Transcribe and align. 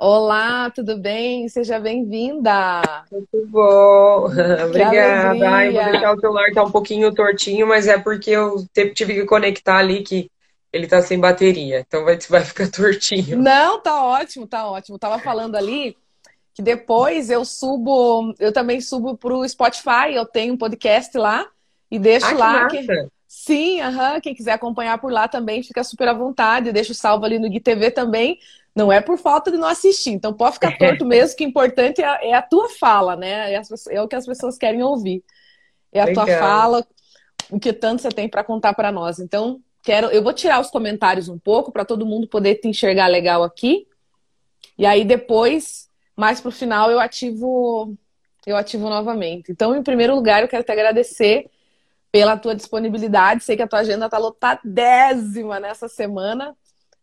Olá, 0.00 0.70
tudo 0.70 0.96
bem? 0.96 1.48
Seja 1.48 1.80
bem-vinda. 1.80 2.82
Muito 3.10 3.46
bom. 3.48 4.26
Obrigada. 4.64 5.50
Ai, 5.50 5.72
vou 5.72 5.84
deixar 5.90 6.14
o 6.14 6.20
celular 6.20 6.52
tá 6.54 6.62
um 6.62 6.70
pouquinho 6.70 7.12
tortinho, 7.12 7.66
mas 7.66 7.88
é 7.88 7.98
porque 7.98 8.30
eu 8.30 8.64
tive 8.94 9.14
que 9.14 9.24
conectar 9.24 9.78
ali 9.78 10.04
que 10.04 10.30
ele 10.72 10.86
tá 10.86 11.02
sem 11.02 11.18
bateria. 11.18 11.80
Então 11.80 12.04
vai, 12.04 12.16
vai 12.28 12.44
ficar 12.44 12.70
tortinho. 12.70 13.38
Não, 13.38 13.80
tá 13.80 14.04
ótimo, 14.04 14.46
tá 14.46 14.70
ótimo. 14.70 15.00
Tava 15.00 15.18
falando 15.18 15.56
ali 15.56 15.96
que 16.54 16.62
depois 16.62 17.28
eu 17.28 17.44
subo, 17.44 18.32
eu 18.38 18.52
também 18.52 18.80
subo 18.80 19.16
pro 19.16 19.48
Spotify, 19.48 20.14
eu 20.14 20.24
tenho 20.24 20.54
um 20.54 20.56
podcast 20.56 21.16
lá 21.18 21.44
e 21.90 21.98
deixo 21.98 22.26
ah, 22.26 22.34
lá. 22.34 22.68
Que 22.68 22.86
que... 22.86 23.08
Sim, 23.26 23.80
aham. 23.80 24.20
Quem 24.20 24.34
quiser 24.34 24.52
acompanhar 24.52 24.98
por 24.98 25.12
lá 25.12 25.26
também 25.26 25.62
fica 25.62 25.82
super 25.82 26.06
à 26.06 26.12
vontade. 26.12 26.68
Eu 26.68 26.72
deixo 26.72 26.94
salvo 26.94 27.24
ali 27.24 27.38
no 27.38 27.48
GuiTV 27.48 27.90
também. 27.90 28.38
Não 28.78 28.92
é 28.92 29.00
por 29.00 29.18
falta 29.18 29.50
de 29.50 29.58
não 29.58 29.66
assistir. 29.66 30.10
Então 30.10 30.32
pode 30.32 30.54
ficar 30.54 30.70
torto 30.78 31.04
mesmo, 31.04 31.36
que 31.36 31.44
o 31.44 31.48
importante 31.48 32.00
é 32.00 32.06
a, 32.06 32.18
é 32.22 32.32
a 32.32 32.42
tua 32.42 32.68
fala, 32.68 33.16
né? 33.16 33.52
É, 33.52 33.60
é, 33.90 34.00
o 34.00 34.06
que 34.06 34.14
as 34.14 34.24
pessoas 34.24 34.56
querem 34.56 34.84
ouvir. 34.84 35.24
É 35.92 36.00
a 36.00 36.04
Legal. 36.04 36.24
tua 36.24 36.38
fala, 36.38 36.86
o 37.50 37.58
que 37.58 37.72
tanto 37.72 38.02
você 38.02 38.08
tem 38.10 38.28
para 38.28 38.44
contar 38.44 38.74
para 38.74 38.92
nós. 38.92 39.18
Então, 39.18 39.60
quero, 39.82 40.06
eu 40.08 40.22
vou 40.22 40.32
tirar 40.32 40.60
os 40.60 40.70
comentários 40.70 41.28
um 41.28 41.36
pouco 41.36 41.72
para 41.72 41.84
todo 41.84 42.06
mundo 42.06 42.28
poder 42.28 42.54
te 42.54 42.68
enxergar 42.68 43.08
legal 43.08 43.42
aqui. 43.42 43.88
E 44.78 44.86
aí 44.86 45.04
depois, 45.04 45.88
mais 46.14 46.40
pro 46.40 46.52
final, 46.52 46.88
eu 46.88 47.00
ativo 47.00 47.96
eu 48.46 48.56
ativo 48.56 48.88
novamente. 48.88 49.50
Então, 49.50 49.74
em 49.74 49.82
primeiro 49.82 50.14
lugar, 50.14 50.40
eu 50.40 50.48
quero 50.48 50.62
te 50.62 50.70
agradecer 50.70 51.50
pela 52.12 52.36
tua 52.36 52.54
disponibilidade. 52.54 53.42
Sei 53.42 53.56
que 53.56 53.62
a 53.62 53.66
tua 53.66 53.80
agenda 53.80 54.06
está 54.06 54.18
lotadésima 54.18 55.58
nessa 55.58 55.88
semana 55.88 56.56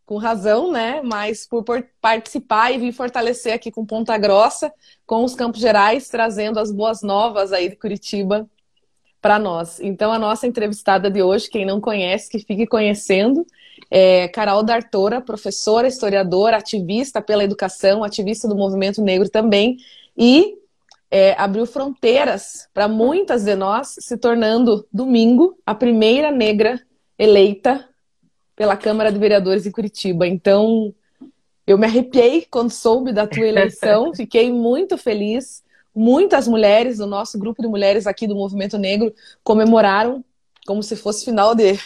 com 0.06 0.18
razão, 0.18 0.72
né? 0.72 1.02
Mas 1.04 1.48
por, 1.48 1.64
por, 1.64 1.86
participar 2.00 2.72
e 2.72 2.78
vir 2.78 2.92
fortalecer 2.92 3.54
aqui 3.54 3.72
com 3.72 3.86
Ponta 3.86 4.18
Grossa, 4.18 4.72
com 5.06 5.24
os 5.24 5.36
Campos 5.36 5.60
Gerais, 5.60 6.08
trazendo 6.08 6.60
as 6.60 6.72
boas 6.72 7.02
novas 7.02 7.52
aí 7.52 7.70
de 7.70 7.76
Curitiba 7.76 8.48
para 9.22 9.40
nós. 9.40 9.80
Então, 9.80 10.14
a 10.14 10.20
nossa 10.20 10.46
entrevistada 10.46 11.10
de 11.10 11.24
hoje, 11.24 11.50
quem 11.50 11.66
não 11.66 11.82
conhece, 11.82 12.30
que 12.30 12.38
fique 12.38 12.68
conhecendo, 12.68 13.46
é 13.90 14.28
Carol 14.28 14.62
D'Artora, 14.62 15.20
professora, 15.20 15.88
historiadora, 15.88 16.58
ativista 16.58 17.22
pela 17.22 17.44
educação, 17.44 18.04
ativista 18.04 18.48
do 18.48 18.56
movimento 18.56 19.02
negro 19.02 19.28
também, 19.28 19.78
e 20.16 20.56
é, 21.10 21.34
abriu 21.40 21.66
fronteiras 21.66 22.68
para 22.72 22.88
muitas 22.88 23.44
de 23.44 23.56
nós, 23.56 23.96
se 24.00 24.18
tornando 24.18 24.88
domingo 24.94 25.58
a 25.66 25.74
primeira 25.74 26.32
negra 26.32 26.80
eleita 27.18 27.88
pela 28.56 28.78
Câmara 28.78 29.12
de 29.12 29.20
Vereadores 29.20 29.64
de 29.64 29.72
Curitiba. 29.72 30.26
Então, 30.26 30.94
eu 31.68 31.78
me 31.78 31.86
arrepiei 31.86 32.48
quando 32.50 32.72
soube 32.72 33.12
da 33.12 33.28
tua 33.28 33.46
eleição, 33.46 34.14
fiquei 34.16 34.52
muito 34.52 34.98
feliz. 34.98 35.64
Muitas 35.94 36.48
mulheres 36.48 36.98
do 36.98 37.08
nosso 37.08 37.40
grupo 37.40 37.62
de 37.62 37.70
mulheres 37.70 38.06
aqui 38.06 38.28
do 38.28 38.36
Movimento 38.36 38.78
Negro 38.78 39.14
comemoraram 39.44 40.24
como 40.66 40.84
se 40.84 40.96
fosse 40.96 41.24
final 41.24 41.54
de 41.56 41.80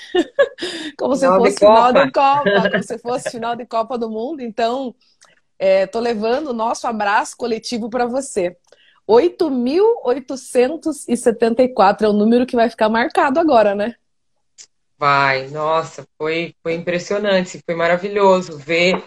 como 0.98 1.16
se 1.16 1.28
fosse 1.28 1.60
final 1.60 1.94
de 1.94 2.12
Copa, 2.12 2.70
como 2.72 2.84
se 2.84 2.98
fosse 2.98 3.30
final 3.30 3.56
de 3.56 3.66
Copa 3.66 3.98
do 3.98 4.10
Mundo. 4.10 4.42
Então, 4.42 4.96
estou 5.60 6.02
é, 6.02 6.04
levando 6.04 6.48
o 6.48 6.54
nosso 6.54 6.88
abraço 6.88 7.38
coletivo 7.38 7.90
para 7.90 8.06
você. 8.06 8.58
8.874 9.08 12.02
é 12.04 12.08
o 12.08 12.14
número 12.14 12.46
que 12.46 12.56
vai 12.56 12.70
ficar 12.70 12.88
marcado 12.90 13.40
agora, 13.40 13.74
né? 13.76 13.96
Vai, 15.00 15.48
nossa, 15.48 16.06
foi, 16.18 16.54
foi 16.62 16.74
impressionante, 16.74 17.62
foi 17.66 17.74
maravilhoso 17.74 18.58
ver 18.58 19.02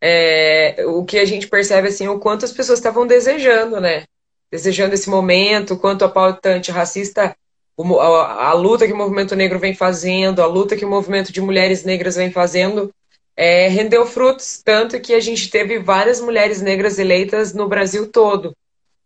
é, 0.00 0.86
o 0.86 1.04
que 1.04 1.18
a 1.18 1.24
gente 1.24 1.48
percebe, 1.48 1.88
assim, 1.88 2.06
o 2.06 2.20
quanto 2.20 2.44
as 2.44 2.52
pessoas 2.52 2.78
estavam 2.78 3.04
desejando, 3.04 3.80
né? 3.80 4.04
Desejando 4.52 4.94
esse 4.94 5.10
momento, 5.10 5.76
quanto 5.76 6.04
a 6.04 6.08
pauta 6.08 6.50
antirracista, 6.50 7.36
a, 7.76 8.48
a, 8.50 8.52
luta 8.52 8.86
que 8.86 8.92
o 8.92 8.96
movimento 8.96 9.34
negro 9.34 9.58
vem 9.58 9.74
fazendo, 9.74 10.40
a 10.40 10.46
luta 10.46 10.76
que 10.76 10.84
o 10.84 10.90
movimento 10.90 11.32
de 11.32 11.40
mulheres 11.40 11.82
negras 11.82 12.14
vem 12.14 12.30
fazendo, 12.30 12.94
é, 13.36 13.66
rendeu 13.66 14.06
frutos, 14.06 14.62
tanto 14.64 15.00
que 15.00 15.12
a 15.12 15.20
gente 15.20 15.50
teve 15.50 15.80
várias 15.80 16.20
mulheres 16.20 16.62
negras 16.62 17.00
eleitas 17.00 17.52
no 17.52 17.68
Brasil 17.68 18.06
todo 18.12 18.54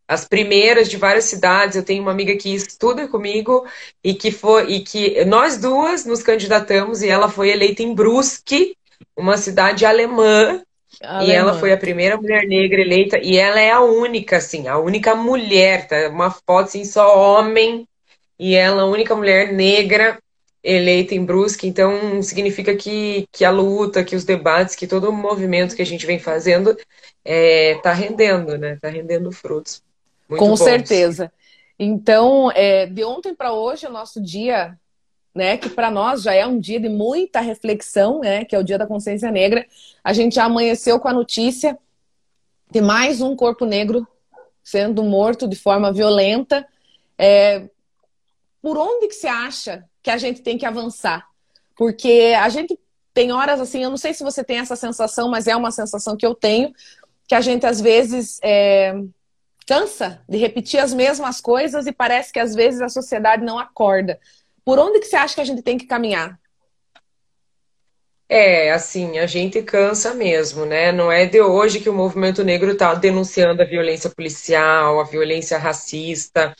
as 0.08 0.24
primeiras 0.24 0.88
de 0.88 0.96
várias 0.96 1.24
cidades. 1.24 1.76
Eu 1.76 1.84
tenho 1.84 2.02
uma 2.02 2.10
amiga 2.10 2.36
que 2.36 2.54
estuda 2.54 3.08
comigo 3.08 3.66
e 4.02 4.14
que 4.14 4.30
foi 4.30 4.72
e 4.72 4.80
que 4.80 5.24
nós 5.24 5.58
duas 5.58 6.04
nos 6.04 6.22
candidatamos 6.22 7.02
e 7.02 7.08
ela 7.08 7.28
foi 7.28 7.50
eleita 7.50 7.82
em 7.82 7.94
Brusque, 7.94 8.76
uma 9.16 9.36
cidade 9.36 9.84
alemã. 9.84 10.62
Alemã. 11.02 11.24
E 11.24 11.32
ela 11.32 11.58
foi 11.58 11.72
a 11.72 11.76
primeira 11.76 12.16
mulher 12.16 12.46
negra 12.46 12.80
eleita 12.80 13.18
e 13.18 13.36
ela 13.36 13.60
é 13.60 13.70
a 13.70 13.80
única, 13.80 14.38
assim, 14.38 14.66
a 14.66 14.78
única 14.78 15.14
mulher, 15.14 15.86
tá? 15.88 16.08
Uma 16.08 16.30
foto 16.30 16.68
assim, 16.68 16.84
só 16.84 17.18
homem 17.18 17.86
e 18.38 18.54
ela 18.54 18.82
a 18.82 18.86
única 18.86 19.14
mulher 19.14 19.52
negra 19.52 20.18
eleita 20.62 21.14
em 21.14 21.24
Brusque, 21.24 21.68
então 21.68 22.20
significa 22.22 22.74
que, 22.74 23.26
que 23.30 23.44
a 23.44 23.50
luta, 23.50 24.02
que 24.02 24.16
os 24.16 24.24
debates, 24.24 24.74
que 24.74 24.86
todo 24.86 25.08
o 25.08 25.12
movimento 25.12 25.76
que 25.76 25.82
a 25.82 25.86
gente 25.86 26.04
vem 26.04 26.18
fazendo 26.18 26.70
está 26.70 26.84
é, 27.24 27.74
tá 27.82 27.92
rendendo, 27.92 28.58
né? 28.58 28.74
Está 28.74 28.88
rendendo 28.88 29.30
frutos. 29.30 29.85
Muito 30.28 30.40
Com 30.40 30.50
bons. 30.50 30.60
certeza. 30.60 31.32
Então, 31.78 32.50
é, 32.52 32.86
de 32.86 33.04
ontem 33.04 33.34
para 33.34 33.52
hoje, 33.52 33.86
o 33.86 33.90
nosso 33.90 34.20
dia, 34.20 34.78
né, 35.34 35.56
que 35.56 35.68
para 35.68 35.90
nós 35.90 36.22
já 36.22 36.34
é 36.34 36.46
um 36.46 36.58
dia 36.58 36.80
de 36.80 36.88
muita 36.88 37.40
reflexão, 37.40 38.20
né, 38.20 38.44
que 38.44 38.56
é 38.56 38.58
o 38.58 38.64
Dia 38.64 38.78
da 38.78 38.86
Consciência 38.86 39.30
Negra, 39.30 39.66
a 40.02 40.12
gente 40.12 40.36
já 40.36 40.44
amanheceu 40.44 40.98
com 40.98 41.08
a 41.08 41.12
notícia 41.12 41.78
de 42.70 42.80
mais 42.80 43.20
um 43.20 43.36
corpo 43.36 43.64
negro 43.64 44.06
sendo 44.64 45.04
morto 45.04 45.46
de 45.46 45.54
forma 45.54 45.92
violenta. 45.92 46.66
É, 47.18 47.68
por 48.60 48.76
onde 48.76 49.06
que 49.06 49.14
você 49.14 49.28
acha 49.28 49.84
que 50.02 50.10
a 50.10 50.16
gente 50.16 50.42
tem 50.42 50.58
que 50.58 50.66
avançar? 50.66 51.26
Porque 51.76 52.34
a 52.36 52.48
gente 52.48 52.78
tem 53.14 53.32
horas 53.32 53.60
assim, 53.60 53.82
eu 53.82 53.90
não 53.90 53.96
sei 53.96 54.12
se 54.12 54.24
você 54.24 54.42
tem 54.42 54.58
essa 54.58 54.74
sensação, 54.74 55.28
mas 55.28 55.46
é 55.46 55.54
uma 55.54 55.70
sensação 55.70 56.16
que 56.16 56.26
eu 56.26 56.34
tenho, 56.34 56.72
que 57.28 57.34
a 57.34 57.40
gente 57.40 57.64
às 57.64 57.80
vezes 57.80 58.40
é, 58.42 58.94
cansa 59.66 60.22
de 60.28 60.38
repetir 60.38 60.78
as 60.78 60.94
mesmas 60.94 61.40
coisas 61.40 61.86
e 61.86 61.92
parece 61.92 62.32
que 62.32 62.38
às 62.38 62.54
vezes 62.54 62.80
a 62.80 62.88
sociedade 62.88 63.44
não 63.44 63.58
acorda. 63.58 64.18
Por 64.64 64.78
onde 64.78 65.00
que 65.00 65.06
você 65.06 65.16
acha 65.16 65.34
que 65.34 65.40
a 65.40 65.44
gente 65.44 65.62
tem 65.62 65.76
que 65.76 65.86
caminhar? 65.86 66.38
É, 68.28 68.72
assim, 68.72 69.18
a 69.18 69.26
gente 69.26 69.62
cansa 69.62 70.12
mesmo, 70.12 70.64
né? 70.66 70.90
Não 70.90 71.12
é 71.12 71.26
de 71.26 71.40
hoje 71.40 71.78
que 71.78 71.88
o 71.88 71.94
movimento 71.94 72.42
negro 72.42 72.72
está 72.72 72.92
denunciando 72.94 73.62
a 73.62 73.66
violência 73.66 74.10
policial, 74.10 74.98
a 74.98 75.04
violência 75.04 75.58
racista. 75.58 76.54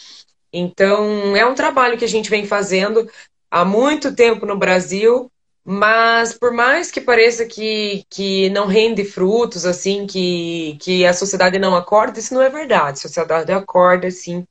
Então, 0.53 1.37
é 1.37 1.45
um 1.45 1.55
trabalho 1.55 1.99
que 1.99 2.05
a 2.05 2.09
gente 2.09 2.31
vem 2.31 2.47
fazendo 2.47 3.11
há 3.51 3.65
muito 3.65 4.15
tempo 4.15 4.47
no 4.47 4.57
Brasil 4.57 5.31
mas 5.69 6.33
por 6.33 6.53
mais 6.53 6.93
que 6.93 7.01
pareça 7.01 7.45
que, 7.45 8.05
que 8.09 8.49
não 8.51 8.67
rende 8.67 9.05
frutos, 9.05 9.67
assim, 9.67 10.07
que, 10.07 10.77
que 10.81 11.05
a 11.05 11.13
sociedade 11.13 11.59
não 11.59 11.75
acorda, 11.75 12.21
isso 12.21 12.33
não 12.35 12.41
é 12.41 12.49
verdade. 12.49 12.93
A 12.93 13.03
sociedade 13.03 13.51
acorda, 13.51 14.09
sim. 14.09 14.47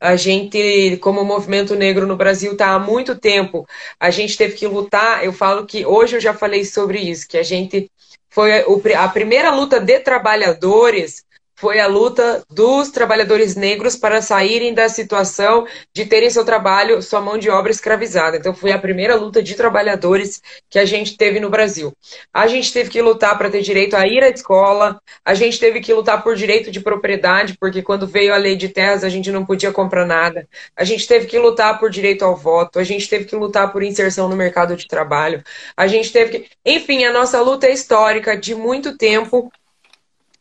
A 0.00 0.16
gente, 0.16 0.96
como 1.02 1.24
movimento 1.24 1.76
negro 1.76 2.04
no 2.04 2.16
Brasil, 2.16 2.52
está 2.52 2.70
há 2.70 2.78
muito 2.80 3.14
tempo. 3.16 3.64
A 4.00 4.10
gente 4.10 4.36
teve 4.36 4.54
que 4.56 4.66
lutar. 4.66 5.24
Eu 5.24 5.32
falo 5.32 5.66
que 5.66 5.86
hoje 5.86 6.16
eu 6.16 6.20
já 6.20 6.34
falei 6.34 6.64
sobre 6.64 6.98
isso, 6.98 7.28
que 7.28 7.38
a 7.38 7.44
gente 7.44 7.88
foi 8.28 8.64
a 8.94 9.08
primeira 9.08 9.54
luta 9.54 9.78
de 9.78 10.00
trabalhadores 10.00 11.24
foi 11.60 11.78
a 11.78 11.86
luta 11.86 12.42
dos 12.48 12.90
trabalhadores 12.90 13.54
negros 13.54 13.94
para 13.94 14.22
saírem 14.22 14.72
da 14.72 14.88
situação 14.88 15.66
de 15.94 16.06
terem 16.06 16.30
seu 16.30 16.42
trabalho, 16.42 17.02
sua 17.02 17.20
mão 17.20 17.36
de 17.36 17.50
obra 17.50 17.70
escravizada. 17.70 18.38
Então, 18.38 18.54
foi 18.54 18.72
a 18.72 18.78
primeira 18.78 19.14
luta 19.14 19.42
de 19.42 19.54
trabalhadores 19.54 20.40
que 20.70 20.78
a 20.78 20.86
gente 20.86 21.18
teve 21.18 21.38
no 21.38 21.50
Brasil. 21.50 21.92
A 22.32 22.46
gente 22.46 22.72
teve 22.72 22.88
que 22.88 23.02
lutar 23.02 23.36
para 23.36 23.50
ter 23.50 23.60
direito 23.60 23.94
a 23.94 24.06
ir 24.06 24.24
à 24.24 24.30
escola, 24.30 24.98
a 25.22 25.34
gente 25.34 25.60
teve 25.60 25.80
que 25.80 25.92
lutar 25.92 26.22
por 26.22 26.34
direito 26.34 26.70
de 26.70 26.80
propriedade, 26.80 27.54
porque 27.60 27.82
quando 27.82 28.06
veio 28.06 28.32
a 28.32 28.38
lei 28.38 28.56
de 28.56 28.70
terras 28.70 29.04
a 29.04 29.10
gente 29.10 29.30
não 29.30 29.44
podia 29.44 29.70
comprar 29.70 30.06
nada. 30.06 30.48
A 30.74 30.84
gente 30.84 31.06
teve 31.06 31.26
que 31.26 31.38
lutar 31.38 31.78
por 31.78 31.90
direito 31.90 32.24
ao 32.24 32.34
voto, 32.34 32.78
a 32.78 32.84
gente 32.84 33.06
teve 33.06 33.26
que 33.26 33.36
lutar 33.36 33.70
por 33.70 33.82
inserção 33.82 34.30
no 34.30 34.36
mercado 34.36 34.74
de 34.76 34.88
trabalho, 34.88 35.44
a 35.76 35.86
gente 35.86 36.10
teve 36.10 36.38
que. 36.38 36.50
Enfim, 36.64 37.04
a 37.04 37.12
nossa 37.12 37.38
luta 37.42 37.66
é 37.66 37.72
histórica 37.72 38.34
de 38.34 38.54
muito 38.54 38.96
tempo 38.96 39.52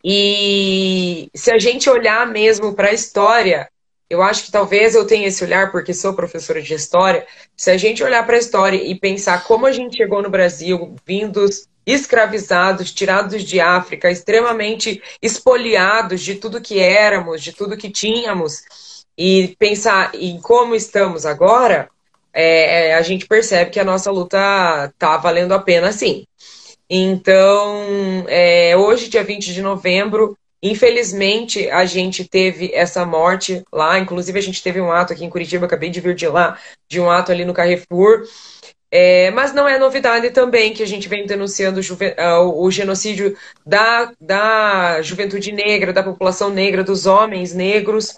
e 0.04 1.30
se 1.36 1.52
a 1.52 1.60
gente 1.60 1.90
olhar 1.90 2.26
mesmo 2.28 2.74
para 2.74 2.90
a 2.90 2.94
história, 2.94 3.70
eu 4.10 4.24
acho 4.24 4.46
que 4.46 4.52
talvez 4.52 4.96
eu 4.96 5.06
tenha 5.06 5.28
esse 5.28 5.44
olhar 5.44 5.72
porque 5.72 5.94
sou 5.94 6.14
professora 6.14 6.62
de 6.62 6.74
história. 6.74 7.28
Se 7.56 7.70
a 7.70 7.78
gente 7.78 8.04
olhar 8.04 8.26
para 8.26 8.38
a 8.38 8.40
história 8.40 8.78
e 8.78 8.96
pensar 8.96 9.44
como 9.44 9.66
a 9.66 9.72
gente 9.72 9.98
chegou 9.98 10.22
no 10.22 10.30
Brasil, 10.30 10.96
vindos 11.06 11.68
escravizados, 11.86 12.92
tirados 12.92 13.44
de 13.44 13.60
África, 13.60 14.10
extremamente 14.12 15.02
espoliados 15.22 16.22
de 16.22 16.36
tudo 16.36 16.62
que 16.62 16.80
éramos, 16.80 17.42
de 17.42 17.52
tudo 17.52 17.78
que 17.78 17.90
tínhamos, 17.90 18.64
e 19.18 19.56
pensar 19.60 20.12
em 20.14 20.40
como 20.40 20.76
estamos 20.76 21.26
agora, 21.26 21.90
é, 22.34 22.94
a 22.94 23.02
gente 23.02 23.28
percebe 23.28 23.72
que 23.72 23.80
a 23.80 23.84
nossa 23.84 24.12
luta 24.12 24.38
está 24.94 25.18
valendo 25.18 25.54
a 25.54 25.60
pena 25.60 25.92
sim. 25.92 26.26
Então, 26.90 28.26
é, 28.28 28.76
hoje, 28.76 29.10
dia 29.10 29.24
20 29.24 29.54
de 29.54 29.62
novembro, 29.62 30.36
infelizmente, 30.62 31.70
a 31.70 31.86
gente 31.86 32.28
teve 32.28 32.72
essa 32.74 33.06
morte 33.06 33.64
lá. 33.72 34.00
Inclusive, 34.00 34.40
a 34.40 34.42
gente 34.42 34.64
teve 34.64 34.82
um 34.82 34.92
ato 34.92 35.14
aqui 35.14 35.24
em 35.24 35.30
Curitiba, 35.30 35.66
acabei 35.66 35.90
de 35.90 36.02
vir 36.02 36.16
de 36.16 36.28
lá, 36.28 36.58
de 36.90 37.00
um 37.00 37.10
ato 37.10 37.32
ali 37.32 37.46
no 37.46 37.54
Carrefour. 37.54 38.24
É, 38.92 39.30
mas 39.32 39.54
não 39.54 39.68
é 39.68 39.78
novidade 39.78 40.32
também 40.32 40.74
que 40.74 40.82
a 40.82 40.88
gente 40.88 41.08
vem 41.08 41.28
denunciando 41.28 41.80
o, 41.80 42.64
o 42.64 42.72
genocídio 42.72 43.38
da, 43.64 44.12
da 44.20 45.00
juventude 45.04 45.52
negra, 45.52 45.94
da 45.94 46.02
população 46.02 46.50
negra, 46.50 46.84
dos 46.84 47.06
homens 47.06 47.54
negros. 47.54 48.18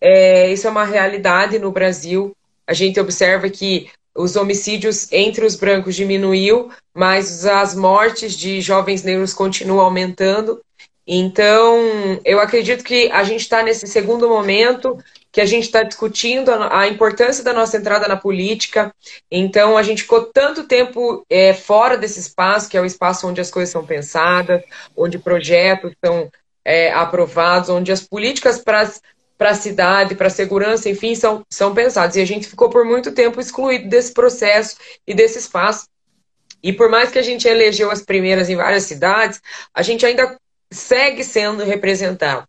É, 0.00 0.52
isso 0.52 0.68
é 0.68 0.70
uma 0.70 0.84
realidade 0.84 1.58
no 1.58 1.72
Brasil. 1.72 2.32
A 2.64 2.72
gente 2.72 3.00
observa 3.00 3.50
que 3.50 3.90
os 4.16 4.36
homicídios 4.36 5.10
entre 5.12 5.44
os 5.44 5.56
brancos 5.56 5.96
diminuiu, 5.96 6.70
mas 6.94 7.44
as 7.44 7.74
mortes 7.74 8.36
de 8.36 8.60
jovens 8.60 9.02
negros 9.02 9.34
continuam 9.34 9.80
aumentando. 9.80 10.60
Então, 11.06 11.78
eu 12.24 12.40
acredito 12.40 12.82
que 12.82 13.10
a 13.10 13.24
gente 13.24 13.40
está 13.40 13.62
nesse 13.62 13.86
segundo 13.86 14.28
momento 14.28 14.98
que 15.34 15.40
a 15.40 15.46
gente 15.46 15.64
está 15.64 15.82
discutindo 15.82 16.48
a, 16.52 16.86
importância 16.86 17.42
da 17.42 17.52
nossa 17.52 17.76
entrada 17.76 18.06
na 18.06 18.16
política. 18.16 18.94
Então, 19.28 19.76
a 19.76 19.82
gente 19.82 20.02
ficou 20.02 20.26
tanto 20.32 20.62
tempo 20.62 21.26
é, 21.28 21.52
fora 21.52 21.98
desse 21.98 22.20
espaço, 22.20 22.68
que 22.68 22.76
é 22.76 22.80
o 22.80 22.84
espaço 22.84 23.26
onde 23.26 23.40
as 23.40 23.50
coisas 23.50 23.72
são 23.72 23.84
pensadas, 23.84 24.62
onde 24.96 25.18
projetos 25.18 25.92
são 26.02 26.30
é, 26.64 26.92
aprovados, 26.92 27.68
onde 27.68 27.90
as 27.90 28.00
políticas 28.00 28.60
para 28.60 28.88
para 29.36 29.50
a 29.50 29.54
cidade, 29.54 30.14
para 30.14 30.28
a 30.28 30.30
segurança, 30.30 30.88
enfim, 30.88 31.14
são, 31.14 31.42
são 31.50 31.74
pensados. 31.74 32.16
E 32.16 32.20
a 32.20 32.24
gente 32.24 32.46
ficou 32.46 32.70
por 32.70 32.84
muito 32.84 33.12
tempo 33.12 33.40
excluído 33.40 33.88
desse 33.88 34.12
processo 34.12 34.76
e 35.06 35.14
desse 35.14 35.38
espaço. 35.38 35.86
E 36.62 36.72
por 36.72 36.88
mais 36.88 37.10
que 37.10 37.18
a 37.18 37.22
gente 37.22 37.46
elegeu 37.46 37.90
as 37.90 38.02
primeiras 38.02 38.48
em 38.48 38.56
várias 38.56 38.84
cidades, 38.84 39.40
a 39.74 39.82
gente 39.82 40.06
ainda 40.06 40.38
segue 40.72 41.22
sendo 41.22 41.64
representado. 41.64 42.46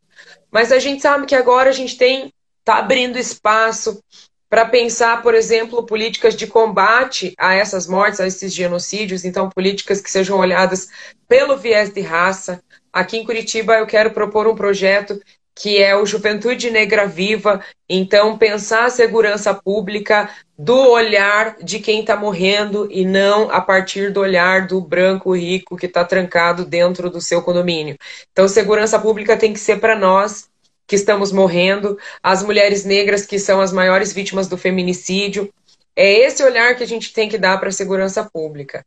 Mas 0.52 0.72
a 0.72 0.80
gente 0.80 1.02
sabe 1.02 1.26
que 1.26 1.36
agora 1.36 1.70
a 1.70 1.74
gente 1.74 1.98
tem 1.98 2.32
está 2.66 2.78
abrindo 2.80 3.20
espaço 3.20 4.02
para 4.50 4.66
pensar, 4.66 5.22
por 5.22 5.36
exemplo, 5.36 5.86
políticas 5.86 6.36
de 6.36 6.48
combate 6.48 7.34
a 7.38 7.54
essas 7.54 7.88
mortes, 7.88 8.20
a 8.20 8.26
esses 8.26 8.54
genocídios, 8.54 9.24
então 9.24 9.50
políticas 9.50 10.02
que 10.02 10.10
sejam 10.10 10.40
olhadas 10.40 10.90
pelo 11.28 11.58
viés 11.58 11.92
de 11.92 12.02
raça. 12.02 12.64
Aqui 12.92 13.18
em 13.18 13.26
Curitiba 13.26 13.76
eu 13.76 13.86
quero 13.86 14.12
propor 14.12 14.48
um 14.48 14.56
projeto 14.56 15.22
que 15.56 15.81
é 15.81 15.96
o 15.96 16.06
Juventude 16.06 16.69
Negra 16.69 17.07
Viva, 17.07 17.63
então 17.88 18.38
pensar 18.38 18.86
a 18.86 18.90
segurança 18.90 19.54
pública 19.54 20.30
do 20.57 20.90
olhar 20.90 21.56
de 21.63 21.80
quem 21.80 22.02
está 22.02 22.18
morrendo 22.18 22.90
e 22.92 23.06
não 23.06 23.50
a 23.50 23.62
partir 23.62 24.12
do 24.12 24.19
olhar 24.19 24.68
do 24.68 24.81
branco 24.81 25.34
rico 25.34 25.78
que 25.78 25.86
está 25.86 26.04
trancado 26.04 26.66
dentro 26.66 27.10
do 27.10 27.22
seu 27.22 27.42
condomínio. 27.42 27.98
Então, 28.31 28.48
segurança 28.50 29.00
pública 29.00 29.38
tem 29.38 29.54
que 29.54 29.60
ser 29.60 29.80
para 29.80 29.98
nós 29.98 30.50
que 30.86 30.96
estamos 30.96 31.31
morrendo, 31.31 31.98
as 32.22 32.44
mulheres 32.44 32.84
negras 32.84 33.25
que 33.25 33.40
são 33.40 33.62
as 33.62 33.72
maiores 33.72 34.12
vítimas 34.13 34.48
do 34.48 34.58
feminicídio. 34.58 35.51
É 35.96 36.12
esse 36.25 36.44
olhar 36.44 36.75
que 36.75 36.84
a 36.84 36.88
gente 36.88 37.13
tem 37.13 37.30
que 37.30 37.38
dar 37.38 37.58
para 37.60 37.69
a 37.69 37.72
segurança 37.72 38.24
pública. 38.24 38.86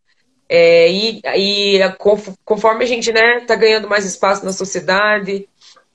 É, 0.48 0.90
e, 0.90 1.20
e 1.36 1.80
conforme 2.44 2.84
a 2.84 2.86
gente 2.86 3.10
está 3.10 3.20
né, 3.20 3.40
tá 3.40 3.54
ganhando 3.54 3.88
mais 3.88 4.06
espaço 4.06 4.44
na 4.44 4.52
sociedade 4.52 5.46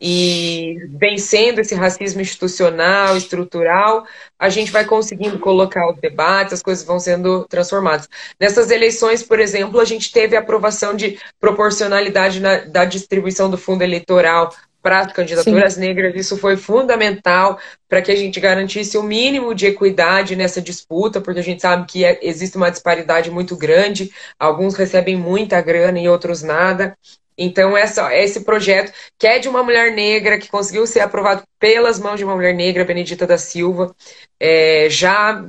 e 0.06 0.76
vencendo 1.00 1.60
esse 1.60 1.74
racismo 1.74 2.20
institucional, 2.20 3.16
estrutural, 3.16 4.06
a 4.38 4.50
gente 4.50 4.70
vai 4.70 4.84
conseguindo 4.84 5.40
colocar 5.40 5.90
os 5.90 5.98
debates, 5.98 6.56
as 6.56 6.62
coisas 6.62 6.84
vão 6.84 7.00
sendo 7.00 7.46
transformadas. 7.48 8.10
Nessas 8.38 8.70
eleições, 8.70 9.24
por 9.24 9.40
exemplo, 9.40 9.80
a 9.80 9.86
gente 9.86 10.12
teve 10.12 10.36
a 10.36 10.42
aprovação 10.42 10.94
de 10.94 11.18
proporcionalidade 11.40 12.42
na, 12.42 12.58
da 12.66 12.84
distribuição 12.84 13.50
do 13.50 13.58
fundo 13.58 13.82
eleitoral 13.82 14.54
para 14.82 15.00
as 15.00 15.14
candidaturas 15.14 15.76
Sim. 15.76 15.80
negras, 15.80 16.14
isso 16.14 16.36
foi 16.36 16.58
fundamental 16.58 17.58
para 17.88 18.02
que 18.02 18.12
a 18.12 18.16
gente 18.18 18.38
garantisse 18.42 18.98
o 18.98 19.04
mínimo 19.04 19.56
de 19.56 19.68
equidade 19.68 20.36
nessa 20.36 20.62
disputa, 20.62 21.22
porque 21.22 21.40
a 21.40 21.44
gente 21.44 21.62
sabe 21.62 21.88
que 21.88 22.04
é, 22.04 22.20
existe 22.22 22.58
uma 22.58 22.70
disparidade 22.70 23.32
muito 23.32 23.56
grande, 23.56 24.12
alguns 24.38 24.76
recebem 24.76 25.16
muita 25.16 25.62
grana 25.62 25.98
e 25.98 26.10
outros 26.10 26.44
nada. 26.44 26.98
Então, 27.38 27.76
essa, 27.76 28.16
esse 28.16 28.42
projeto, 28.42 28.94
que 29.18 29.28
é 29.28 29.40
de 29.40 29.50
uma 29.50 29.64
mulher 29.64 29.92
negra, 29.92 30.38
que 30.38 30.50
conseguiu 30.50 30.86
ser 30.86 31.00
aprovado 31.00 31.44
pelas 31.60 32.00
mãos 32.00 32.18
de 32.18 32.24
uma 32.24 32.36
mulher 32.36 32.54
negra, 32.54 32.86
Benedita 32.86 33.26
da 33.26 33.38
Silva, 33.38 33.96
é, 34.40 34.88
já 34.90 35.46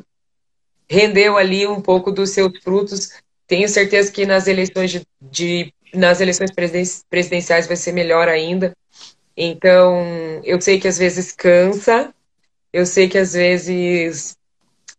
rendeu 0.89 1.37
ali 1.37 1.67
um 1.67 1.81
pouco 1.81 2.11
dos 2.11 2.31
seus 2.31 2.59
frutos. 2.63 3.11
Tenho 3.47 3.69
certeza 3.69 4.11
que 4.11 4.27
nas 4.27 4.47
eleições 4.47 4.91
de, 4.91 5.03
de 5.21 5.75
nas 5.93 6.21
eleições 6.21 6.51
presidenciais 7.09 7.67
vai 7.67 7.77
ser 7.77 7.93
melhor 7.93 8.29
ainda. 8.29 8.73
Então, 9.37 10.41
eu 10.45 10.61
sei 10.61 10.79
que 10.79 10.89
às 10.89 10.99
vezes 10.99 11.33
cansa, 11.33 12.13
eu 12.73 12.87
sei 12.87 13.09
que 13.09 13.19
às 13.19 13.33
vezes 13.33 14.37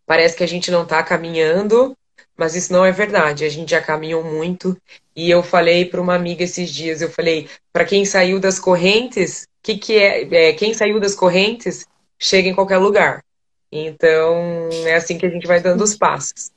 parece 0.05 0.35
que 0.35 0.43
a 0.43 0.47
gente 0.47 0.71
não 0.71 0.83
está 0.83 1.01
caminhando, 1.03 1.95
mas 2.37 2.55
isso 2.55 2.71
não 2.71 2.85
é 2.85 2.91
verdade. 2.91 3.45
A 3.45 3.49
gente 3.49 3.71
já 3.71 3.81
caminhou 3.81 4.23
muito. 4.23 4.77
E 5.15 5.29
eu 5.29 5.41
falei 5.41 5.85
para 5.85 6.01
uma 6.01 6.13
amiga 6.13 6.43
esses 6.43 6.69
dias, 6.69 7.01
eu 7.01 7.09
falei, 7.09 7.47
para 7.71 7.85
quem 7.85 8.03
saiu 8.03 8.39
das 8.39 8.59
correntes, 8.59 9.47
que 9.63 9.77
que 9.77 9.97
é, 9.97 10.49
é, 10.49 10.53
quem 10.53 10.73
saiu 10.73 10.99
das 10.99 11.15
correntes 11.15 11.85
chega 12.19 12.49
em 12.49 12.53
qualquer 12.53 12.77
lugar. 12.77 13.23
Então, 13.71 14.69
é 14.85 14.95
assim 14.95 15.17
que 15.17 15.25
a 15.25 15.29
gente 15.29 15.47
vai 15.47 15.61
dando 15.61 15.83
os 15.83 15.95
passos. 15.95 16.51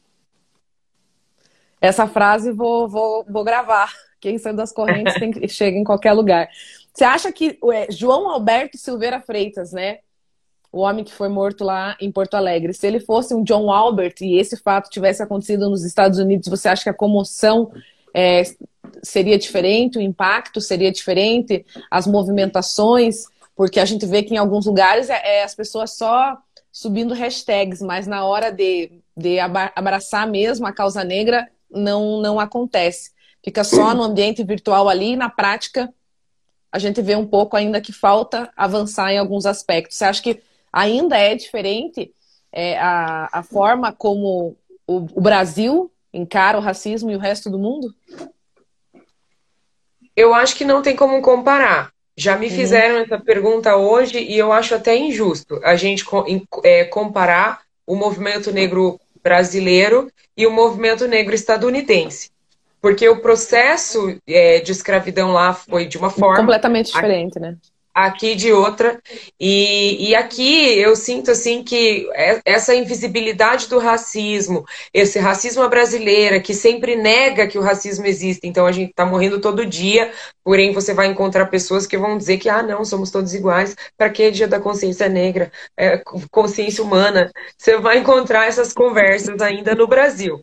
Essa 1.81 2.09
frase 2.09 2.51
vou, 2.51 2.89
vou, 2.89 3.25
vou 3.29 3.45
gravar. 3.45 3.93
Quem 4.21 4.39
saiu 4.39 4.57
das 4.57 4.73
correntes 4.73 5.15
tem, 5.15 5.33
chega 5.49 5.79
em 5.79 5.85
qualquer 5.85 6.13
lugar. 6.13 6.49
Você 6.93 7.05
acha 7.05 7.31
que 7.31 7.59
João 7.91 8.29
Alberto 8.29 8.77
Silveira 8.77 9.21
Freitas, 9.21 9.73
né? 9.73 9.99
O 10.73 10.81
homem 10.81 11.05
que 11.05 11.13
foi 11.13 11.29
morto 11.29 11.65
lá 11.65 11.97
em 12.01 12.11
Porto 12.11 12.35
Alegre, 12.35 12.75
se 12.75 12.87
ele 12.87 13.01
fosse 13.01 13.35
um 13.35 13.43
John 13.43 13.71
Albert 13.71 14.17
e 14.21 14.39
esse 14.39 14.57
fato 14.57 14.91
tivesse 14.91 15.23
acontecido 15.23 15.71
nos 15.71 15.85
Estados 15.85 16.19
Unidos, 16.19 16.49
você 16.49 16.69
acha 16.69 16.83
que 16.83 16.91
a 16.91 16.95
comoção 16.95 17.73
é, 18.15 18.43
seria 19.03 19.39
diferente, 19.39 19.99
o 19.99 20.01
impacto 20.01 20.61
seria 20.61 20.91
diferente, 20.91 21.65
as 21.91 22.07
movimentações? 22.07 23.25
Porque 23.55 23.81
a 23.81 23.85
gente 23.85 24.07
vê 24.07 24.23
que 24.23 24.35
em 24.35 24.39
alguns 24.39 24.67
lugares 24.67 25.11
é, 25.11 25.39
é 25.39 25.43
as 25.43 25.55
pessoas 25.55 25.97
só 25.97 26.37
subindo 26.71 27.15
hashtags, 27.15 27.81
mas 27.83 28.07
na 28.07 28.25
hora 28.25 28.51
de, 28.51 29.01
de 29.17 29.39
abraçar 29.41 30.29
mesmo 30.29 30.67
a 30.67 30.73
causa 30.73 31.03
negra, 31.03 31.49
não, 31.71 32.21
não 32.21 32.39
acontece. 32.39 33.11
Fica 33.43 33.65
só 33.65 33.95
no 33.95 34.03
ambiente 34.03 34.45
virtual 34.45 34.89
ali, 34.89 35.17
na 35.17 35.29
prática 35.29 35.93
a 36.71 36.79
gente 36.79 37.01
vê 37.01 37.17
um 37.17 37.27
pouco 37.27 37.57
ainda 37.57 37.81
que 37.81 37.93
falta 37.93 38.53
avançar 38.57 39.13
em 39.13 39.19
alguns 39.19 39.47
aspectos. 39.47 39.97
Você 39.97 40.05
acha 40.05 40.23
que 40.23 40.43
ainda 40.73 41.17
é 41.17 41.35
diferente 41.35 42.13
é, 42.53 42.79
a, 42.79 43.29
a 43.33 43.43
forma 43.43 43.93
como 43.93 44.57
o, 44.87 44.97
o 45.15 45.21
Brasil 45.21 45.91
encara 46.13 46.59
o 46.59 46.61
racismo 46.61 47.11
e 47.11 47.17
o 47.17 47.19
resto 47.19 47.51
do 47.51 47.59
mundo? 47.59 47.95
Eu 50.17 50.35
acho 50.35 50.57
que 50.57 50.65
não 50.65 50.83
tem 50.83 50.97
como 50.97 51.23
comparar. 51.23 51.93
Já 52.17 52.37
me 52.37 52.49
uhum. 52.49 52.53
fizeram 52.53 52.99
essa 52.99 53.19
pergunta 53.19 53.77
hoje 53.77 54.19
e 54.19 54.37
eu 54.37 54.53
acho 54.53 54.75
até 54.75 54.97
injusto 54.97 55.61
a 55.63 55.77
gente 55.77 56.05
é, 56.65 56.85
comparar 56.85 57.61
o 57.87 57.95
movimento 57.95 58.53
negro 58.53 59.01
brasileiro 59.23 60.11
e 60.37 60.47
o 60.47 60.51
movimento 60.51 61.07
negro 61.07 61.35
estadunidense. 61.35 62.31
Porque 62.81 63.09
o 63.09 63.21
processo 63.21 64.19
é, 64.27 64.61
de 64.61 64.73
escravidão 64.73 65.33
lá 65.33 65.53
foi 65.53 65.87
de 65.87 65.99
uma 65.99 66.11
forma. 66.11 66.37
Completamente 66.37 66.93
diferente, 66.93 67.39
né? 67.39 67.57
Aqui 68.01 68.37
de 68.37 68.53
outra. 68.53 69.03
E, 69.41 70.11
e 70.11 70.15
aqui 70.15 70.79
eu 70.79 70.95
sinto 70.95 71.33
assim 71.33 71.65
que 71.65 72.09
é, 72.15 72.41
essa 72.45 72.73
invisibilidade 72.73 73.67
do 73.67 73.81
racismo, 73.81 74.65
esse 74.95 75.19
racismo 75.19 75.69
brasileira 75.69 76.41
que 76.41 76.55
sempre 76.55 76.95
nega 76.95 77.49
que 77.49 77.59
o 77.59 77.61
racismo 77.61 78.07
existe. 78.07 78.47
Então 78.47 78.67
a 78.67 78.71
gente 78.71 78.91
está 78.91 79.05
morrendo 79.05 79.41
todo 79.41 79.67
dia, 79.67 80.13
porém 80.45 80.73
você 80.73 80.95
vai 80.95 81.09
encontrar 81.09 81.47
pessoas 81.47 81.89
que 81.89 81.99
vão 81.99 82.17
dizer 82.17 82.39
que, 82.39 82.49
ah, 82.49 82.63
não, 82.63 82.85
somos 82.85 83.11
todos 83.11 83.35
iguais. 83.35 83.75
Para 83.97 84.11
que 84.11 84.31
dia 84.31 84.47
da 84.47 84.61
consciência 84.61 85.09
negra? 85.09 85.51
É, 85.77 86.01
consciência 86.31 86.85
humana? 86.85 87.33
Você 87.57 87.79
vai 87.79 87.99
encontrar 87.99 88.47
essas 88.47 88.73
conversas 88.73 89.41
ainda 89.41 89.75
no 89.75 89.89
Brasil. 89.89 90.41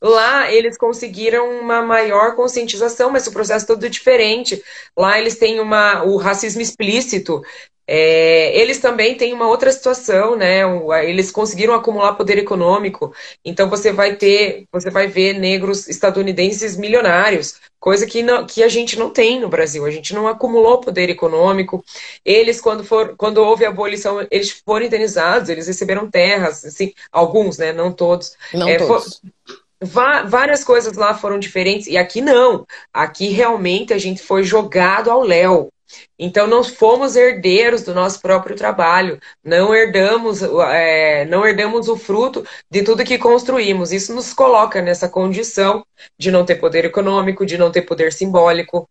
Lá 0.00 0.52
eles 0.52 0.76
conseguiram 0.76 1.60
uma 1.60 1.82
maior 1.82 2.36
conscientização, 2.36 3.10
mas 3.10 3.26
o 3.26 3.32
processo 3.32 3.64
é 3.64 3.68
todo 3.68 3.90
diferente. 3.90 4.62
Lá 4.96 5.18
eles 5.18 5.36
têm 5.36 5.60
uma, 5.60 6.04
o 6.04 6.16
racismo 6.16 6.60
explícito. 6.60 7.42
É, 7.90 8.54
eles 8.54 8.78
também 8.78 9.16
têm 9.16 9.32
uma 9.32 9.48
outra 9.48 9.72
situação, 9.72 10.36
né? 10.36 10.60
Eles 11.08 11.30
conseguiram 11.30 11.72
acumular 11.72 12.12
poder 12.12 12.36
econômico. 12.36 13.14
Então 13.42 13.70
você 13.70 13.90
vai 13.90 14.14
ter, 14.14 14.66
você 14.70 14.90
vai 14.90 15.06
ver 15.08 15.38
negros 15.38 15.88
estadunidenses 15.88 16.76
milionários, 16.76 17.54
coisa 17.80 18.06
que, 18.06 18.22
não, 18.22 18.44
que 18.44 18.62
a 18.62 18.68
gente 18.68 18.98
não 18.98 19.08
tem 19.08 19.40
no 19.40 19.48
Brasil. 19.48 19.86
A 19.86 19.90
gente 19.90 20.12
não 20.12 20.28
acumulou 20.28 20.82
poder 20.82 21.08
econômico. 21.08 21.82
Eles, 22.22 22.60
quando, 22.60 22.84
for, 22.84 23.16
quando 23.16 23.38
houve 23.38 23.64
a 23.64 23.70
abolição, 23.70 24.24
eles 24.30 24.50
foram 24.50 24.84
indenizados, 24.84 25.48
eles 25.48 25.66
receberam 25.66 26.10
terras, 26.10 26.66
assim, 26.66 26.92
alguns, 27.10 27.56
né? 27.56 27.72
Não 27.72 27.90
todos. 27.90 28.36
Não 28.52 28.68
é, 28.68 28.76
todos. 28.76 29.18
For, 29.46 29.58
várias 29.80 30.64
coisas 30.64 30.96
lá 30.96 31.14
foram 31.14 31.38
diferentes, 31.38 31.86
e 31.86 31.96
aqui 31.96 32.20
não. 32.20 32.66
Aqui 32.92 33.28
realmente 33.28 33.92
a 33.92 33.98
gente 33.98 34.22
foi 34.22 34.42
jogado 34.42 35.10
ao 35.10 35.22
léu. 35.22 35.70
Então, 36.18 36.46
nós 36.46 36.68
fomos 36.68 37.16
herdeiros 37.16 37.82
do 37.82 37.94
nosso 37.94 38.20
próprio 38.20 38.54
trabalho, 38.54 39.18
não 39.42 39.74
herdamos, 39.74 40.42
é, 40.42 41.24
não 41.24 41.46
herdamos 41.46 41.88
o 41.88 41.96
fruto 41.96 42.46
de 42.70 42.82
tudo 42.82 43.04
que 43.04 43.16
construímos. 43.16 43.92
Isso 43.92 44.14
nos 44.14 44.34
coloca 44.34 44.82
nessa 44.82 45.08
condição 45.08 45.84
de 46.18 46.30
não 46.30 46.44
ter 46.44 46.56
poder 46.56 46.84
econômico, 46.84 47.46
de 47.46 47.56
não 47.56 47.70
ter 47.70 47.82
poder 47.82 48.12
simbólico. 48.12 48.88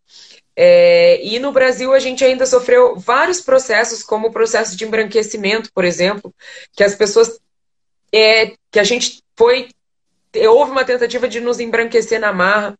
É, 0.56 1.24
e 1.24 1.38
no 1.38 1.52
Brasil 1.52 1.92
a 1.92 2.00
gente 2.00 2.24
ainda 2.24 2.44
sofreu 2.44 2.96
vários 2.96 3.40
processos, 3.40 4.02
como 4.02 4.26
o 4.26 4.32
processo 4.32 4.76
de 4.76 4.84
embranquecimento, 4.84 5.70
por 5.72 5.84
exemplo, 5.84 6.34
que 6.72 6.82
as 6.82 6.94
pessoas. 6.94 7.38
É, 8.12 8.54
que 8.70 8.80
a 8.80 8.84
gente 8.84 9.22
foi. 9.36 9.68
Houve 10.48 10.70
uma 10.70 10.84
tentativa 10.84 11.26
de 11.26 11.40
nos 11.40 11.60
embranquecer 11.60 12.20
na 12.20 12.32
marra. 12.32 12.78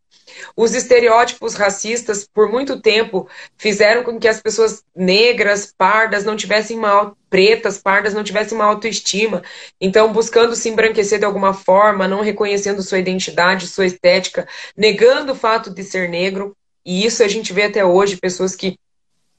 Os 0.56 0.74
estereótipos 0.74 1.54
racistas, 1.54 2.28
por 2.32 2.50
muito 2.50 2.80
tempo, 2.80 3.28
fizeram 3.56 4.04
com 4.04 4.18
que 4.18 4.28
as 4.28 4.40
pessoas 4.40 4.82
negras, 4.94 5.72
pardas, 5.76 6.24
não 6.24 6.36
tivessem 6.36 6.76
uma 6.76 7.16
pretas, 7.30 7.78
pardas, 7.78 8.14
não 8.14 8.24
tivessem 8.24 8.56
uma 8.56 8.66
autoestima. 8.66 9.42
Então, 9.80 10.12
buscando 10.12 10.54
se 10.54 10.68
embranquecer 10.68 11.18
de 11.18 11.24
alguma 11.24 11.54
forma, 11.54 12.08
não 12.08 12.20
reconhecendo 12.20 12.82
sua 12.82 12.98
identidade, 12.98 13.66
sua 13.66 13.86
estética, 13.86 14.46
negando 14.76 15.32
o 15.32 15.36
fato 15.36 15.70
de 15.70 15.82
ser 15.82 16.08
negro. 16.08 16.56
E 16.84 17.04
isso 17.04 17.22
a 17.22 17.28
gente 17.28 17.52
vê 17.52 17.64
até 17.64 17.84
hoje, 17.84 18.16
pessoas 18.16 18.54
que 18.54 18.78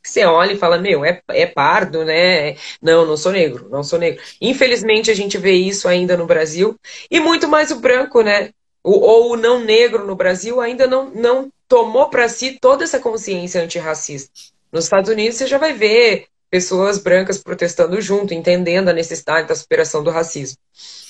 você 0.10 0.26
olha 0.26 0.54
e 0.54 0.58
fala, 0.58 0.78
meu, 0.78 1.06
é, 1.06 1.22
é 1.30 1.46
pardo, 1.46 2.04
né? 2.04 2.56
Não, 2.82 3.06
não 3.06 3.18
sou 3.18 3.32
negro, 3.32 3.68
não 3.70 3.84
sou 3.84 4.00
negro. 4.00 4.22
Infelizmente, 4.42 5.12
a 5.12 5.16
gente 5.16 5.38
vê 5.38 5.54
isso 5.54 5.88
ainda 5.88 6.18
no 6.18 6.26
Brasil. 6.26 6.76
E 7.10 7.20
muito 7.20 7.48
mais 7.48 7.72
o 7.72 7.80
branco, 7.80 8.22
né? 8.22 8.50
o, 8.84 8.92
ou 8.92 9.34
o 9.34 9.38
não 9.38 9.60
negro 9.60 10.06
no 10.06 10.16
Brasil 10.16 10.60
ainda 10.62 10.88
não, 10.88 11.10
não 11.12 11.52
tomou 11.68 12.10
para 12.10 12.28
si 12.30 12.58
toda 12.60 12.84
essa 12.84 13.00
consciência 13.00 13.62
antirracista. 13.62 14.32
Nos 14.72 14.86
Estados 14.86 15.10
Unidos 15.10 15.38
você 15.38 15.48
já 15.48 15.58
vai 15.58 15.74
ver 15.74 16.28
pessoas 16.50 16.98
brancas 16.98 17.38
protestando 17.38 18.02
junto, 18.02 18.34
entendendo 18.34 18.90
a 18.90 18.94
necessidade 18.94 19.48
da 19.48 19.56
superação 19.56 20.04
do 20.04 20.10
racismo. 20.10 20.58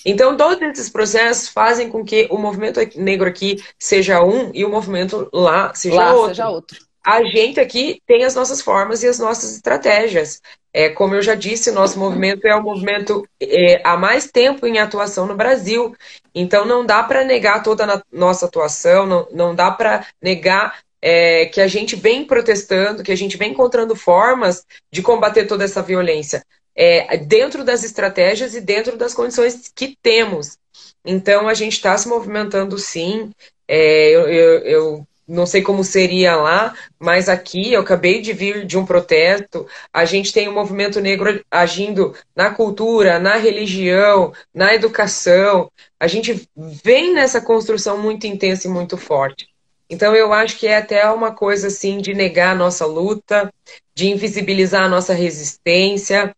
Então, 0.05 0.35
todos 0.35 0.61
esses 0.61 0.89
processos 0.89 1.49
fazem 1.49 1.89
com 1.89 2.03
que 2.03 2.27
o 2.29 2.37
movimento 2.37 2.79
negro 2.95 3.27
aqui 3.27 3.63
seja 3.77 4.23
um 4.23 4.51
e 4.53 4.65
o 4.65 4.69
movimento 4.69 5.29
lá 5.31 5.73
seja 5.73 5.95
lá 5.95 6.13
outro. 6.13 6.29
Seja 6.29 6.49
outro 6.49 6.88
a 7.09 7.23
gente 7.23 7.59
aqui 7.59 7.99
tem 8.05 8.23
as 8.23 8.35
nossas 8.35 8.61
formas 8.61 9.01
e 9.01 9.07
as 9.07 9.17
nossas 9.17 9.55
estratégias. 9.55 10.39
É, 10.71 10.89
como 10.89 11.15
eu 11.15 11.23
já 11.23 11.33
disse, 11.33 11.71
o 11.71 11.73
nosso 11.73 11.97
movimento 11.97 12.45
é 12.45 12.55
o 12.55 12.61
movimento 12.61 13.27
é, 13.41 13.81
há 13.83 13.97
mais 13.97 14.29
tempo 14.29 14.67
em 14.67 14.77
atuação 14.77 15.25
no 15.25 15.35
Brasil. 15.35 15.95
Então 16.35 16.65
não 16.65 16.85
dá 16.85 17.01
para 17.01 17.23
negar 17.23 17.63
toda 17.63 17.83
a 17.83 18.01
nossa 18.11 18.45
atuação, 18.45 19.07
não, 19.07 19.27
não 19.31 19.55
dá 19.55 19.71
para 19.71 20.05
negar 20.21 20.79
é, 21.01 21.47
que 21.47 21.59
a 21.59 21.67
gente 21.67 21.95
vem 21.95 22.25
protestando, 22.25 23.01
que 23.01 23.11
a 23.11 23.17
gente 23.17 23.37
vem 23.37 23.53
encontrando 23.53 23.95
formas 23.95 24.63
de 24.91 25.01
combater 25.01 25.47
toda 25.47 25.63
essa 25.63 25.81
violência. 25.81 26.43
É, 26.75 27.17
dentro 27.17 27.63
das 27.63 27.83
estratégias 27.83 28.53
e 28.53 28.61
dentro 28.61 28.95
das 28.95 29.15
condições 29.15 29.71
que 29.73 29.97
temos. 30.01 30.59
Então 31.03 31.47
a 31.47 31.55
gente 31.55 31.73
está 31.73 31.97
se 31.97 32.07
movimentando 32.07 32.77
sim. 32.77 33.31
É, 33.67 34.09
eu, 34.09 34.29
eu, 34.29 34.59
eu 34.59 35.07
não 35.29 35.45
sei 35.45 35.61
como 35.61 35.83
seria 35.83 36.35
lá, 36.35 36.73
mas 36.99 37.29
aqui 37.29 37.71
eu 37.71 37.81
acabei 37.81 38.19
de 38.19 38.33
vir 38.33 38.65
de 38.65 38.77
um 38.77 38.85
protesto. 38.85 39.67
A 39.93 40.03
gente 40.03 40.33
tem 40.33 40.47
o 40.47 40.51
um 40.51 40.55
movimento 40.55 40.99
negro 40.99 41.45
agindo 41.51 42.15
na 42.35 42.49
cultura, 42.49 43.19
na 43.19 43.35
religião, 43.35 44.33
na 44.53 44.73
educação. 44.73 45.71
A 45.99 46.07
gente 46.07 46.49
vem 46.55 47.13
nessa 47.13 47.39
construção 47.39 47.99
muito 47.99 48.25
intensa 48.25 48.67
e 48.67 48.71
muito 48.71 48.97
forte. 48.97 49.47
Então 49.87 50.15
eu 50.15 50.33
acho 50.33 50.57
que 50.57 50.67
é 50.67 50.77
até 50.77 51.07
uma 51.11 51.31
coisa 51.31 51.67
assim 51.67 51.99
de 51.99 52.13
negar 52.13 52.51
a 52.51 52.55
nossa 52.55 52.85
luta, 52.85 53.53
de 53.93 54.09
invisibilizar 54.09 54.83
a 54.83 54.89
nossa 54.89 55.13
resistência 55.13 56.35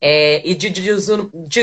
é, 0.00 0.48
e 0.48 0.54
de, 0.54 0.70
de, 0.70 0.82
de, 0.82 1.62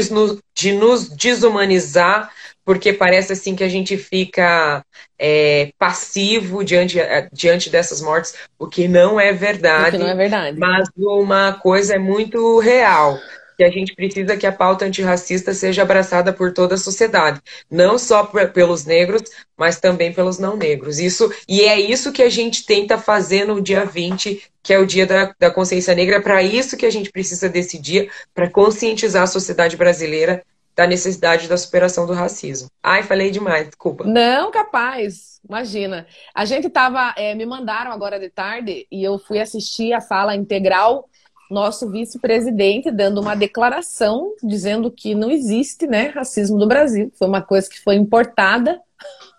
de 0.54 0.72
nos 0.74 1.10
desumanizar 1.10 2.32
porque 2.66 2.92
parece 2.92 3.32
assim 3.32 3.56
que 3.56 3.64
a 3.64 3.70
gente 3.70 3.96
fica 3.96 4.84
é, 5.20 5.72
passivo 5.78 6.64
diante, 6.64 7.00
é, 7.00 7.30
diante 7.32 7.70
dessas 7.70 8.02
mortes, 8.02 8.34
o 8.58 8.68
que 8.68 8.88
não 8.88 9.20
é 9.20 9.32
verdade. 9.32 9.90
O 9.90 10.00
que 10.00 10.04
não 10.04 10.10
é 10.10 10.16
verdade. 10.16 10.60
Mas 10.60 10.90
uma 10.98 11.54
coisa 11.54 11.96
é 11.96 12.00
muito 12.00 12.60
real 12.60 13.18
que 13.58 13.64
a 13.64 13.70
gente 13.70 13.96
precisa 13.96 14.36
que 14.36 14.46
a 14.46 14.52
pauta 14.52 14.86
antirracista 14.86 15.54
seja 15.54 15.82
abraçada 15.82 16.34
por 16.34 16.52
toda 16.52 16.76
a 16.76 16.78
sociedade, 16.78 17.42
não 17.72 17.98
só 17.98 18.24
pelos 18.54 18.86
negros, 18.86 19.24
mas 19.58 19.80
também 19.80 20.14
pelos 20.14 20.38
não 20.38 20.58
negros. 20.58 21.00
Isso 21.00 21.32
e 21.48 21.62
é 21.62 21.80
isso 21.80 22.12
que 22.12 22.22
a 22.22 22.30
gente 22.30 22.66
tenta 22.66 22.98
fazer 22.98 23.46
no 23.46 23.62
dia 23.62 23.86
20, 23.86 24.44
que 24.62 24.74
é 24.74 24.80
o 24.80 24.86
dia 24.86 25.06
da, 25.06 25.34
da 25.40 25.50
consciência 25.50 25.96
negra, 25.96 26.18
é 26.18 26.22
para 26.22 26.44
isso 26.44 26.76
que 26.76 26.86
a 26.86 26.92
gente 26.92 27.12
precisa 27.12 27.48
desse 27.48 27.78
dia, 27.80 28.10
para 28.34 28.50
conscientizar 28.50 29.24
a 29.24 29.28
sociedade 29.28 29.78
brasileira 29.78 30.44
da 30.76 30.86
necessidade 30.86 31.48
da 31.48 31.58
superação 31.58 32.06
do 32.06 32.14
racismo. 32.14 32.70
Ai, 32.84 33.02
falei 33.02 33.32
demais, 33.32 33.68
desculpa. 33.68 34.04
Não, 34.04 34.52
capaz. 34.52 35.40
Imagina. 35.48 36.06
A 36.34 36.44
gente 36.44 36.70
tava. 36.70 37.14
É, 37.16 37.34
me 37.34 37.46
mandaram 37.46 37.92
agora 37.92 38.20
de 38.20 38.30
tarde 38.30 38.86
e 38.92 39.04
eu 39.04 39.18
fui 39.18 39.40
assistir 39.40 39.94
a 39.94 40.02
fala 40.02 40.36
integral. 40.36 41.08
Nosso 41.50 41.92
vice-presidente 41.92 42.90
dando 42.90 43.22
uma 43.22 43.36
declaração 43.36 44.34
dizendo 44.44 44.90
que 44.90 45.14
não 45.14 45.30
existe 45.30 45.86
né, 45.86 46.08
racismo 46.08 46.58
no 46.58 46.68
Brasil. 46.68 47.12
Foi 47.18 47.28
uma 47.28 47.42
coisa 47.42 47.70
que 47.70 47.82
foi 47.82 47.96
importada. 47.96 48.82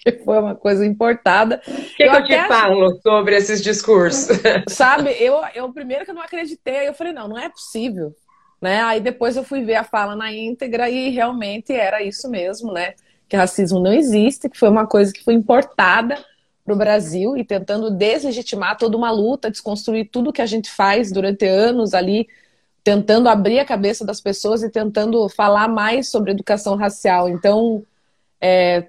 Que 0.00 0.12
foi 0.12 0.38
uma 0.38 0.54
coisa 0.54 0.86
importada. 0.86 1.60
O 1.66 1.96
que, 1.96 2.04
eu, 2.04 2.12
que 2.12 2.18
eu 2.18 2.24
te 2.24 2.46
falo 2.46 3.00
sobre 3.02 3.34
esses 3.34 3.60
discursos? 3.60 4.28
Sabe, 4.68 5.10
eu, 5.18 5.42
eu 5.56 5.72
primeiro 5.72 6.04
que 6.04 6.12
eu 6.12 6.14
não 6.14 6.22
acreditei, 6.22 6.86
eu 6.86 6.94
falei, 6.94 7.12
não, 7.12 7.26
não 7.26 7.36
é 7.36 7.48
possível. 7.48 8.14
Né? 8.60 8.80
Aí 8.82 9.00
depois 9.00 9.36
eu 9.36 9.44
fui 9.44 9.62
ver 9.62 9.76
a 9.76 9.84
fala 9.84 10.16
na 10.16 10.32
íntegra 10.32 10.90
e 10.90 11.10
realmente 11.10 11.72
era 11.72 12.02
isso 12.02 12.28
mesmo, 12.28 12.72
né? 12.72 12.94
Que 13.28 13.36
racismo 13.36 13.78
não 13.78 13.92
existe, 13.92 14.48
que 14.48 14.58
foi 14.58 14.68
uma 14.68 14.86
coisa 14.86 15.12
que 15.12 15.22
foi 15.22 15.34
importada 15.34 16.18
para 16.64 16.74
o 16.74 16.76
Brasil 16.76 17.36
e 17.36 17.44
tentando 17.44 17.90
deslegitimar 17.90 18.76
toda 18.76 18.96
uma 18.96 19.10
luta, 19.10 19.50
desconstruir 19.50 20.10
tudo 20.10 20.32
que 20.32 20.42
a 20.42 20.46
gente 20.46 20.70
faz 20.70 21.12
durante 21.12 21.46
anos 21.46 21.94
ali, 21.94 22.28
tentando 22.82 23.28
abrir 23.28 23.58
a 23.58 23.64
cabeça 23.64 24.04
das 24.04 24.20
pessoas 24.20 24.62
e 24.62 24.70
tentando 24.70 25.28
falar 25.28 25.68
mais 25.68 26.08
sobre 26.08 26.32
educação 26.32 26.74
racial. 26.74 27.28
Então, 27.28 27.84
é, 28.40 28.88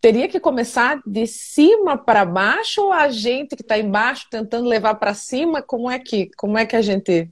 teria 0.00 0.28
que 0.28 0.38
começar 0.38 1.00
de 1.06 1.26
cima 1.26 1.96
para 1.96 2.26
baixo 2.26 2.82
ou 2.82 2.92
a 2.92 3.08
gente 3.08 3.56
que 3.56 3.62
está 3.62 3.78
embaixo 3.78 4.26
tentando 4.30 4.68
levar 4.68 4.96
para 4.96 5.14
cima? 5.14 5.62
Como 5.62 5.90
é 5.90 5.98
que 5.98 6.30
como 6.36 6.58
é 6.58 6.66
que 6.66 6.76
a 6.76 6.82
gente 6.82 7.30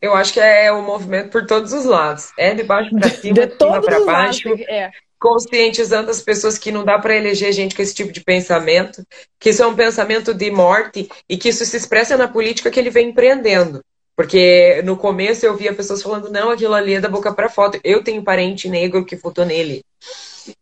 eu 0.00 0.14
acho 0.14 0.32
que 0.32 0.40
é 0.40 0.70
o 0.72 0.76
um 0.76 0.82
movimento 0.82 1.30
por 1.30 1.46
todos 1.46 1.72
os 1.72 1.84
lados. 1.84 2.32
É 2.36 2.54
de 2.54 2.62
baixo 2.62 2.90
para 2.90 3.08
cima, 3.08 3.34
de, 3.34 3.46
de 3.46 3.56
cima 3.56 3.82
para 3.82 4.04
baixo. 4.04 4.48
Lados, 4.48 4.66
é. 4.68 4.90
Conscientizando 5.18 6.10
as 6.10 6.20
pessoas 6.20 6.58
que 6.58 6.70
não 6.70 6.84
dá 6.84 6.98
para 6.98 7.16
eleger 7.16 7.52
gente 7.52 7.74
com 7.74 7.80
esse 7.80 7.94
tipo 7.94 8.12
de 8.12 8.22
pensamento, 8.22 9.02
que 9.40 9.50
isso 9.50 9.62
é 9.62 9.66
um 9.66 9.74
pensamento 9.74 10.34
de 10.34 10.50
morte 10.50 11.08
e 11.28 11.36
que 11.36 11.48
isso 11.48 11.64
se 11.64 11.76
expressa 11.76 12.16
na 12.16 12.28
política 12.28 12.70
que 12.70 12.78
ele 12.78 12.90
vem 12.90 13.08
empreendendo. 13.08 13.82
Porque 14.16 14.80
no 14.84 14.96
começo 14.96 15.44
eu 15.44 15.56
via 15.56 15.74
pessoas 15.74 16.02
falando, 16.02 16.30
não, 16.30 16.50
aquilo 16.50 16.74
ali 16.74 16.94
é 16.94 17.00
da 17.00 17.08
boca 17.08 17.32
para 17.32 17.48
fora. 17.48 17.80
Eu 17.82 18.04
tenho 18.04 18.22
parente 18.22 18.68
negro 18.68 19.04
que 19.04 19.16
votou 19.16 19.44
nele. 19.44 19.82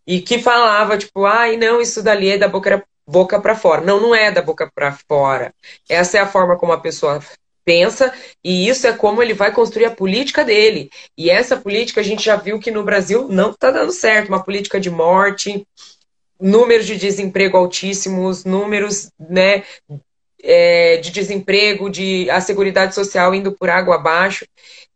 E 0.07 0.21
que 0.21 0.39
falava, 0.39 0.97
tipo, 0.97 1.25
ai, 1.25 1.57
não, 1.57 1.81
isso 1.81 2.03
dali 2.03 2.31
é 2.31 2.39
da 2.39 2.49
boca 2.49 2.83
boca 3.07 3.41
para 3.41 3.55
fora. 3.55 3.81
Não, 3.83 4.01
não 4.01 4.15
é 4.15 4.31
da 4.31 4.43
boca 4.43 4.71
para 4.75 4.93
fora. 5.09 5.53
Essa 5.89 6.19
é 6.19 6.21
a 6.21 6.27
forma 6.27 6.57
como 6.57 6.73
a 6.73 6.81
pessoa 6.81 7.21
pensa, 7.65 8.13
e 8.43 8.69
isso 8.69 8.87
é 8.87 8.93
como 8.93 9.23
ele 9.23 9.35
vai 9.35 9.53
construir 9.53 9.85
a 9.85 9.91
política 9.91 10.45
dele. 10.45 10.91
E 11.17 11.31
essa 11.31 11.57
política 11.57 12.01
a 12.01 12.05
gente 12.05 12.25
já 12.25 12.37
viu 12.37 12.59
que 12.59 12.71
no 12.71 12.85
Brasil 12.85 13.29
não 13.29 13.51
está 13.51 13.71
dando 13.71 13.93
certo 13.93 14.29
uma 14.29 14.43
política 14.43 14.81
de 14.81 14.91
morte, 14.91 15.67
números 16.41 16.87
de 16.87 16.97
desemprego 16.97 17.57
altíssimos, 17.57 18.45
números 18.45 19.11
né, 19.19 19.63
é, 20.43 20.97
de 20.97 21.11
desemprego, 21.11 21.89
de 21.89 22.29
a 22.31 22.41
seguridade 22.41 22.95
social 22.95 23.35
indo 23.35 23.53
por 23.53 23.71
água 23.71 23.95
abaixo. 23.95 24.45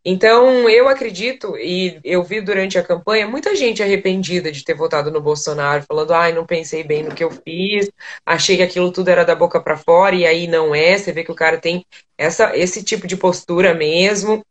Então, 0.03 0.69
eu 0.69 0.87
acredito, 0.87 1.57
e 1.57 1.99
eu 2.03 2.23
vi 2.23 2.39
durante 2.39 2.77
a 2.77 2.83
campanha, 2.83 3.27
muita 3.27 3.55
gente 3.55 3.83
arrependida 3.83 4.51
de 4.51 4.63
ter 4.63 4.73
votado 4.73 5.11
no 5.11 5.19
Bolsonaro, 5.19 5.83
falando, 5.83 6.13
ai, 6.13 6.31
não 6.31 6.45
pensei 6.45 6.83
bem 6.83 7.03
no 7.03 7.13
que 7.13 7.23
eu 7.23 7.31
fiz, 7.31 7.89
achei 8.25 8.55
que 8.55 8.63
aquilo 8.63 8.91
tudo 8.91 9.09
era 9.09 9.25
da 9.25 9.35
boca 9.35 9.59
para 9.59 9.75
fora, 9.75 10.15
e 10.15 10.25
aí 10.25 10.47
não 10.47 10.73
é, 10.73 10.97
você 10.97 11.11
vê 11.11 11.23
que 11.25 11.31
o 11.31 11.35
cara 11.35 11.57
tem 11.57 11.85
essa, 12.17 12.55
esse 12.55 12.83
tipo 12.83 13.05
de 13.05 13.17
postura 13.17 13.73
mesmo, 13.73 14.45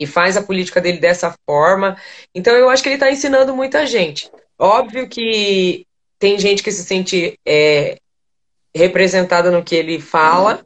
e 0.00 0.06
faz 0.06 0.36
a 0.36 0.42
política 0.42 0.80
dele 0.80 0.98
dessa 0.98 1.34
forma. 1.46 1.96
Então, 2.34 2.54
eu 2.54 2.68
acho 2.68 2.82
que 2.82 2.88
ele 2.88 2.96
está 2.96 3.10
ensinando 3.10 3.54
muita 3.54 3.86
gente. 3.86 4.30
Óbvio 4.58 5.08
que 5.08 5.86
tem 6.18 6.38
gente 6.38 6.62
que 6.62 6.72
se 6.72 6.84
sente 6.84 7.38
é, 7.46 7.98
representada 8.78 9.50
no 9.50 9.62
que 9.62 9.74
ele 9.74 10.00
fala, 10.00 10.64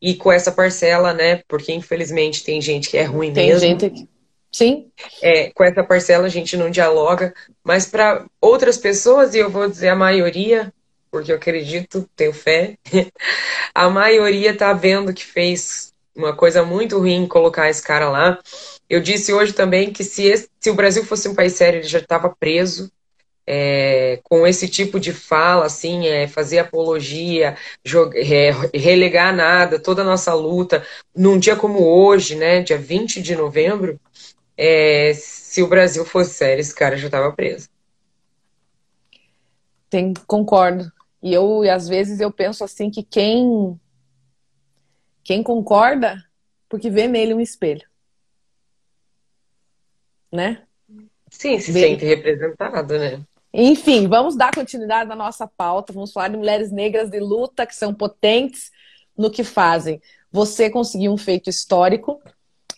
e 0.00 0.14
com 0.14 0.30
essa 0.30 0.52
parcela, 0.52 1.14
né? 1.14 1.42
Porque 1.48 1.72
infelizmente 1.72 2.44
tem 2.44 2.60
gente 2.60 2.90
que 2.90 2.98
é 2.98 3.04
ruim 3.04 3.32
tem 3.32 3.48
mesmo. 3.48 3.60
Gente 3.60 3.88
que... 3.88 4.08
Sim. 4.52 4.86
É, 5.22 5.50
com 5.50 5.64
essa 5.64 5.82
parcela 5.82 6.26
a 6.26 6.28
gente 6.28 6.56
não 6.56 6.70
dialoga, 6.70 7.34
mas 7.64 7.86
para 7.86 8.26
outras 8.40 8.76
pessoas, 8.76 9.34
e 9.34 9.38
eu 9.38 9.50
vou 9.50 9.68
dizer 9.68 9.88
a 9.88 9.96
maioria, 9.96 10.72
porque 11.10 11.32
eu 11.32 11.36
acredito, 11.36 12.08
tenho 12.14 12.34
fé, 12.34 12.76
a 13.74 13.88
maioria 13.88 14.50
está 14.50 14.72
vendo 14.74 15.14
que 15.14 15.24
fez 15.24 15.94
uma 16.14 16.36
coisa 16.36 16.62
muito 16.62 16.98
ruim 16.98 17.26
colocar 17.26 17.68
esse 17.68 17.82
cara 17.82 18.08
lá. 18.08 18.38
Eu 18.88 19.00
disse 19.00 19.32
hoje 19.32 19.54
também 19.54 19.90
que 19.90 20.04
se, 20.04 20.24
esse, 20.26 20.48
se 20.60 20.70
o 20.70 20.74
Brasil 20.74 21.04
fosse 21.04 21.28
um 21.28 21.34
país 21.34 21.54
sério, 21.54 21.80
ele 21.80 21.88
já 21.88 21.98
estava 21.98 22.28
preso. 22.28 22.92
É, 23.46 24.20
com 24.22 24.46
esse 24.46 24.68
tipo 24.68 24.98
de 24.98 25.12
fala, 25.12 25.66
assim, 25.66 26.06
é, 26.06 26.26
fazer 26.26 26.60
apologia, 26.60 27.56
jogar, 27.84 28.18
é, 28.18 28.50
relegar 28.74 29.34
nada, 29.34 29.78
toda 29.78 30.00
a 30.00 30.04
nossa 30.04 30.32
luta, 30.32 30.84
num 31.14 31.38
dia 31.38 31.54
como 31.54 31.84
hoje, 31.84 32.36
né, 32.36 32.62
dia 32.62 32.78
20 32.78 33.20
de 33.20 33.36
novembro, 33.36 34.00
é, 34.56 35.12
se 35.14 35.62
o 35.62 35.66
Brasil 35.66 36.04
fosse 36.04 36.34
sério, 36.34 36.60
esse 36.60 36.74
cara 36.74 36.96
já 36.96 37.06
estava 37.06 37.32
preso. 37.32 37.68
Tem, 39.90 40.12
concordo. 40.26 40.90
E 41.22 41.32
eu, 41.32 41.64
e 41.64 41.70
às 41.70 41.88
vezes, 41.88 42.20
eu 42.20 42.30
penso 42.32 42.64
assim 42.64 42.90
que 42.90 43.02
quem, 43.02 43.78
quem 45.22 45.42
concorda, 45.42 46.22
porque 46.68 46.90
vê 46.90 47.06
nele 47.06 47.34
um 47.34 47.40
espelho. 47.40 47.86
Né? 50.32 50.62
Sim, 51.30 51.58
se 51.60 51.72
vê. 51.72 51.80
sente 51.80 52.04
representado, 52.04 52.98
né? 52.98 53.24
Enfim, 53.56 54.08
vamos 54.08 54.34
dar 54.34 54.52
continuidade 54.52 55.08
na 55.08 55.14
nossa 55.14 55.46
pauta. 55.46 55.92
Vamos 55.92 56.12
falar 56.12 56.26
de 56.26 56.36
mulheres 56.36 56.72
negras 56.72 57.08
de 57.08 57.20
luta 57.20 57.64
que 57.64 57.74
são 57.74 57.94
potentes 57.94 58.72
no 59.16 59.30
que 59.30 59.44
fazem. 59.44 60.02
Você 60.32 60.68
conseguiu 60.68 61.12
um 61.12 61.16
feito 61.16 61.48
histórico 61.48 62.20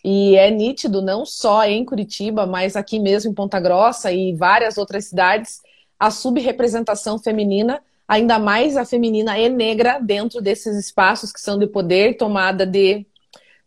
e 0.03 0.35
é 0.35 0.51
nítido, 0.51 1.01
não 1.01 1.25
só 1.25 1.65
em 1.65 1.83
Curitiba, 1.83 2.45
mas 2.45 2.75
aqui 2.75 2.99
mesmo 2.99 3.31
em 3.31 3.33
Ponta 3.33 3.59
Grossa 3.59 4.11
e 4.11 4.35
várias 4.35 4.77
outras 4.77 5.05
cidades, 5.05 5.61
a 5.99 6.11
subrepresentação 6.11 7.17
feminina, 7.17 7.81
ainda 8.07 8.37
mais 8.37 8.77
a 8.77 8.85
feminina 8.85 9.35
e 9.39 9.49
negra, 9.49 9.97
dentro 9.99 10.43
desses 10.43 10.77
espaços 10.77 11.33
que 11.33 11.41
são 11.41 11.57
de 11.57 11.65
poder, 11.65 12.17
tomada 12.17 12.67
de, 12.67 13.03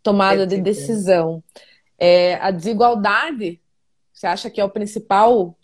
tomada 0.01 0.47
de 0.47 0.59
decisão. 0.59 1.43
É, 1.99 2.37
a 2.37 2.53
desigualdade, 2.53 3.61
você 4.13 4.29
acha 4.29 4.49
que 4.49 4.61
é 4.61 4.65
o 4.65 4.71
principal 4.71 5.57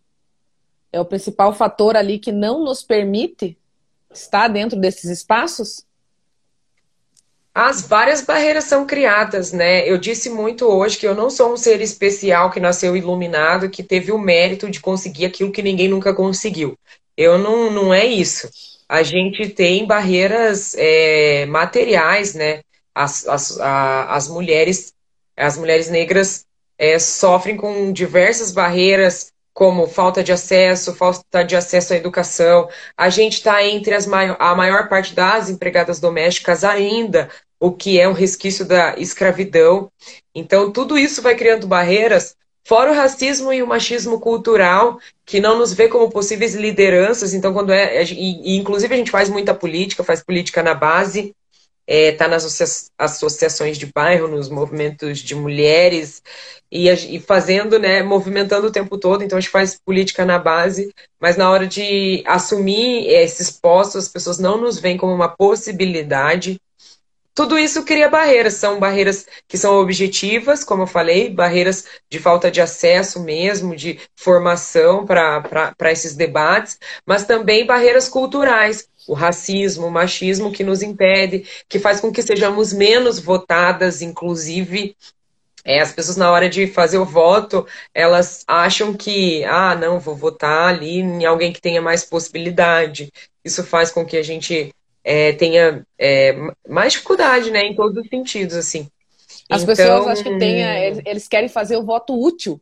é 0.96 1.00
o 1.00 1.04
principal 1.04 1.52
fator 1.54 1.96
ali 1.96 2.18
que 2.18 2.32
não 2.32 2.64
nos 2.64 2.82
permite 2.82 3.56
estar 4.12 4.48
dentro 4.48 4.78
desses 4.78 5.10
espaços? 5.10 5.84
As 7.54 7.86
várias 7.86 8.20
barreiras 8.20 8.64
são 8.64 8.86
criadas, 8.86 9.52
né? 9.52 9.88
Eu 9.88 9.96
disse 9.96 10.28
muito 10.28 10.66
hoje 10.66 10.98
que 10.98 11.06
eu 11.06 11.14
não 11.14 11.30
sou 11.30 11.52
um 11.52 11.56
ser 11.56 11.80
especial 11.80 12.50
que 12.50 12.60
nasceu 12.60 12.96
iluminado, 12.96 13.70
que 13.70 13.82
teve 13.82 14.12
o 14.12 14.18
mérito 14.18 14.70
de 14.70 14.80
conseguir 14.80 15.24
aquilo 15.24 15.52
que 15.52 15.62
ninguém 15.62 15.88
nunca 15.88 16.14
conseguiu. 16.14 16.78
Eu 17.16 17.38
não, 17.38 17.70
não 17.70 17.94
é 17.94 18.04
isso. 18.04 18.48
A 18.88 19.02
gente 19.02 19.48
tem 19.48 19.86
barreiras 19.86 20.74
é, 20.76 21.46
materiais, 21.46 22.34
né? 22.34 22.60
As, 22.94 23.26
as, 23.26 23.58
a, 23.58 24.14
as 24.14 24.28
mulheres, 24.28 24.92
as 25.36 25.56
mulheres 25.56 25.88
negras 25.88 26.44
é, 26.78 26.98
sofrem 26.98 27.56
com 27.56 27.90
diversas 27.90 28.52
barreiras, 28.52 29.32
como 29.56 29.86
falta 29.86 30.22
de 30.22 30.32
acesso, 30.32 30.94
falta 30.94 31.42
de 31.42 31.56
acesso 31.56 31.94
à 31.94 31.96
educação. 31.96 32.68
A 32.94 33.08
gente 33.08 33.38
está 33.38 33.64
entre 33.64 33.94
as 33.94 34.06
maior, 34.06 34.36
a 34.38 34.54
maior 34.54 34.86
parte 34.86 35.14
das 35.14 35.48
empregadas 35.48 35.98
domésticas 35.98 36.62
ainda 36.62 37.30
o 37.58 37.72
que 37.72 37.98
é 37.98 38.06
um 38.06 38.12
resquício 38.12 38.66
da 38.66 38.98
escravidão. 38.98 39.90
Então, 40.34 40.70
tudo 40.70 40.98
isso 40.98 41.22
vai 41.22 41.34
criando 41.34 41.66
barreiras, 41.66 42.36
fora 42.66 42.92
o 42.92 42.94
racismo 42.94 43.50
e 43.50 43.62
o 43.62 43.66
machismo 43.66 44.20
cultural, 44.20 44.98
que 45.24 45.40
não 45.40 45.56
nos 45.56 45.72
vê 45.72 45.88
como 45.88 46.10
possíveis 46.10 46.54
lideranças. 46.54 47.32
Então, 47.32 47.54
quando 47.54 47.72
é. 47.72 48.04
E, 48.04 48.54
e 48.54 48.56
inclusive, 48.58 48.92
a 48.92 48.98
gente 48.98 49.10
faz 49.10 49.30
muita 49.30 49.54
política, 49.54 50.04
faz 50.04 50.22
política 50.22 50.62
na 50.62 50.74
base, 50.74 51.34
está 51.86 52.24
é, 52.24 52.28
nas 52.28 52.44
associa 52.44 52.88
associações 52.98 53.78
de 53.78 53.86
bairro, 53.86 54.28
nos 54.28 54.48
movimentos 54.48 55.20
de 55.20 55.34
mulheres, 55.34 56.22
e, 56.70 56.88
e, 56.88 57.20
fazendo, 57.20 57.78
né, 57.78 58.02
movimentando 58.02 58.66
o 58.66 58.72
tempo 58.72 58.98
todo. 58.98 59.22
Então, 59.22 59.38
a 59.38 59.40
gente 59.40 59.50
faz 59.50 59.78
política 59.78 60.24
na 60.24 60.38
base, 60.38 60.92
mas 61.20 61.36
na 61.36 61.48
hora 61.50 61.66
de 61.66 62.24
assumir 62.26 63.08
esses 63.08 63.50
postos, 63.50 64.04
as 64.04 64.08
pessoas 64.08 64.38
não 64.38 64.58
nos 64.60 64.78
veem 64.78 64.96
como 64.96 65.14
uma 65.14 65.28
possibilidade 65.28 66.60
tudo 67.36 67.58
isso 67.58 67.84
cria 67.84 68.08
barreiras, 68.08 68.54
são 68.54 68.80
barreiras 68.80 69.26
que 69.46 69.58
são 69.58 69.78
objetivas, 69.78 70.64
como 70.64 70.84
eu 70.84 70.86
falei, 70.86 71.28
barreiras 71.28 71.84
de 72.10 72.18
falta 72.18 72.50
de 72.50 72.62
acesso 72.62 73.22
mesmo, 73.22 73.76
de 73.76 74.00
formação 74.16 75.04
para 75.04 75.92
esses 75.92 76.16
debates, 76.16 76.78
mas 77.04 77.26
também 77.26 77.66
barreiras 77.66 78.08
culturais, 78.08 78.88
o 79.06 79.14
racismo, 79.14 79.86
o 79.86 79.90
machismo 79.90 80.52
que 80.52 80.64
nos 80.64 80.82
impede, 80.82 81.44
que 81.68 81.78
faz 81.78 82.00
com 82.00 82.12
que 82.12 82.22
sejamos 82.22 82.72
menos 82.72 83.18
votadas, 83.18 84.02
inclusive. 84.02 84.96
É, 85.64 85.80
as 85.80 85.90
pessoas, 85.92 86.16
na 86.16 86.30
hora 86.30 86.48
de 86.48 86.68
fazer 86.68 86.98
o 86.98 87.04
voto, 87.04 87.66
elas 87.92 88.44
acham 88.46 88.94
que, 88.94 89.44
ah, 89.44 89.74
não, 89.74 89.98
vou 89.98 90.14
votar 90.14 90.68
ali 90.68 91.00
em 91.00 91.24
alguém 91.24 91.52
que 91.52 91.60
tenha 91.60 91.82
mais 91.82 92.04
possibilidade. 92.04 93.12
Isso 93.44 93.64
faz 93.64 93.90
com 93.90 94.04
que 94.04 94.16
a 94.16 94.22
gente 94.22 94.72
é, 95.02 95.32
tenha 95.32 95.84
é, 95.98 96.36
mais 96.68 96.92
dificuldade, 96.92 97.50
né, 97.50 97.62
em 97.64 97.74
todos 97.74 97.96
os 97.96 98.08
sentidos, 98.08 98.54
assim. 98.54 98.88
As 99.48 99.62
então, 99.62 99.74
pessoas 99.74 100.06
acho 100.08 100.24
que 100.24 100.38
tenha, 100.38 101.00
eles 101.04 101.28
querem 101.28 101.48
fazer 101.48 101.76
o 101.76 101.84
voto 101.84 102.20
útil, 102.20 102.60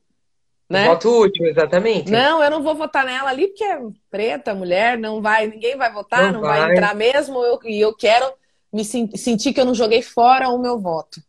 né? 0.68 0.87
Voto 0.88 1.22
útil, 1.22 1.46
exatamente. 1.46 2.11
Não, 2.11 2.42
eu 2.42 2.50
não 2.50 2.62
vou 2.62 2.74
votar 2.74 3.05
nela 3.05 3.31
ali 3.31 3.48
porque 3.48 3.64
é 3.64 3.81
preta, 4.11 4.55
mulher, 4.55 4.98
não 4.98 5.20
vai, 5.20 5.46
ninguém 5.46 5.77
vai 5.77 5.92
votar, 5.92 6.33
não, 6.33 6.35
não 6.35 6.40
vai. 6.40 6.61
vai. 6.61 6.72
entrar 6.72 6.94
mesmo, 6.94 7.44
eu, 7.44 7.59
e 7.64 7.81
eu 7.81 7.94
quero 7.94 8.33
me 8.72 8.85
sentir 8.85 9.53
que 9.53 9.61
eu 9.61 9.64
não 9.64 9.74
joguei 9.74 10.03
fora 10.03 10.48
o 10.48 10.59
meu 10.59 10.79
voto. 10.79 11.22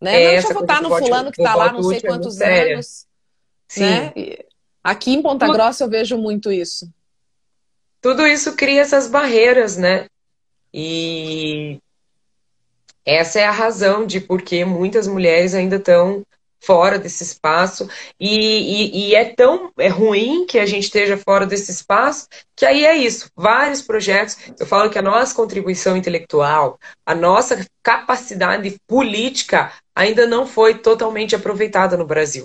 Né? 0.00 0.22
É, 0.22 0.24
não, 0.24 0.32
deixa 0.32 0.48
eu 0.48 0.54
votar 0.54 0.82
no 0.82 0.90
fulano 0.90 1.32
que 1.32 1.40
está 1.40 1.54
lá 1.54 1.72
não 1.72 1.82
sei 1.82 1.98
é 1.98 2.00
quantos 2.00 2.40
é 2.40 2.72
anos. 2.72 3.06
Sim. 3.66 3.84
Né? 3.84 4.12
Aqui 4.84 5.12
em 5.14 5.22
Ponta 5.22 5.48
Grossa 5.48 5.84
eu 5.84 5.88
vejo 5.88 6.16
muito 6.16 6.52
isso. 6.52 6.88
Tudo 8.00 8.26
isso 8.26 8.54
cria 8.54 8.82
essas 8.82 9.08
barreiras, 9.08 9.76
né? 9.76 10.06
E 10.72 11.80
essa 13.04 13.40
é 13.40 13.44
a 13.44 13.50
razão 13.50 14.04
de 14.04 14.20
por 14.20 14.42
que 14.42 14.64
muitas 14.64 15.06
mulheres 15.06 15.54
ainda 15.54 15.76
estão 15.76 16.25
fora 16.60 16.98
desse 16.98 17.22
espaço. 17.22 17.88
E, 18.18 18.28
e, 18.28 19.08
e, 19.10 19.14
é 19.14 19.24
tão 19.24 19.70
é 19.78 19.88
ruim 19.88 20.46
que 20.46 20.58
a 20.58 20.66
gente 20.66 20.84
esteja 20.84 21.16
fora 21.16 21.46
desse 21.46 21.70
espaço 21.70 22.26
que 22.54 22.64
aí 22.64 22.84
é 22.84 22.96
isso 22.96 23.30
vários 23.36 23.82
projetos. 23.82 24.36
Eu 24.58 24.66
falo 24.66 24.90
que 24.90 24.98
a 24.98 25.02
nossa 25.02 25.34
contribuição 25.34 25.96
intelectual 25.96 26.78
a 27.04 27.14
nossa 27.14 27.64
capacidade 27.82 28.76
política 28.86 29.72
ainda 29.94 30.26
não 30.26 30.46
foi 30.46 30.78
totalmente 30.78 31.36
aproveitada 31.36 31.96
no 31.96 32.06
Brasil 32.06 32.44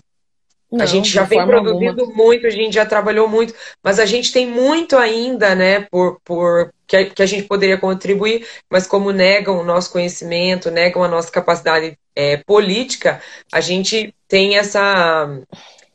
não, 0.72 0.84
a 0.84 0.86
gente 0.86 1.10
já 1.10 1.24
vem 1.24 1.46
produzindo 1.46 2.02
alguma. 2.02 2.24
muito, 2.24 2.48
a 2.48 2.50
gente 2.50 2.74
já 2.74 2.86
trabalhou 2.86 3.28
muito, 3.28 3.54
mas 3.84 4.00
a 4.00 4.06
gente 4.06 4.32
tem 4.32 4.48
muito 4.48 4.96
ainda, 4.96 5.54
né, 5.54 5.82
por, 5.92 6.20
por 6.24 6.74
que, 6.88 6.96
a, 6.96 7.10
que 7.10 7.22
a 7.22 7.26
gente 7.26 7.44
poderia 7.48 7.78
contribuir, 7.78 8.48
mas 8.70 8.88
como 8.88 9.12
negam 9.12 9.60
o 9.60 9.64
nosso 9.66 9.92
conhecimento, 9.92 10.72
negam 10.72 11.04
a 11.04 11.10
nossa 11.10 11.30
capacidade 11.30 11.98
é, 12.16 12.38
política, 12.38 13.22
a 13.52 13.60
gente 13.60 14.16
tem 14.30 14.58
essa, 14.58 15.42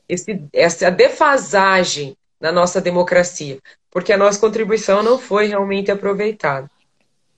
esse, 0.07 0.43
essa 0.53 0.91
defasagem 0.91 2.15
na 2.39 2.53
nossa 2.53 2.79
democracia, 2.79 3.59
porque 3.91 4.13
a 4.13 4.19
nossa 4.19 4.39
contribuição 4.39 5.03
não 5.03 5.19
foi 5.19 5.47
realmente 5.47 5.91
aproveitada. 5.91 6.71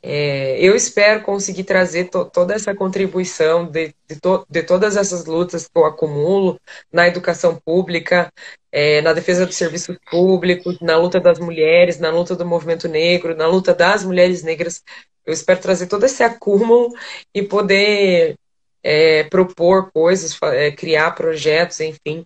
É, 0.00 0.60
eu 0.60 0.76
espero 0.76 1.22
conseguir 1.22 1.64
trazer 1.64 2.08
to, 2.08 2.24
toda 2.26 2.54
essa 2.54 2.74
contribuição 2.74 3.66
de, 3.66 3.92
de, 4.08 4.20
to, 4.20 4.46
de, 4.48 4.62
todas 4.62 4.96
essas 4.96 5.24
lutas 5.24 5.66
que 5.66 5.76
eu 5.76 5.84
acumulo 5.84 6.60
na 6.92 7.08
educação 7.08 7.56
pública, 7.64 8.32
é, 8.70 9.02
na 9.02 9.12
defesa 9.12 9.44
dos 9.44 9.56
serviços 9.56 9.96
públicos, 10.08 10.78
na 10.80 10.96
luta 10.96 11.18
das 11.18 11.38
mulheres, 11.40 11.98
na 11.98 12.10
luta 12.10 12.36
do 12.36 12.46
movimento 12.46 12.88
negro, 12.88 13.36
na 13.36 13.48
luta 13.48 13.74
das 13.74 14.04
mulheres 14.04 14.42
negras. 14.42 14.82
Eu 15.26 15.32
espero 15.32 15.60
trazer 15.60 15.88
todo 15.88 16.04
esse 16.06 16.22
acúmulo 16.22 16.94
e 17.34 17.42
poder 17.42 18.36
é, 18.82 19.24
propor 19.24 19.90
coisas, 19.92 20.38
é, 20.42 20.70
criar 20.70 21.10
projetos, 21.12 21.80
enfim, 21.80 22.24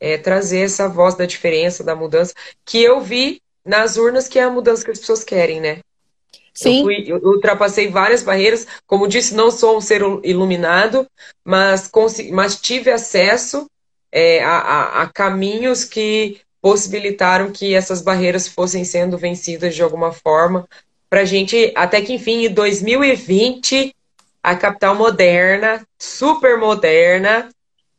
é, 0.00 0.18
trazer 0.18 0.60
essa 0.60 0.88
voz 0.88 1.14
da 1.14 1.26
diferença, 1.26 1.84
da 1.84 1.94
mudança, 1.94 2.34
que 2.64 2.82
eu 2.82 3.00
vi 3.00 3.40
nas 3.64 3.96
urnas, 3.96 4.28
que 4.28 4.38
é 4.38 4.42
a 4.42 4.50
mudança 4.50 4.84
que 4.84 4.90
as 4.90 4.98
pessoas 4.98 5.24
querem, 5.24 5.60
né? 5.60 5.80
Sim. 6.54 6.78
Eu, 6.78 6.84
fui, 6.84 7.04
eu 7.08 7.16
ultrapassei 7.22 7.88
várias 7.88 8.22
barreiras. 8.22 8.66
Como 8.86 9.08
disse, 9.08 9.34
não 9.34 9.50
sou 9.50 9.76
um 9.76 9.80
ser 9.80 10.02
iluminado, 10.22 11.06
mas, 11.44 11.90
mas 12.32 12.60
tive 12.60 12.90
acesso 12.90 13.66
é, 14.12 14.42
a, 14.44 14.58
a, 14.58 15.02
a 15.02 15.08
caminhos 15.08 15.84
que 15.84 16.40
possibilitaram 16.62 17.50
que 17.50 17.74
essas 17.74 18.00
barreiras 18.00 18.48
fossem 18.48 18.84
sendo 18.84 19.18
vencidas 19.18 19.74
de 19.74 19.82
alguma 19.82 20.12
forma. 20.12 20.66
Para 21.10 21.20
a 21.20 21.24
gente, 21.24 21.72
até 21.74 22.00
que 22.00 22.14
enfim, 22.14 22.46
em 22.46 22.54
2020, 22.54 23.94
a 24.42 24.54
capital 24.54 24.94
moderna, 24.94 25.84
super 25.98 26.56
moderna, 26.58 27.48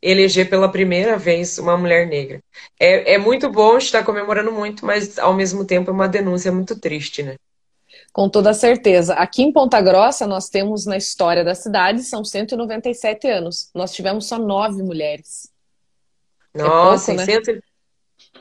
eleger 0.02 0.50
pela 0.50 0.72
primeira 0.72 1.18
vez 1.18 1.58
uma 1.58 1.78
mulher 1.78 2.08
negra. 2.08 2.40
É, 2.80 3.14
é 3.14 3.18
muito 3.18 3.50
bom 3.50 3.78
estar 3.78 4.04
comemorando 4.04 4.52
muito, 4.52 4.86
mas 4.86 5.18
ao 5.18 5.34
mesmo 5.34 5.66
tempo 5.66 5.90
é 5.90 5.94
uma 5.94 6.08
denúncia 6.08 6.52
muito 6.52 6.80
triste, 6.80 7.24
né? 7.24 7.36
Com 8.16 8.30
toda 8.30 8.54
certeza. 8.54 9.14
Aqui 9.16 9.44
em 9.44 9.52
Ponta 9.52 9.82
Grossa, 9.82 10.26
nós 10.26 10.48
temos 10.48 10.86
na 10.86 10.96
história 10.96 11.44
da 11.44 11.54
cidade, 11.54 12.02
são 12.02 12.24
197 12.24 13.28
anos. 13.28 13.70
Nós 13.76 13.94
tivemos 13.94 14.26
só 14.26 14.40
nove 14.40 14.82
mulheres. 14.82 15.52
Nossa, 16.54 17.12
é 17.12 17.42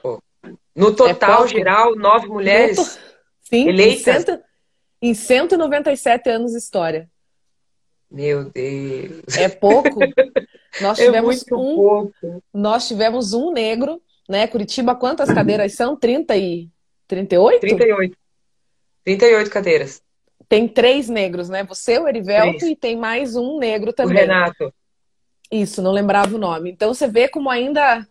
pouco, 0.01 0.23
né? 0.45 0.55
no 0.77 0.95
total 0.95 1.47
é 1.47 1.49
geral, 1.49 1.97
nove 1.97 2.29
mulheres 2.29 2.77
to... 2.77 3.01
Sim, 3.51 3.69
eleitas? 3.69 4.07
Em, 4.07 4.25
cento... 4.25 4.43
em 5.03 5.13
197 5.13 6.31
anos 6.31 6.53
de 6.53 6.59
história. 6.59 7.11
Meu 8.09 8.49
Deus. 8.51 9.37
É 9.37 9.49
pouco? 9.49 9.99
Nós 10.81 11.01
é 11.03 11.07
tivemos 11.07 11.45
é 11.51 11.55
um. 11.57 11.75
Pouco. 11.75 12.45
Nós 12.55 12.87
tivemos 12.87 13.33
um 13.33 13.51
negro, 13.51 14.01
né? 14.29 14.47
Curitiba, 14.47 14.95
quantas 14.95 15.33
cadeiras 15.35 15.75
são? 15.75 15.97
30 15.97 16.37
e 16.37 16.71
38? 17.09 17.59
38. 17.59 18.24
38 19.05 19.51
cadeiras. 19.51 20.03
Tem 20.49 20.69
três 20.69 21.09
negros, 21.09 21.49
né? 21.49 21.65
Você, 21.65 21.99
o 21.99 22.09
Erivelto, 22.09 22.59
três. 22.59 22.73
e 22.73 22.77
tem 22.77 22.97
mais 22.97 23.37
um 23.37 23.59
negro 23.59 23.93
também. 23.93 24.17
O 24.17 24.21
Renato. 24.21 24.75
Isso, 25.51 25.83
não 25.83 25.93
lembrava 25.93 26.35
o 26.35 26.39
nome. 26.39 26.71
Então 26.71 26.93
você 26.93 27.07
vê 27.07 27.29
como 27.29 27.51
ainda 27.51 28.07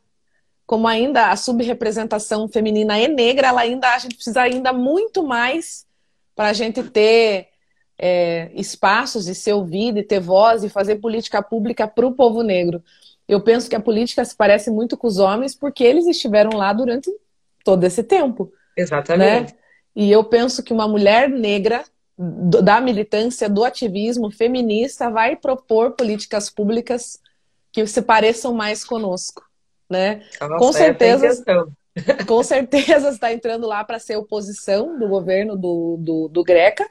como 0.66 0.88
ainda 0.88 1.30
a 1.30 1.36
subrepresentação 1.36 2.48
feminina 2.48 2.98
é 2.98 3.08
negra, 3.08 3.50
ela 3.50 3.62
ainda 3.62 3.94
a 3.94 3.98
gente 3.98 4.16
precisa 4.16 4.42
ainda 4.42 4.72
muito 4.72 5.22
mais 5.22 5.86
para 6.34 6.50
a 6.50 6.54
gente 6.54 6.82
ter 6.84 7.50
é, 8.00 8.50
espaços 8.56 9.28
e 9.28 9.36
ser 9.36 9.54
ouvido 9.54 10.00
e 10.00 10.04
ter 10.04 10.22
voz 10.22 10.64
e 10.64 10.70
fazer 10.70 10.96
política 10.96 11.44
pública 11.44 11.86
para 11.86 12.08
o 12.08 12.14
povo 12.14 12.42
negro. 12.42 12.82
Eu 13.28 13.42
penso 13.42 13.70
que 13.70 13.76
a 13.76 13.80
política 13.80 14.24
se 14.24 14.36
parece 14.36 14.72
muito 14.72 14.98
com 14.98 15.06
os 15.06 15.20
homens 15.20 15.54
porque 15.54 15.84
eles 15.84 16.08
estiveram 16.08 16.58
lá 16.58 16.72
durante 16.72 17.12
todo 17.64 17.84
esse 17.84 18.04
tempo. 18.04 18.52
Exatamente. 18.76 19.54
Né? 19.54 19.60
E 19.96 20.12
eu 20.12 20.24
penso 20.24 20.64
que 20.64 20.74
uma 20.74 20.88
mulher 20.88 21.30
negra 21.30 21.84
da 22.18 22.80
militância, 22.80 23.50
do 23.50 23.64
ativismo 23.64 24.32
feminista, 24.32 25.10
vai 25.10 25.36
propor 25.36 25.92
políticas 25.92 26.50
públicas 26.50 27.20
que 27.72 27.86
se 27.88 28.02
pareçam 28.02 28.54
mais 28.54 28.84
conosco, 28.86 29.44
né? 29.90 30.24
Nossa, 30.40 30.58
com 30.58 30.72
certeza, 30.72 31.44
com 32.28 32.44
certeza 32.44 33.10
está 33.10 33.34
entrando 33.34 33.68
lá 33.68 33.84
para 33.84 34.00
ser 34.00 34.16
oposição 34.16 34.98
do 34.98 35.08
governo 35.08 35.56
do, 35.56 35.98
do, 36.00 36.28
do 36.28 36.44
Greca, 36.44 36.88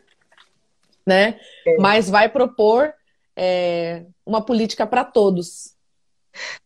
né? 1.07 1.41
É. 1.67 1.77
Mas 1.79 2.11
vai 2.11 2.29
propor 2.29 2.93
é, 3.37 4.05
uma 4.27 4.45
política 4.45 4.87
para 4.87 5.05
todos. 5.05 5.75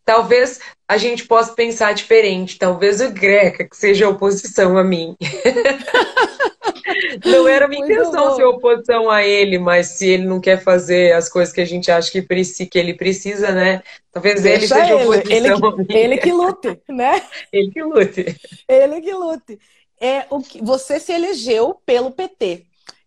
Talvez 0.05 0.61
a 0.89 0.97
gente 0.97 1.27
possa 1.27 1.53
pensar 1.53 1.95
diferente. 1.95 2.59
Talvez 2.59 3.01
o 3.01 3.11
Greca 3.11 3.69
que 3.69 3.77
seja 3.77 4.09
oposição 4.09 4.79
a 4.79 4.85
mim. 4.85 5.17
não 7.25 7.49
era 7.49 7.67
minha 7.67 7.85
intenção 7.85 8.37
ser 8.37 8.45
oposição 8.45 9.11
a 9.11 9.25
ele, 9.25 9.59
mas 9.59 9.89
se 9.89 10.09
ele 10.09 10.25
não 10.25 10.41
quer 10.41 10.63
fazer 10.63 11.13
as 11.13 11.29
coisas 11.29 11.53
que 11.53 11.61
a 11.61 11.67
gente 11.67 11.91
acha 11.91 12.11
que, 12.11 12.23
que 12.67 12.79
ele 12.79 12.95
precisa, 12.95 13.53
né? 13.53 13.83
Talvez 14.13 14.43
Deixa 14.43 14.57
ele 14.57 14.69
seja 14.69 14.95
ele. 14.95 15.05
oposição 15.05 15.37
ele, 15.37 15.51
mim. 15.77 15.87
Ele 15.91 16.17
que 16.19 16.33
lute, 16.33 16.81
né? 16.89 17.23
ele 17.53 17.71
que 17.71 17.83
lute. 17.83 18.37
Ele 18.69 19.01
que 19.01 19.13
lute. 19.13 19.59
É, 20.01 20.27
o 20.31 20.41
que, 20.41 20.63
você 20.63 21.01
se 21.01 21.13
elegeu 21.13 21.81
pelo 21.85 22.11
PT 22.11 22.67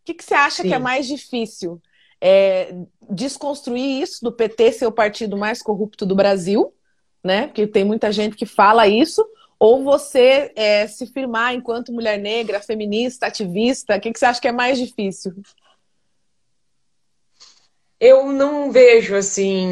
que, 0.09 0.13
que 0.13 0.23
você 0.23 0.33
acha 0.33 0.63
Sim. 0.63 0.69
que 0.69 0.73
é 0.73 0.79
mais 0.79 1.07
difícil? 1.07 1.81
É, 2.21 2.73
desconstruir 3.09 4.01
isso 4.01 4.23
do 4.23 4.31
PT 4.31 4.73
ser 4.73 4.87
o 4.87 4.91
partido 4.91 5.37
mais 5.37 5.61
corrupto 5.61 6.05
do 6.05 6.15
Brasil, 6.15 6.73
né? 7.23 7.47
Porque 7.47 7.67
tem 7.67 7.83
muita 7.83 8.11
gente 8.11 8.35
que 8.35 8.45
fala 8.45 8.87
isso, 8.87 9.25
ou 9.59 9.83
você 9.83 10.51
é, 10.55 10.87
se 10.87 11.05
firmar 11.07 11.53
enquanto 11.53 11.91
mulher 11.91 12.17
negra, 12.17 12.61
feminista, 12.61 13.27
ativista? 13.27 13.97
O 13.97 13.99
que, 13.99 14.11
que 14.11 14.19
você 14.19 14.25
acha 14.25 14.39
que 14.41 14.47
é 14.47 14.51
mais 14.51 14.77
difícil? 14.77 15.33
Eu 17.99 18.31
não 18.31 18.71
vejo 18.71 19.15
assim 19.15 19.67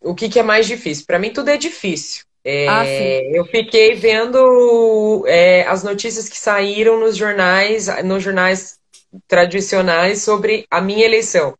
o 0.00 0.14
que, 0.14 0.28
que 0.28 0.38
é 0.38 0.42
mais 0.42 0.66
difícil. 0.66 1.04
Para 1.06 1.18
mim, 1.18 1.32
tudo 1.32 1.48
é 1.48 1.56
difícil. 1.56 2.24
É, 2.44 2.68
ah, 2.68 2.86
eu 3.32 3.44
fiquei 3.46 3.94
vendo 3.94 5.24
é, 5.26 5.66
as 5.66 5.82
notícias 5.82 6.28
que 6.28 6.38
saíram 6.38 7.00
nos 7.00 7.16
jornais, 7.16 7.88
nos 8.04 8.22
jornais 8.22 8.78
tradicionais 9.26 10.22
sobre 10.22 10.66
a 10.70 10.80
minha 10.80 11.04
eleição. 11.04 11.56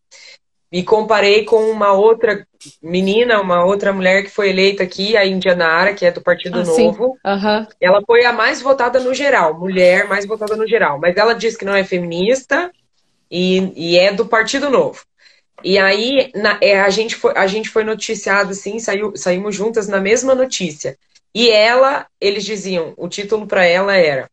Me 0.73 0.83
comparei 0.83 1.45
com 1.45 1.71
uma 1.71 1.93
outra 1.93 2.47
menina, 2.83 3.41
uma 3.41 3.65
outra 3.65 3.93
mulher 3.93 4.25
que 4.25 4.31
foi 4.31 4.51
eleita 4.51 4.83
aqui, 4.83 5.17
a 5.17 5.25
Indianara, 5.25 5.95
que 5.95 6.05
é 6.05 6.11
do 6.11 6.21
Partido 6.21 6.61
ah, 6.61 6.65
Novo. 6.65 7.19
Uhum. 7.25 7.67
Ela 7.81 8.03
foi 8.07 8.25
a 8.25 8.33
mais 8.33 8.61
votada 8.61 8.99
no 8.99 9.15
geral, 9.15 9.59
mulher 9.59 10.09
mais 10.09 10.27
votada 10.27 10.57
no 10.57 10.67
geral. 10.67 10.99
Mas 10.99 11.17
ela 11.17 11.35
disse 11.35 11.59
que 11.59 11.65
não 11.65 11.75
é 11.75 11.85
feminista 11.85 12.71
e, 13.31 13.73
e 13.77 13.99
é 13.99 14.13
do 14.13 14.27
Partido 14.27 14.69
Novo. 14.69 15.05
E 15.63 15.79
aí 15.79 16.31
na, 16.35 16.59
é, 16.61 16.81
a, 16.81 16.91
gente 16.91 17.15
foi, 17.15 17.33
a 17.37 17.47
gente 17.47 17.69
foi 17.69 17.85
noticiado 17.85 18.51
assim, 18.51 18.79
saiu, 18.79 19.17
saímos 19.17 19.55
juntas 19.55 19.89
na 19.89 20.01
mesma 20.01 20.35
notícia. 20.35 20.97
E 21.35 21.51
ela, 21.51 22.07
eles 22.21 22.45
diziam, 22.45 22.95
o 22.97 23.09
título 23.09 23.47
para 23.47 23.65
ela 23.65 23.97
era 23.97 24.31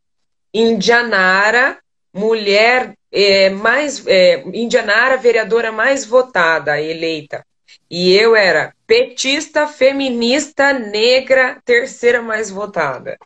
Indianara, 0.53 1.77
mulher 2.13 2.93
é, 3.11 3.49
mais 3.49 4.05
é, 4.07 4.43
Indianara, 4.53 5.17
vereadora 5.17 5.71
mais 5.71 6.05
votada, 6.05 6.79
eleita. 6.79 7.45
E 7.89 8.13
eu 8.13 8.35
era 8.35 8.73
petista, 8.87 9.67
feminista, 9.67 10.73
negra, 10.73 11.61
terceira 11.65 12.21
mais 12.21 12.49
votada. 12.49 13.17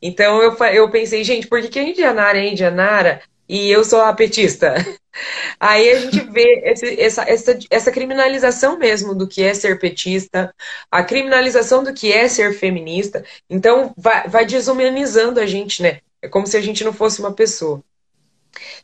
Então 0.00 0.42
eu, 0.42 0.56
eu 0.72 0.90
pensei, 0.90 1.22
gente, 1.24 1.46
por 1.48 1.60
que, 1.60 1.68
que 1.68 1.78
a 1.78 1.82
Indianara 1.82 2.38
é 2.38 2.48
Indianara 2.48 3.22
e 3.48 3.70
eu 3.70 3.84
sou 3.84 4.00
a 4.00 4.12
petista? 4.12 4.74
Aí 5.58 5.90
a 5.90 5.98
gente 6.00 6.20
vê 6.30 6.62
esse, 6.64 7.00
essa, 7.00 7.22
essa, 7.22 7.58
essa 7.70 7.90
criminalização 7.90 8.78
mesmo 8.78 9.14
do 9.14 9.26
que 9.26 9.42
é 9.42 9.54
ser 9.54 9.78
petista, 9.78 10.54
a 10.90 11.02
criminalização 11.02 11.82
do 11.82 11.92
que 11.92 12.12
é 12.12 12.28
ser 12.28 12.52
feminista. 12.54 13.24
Então 13.48 13.94
vai, 13.96 14.28
vai 14.28 14.46
desumanizando 14.46 15.40
a 15.40 15.46
gente, 15.46 15.82
né? 15.82 16.00
É 16.20 16.28
como 16.28 16.46
se 16.46 16.56
a 16.56 16.60
gente 16.60 16.84
não 16.84 16.92
fosse 16.92 17.20
uma 17.20 17.32
pessoa. 17.32 17.82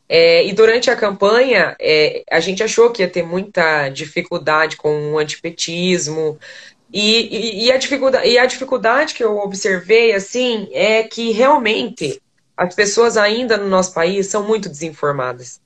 É, 0.09 0.45
e 0.47 0.53
durante 0.53 0.91
a 0.91 0.97
campanha, 0.97 1.77
é, 1.81 2.23
a 2.31 2.41
gente 2.41 2.63
achou 2.63 2.91
que 2.91 3.03
ia 3.03 3.09
ter 3.09 3.23
muita 3.23 3.89
dificuldade 3.89 4.77
com 4.77 5.13
o 5.13 5.19
antipetismo. 5.19 6.39
E, 6.93 7.63
e, 7.63 7.67
e, 7.67 7.73
a 7.73 7.79
dificuldade, 7.79 8.29
e 8.29 8.39
a 8.39 8.47
dificuldade 8.47 9.15
que 9.15 9.25
eu 9.25 9.39
observei, 9.39 10.13
assim, 10.13 10.69
é 10.73 11.03
que 11.03 11.33
realmente 11.33 12.21
as 12.57 12.75
pessoas 12.75 13.17
ainda 13.17 13.57
no 13.57 13.69
nosso 13.69 13.95
país 13.95 14.27
são 14.27 14.43
muito 14.43 14.69
desinformadas. 14.69 15.61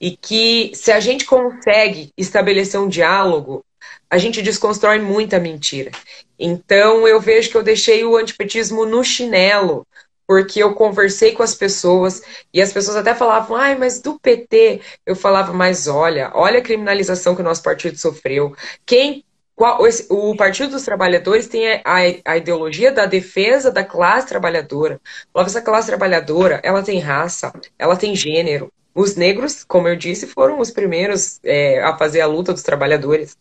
E 0.00 0.16
que 0.16 0.72
se 0.74 0.90
a 0.90 0.98
gente 0.98 1.26
consegue 1.26 2.10
estabelecer 2.16 2.80
um 2.80 2.88
diálogo, 2.88 3.64
a 4.08 4.18
gente 4.18 4.42
desconstrói 4.42 4.98
muita 4.98 5.38
mentira. 5.38 5.90
Então 6.38 7.06
eu 7.06 7.20
vejo 7.20 7.50
que 7.50 7.56
eu 7.56 7.62
deixei 7.62 8.02
o 8.02 8.16
antipetismo 8.16 8.84
no 8.86 9.04
chinelo 9.04 9.86
porque 10.30 10.62
eu 10.62 10.74
conversei 10.74 11.32
com 11.32 11.42
as 11.42 11.56
pessoas 11.56 12.22
e 12.54 12.62
as 12.62 12.72
pessoas 12.72 12.96
até 12.96 13.12
falavam, 13.16 13.56
ai, 13.56 13.74
mas 13.76 14.00
do 14.00 14.16
PT. 14.16 14.80
Eu 15.04 15.16
falava, 15.16 15.52
mas 15.52 15.88
olha, 15.88 16.30
olha 16.34 16.60
a 16.60 16.62
criminalização 16.62 17.34
que 17.34 17.40
o 17.40 17.44
nosso 17.44 17.64
partido 17.64 17.96
sofreu. 17.98 18.54
Quem 18.86 19.24
qual, 19.56 19.84
esse, 19.88 20.06
o 20.08 20.36
Partido 20.36 20.70
dos 20.70 20.84
Trabalhadores 20.84 21.48
tem 21.48 21.72
a, 21.72 21.82
a, 22.24 22.36
ideologia 22.36 22.92
da 22.92 23.06
defesa 23.06 23.72
da 23.72 23.82
classe 23.82 24.28
trabalhadora. 24.28 25.00
essa 25.34 25.60
classe 25.60 25.88
trabalhadora, 25.88 26.60
ela 26.62 26.80
tem 26.80 27.00
raça, 27.00 27.52
ela 27.76 27.96
tem 27.96 28.14
gênero. 28.14 28.72
Os 28.94 29.16
negros, 29.16 29.64
como 29.64 29.88
eu 29.88 29.96
disse, 29.96 30.28
foram 30.28 30.60
os 30.60 30.70
primeiros 30.70 31.40
é, 31.42 31.82
a 31.82 31.98
fazer 31.98 32.20
a 32.20 32.26
luta 32.28 32.52
dos 32.52 32.62
trabalhadores. 32.62 33.36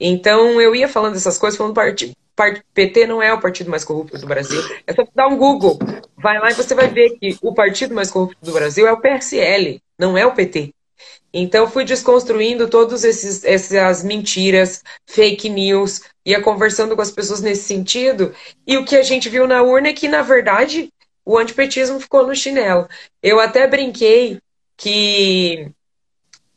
Então 0.00 0.58
eu 0.62 0.74
ia 0.74 0.88
falando 0.88 1.16
essas 1.16 1.36
coisas, 1.36 1.58
falando 1.58 1.74
partido. 1.74 2.14
PT 2.74 3.06
não 3.06 3.22
é 3.22 3.32
o 3.32 3.40
partido 3.40 3.70
mais 3.70 3.84
corrupto 3.84 4.18
do 4.18 4.26
Brasil. 4.26 4.60
É 4.86 4.92
só 4.92 5.06
dar 5.14 5.28
um 5.28 5.36
Google. 5.36 5.78
Vai 6.16 6.38
lá 6.38 6.50
e 6.50 6.54
você 6.54 6.74
vai 6.74 6.88
ver 6.88 7.10
que 7.18 7.36
o 7.42 7.54
partido 7.54 7.94
mais 7.94 8.10
corrupto 8.10 8.36
do 8.42 8.52
Brasil 8.52 8.86
é 8.86 8.92
o 8.92 9.00
PSL, 9.00 9.80
não 9.98 10.16
é 10.16 10.26
o 10.26 10.32
PT. 10.32 10.72
Então 11.34 11.66
fui 11.66 11.84
desconstruindo 11.84 12.68
todas 12.68 13.04
essas 13.04 14.04
mentiras, 14.04 14.82
fake 15.06 15.48
news, 15.48 16.02
ia 16.26 16.42
conversando 16.42 16.94
com 16.94 17.00
as 17.02 17.10
pessoas 17.10 17.40
nesse 17.40 17.64
sentido. 17.64 18.34
E 18.66 18.76
o 18.76 18.84
que 18.84 18.96
a 18.96 19.02
gente 19.02 19.28
viu 19.28 19.46
na 19.46 19.62
urna 19.62 19.88
é 19.88 19.92
que, 19.94 20.08
na 20.08 20.20
verdade, 20.20 20.92
o 21.24 21.38
antipetismo 21.38 21.98
ficou 21.98 22.26
no 22.26 22.34
chinelo. 22.34 22.86
Eu 23.22 23.40
até 23.40 23.66
brinquei 23.66 24.38
que 24.76 25.70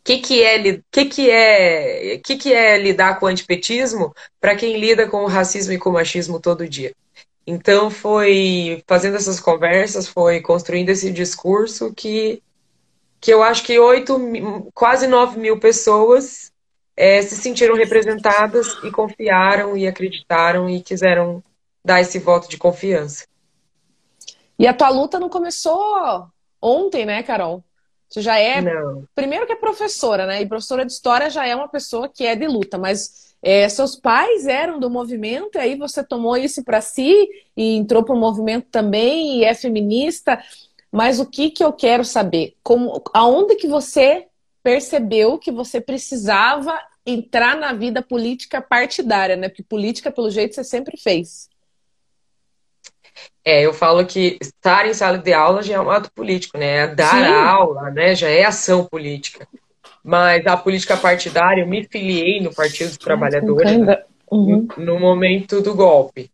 que, 0.06 0.20
que, 0.20 0.44
é, 0.44 0.82
que, 0.91 1.06
que, 1.06 1.32
é, 1.32 2.18
que, 2.20 2.38
que 2.38 2.54
é 2.54 2.78
lidar 2.78 3.20
com 3.20 3.26
o 3.26 3.30
antipetismo 3.30 4.13
para 4.39 4.56
quem 4.56 4.78
lida 4.78 5.10
com 5.10 5.24
o 5.24 5.28
racismo 5.28 5.74
e 5.74 5.80
com 5.80 5.89
o 5.89 5.94
machismo 5.94 6.39
todo 6.39 6.70
dia. 6.70 6.94
Então 7.46 7.89
foi 7.89 8.84
fazendo 8.88 9.15
essas 9.15 9.39
conversas, 9.39 10.08
foi 10.08 10.41
construindo 10.41 10.89
esse 10.89 11.12
discurso 11.12 11.91
que, 11.91 12.41
que 13.20 13.34
eu 13.34 13.41
acho 13.41 13.63
que 13.63 13.80
oito, 13.80 14.15
quase 14.76 15.08
nove 15.08 15.39
mil 15.39 15.60
pessoas 15.60 16.52
é, 16.96 17.24
se 17.24 17.36
sentiram 17.36 17.76
representadas 17.76 18.68
e 18.84 18.91
confiaram 18.91 19.76
e 19.76 19.88
acreditaram 19.88 20.70
e 20.70 20.84
quiseram 20.84 21.44
dar 21.84 22.00
esse 22.00 22.20
voto 22.20 22.48
de 22.48 22.58
confiança. 22.58 23.26
E 24.58 24.68
a 24.68 24.74
tua 24.74 24.89
luta 24.89 25.20
não 25.20 25.30
começou 25.30 26.28
ontem, 26.62 27.08
né, 27.08 27.24
Carol? 27.24 27.63
Você 28.10 28.22
já 28.22 28.38
é. 28.38 28.62
Não. 28.62 29.04
Primeiro 29.13 29.46
que 29.46 29.54
é 29.54 29.56
professora, 29.56 30.26
né? 30.26 30.41
E 30.41 30.46
professora 30.48 30.86
de 30.86 30.91
história 30.91 31.30
já 31.30 31.46
é 31.46 31.56
uma 31.56 31.68
pessoa 31.68 32.08
que 32.08 32.26
é 32.26 32.36
de 32.36 32.48
luta, 32.48 32.78
mas 32.78 33.36
é, 33.41 33.68
seus 33.70 33.96
pais 33.96 34.48
eram 34.48 34.80
do 34.80 34.89
movimento, 34.89 35.56
e 35.56 35.60
aí 35.60 35.76
você 35.76 36.04
tomou 36.04 36.36
isso 36.38 36.63
para 36.63 36.82
si 36.82 37.28
e 37.56 37.76
entrou 37.76 38.04
para 38.04 38.15
o 38.15 38.20
movimento 38.20 38.68
também 38.72 39.39
e 39.39 39.44
é 39.44 39.54
feminista. 39.54 40.41
Mas 40.91 41.20
o 41.20 41.26
que, 41.26 41.50
que 41.50 41.63
eu 41.63 41.74
quero 41.74 42.06
saber? 42.06 42.56
Como, 42.63 43.02
aonde 43.13 43.56
que 43.56 43.68
você 43.68 44.28
percebeu 44.63 45.38
que 45.38 45.52
você 45.52 45.80
precisava 45.80 46.76
entrar 47.06 47.56
na 47.56 47.72
vida 47.74 48.02
política 48.02 48.62
partidária, 48.62 49.36
né? 49.36 49.48
Porque 49.48 49.62
política, 49.62 50.12
pelo 50.12 50.32
jeito, 50.32 50.56
você 50.56 50.63
sempre 50.63 50.98
fez. 50.98 51.50
É, 53.43 53.65
eu 53.65 53.73
falo 53.73 54.06
que 54.06 54.38
estar 54.41 54.88
em 54.88 54.93
sala 54.93 55.17
de 55.17 55.34
aula 55.34 55.62
já 55.62 55.75
é 55.75 55.80
um 55.80 55.89
ato 55.89 56.12
político, 56.13 56.58
né? 56.58 56.78
É 56.84 56.88
dar 56.88 57.47
aula, 57.47 57.91
né? 57.91 58.15
Já 58.15 58.30
é 58.30 58.43
ação 58.43 58.86
política. 58.86 59.47
Mas 60.04 60.45
a 60.45 60.56
política 60.56 60.95
partidária, 60.95 61.62
eu 61.62 61.67
me 61.67 61.84
filiei 61.84 62.39
no 62.39 62.54
Partido 62.54 62.89
dos 62.89 62.97
Trabalhadores 62.97 63.71
uhum. 64.30 64.67
no 64.78 64.99
momento 64.99 65.62
do 65.62 65.73
golpe. 65.73 66.30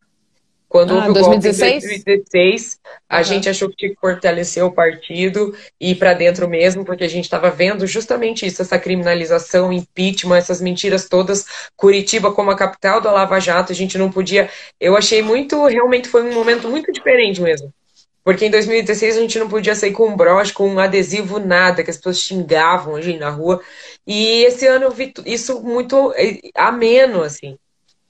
Quando 0.72 0.92
ah, 0.94 0.96
houve 0.96 1.10
o 1.10 1.14
2016? 1.16 1.60
golpe 1.60 1.86
em 1.86 2.04
2016, 2.06 2.80
a 3.10 3.18
uhum. 3.18 3.24
gente 3.26 3.50
achou 3.50 3.70
que 3.70 3.76
tinha 3.76 3.92
que 3.92 4.00
fortalecer 4.00 4.64
o 4.64 4.72
partido 4.72 5.54
e 5.78 5.92
ir 5.92 5.96
para 5.96 6.14
dentro 6.14 6.48
mesmo, 6.48 6.86
porque 6.86 7.04
a 7.04 7.10
gente 7.10 7.26
estava 7.26 7.52
vendo 7.52 7.86
justamente 7.86 8.46
isso, 8.46 8.62
essa 8.62 8.80
criminalização, 8.80 9.74
impeachment, 9.74 10.38
essas 10.38 10.62
mentiras 10.62 11.10
todas. 11.10 11.46
Curitiba 11.76 12.32
como 12.32 12.52
a 12.52 12.56
capital 12.56 13.02
da 13.02 13.12
Lava 13.12 13.38
Jato, 13.38 13.74
a 13.74 13.76
gente 13.76 13.98
não 13.98 14.10
podia. 14.10 14.50
Eu 14.80 14.96
achei 14.96 15.22
muito, 15.22 15.66
realmente 15.66 16.08
foi 16.08 16.24
um 16.24 16.34
momento 16.34 16.70
muito 16.70 16.90
diferente 16.90 17.42
mesmo. 17.42 17.74
Porque 18.24 18.46
em 18.46 18.50
2016 18.50 19.18
a 19.18 19.20
gente 19.20 19.40
não 19.40 19.50
podia 19.50 19.76
sair 19.76 19.92
com 19.92 20.08
um 20.08 20.16
broche, 20.16 20.54
com 20.54 20.70
um 20.70 20.80
adesivo, 20.80 21.38
nada, 21.38 21.84
que 21.84 21.90
as 21.90 21.98
pessoas 21.98 22.20
xingavam 22.20 22.96
a 22.96 23.02
gente 23.02 23.20
na 23.20 23.30
rua. 23.30 23.62
E 24.08 24.46
esse 24.46 24.66
ano 24.68 24.86
eu 24.86 24.92
vi 24.92 25.12
isso 25.26 25.62
muito 25.62 26.14
eh, 26.16 26.40
ameno, 26.56 27.24
assim. 27.24 27.58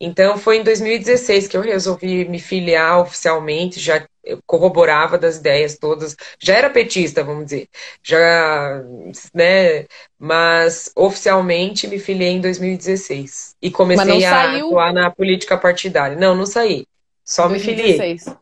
Então 0.03 0.35
foi 0.35 0.57
em 0.57 0.63
2016 0.63 1.47
que 1.47 1.55
eu 1.55 1.61
resolvi 1.61 2.27
me 2.27 2.39
filiar 2.39 2.99
oficialmente, 2.99 3.79
já 3.79 4.03
corroborava 4.47 5.15
das 5.15 5.37
ideias 5.37 5.77
todas, 5.77 6.17
já 6.39 6.55
era 6.55 6.71
petista, 6.71 7.23
vamos 7.23 7.45
dizer, 7.45 7.69
já, 8.01 8.83
né, 9.31 9.85
mas 10.17 10.91
oficialmente 10.95 11.87
me 11.87 11.99
filiei 11.99 12.31
em 12.31 12.41
2016 12.41 13.55
e 13.61 13.69
comecei 13.69 14.25
a 14.25 14.31
saiu... 14.31 14.67
atuar 14.69 14.91
na 14.91 15.11
política 15.11 15.55
partidária. 15.55 16.17
Não, 16.17 16.33
não 16.33 16.47
saí, 16.47 16.87
só 17.23 17.47
2016. 17.47 17.99
me 17.99 18.19
filiei. 18.19 18.41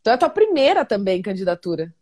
Então 0.00 0.12
é 0.12 0.14
a 0.14 0.18
tua 0.18 0.30
primeira 0.30 0.84
também 0.84 1.20
candidatura 1.20 1.92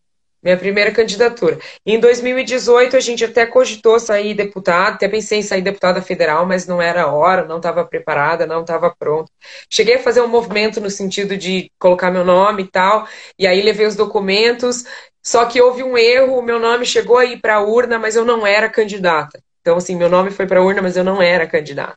minha 0.44 0.59
primeira 0.59 0.92
candidatura. 0.92 1.59
Em 1.87 1.98
2018, 1.98 2.96
a 2.96 3.00
gente 3.00 3.24
até 3.24 3.46
cogitou 3.46 3.98
sair 3.98 4.35
deputada, 4.35 4.96
até 4.96 5.09
pensei 5.09 5.38
em 5.38 5.42
sair 5.42 5.62
deputada 5.62 6.02
federal, 6.02 6.44
mas 6.44 6.66
não 6.66 6.83
era 6.83 7.04
a 7.04 7.12
hora, 7.12 7.46
não 7.46 7.57
estava 7.57 7.83
preparada, 7.85 8.46
não 8.46 8.61
estava 8.61 8.94
pronta. 8.94 9.33
Cheguei 9.70 9.94
a 9.94 10.02
fazer 10.02 10.20
um 10.20 10.28
movimento 10.28 10.83
no 10.83 10.90
sentido 10.90 11.35
de 11.35 11.70
colocar 11.78 12.11
meu 12.11 12.24
nome 12.24 12.64
e 12.64 12.68
tal, 12.68 13.09
e 13.38 13.46
aí 13.46 13.62
levei 13.62 13.87
os 13.87 13.96
documentos, 13.96 14.85
só 15.22 15.46
que 15.46 15.61
houve 15.61 15.83
um 15.83 15.96
erro, 15.96 16.38
o 16.38 16.42
meu 16.42 16.59
nome 16.59 16.85
chegou 16.85 17.16
aí 17.16 17.40
para 17.40 17.57
a 17.57 17.62
urna, 17.62 17.98
mas 17.98 18.14
eu 18.14 18.24
não 18.26 18.46
era 18.46 18.68
candidata. 18.68 19.42
Então, 19.62 19.78
assim, 19.78 19.96
meu 19.96 20.11
nome 20.11 20.30
foi 20.30 20.46
para 20.46 20.61
a 20.61 20.62
urna, 20.62 20.83
mas 20.83 20.94
eu 20.94 21.02
não 21.02 21.22
era 21.22 21.46
candidata. 21.46 21.96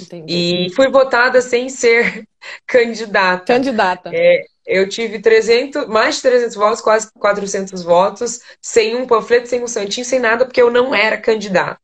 Entendi. 0.00 0.66
E 0.66 0.74
fui 0.74 0.88
votada 0.88 1.40
sem 1.40 1.68
ser 1.68 2.24
candidata. 2.64 3.54
Candidata. 3.54 4.10
É, 4.14 4.44
eu 4.66 4.88
tive 4.88 5.20
300, 5.20 5.86
mais 5.86 6.16
de 6.16 6.22
300 6.22 6.54
votos, 6.56 6.80
quase 6.80 7.10
400 7.18 7.82
votos, 7.82 8.40
sem 8.60 8.94
um 8.96 9.06
panfleto, 9.06 9.48
sem 9.48 9.62
um 9.62 9.66
santinho, 9.66 10.04
sem 10.04 10.20
nada, 10.20 10.44
porque 10.44 10.62
eu 10.62 10.70
não 10.70 10.94
era 10.94 11.20
candidato. 11.20 11.80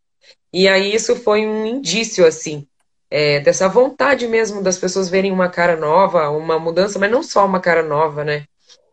E 0.53 0.69
aí 0.69 0.95
isso 0.95 1.17
foi 1.17 1.47
um 1.47 1.67
indício, 1.67 2.27
assim, 2.27 2.67
é, 3.11 3.41
dessa 3.41 3.69
vontade 3.69 4.27
mesmo 4.27 4.63
das 4.63 4.79
pessoas 4.79 5.09
verem 5.09 5.33
uma 5.33 5.49
cara 5.49 5.77
nova, 5.77 6.31
uma 6.31 6.59
mudança, 6.59 6.99
mas 6.99 7.11
não 7.11 7.23
só 7.23 7.45
uma 7.45 7.61
cara 7.61 7.83
nova, 7.83 8.25
né? 8.25 8.47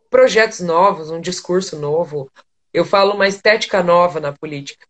Projetos 0.10 0.62
novos, 0.62 1.10
um 1.10 1.20
discurso 1.20 1.78
novo. 1.78 2.32
Eu 2.74 2.86
falo 2.86 3.14
uma 3.14 3.28
estética 3.28 3.82
nova 3.84 4.20
na 4.20 4.32
política. 4.32 4.86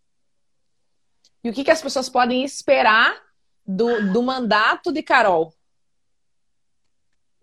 E 1.43 1.49
o 1.49 1.53
que, 1.53 1.63
que 1.63 1.71
as 1.71 1.81
pessoas 1.81 2.09
podem 2.09 2.43
esperar 2.43 3.15
do, 3.65 4.11
do 4.11 4.23
mandato 4.23 4.91
de 4.91 5.03
Carol? 5.03 5.53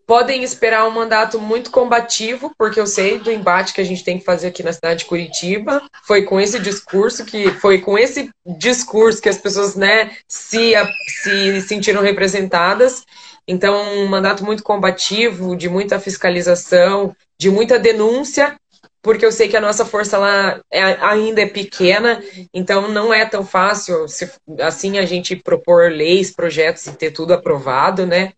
Podem 0.07 0.43
esperar 0.43 0.87
um 0.87 0.91
mandato 0.91 1.41
muito 1.41 1.71
combativo, 1.71 2.53
porque 2.59 2.81
eu 2.81 2.87
sei 2.87 3.19
do 3.19 3.31
embate 3.31 3.73
que 3.73 3.81
a 3.81 3.85
gente 3.85 4.05
tem 4.05 4.19
que 4.19 4.25
fazer 4.25 4.49
aqui 4.49 4.63
na 4.63 4.73
cidade 4.73 5.01
de 5.01 5.05
Curitiba. 5.07 5.83
Foi 6.05 6.23
com 6.23 6.41
esse 6.41 6.59
discurso 6.59 7.25
que 7.25 7.51
foi 7.53 7.81
com 7.81 7.99
esse 7.99 8.31
discurso 8.59 9.23
que 9.23 9.29
as 9.29 9.39
pessoas, 9.39 9.75
né, 9.75 10.13
se, 10.29 10.75
se 11.23 11.61
sentiram 11.63 12.03
representadas. 12.03 13.05
Então, 13.47 13.75
um 13.95 14.07
mandato 14.07 14.45
muito 14.45 14.63
combativo, 14.63 15.57
de 15.57 15.69
muita 15.69 15.99
fiscalização, 15.99 17.15
de 17.39 17.51
muita 17.51 17.79
denúncia, 17.79 18.57
porque 19.03 19.27
eu 19.27 19.33
sei 19.33 19.49
que 19.49 19.57
a 19.57 19.61
nossa 19.61 19.85
força 19.85 20.17
lá 20.17 20.61
é, 20.71 20.81
ainda 20.81 21.43
é 21.43 21.47
pequena, 21.47 22.23
então 22.55 22.89
não 22.89 23.13
é 23.13 23.27
tão 23.27 23.45
fácil 23.45 24.07
se, 24.07 24.31
assim 24.61 24.99
a 24.99 25.05
gente 25.05 25.35
propor 25.35 25.91
leis, 25.91 26.31
projetos 26.31 26.87
e 26.87 26.93
ter 26.93 27.11
tudo 27.11 27.35
aprovado, 27.35 28.07
né? 28.07 28.33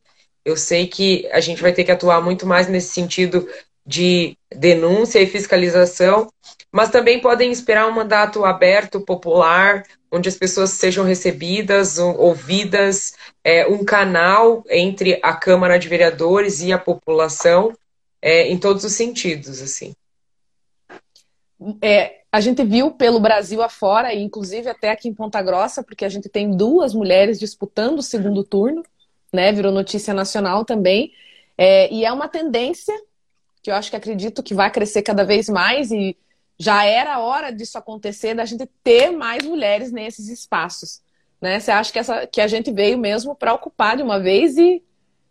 Eu 0.45 0.57
sei 0.57 0.87
que 0.87 1.27
a 1.33 1.41
gente 1.41 1.63
vai 1.63 1.73
ter 1.73 1.85
que 1.85 1.91
atuar 1.91 2.21
muito 2.21 2.47
mais 2.47 2.69
nesse 2.69 2.93
sentido 2.93 3.49
de 3.87 4.37
denúncia 4.51 5.21
e 5.21 5.27
fiscalização, 5.27 6.29
mas 6.73 6.91
também 6.91 7.21
podem 7.21 7.51
esperar 7.51 7.87
um 7.87 7.95
mandato 7.95 8.45
aberto, 8.45 9.01
popular, 9.01 9.85
onde 10.11 10.29
as 10.29 10.37
pessoas 10.37 10.71
sejam 10.71 11.05
recebidas, 11.05 11.99
ouvidas, 11.99 13.15
é, 13.43 13.67
um 13.67 13.85
canal 13.85 14.65
entre 14.71 15.19
a 15.23 15.35
Câmara 15.35 15.79
de 15.79 15.89
Vereadores 15.89 16.61
e 16.63 16.73
a 16.73 16.79
população, 16.79 17.77
é, 18.23 18.49
em 18.49 18.59
todos 18.59 18.85
os 18.85 18.93
sentidos, 18.93 19.61
assim. 19.61 19.95
É, 21.83 22.21
a 22.33 22.41
gente 22.41 22.65
viu 22.65 22.91
pelo 22.91 23.21
Brasil 23.21 23.63
afora, 23.63 24.15
inclusive 24.15 24.69
até 24.69 24.91
aqui 24.91 25.09
em 25.09 25.15
Ponta 25.15 25.41
Grossa, 25.43 25.83
porque 25.83 26.05
a 26.05 26.09
gente 26.09 26.29
tem 26.29 26.57
duas 26.57 26.95
mulheres 26.95 27.39
disputando 27.39 27.99
o 27.99 28.03
segundo 28.03 28.43
turno, 28.43 28.83
né? 29.35 29.53
Virou 29.53 29.73
notícia 29.73 30.15
nacional 30.15 30.65
também. 30.65 31.13
É, 31.59 31.93
e 31.93 32.05
é 32.05 32.13
uma 32.13 32.29
tendência 32.29 32.95
que 33.63 33.71
eu 33.71 33.75
acho 33.75 33.91
que 33.91 33.97
acredito 33.97 34.43
que 34.43 34.55
vai 34.55 34.71
crescer 34.71 35.03
cada 35.03 35.25
vez 35.25 35.49
mais 35.49 35.91
e 35.91 36.17
já 36.59 36.85
era 36.85 37.19
hora 37.19 37.51
disso 37.51 37.77
acontecer, 37.77 38.35
da 38.35 38.45
gente 38.45 38.69
ter 38.83 39.11
mais 39.11 39.45
mulheres 39.45 39.91
nesses 39.91 40.29
espaços. 40.29 41.01
Né? 41.41 41.59
Você 41.59 41.71
acha 41.71 41.93
que, 41.93 41.99
essa, 41.99 42.27
que 42.27 42.41
a 42.41 42.47
gente 42.47 42.71
veio 42.71 42.97
mesmo 42.97 43.35
para 43.35 43.53
ocupar 43.53 43.97
de 43.97 44.03
uma 44.03 44.21
vez 44.21 44.57
e. 44.57 44.83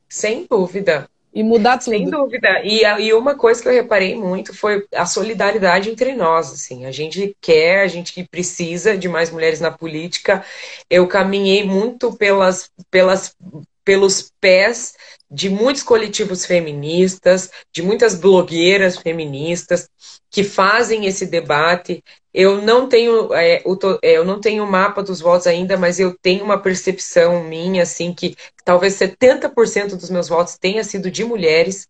Sem 0.09 0.45
dúvida. 0.49 1.09
E 1.33 1.41
mudar 1.41 1.79
tudo. 1.79 1.97
Sem 1.97 2.09
dúvida. 2.09 2.61
E, 2.63 2.83
e 2.83 3.13
uma 3.13 3.35
coisa 3.35 3.61
que 3.61 3.67
eu 3.67 3.73
reparei 3.73 4.15
muito 4.15 4.55
foi 4.55 4.85
a 4.93 5.05
solidariedade 5.05 5.89
entre 5.89 6.13
nós. 6.13 6.51
Assim. 6.51 6.85
A 6.85 6.91
gente 6.91 7.35
quer, 7.41 7.81
a 7.81 7.87
gente 7.87 8.23
precisa 8.29 8.95
de 8.95 9.09
mais 9.09 9.31
mulheres 9.31 9.59
na 9.59 9.71
política. 9.71 10.45
Eu 10.87 11.07
caminhei 11.07 11.63
muito 11.63 12.13
pelas, 12.15 12.69
pelas 12.91 13.35
pelos 13.83 14.31
pés 14.39 14.95
de 15.29 15.49
muitos 15.49 15.81
coletivos 15.81 16.45
feministas, 16.45 17.49
de 17.73 17.81
muitas 17.81 18.15
blogueiras 18.15 18.97
feministas 18.97 19.89
que 20.29 20.43
fazem 20.43 21.05
esse 21.05 21.25
debate. 21.25 22.03
Eu 22.33 22.61
não 22.61 22.87
tenho 22.87 23.33
é, 23.33 23.61
o, 23.65 23.77
é, 24.01 24.17
eu 24.17 24.23
não 24.25 24.39
tenho 24.39 24.63
o 24.63 24.71
mapa 24.71 25.01
dos 25.01 25.19
votos 25.19 25.47
ainda, 25.47 25.75
mas 25.77 25.99
eu 25.99 26.15
tenho 26.21 26.43
uma 26.43 26.59
percepção 26.59 27.43
minha 27.43 27.83
assim 27.83 28.13
que 28.13 28.35
talvez 28.63 28.93
70% 28.95 29.95
dos 29.95 30.09
meus 30.09 30.29
votos 30.29 30.57
tenha 30.57 30.83
sido 30.83 31.09
de 31.09 31.23
mulheres. 31.23 31.87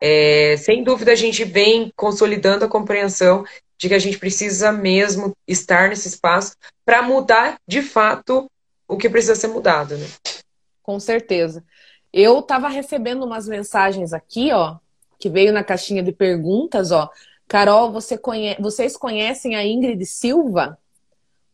É, 0.00 0.56
sem 0.58 0.84
dúvida 0.84 1.12
a 1.12 1.16
gente 1.16 1.44
vem 1.44 1.90
consolidando 1.96 2.64
a 2.64 2.68
compreensão 2.68 3.44
de 3.78 3.88
que 3.88 3.94
a 3.94 3.98
gente 3.98 4.18
precisa 4.18 4.70
mesmo 4.70 5.32
estar 5.48 5.88
nesse 5.88 6.08
espaço 6.08 6.54
para 6.84 7.02
mudar 7.02 7.56
de 7.66 7.82
fato 7.82 8.48
o 8.86 8.96
que 8.96 9.08
precisa 9.08 9.34
ser 9.34 9.48
mudado, 9.48 9.96
né? 9.96 10.06
Com 10.84 11.00
certeza. 11.00 11.64
Eu 12.12 12.38
estava 12.38 12.68
recebendo 12.68 13.24
umas 13.24 13.48
mensagens 13.48 14.12
aqui, 14.12 14.52
ó, 14.52 14.76
que 15.18 15.28
veio 15.28 15.52
na 15.52 15.64
caixinha 15.64 16.02
de 16.02 16.12
perguntas, 16.12 16.92
ó. 16.92 17.10
Carol, 17.48 17.90
você 17.90 18.16
conhe... 18.16 18.54
vocês 18.60 18.96
conhecem 18.96 19.56
a 19.56 19.66
Ingrid 19.66 20.04
Silva? 20.06 20.78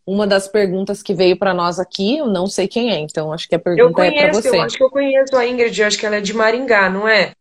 Uma 0.05 0.27
das 0.27 0.49
perguntas 0.49 1.03
que 1.03 1.15
veio 1.15 1.39
para 1.39 1.55
nós 1.55 1.79
aqui, 1.79 2.19
eu 2.19 2.27
não 2.27 2.47
sei 2.49 2.67
quem 2.67 2.91
é, 2.91 2.99
então 2.99 3.33
acho 3.33 3.49
que 3.49 3.55
a 3.55 3.59
pergunta 3.59 3.95
conheço, 3.95 4.17
é 4.17 4.23
para 4.23 4.33
você. 4.33 4.57
Eu 4.57 4.63
acho 4.63 4.77
que 4.77 4.83
eu 4.83 4.91
conheço 4.91 5.37
a 5.37 5.47
Ingrid, 5.47 5.81
eu 5.81 5.87
acho 5.87 5.99
que 5.99 6.05
ela 6.05 6.17
é 6.17 6.21
de 6.21 6.35
Maringá, 6.35 6.91
não 6.91 7.09
é? 7.09 7.33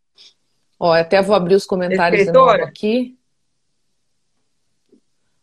Ó, 0.78 0.92
até 0.92 1.20
vou 1.20 1.34
abrir 1.34 1.56
os 1.56 1.66
comentários 1.66 2.24
de 2.24 2.32
novo 2.32 2.62
aqui. 2.62 3.18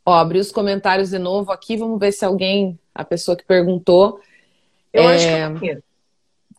Ó, 0.05 0.13
abri 0.13 0.39
os 0.39 0.51
comentários 0.51 1.09
de 1.09 1.19
novo 1.19 1.51
aqui, 1.51 1.75
vamos 1.75 1.99
ver 1.99 2.13
se 2.13 2.23
alguém, 2.23 2.79
a 2.95 3.03
pessoa 3.03 3.35
que 3.35 3.43
perguntou, 3.43 4.21
Eu 4.93 5.03
é... 5.03 5.15
acho 5.15 5.59
que 5.59 5.69
é. 5.71 5.86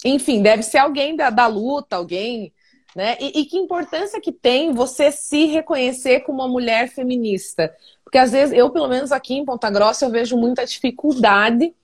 Enfim, 0.04 0.42
deve 0.42 0.62
ser 0.62 0.78
alguém 0.78 1.16
da, 1.16 1.30
da 1.30 1.46
luta, 1.46 1.96
alguém. 1.96 2.52
Né? 2.94 3.16
E, 3.20 3.40
e 3.40 3.44
que 3.44 3.56
importância 3.56 4.20
que 4.20 4.32
tem 4.32 4.72
você 4.72 5.11
se 5.12 5.46
reconhecer 5.46 6.20
como 6.20 6.38
uma 6.38 6.48
mulher 6.48 6.88
feminista? 6.88 7.74
Porque 8.04 8.18
às 8.18 8.32
vezes, 8.32 8.56
eu, 8.56 8.70
pelo 8.70 8.88
menos 8.88 9.12
aqui 9.12 9.34
em 9.34 9.44
Ponta 9.44 9.70
Grossa, 9.70 10.04
eu 10.04 10.11
vejo 10.11 10.37
muita 10.37 10.64
dificuldade 10.64 11.74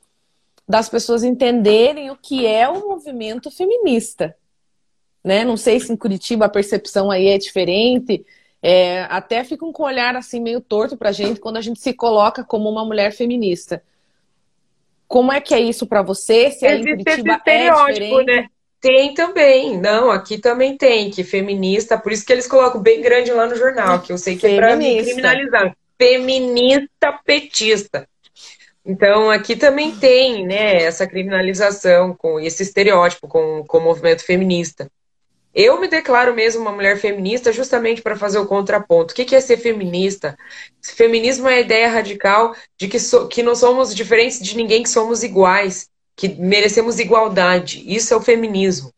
das 0.67 0.89
pessoas 0.89 1.23
entenderem 1.23 2.11
o 2.11 2.17
que 2.17 2.47
é 2.47 2.69
o 2.69 2.89
movimento 2.89 3.51
feminista. 3.51 4.35
Né? 5.23 5.45
Não 5.45 5.57
sei 5.57 5.79
se 5.81 5.93
em 5.93 5.97
Curitiba 5.97 6.47
a 6.47 6.51
percepção 6.51 7.11
aí 7.11 7.29
é 7.29 7.39
diferente. 7.39 8.25
É, 8.63 9.03
até 9.11 9.45
fica 9.45 9.67
com 9.71 9.83
um 9.83 9.87
olhar 9.87 10.17
assim 10.17 10.41
meio 10.41 10.61
torto 10.61 10.97
pra 10.97 11.13
gente 11.13 11.39
quando 11.39 11.59
a 11.59 11.61
gente 11.61 11.79
se 11.81 11.93
coloca 11.93 12.43
como 12.43 12.69
uma 12.71 12.85
mulher 12.85 13.13
feminista. 13.13 13.83
Como 15.15 15.33
é 15.33 15.41
que 15.41 15.55
é 15.55 15.61
isso 15.61 15.87
para 15.87 16.03
você? 16.03 16.51
Se 16.51 16.67
aí 16.67 16.81
em 16.81 16.85
Curitiba 16.85 17.41
é 17.47 17.71
diferente? 17.71 18.25
Né? 18.25 18.49
Tem 18.81 19.15
também, 19.15 19.79
não, 19.79 20.11
aqui 20.11 20.39
também 20.39 20.77
tem, 20.77 21.09
que 21.09 21.23
feminista, 21.23 21.97
por 21.97 22.11
isso 22.11 22.27
que 22.27 22.33
eles 22.33 22.49
colocam 22.49 22.83
bem 22.83 23.01
grande 23.01 23.31
lá 23.31 23.47
no 23.47 23.55
jornal, 23.55 24.01
que 24.01 24.13
eu 24.13 24.19
sei 24.19 24.35
que 24.35 24.41
feminista. 24.41 24.67
é 24.67 24.69
pra 24.69 24.77
me 24.77 25.05
criminalizar. 25.05 25.77
Feminista 25.97 27.13
petista. 27.25 28.09
Então, 28.85 29.31
aqui 29.31 29.55
também 29.55 29.95
tem, 29.95 30.45
né, 30.45 30.83
essa 30.83 31.07
criminalização, 31.07 32.13
com 32.13 32.41
esse 32.41 32.65
estereótipo 32.65 33.29
com, 33.29 33.63
com 33.69 33.79
o 33.79 33.85
movimento 33.85 34.25
feminista. 34.27 34.91
Eu 35.55 35.81
me 35.81 35.87
declaro 35.87 36.35
mesmo 36.35 36.63
uma 36.63 36.73
mulher 36.73 36.99
feminista 36.99 37.53
justamente 37.53 38.03
para 38.03 38.17
fazer 38.17 38.39
o 38.39 38.47
contraponto. 38.47 39.13
O 39.13 39.15
que 39.15 39.35
é 39.35 39.41
ser 39.41 39.57
feminista? 39.57 40.37
Feminismo 40.83 41.49
é 41.49 41.57
a 41.57 41.61
ideia 41.61 41.89
radical 41.89 42.57
de 42.77 42.89
que, 42.89 42.99
so, 42.99 43.29
que 43.29 43.43
não 43.43 43.55
somos 43.55 43.95
diferentes 43.95 44.41
de 44.41 44.57
ninguém, 44.57 44.83
que 44.83 44.89
somos 44.89 45.23
iguais, 45.23 45.89
que 46.17 46.29
merecemos 46.29 46.99
igualdade. 46.99 47.85
Isso 47.87 48.13
é 48.13 48.17
o 48.17 48.23
feminismo. 48.23 48.93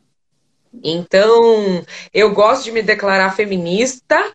Então, 0.82 1.84
eu 2.12 2.32
gosto 2.32 2.64
de 2.64 2.72
me 2.72 2.82
declarar 2.82 3.36
feminista 3.36 4.32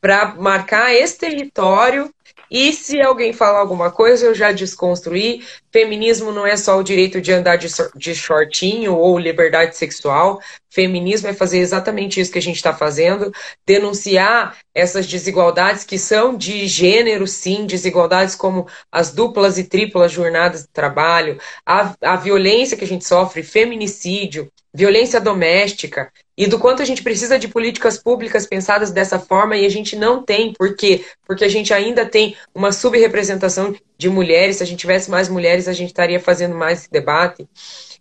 para 0.00 0.34
marcar 0.34 0.94
esse 0.94 1.18
território 1.18 2.12
e 2.50 2.72
se 2.72 3.00
alguém 3.00 3.32
falar 3.32 3.58
alguma 3.58 3.90
coisa, 3.90 4.26
eu 4.26 4.34
já 4.34 4.52
desconstruí. 4.52 5.42
Feminismo 5.72 6.30
não 6.30 6.46
é 6.46 6.56
só 6.56 6.78
o 6.78 6.82
direito 6.82 7.20
de 7.20 7.32
andar 7.32 7.56
de, 7.56 7.68
de 7.96 8.14
shortinho 8.14 8.96
ou 8.96 9.18
liberdade 9.18 9.76
sexual. 9.76 10.40
Feminismo 10.70 11.28
é 11.28 11.32
fazer 11.32 11.58
exatamente 11.58 12.20
isso 12.20 12.32
que 12.32 12.38
a 12.38 12.42
gente 12.42 12.56
está 12.56 12.74
fazendo, 12.74 13.32
denunciar 13.64 14.56
essas 14.74 15.06
desigualdades 15.06 15.84
que 15.84 15.98
são 15.98 16.36
de 16.36 16.66
gênero, 16.66 17.26
sim, 17.26 17.64
desigualdades 17.64 18.34
como 18.34 18.66
as 18.90 19.12
duplas 19.12 19.56
e 19.56 19.64
triplas 19.64 20.10
jornadas 20.10 20.62
de 20.62 20.68
trabalho, 20.68 21.38
a, 21.64 21.94
a 22.02 22.16
violência 22.16 22.76
que 22.76 22.84
a 22.84 22.88
gente 22.88 23.04
sofre, 23.04 23.42
feminicídio, 23.42 24.50
violência 24.74 25.20
doméstica 25.20 26.10
e 26.36 26.48
do 26.48 26.58
quanto 26.58 26.82
a 26.82 26.84
gente 26.84 27.02
precisa 27.02 27.38
de 27.38 27.46
políticas 27.46 27.96
públicas 27.96 28.44
pensadas 28.44 28.90
dessa 28.90 29.20
forma 29.20 29.56
e 29.56 29.64
a 29.64 29.68
gente 29.68 29.94
não 29.94 30.22
tem. 30.22 30.52
Por 30.52 30.74
quê? 30.74 31.04
Porque 31.24 31.44
a 31.44 31.48
gente 31.48 31.72
ainda 31.72 32.04
tem 32.04 32.36
uma 32.52 32.72
subrepresentação 32.72 33.74
de 33.96 34.10
mulheres. 34.10 34.56
Se 34.56 34.64
a 34.64 34.66
gente 34.66 34.80
tivesse 34.80 35.08
mais 35.08 35.28
mulheres, 35.28 35.68
a 35.68 35.72
gente 35.72 35.90
estaria 35.90 36.18
fazendo 36.18 36.56
mais 36.56 36.80
esse 36.80 36.90
debate. 36.90 37.48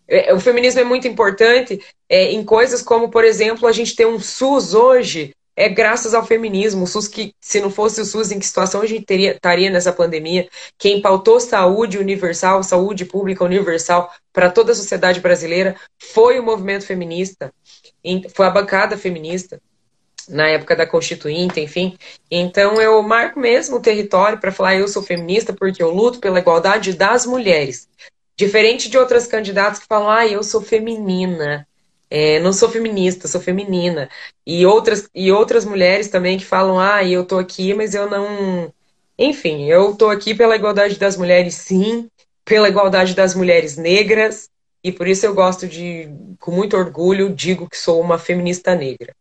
É, 0.07 0.33
o 0.33 0.39
feminismo 0.39 0.81
é 0.81 0.83
muito 0.83 1.07
importante 1.07 1.79
é, 2.09 2.31
em 2.31 2.43
coisas 2.43 2.81
como, 2.81 3.09
por 3.09 3.23
exemplo, 3.23 3.67
a 3.67 3.71
gente 3.71 3.95
ter 3.95 4.07
um 4.07 4.19
SUS 4.19 4.73
hoje 4.73 5.35
é 5.55 5.69
graças 5.69 6.13
ao 6.13 6.25
feminismo. 6.25 6.83
O 6.83 6.87
SUS 6.87 7.07
que, 7.07 7.35
se 7.39 7.59
não 7.59 7.69
fosse 7.69 8.01
o 8.01 8.05
SUS, 8.05 8.31
em 8.31 8.39
que 8.39 8.45
situação 8.45 8.81
a 8.81 8.85
gente 8.85 9.05
teria, 9.05 9.33
estaria 9.33 9.69
nessa 9.69 9.93
pandemia? 9.93 10.47
Quem 10.77 11.01
pautou 11.01 11.39
saúde 11.39 11.97
universal, 11.97 12.63
saúde 12.63 13.05
pública 13.05 13.43
universal 13.43 14.11
para 14.31 14.49
toda 14.49 14.71
a 14.71 14.75
sociedade 14.75 15.19
brasileira 15.19 15.75
foi 15.99 16.39
o 16.39 16.43
movimento 16.43 16.85
feminista, 16.85 17.53
foi 18.35 18.45
a 18.45 18.49
bancada 18.51 18.97
feminista 18.97 19.61
na 20.27 20.47
época 20.47 20.75
da 20.75 20.87
Constituinte, 20.87 21.59
enfim. 21.59 21.97
Então 22.31 22.81
eu 22.81 23.01
marco 23.03 23.39
mesmo 23.39 23.77
o 23.77 23.81
território 23.81 24.39
para 24.39 24.51
falar 24.51 24.75
eu 24.75 24.87
sou 24.87 25.03
feminista 25.03 25.53
porque 25.53 25.83
eu 25.83 25.91
luto 25.91 26.19
pela 26.19 26.39
igualdade 26.39 26.93
das 26.93 27.25
mulheres. 27.25 27.87
Diferente 28.35 28.89
de 28.89 28.97
outras 28.97 29.27
candidatas 29.27 29.79
que 29.79 29.85
falam, 29.85 30.09
ah, 30.09 30.25
eu 30.25 30.43
sou 30.43 30.61
feminina. 30.61 31.67
É, 32.15 32.39
não 32.41 32.53
sou 32.53 32.69
feminista, 32.69 33.27
sou 33.27 33.41
feminina. 33.41 34.07
E 34.45 34.67
outras, 34.67 35.09
e 35.15 35.31
outras 35.31 35.65
mulheres 35.65 36.09
também 36.09 36.37
que 36.37 36.45
falam, 36.45 36.77
ah, 36.77 37.03
eu 37.03 37.25
tô 37.25 37.39
aqui, 37.39 37.73
mas 37.73 37.95
eu 37.95 38.07
não. 38.07 38.71
Enfim, 39.17 39.65
eu 39.65 39.95
tô 39.95 40.11
aqui 40.11 40.35
pela 40.35 40.55
igualdade 40.55 40.99
das 40.99 41.17
mulheres, 41.17 41.55
sim, 41.55 42.07
pela 42.45 42.69
igualdade 42.69 43.15
das 43.15 43.33
mulheres 43.33 43.77
negras, 43.77 44.47
e 44.83 44.91
por 44.91 45.07
isso 45.07 45.25
eu 45.25 45.33
gosto 45.33 45.67
de, 45.67 46.07
com 46.39 46.51
muito 46.51 46.77
orgulho, 46.77 47.33
digo 47.33 47.67
que 47.67 47.75
sou 47.77 47.99
uma 47.99 48.19
feminista 48.19 48.75
negra. 48.75 49.15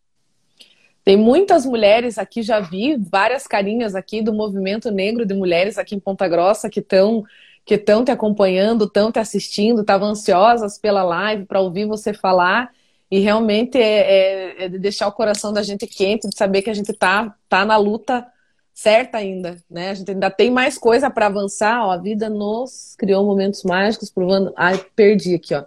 Tem 1.02 1.16
muitas 1.16 1.64
mulheres 1.64 2.18
aqui, 2.18 2.42
já 2.42 2.60
vi 2.60 2.98
várias 3.10 3.46
carinhas 3.46 3.94
aqui 3.94 4.20
do 4.20 4.34
movimento 4.34 4.90
negro 4.90 5.24
de 5.24 5.32
mulheres 5.32 5.78
aqui 5.78 5.94
em 5.94 6.00
Ponta 6.00 6.28
Grossa 6.28 6.68
que 6.68 6.80
estão 6.80 7.24
que 7.64 7.74
estão 7.74 8.04
te 8.04 8.10
acompanhando, 8.10 8.84
estão 8.84 9.10
te 9.10 9.18
assistindo, 9.18 9.80
estavam 9.80 10.08
ansiosas 10.08 10.76
pela 10.78 11.02
live 11.04 11.46
para 11.46 11.60
ouvir 11.60 11.86
você 11.86 12.12
falar. 12.12 12.70
E 13.12 13.18
realmente 13.18 13.76
é, 13.76 13.82
é, 13.82 14.64
é, 14.64 14.68
de 14.70 14.78
deixar 14.78 15.06
o 15.06 15.12
coração 15.12 15.52
da 15.52 15.62
gente 15.62 15.86
quente, 15.86 16.26
de 16.26 16.34
saber 16.34 16.62
que 16.62 16.70
a 16.70 16.74
gente 16.74 16.94
tá, 16.94 17.36
tá 17.46 17.62
na 17.62 17.76
luta 17.76 18.26
certa 18.72 19.18
ainda, 19.18 19.62
né? 19.70 19.90
A 19.90 19.94
gente 19.94 20.12
ainda 20.12 20.30
tem 20.30 20.50
mais 20.50 20.78
coisa 20.78 21.10
para 21.10 21.26
avançar. 21.26 21.84
Ó, 21.84 21.90
a 21.90 21.98
vida 21.98 22.30
nos 22.30 22.96
criou 22.96 23.22
momentos 23.26 23.64
mágicos, 23.64 24.08
provando. 24.08 24.54
Ai, 24.56 24.82
perdi 24.96 25.34
aqui, 25.34 25.54
ó. 25.54 25.62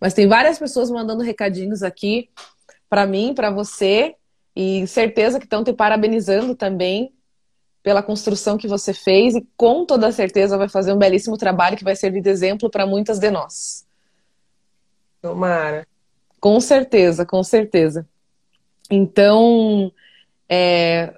Mas 0.00 0.14
tem 0.14 0.28
várias 0.28 0.60
pessoas 0.60 0.88
mandando 0.88 1.24
recadinhos 1.24 1.82
aqui 1.82 2.30
para 2.88 3.04
mim, 3.04 3.34
para 3.34 3.50
você, 3.50 4.14
e 4.54 4.86
certeza 4.86 5.40
que 5.40 5.44
estão 5.44 5.64
te 5.64 5.72
parabenizando 5.72 6.54
também 6.54 7.12
pela 7.82 8.00
construção 8.00 8.56
que 8.56 8.68
você 8.68 8.94
fez 8.94 9.34
e 9.34 9.44
com 9.56 9.84
toda 9.84 10.12
certeza 10.12 10.56
vai 10.56 10.68
fazer 10.68 10.92
um 10.92 10.98
belíssimo 10.98 11.36
trabalho 11.36 11.76
que 11.76 11.82
vai 11.82 11.96
servir 11.96 12.20
de 12.20 12.30
exemplo 12.30 12.70
para 12.70 12.86
muitas 12.86 13.18
de 13.18 13.28
nós. 13.28 13.84
Tomara. 15.20 15.84
Com 16.46 16.60
certeza, 16.60 17.26
com 17.26 17.42
certeza. 17.42 18.06
Então, 18.88 19.90
é, 20.48 21.12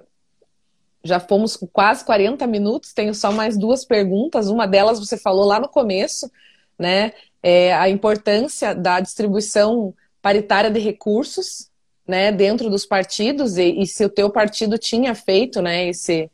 já 1.03 1.19
fomos 1.19 1.55
quase 1.71 2.03
40 2.03 2.47
minutos, 2.47 2.93
tenho 2.93 3.13
só 3.13 3.31
mais 3.31 3.55
duas 3.55 3.85
perguntas. 3.85 4.49
Uma 4.49 4.65
delas 4.65 4.97
você 4.97 5.19
falou 5.19 5.45
lá 5.45 5.59
no 5.59 5.69
começo, 5.69 6.31
né? 6.79 7.13
É 7.43 7.75
a 7.75 7.87
importância 7.87 8.73
da 8.73 8.99
distribuição 8.99 9.93
paritária 10.19 10.71
de 10.71 10.79
recursos, 10.79 11.69
né, 12.07 12.31
dentro 12.31 12.67
dos 12.67 12.87
partidos 12.87 13.55
e, 13.55 13.81
e 13.81 13.85
se 13.85 14.03
o 14.03 14.09
teu 14.09 14.31
partido 14.31 14.79
tinha 14.79 15.13
feito, 15.13 15.61
né, 15.61 15.89
esse, 15.89 16.27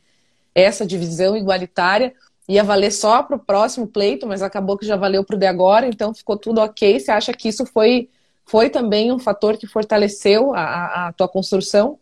essa 0.55 0.85
divisão 0.85 1.35
igualitária 1.35 2.13
ia 2.47 2.63
valer 2.63 2.91
só 2.91 3.21
para 3.23 3.35
o 3.35 3.39
próximo 3.39 3.87
pleito, 3.87 4.25
mas 4.25 4.41
acabou 4.41 4.77
que 4.77 4.85
já 4.85 4.95
valeu 4.95 5.21
para 5.21 5.35
o 5.35 5.39
de 5.39 5.45
agora, 5.45 5.85
então 5.85 6.13
ficou 6.13 6.37
tudo 6.37 6.61
ok. 6.61 6.97
Você 6.97 7.11
acha 7.11 7.33
que 7.33 7.49
isso 7.49 7.65
foi 7.65 8.09
foi 8.45 8.69
também 8.69 9.11
um 9.11 9.19
fator 9.19 9.57
que 9.57 9.67
fortaleceu 9.67 10.53
a, 10.53 11.07
a 11.07 11.13
tua 11.13 11.27
construção? 11.27 11.99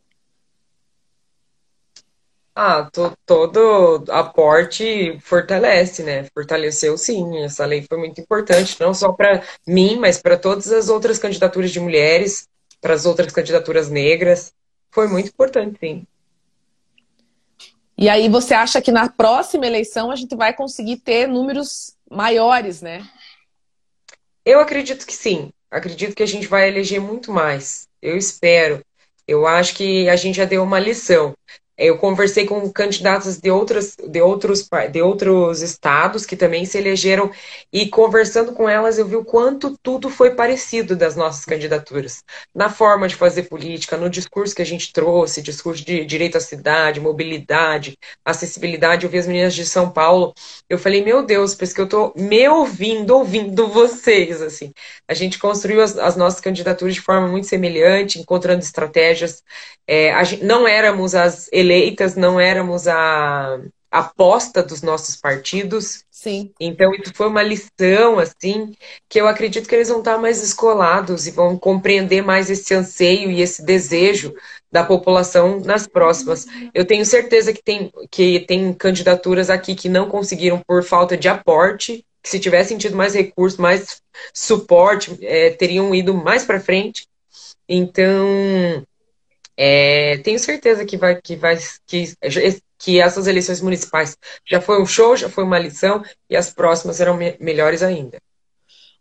Ah, 2.55 2.87
to, 2.91 3.17
todo 3.25 4.03
aporte 4.09 5.17
fortalece, 5.21 6.03
né? 6.03 6.25
Fortaleceu 6.33 6.97
sim. 6.97 7.39
Essa 7.39 7.65
lei 7.65 7.83
foi 7.87 7.97
muito 7.97 8.21
importante, 8.21 8.79
não 8.79 8.93
só 8.93 9.11
para 9.11 9.41
mim, 9.65 9.97
mas 9.97 10.21
para 10.21 10.37
todas 10.37 10.71
as 10.71 10.87
outras 10.87 11.17
candidaturas 11.17 11.71
de 11.71 11.79
mulheres, 11.79 12.47
para 12.79 12.93
as 12.93 13.05
outras 13.05 13.31
candidaturas 13.31 13.89
negras. 13.89 14.53
Foi 14.91 15.07
muito 15.07 15.29
importante, 15.29 15.79
sim. 15.79 16.05
E 17.97 18.09
aí 18.09 18.27
você 18.27 18.53
acha 18.53 18.81
que 18.81 18.91
na 18.91 19.07
próxima 19.07 19.65
eleição 19.65 20.11
a 20.11 20.15
gente 20.15 20.35
vai 20.35 20.53
conseguir 20.53 20.97
ter 20.97 21.27
números 21.27 21.95
maiores, 22.09 22.81
né? 22.81 23.07
Eu 24.45 24.59
acredito 24.59 25.07
que 25.07 25.13
sim. 25.13 25.52
Acredito 25.73 26.15
que 26.15 26.21
a 26.21 26.27
gente 26.27 26.47
vai 26.47 26.67
eleger 26.69 27.01
muito 27.01 27.31
mais. 27.31 27.87
Eu 28.01 28.15
espero. 28.15 28.79
Eu 29.27 29.47
acho 29.47 29.75
que 29.75 30.07
a 30.07 30.15
gente 30.15 30.35
já 30.35 30.45
deu 30.45 30.61
uma 30.61 30.79
lição. 30.79 31.33
Eu 31.77 31.97
conversei 31.97 32.45
com 32.45 32.69
candidatos 32.71 33.37
de, 33.37 33.49
outras, 33.49 33.95
de, 33.95 34.21
outros, 34.21 34.69
de 34.91 35.01
outros 35.01 35.61
estados 35.61 36.25
que 36.25 36.35
também 36.35 36.65
se 36.65 36.77
elegeram 36.77 37.31
e 37.71 37.87
conversando 37.87 38.53
com 38.53 38.69
elas 38.69 38.97
eu 38.97 39.05
vi 39.07 39.15
o 39.15 39.25
quanto 39.25 39.75
tudo 39.81 40.09
foi 40.09 40.35
parecido 40.35 40.95
das 40.95 41.15
nossas 41.15 41.45
candidaturas. 41.45 42.23
Na 42.53 42.69
forma 42.69 43.07
de 43.07 43.15
fazer 43.15 43.43
política, 43.43 43.97
no 43.97 44.09
discurso 44.09 44.55
que 44.55 44.61
a 44.61 44.65
gente 44.65 44.93
trouxe, 44.93 45.41
discurso 45.41 45.83
de 45.83 46.05
direito 46.05 46.37
à 46.37 46.39
cidade, 46.39 46.99
mobilidade, 46.99 47.97
acessibilidade. 48.23 49.05
Eu 49.05 49.09
vi 49.09 49.17
as 49.17 49.27
meninas 49.27 49.55
de 49.55 49.65
São 49.65 49.89
Paulo, 49.89 50.33
eu 50.69 50.77
falei, 50.77 51.03
meu 51.03 51.23
Deus, 51.25 51.55
parece 51.55 51.73
que 51.73 51.81
eu 51.81 51.89
tô 51.89 52.13
me 52.15 52.47
ouvindo, 52.47 53.15
ouvindo 53.15 53.67
vocês, 53.67 54.41
assim. 54.41 54.71
A 55.07 55.13
gente 55.13 55.39
construiu 55.39 55.81
as, 55.81 55.97
as 55.97 56.15
nossas 56.15 56.39
candidaturas 56.39 56.93
de 56.93 57.01
forma 57.01 57.27
muito 57.27 57.47
semelhante, 57.47 58.19
encontrando 58.19 58.61
estratégias. 58.61 59.43
É, 59.87 60.23
gente, 60.23 60.43
não 60.43 60.67
éramos 60.67 61.15
as 61.15 61.49
eleitas, 61.63 62.15
não 62.15 62.39
éramos 62.39 62.87
a, 62.87 63.59
aposta 63.93 64.63
dos 64.63 64.81
nossos 64.81 65.15
partidos. 65.15 66.03
Sim. 66.09 66.51
Então, 66.59 66.91
isso 66.95 67.13
foi 67.13 67.27
uma 67.27 67.43
lição, 67.43 68.17
assim, 68.17 68.73
que 69.07 69.21
eu 69.21 69.27
acredito 69.27 69.69
que 69.69 69.75
eles 69.75 69.89
vão 69.89 69.99
estar 69.99 70.17
mais 70.17 70.41
escolados 70.41 71.27
e 71.27 71.31
vão 71.31 71.57
compreender 71.57 72.23
mais 72.23 72.49
esse 72.49 72.73
anseio 72.73 73.29
e 73.29 73.39
esse 73.39 73.63
desejo 73.63 74.33
da 74.71 74.83
população 74.83 75.59
nas 75.59 75.85
próximas. 75.85 76.47
Eu 76.73 76.85
tenho 76.85 77.05
certeza 77.05 77.53
que 77.53 77.61
tem, 77.61 77.91
que 78.09 78.39
tem 78.39 78.73
candidaturas 78.73 79.51
aqui 79.51 79.75
que 79.75 79.87
não 79.87 80.09
conseguiram 80.09 80.59
por 80.65 80.83
falta 80.83 81.15
de 81.15 81.27
aporte, 81.27 82.03
que 82.23 82.29
se 82.29 82.39
tivessem 82.39 82.77
tido 82.79 82.97
mais 82.97 83.13
recursos, 83.13 83.59
mais 83.59 84.01
suporte, 84.33 85.19
é, 85.21 85.51
teriam 85.51 85.93
ido 85.93 86.15
mais 86.15 86.43
para 86.43 86.59
frente. 86.59 87.05
Então, 87.69 88.83
é, 89.55 90.17
tenho 90.17 90.39
certeza 90.39 90.85
que 90.85 90.97
vai, 90.97 91.19
que 91.21 91.35
vai, 91.35 91.57
que, 91.85 92.13
que 92.77 92.99
essas 92.99 93.27
eleições 93.27 93.61
municipais 93.61 94.17
já 94.45 94.59
foi 94.59 94.81
um 94.81 94.85
show, 94.85 95.15
já 95.15 95.29
foi 95.29 95.43
uma 95.43 95.59
lição 95.59 96.03
e 96.29 96.35
as 96.35 96.53
próximas 96.53 96.95
serão 96.95 97.15
me 97.15 97.35
melhores 97.39 97.83
ainda. 97.83 98.17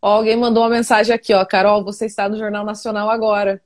Ó, 0.00 0.16
alguém 0.16 0.36
mandou 0.36 0.62
uma 0.62 0.70
mensagem 0.70 1.14
aqui, 1.14 1.32
ó, 1.32 1.44
Carol, 1.44 1.84
você 1.84 2.06
está 2.06 2.28
no 2.28 2.36
Jornal 2.36 2.64
Nacional 2.64 3.08
agora. 3.08 3.62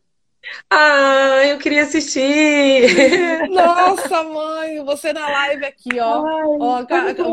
Ah, 0.71 1.43
eu 1.47 1.59
queria 1.59 1.83
assistir. 1.83 2.87
Nossa, 3.51 4.23
mãe, 4.23 4.85
você 4.85 5.13
na 5.13 5.29
live 5.29 5.65
aqui, 5.65 5.99
ó. 5.99 6.25
Ai, 6.25 6.43
ó 6.61 6.83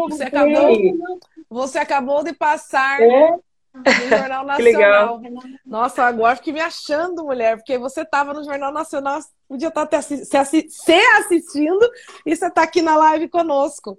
você 0.10 0.24
acabou, 0.24 0.80
você 1.50 1.78
acabou 1.78 2.24
de 2.24 2.34
passar 2.34 3.02
é? 3.02 3.36
No 3.74 4.10
Jornal 4.10 4.46
Nacional. 4.46 5.22
Nossa, 5.66 6.04
agora 6.04 6.36
fiquei 6.36 6.54
me 6.54 6.62
achando, 6.62 7.24
mulher, 7.24 7.58
porque 7.58 7.78
você 7.78 8.02
estava 8.02 8.34
no 8.34 8.44
Jornal 8.44 8.72
Nacional, 8.72 9.20
podia 9.48 9.70
estar 9.70 9.88
tá 9.88 10.02
se, 10.02 10.26
se 10.26 10.94
assistindo 11.18 11.90
e 12.26 12.36
você 12.36 12.48
está 12.48 12.64
aqui 12.64 12.82
na 12.82 12.96
live 12.96 13.30
conosco. 13.30 13.98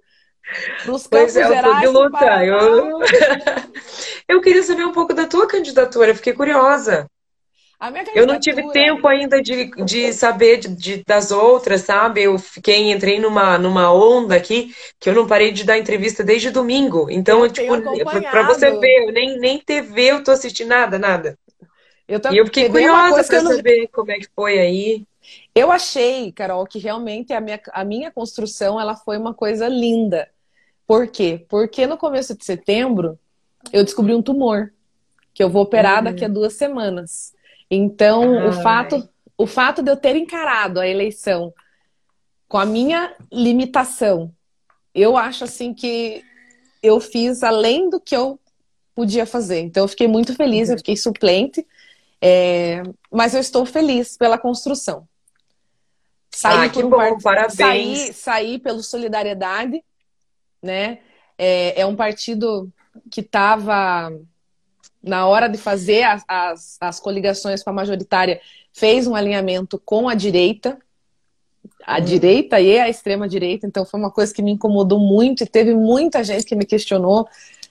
Nos 0.87 1.07
pois 1.07 1.35
é, 1.37 1.47
Gerais, 1.47 1.81
de 1.81 1.87
luta. 1.87 2.45
Eu... 2.45 3.01
eu 4.29 4.41
queria 4.41 4.63
saber 4.63 4.85
um 4.85 4.93
pouco 4.93 5.15
da 5.15 5.27
tua 5.27 5.49
candidatura, 5.49 6.15
fiquei 6.15 6.35
curiosa. 6.35 7.11
Eu 8.15 8.27
não 8.27 8.39
tive 8.41 8.71
tempo 8.71 9.07
ainda 9.07 9.43
de, 9.43 9.71
de 9.85 10.13
saber 10.13 10.59
de, 10.59 10.69
de, 10.69 11.05
das 11.05 11.31
outras, 11.31 11.83
sabe? 11.83 12.23
Eu 12.23 12.39
fiquei, 12.39 12.91
entrei 12.91 13.19
numa, 13.19 13.59
numa 13.59 13.93
onda 13.93 14.37
aqui 14.37 14.75
que 14.99 15.11
eu 15.11 15.15
não 15.15 15.27
parei 15.27 15.53
de 15.53 15.65
dar 15.65 15.79
entrevista 15.79 16.23
desde 16.23 16.51
domingo. 16.51 17.09
Então, 17.11 17.45
eu 17.45 17.53
tipo, 17.53 17.81
para 18.31 18.47
você 18.47 18.71
ver, 18.79 19.09
eu 19.09 19.13
nem, 19.13 19.39
nem 19.39 19.59
TV 19.59 20.13
eu 20.13 20.25
tô 20.25 20.31
assistindo 20.31 20.69
nada, 20.69 20.99
nada. 20.99 21.39
Eu 22.07 22.21
e 22.33 22.37
eu 22.37 22.45
fiquei 22.47 22.69
curiosa 22.69 23.25
para 23.25 23.43
não... 23.43 23.57
saber 23.57 23.89
como 23.89 24.11
é 24.11 24.19
que 24.19 24.29
foi 24.35 24.59
aí. 24.59 25.05
Eu 25.55 25.73
achei, 25.73 26.33
Carol, 26.33 26.67
que 26.67 26.79
realmente 26.79 27.33
a 27.33 27.41
minha, 27.41 27.61
a 27.73 27.85
minha 27.85 28.11
construção 28.11 28.81
ela 28.81 28.95
foi 28.95 29.17
uma 29.17 29.35
coisa 29.35 29.69
linda. 29.69 30.29
Por 30.87 31.09
quê? 31.09 31.45
Porque 31.49 31.87
no 31.87 31.97
começo 31.97 32.37
de 32.37 32.45
setembro 32.45 33.19
eu 33.73 33.83
descobri 33.85 34.15
um 34.15 34.23
tumor 34.23 34.73
que 35.33 35.43
eu 35.43 35.51
vou 35.51 35.63
operar 35.63 35.99
uhum. 35.99 36.05
daqui 36.05 36.25
a 36.25 36.29
duas 36.29 36.55
semanas. 36.55 37.34
Então, 37.75 38.39
Ai. 38.39 38.49
o 38.49 38.53
fato, 38.53 39.09
o 39.37 39.47
fato 39.47 39.83
de 39.83 39.91
eu 39.91 39.97
ter 39.97 40.15
encarado 40.15 40.79
a 40.79 40.87
eleição 40.87 41.53
com 42.47 42.57
a 42.57 42.65
minha 42.65 43.13
limitação, 43.33 44.33
eu 44.95 45.17
acho 45.17 45.43
assim 45.43 45.75
que 45.75 46.23
eu 46.83 47.01
fiz 47.01 47.43
além 47.43 47.91
do 47.91 48.01
que 48.01 48.15
eu 48.15 48.39
podia 48.95 49.27
fazer. 49.27 49.61
Então, 49.61 49.85
eu 49.85 49.89
fiquei 49.89 50.07
muito 50.07 50.35
feliz, 50.37 50.69
eu 50.69 50.77
fiquei 50.77 50.97
suplente, 50.97 51.67
é... 52.21 52.83
mas 53.11 53.35
eu 53.35 53.41
estou 53.41 53.67
feliz 53.67 54.17
pela 54.17 54.39
construção. 54.39 55.09
Saí 56.31 56.67
ah, 56.67 56.69
que 56.69 56.83
um 56.83 56.91
bom, 56.91 56.97
part... 56.97 57.23
parabéns. 57.23 57.57
Saí, 57.57 58.13
saí 58.13 58.59
pelo 58.59 58.83
Solidariedade, 58.83 59.83
né? 60.63 60.99
É, 61.37 61.81
é 61.81 61.87
um 61.87 61.97
partido 61.97 62.73
que 63.11 63.21
estava 63.21 64.13
na 65.05 65.27
hora 65.27 65.49
de 65.49 65.59
fazer 65.59 66.03
as, 66.03 66.25
as, 66.27 66.77
as 66.81 67.01
coligações 67.01 67.63
com 67.63 67.71
a 67.71 67.73
majoritária, 67.73 68.41
fez 68.73 69.07
um 69.07 69.15
alinhamento 69.15 69.81
com 69.85 70.09
a 70.09 70.15
direita, 70.15 70.79
a 71.87 71.99
uhum. 71.99 72.05
direita 72.05 72.61
e 72.61 72.79
a 72.79 72.89
extrema 72.89 73.29
direita, 73.29 73.67
então 73.67 73.85
foi 73.85 74.01
uma 74.01 74.11
coisa 74.11 74.33
que 74.33 74.43
me 74.43 74.53
incomodou 74.53 74.99
muito 74.99 75.45
e 75.45 75.47
teve 75.47 75.75
muita 75.75 76.25
gente 76.25 76.45
que 76.45 76.57
me 76.57 76.65
questionou 76.65 77.29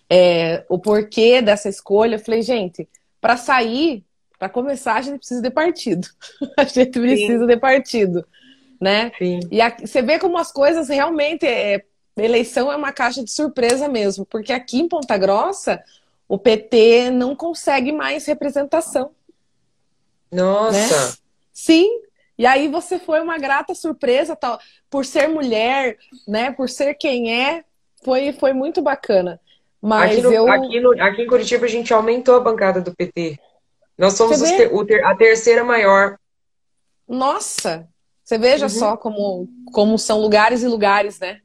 é, 0.10 0.64
o 0.70 0.78
porquê 0.78 1.42
dessa 1.42 1.68
escolha. 1.68 2.16
Eu 2.16 2.20
falei, 2.20 2.42
gente, 2.42 2.88
para 3.20 3.36
sair, 3.38 4.04
para 4.38 4.50
começar, 4.50 4.96
a 4.96 5.02
gente 5.02 5.18
precisa 5.18 5.42
de 5.42 5.50
partido. 5.50 6.08
a 6.58 6.64
gente 6.64 7.00
precisa 7.00 7.40
Sim. 7.40 7.48
de 7.48 7.58
partido, 7.58 8.26
né? 8.80 9.12
Sim. 9.18 9.40
E 9.52 9.60
você 9.86 10.02
vê 10.02 10.20
como 10.20 10.38
as 10.38 10.52
coisas 10.52 10.90
realmente 10.90 11.46
é, 11.46 11.84
eleição 12.16 12.72
é 12.72 12.76
uma 12.76 12.92
caixa 12.92 13.24
de 13.24 13.32
surpresa 13.32 13.88
mesmo, 13.88 14.26
porque 14.26 14.54
aqui 14.54 14.80
em 14.80 14.88
Ponta 14.88 15.18
Grossa 15.18 15.82
o 16.28 16.38
PT 16.38 17.12
não 17.12 17.36
consegue 17.36 17.92
mais 17.92 18.26
representação. 18.26 19.12
Nossa! 20.32 21.08
Né? 21.08 21.14
Sim. 21.52 22.02
E 22.38 22.46
aí 22.46 22.68
você 22.68 22.98
foi 22.98 23.22
uma 23.22 23.38
grata 23.38 23.76
surpresa, 23.76 24.36
tal, 24.36 24.60
por 24.90 25.06
ser 25.06 25.28
mulher, 25.28 25.98
né? 26.28 26.52
Por 26.52 26.68
ser 26.70 26.96
quem 26.96 27.32
é, 27.32 27.64
foi, 28.04 28.34
foi 28.34 28.54
muito 28.54 28.82
bacana. 28.82 29.40
Mas 29.82 30.14
aqui, 30.14 30.22
no, 30.22 30.34
eu... 30.34 30.52
aqui, 30.52 30.80
no, 30.80 31.04
aqui 31.04 31.22
em 31.22 31.28
Curitiba 31.28 31.66
a 31.66 31.70
gente 31.70 31.94
aumentou 31.94 32.36
a 32.36 32.40
bancada 32.40 32.82
do 32.82 32.96
PT. 32.96 33.38
Nós 33.98 34.14
somos 34.14 34.40
ter, 34.42 35.06
a 35.06 35.16
terceira 35.16 35.64
maior. 35.64 36.18
Nossa! 37.08 37.88
Você 38.24 38.38
veja 38.38 38.66
uhum. 38.66 38.70
só 38.70 38.98
como, 38.98 39.48
como 39.72 40.00
são 40.00 40.20
lugares 40.22 40.64
e 40.64 40.68
lugares, 40.68 41.20
né? 41.20 41.42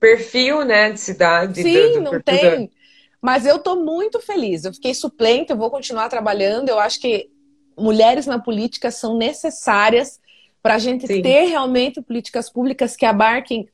Perfil, 0.00 0.64
né, 0.64 0.90
de 0.90 1.00
cidade. 1.00 1.62
Sim, 1.62 1.72
do, 1.72 1.94
do, 1.94 2.00
não 2.00 2.20
tem. 2.20 2.70
Mas 3.20 3.44
eu 3.44 3.56
estou 3.56 3.82
muito 3.84 4.20
feliz. 4.20 4.64
Eu 4.64 4.72
fiquei 4.72 4.94
suplente, 4.94 5.50
eu 5.50 5.56
vou 5.56 5.70
continuar 5.70 6.08
trabalhando. 6.08 6.68
Eu 6.68 6.78
acho 6.78 7.00
que 7.00 7.30
mulheres 7.76 8.26
na 8.26 8.38
política 8.38 8.90
são 8.90 9.16
necessárias 9.16 10.20
para 10.62 10.74
a 10.74 10.78
gente 10.78 11.06
Sim. 11.06 11.22
ter 11.22 11.46
realmente 11.46 12.00
políticas 12.02 12.50
públicas 12.50 12.96
que 12.96 13.06
abarquem 13.06 13.68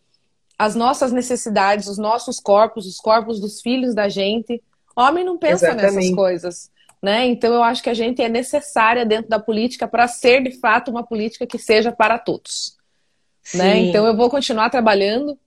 as 0.58 0.74
nossas 0.74 1.12
necessidades, 1.12 1.88
os 1.88 1.98
nossos 1.98 2.38
corpos, 2.38 2.86
os 2.86 2.98
corpos 2.98 3.40
dos 3.40 3.60
filhos 3.60 3.94
da 3.94 4.08
gente. 4.08 4.62
Homem 4.94 5.24
não 5.24 5.36
pensa 5.36 5.66
Exatamente. 5.66 5.94
nessas 5.94 6.14
coisas. 6.14 6.70
Né? 7.02 7.26
Então 7.26 7.52
eu 7.52 7.62
acho 7.62 7.82
que 7.82 7.90
a 7.90 7.94
gente 7.94 8.22
é 8.22 8.28
necessária 8.28 9.04
dentro 9.04 9.28
da 9.28 9.38
política 9.38 9.86
para 9.86 10.08
ser 10.08 10.42
de 10.42 10.52
fato 10.58 10.90
uma 10.90 11.04
política 11.04 11.46
que 11.46 11.58
seja 11.58 11.92
para 11.92 12.18
todos. 12.18 12.78
Né? 13.52 13.78
Então 13.80 14.06
eu 14.06 14.16
vou 14.16 14.30
continuar 14.30 14.70
trabalhando. 14.70 15.38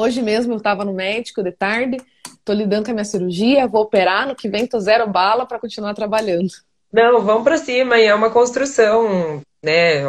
Hoje 0.00 0.22
mesmo 0.22 0.54
eu 0.54 0.56
estava 0.56 0.84
no 0.84 0.92
médico 0.92 1.42
de 1.42 1.52
tarde 1.52 1.98
Tô 2.44 2.52
lidando 2.52 2.84
com 2.86 2.90
a 2.90 2.94
minha 2.94 3.04
cirurgia, 3.04 3.66
vou 3.66 3.82
operar, 3.82 4.26
no 4.26 4.34
que 4.34 4.48
vem 4.48 4.66
tô 4.66 4.80
zero 4.80 5.06
bala 5.06 5.46
para 5.46 5.58
continuar 5.58 5.94
trabalhando. 5.94 6.48
Não, 6.92 7.20
vamos 7.20 7.44
para 7.44 7.58
cima 7.58 7.98
e 7.98 8.04
é 8.04 8.14
uma 8.14 8.30
construção, 8.30 9.40
né? 9.62 10.02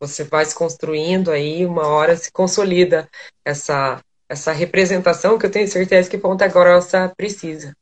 Você 0.00 0.24
vai 0.24 0.44
se 0.44 0.54
construindo 0.54 1.30
aí, 1.30 1.64
uma 1.64 1.86
hora 1.86 2.16
se 2.16 2.32
consolida 2.32 3.08
essa 3.44 4.00
essa 4.28 4.50
representação 4.50 5.38
que 5.38 5.46
eu 5.46 5.50
tenho 5.50 5.68
certeza 5.68 6.10
que 6.10 6.18
Ponta 6.18 6.48
Grossa 6.48 7.12
precisa. 7.16 7.72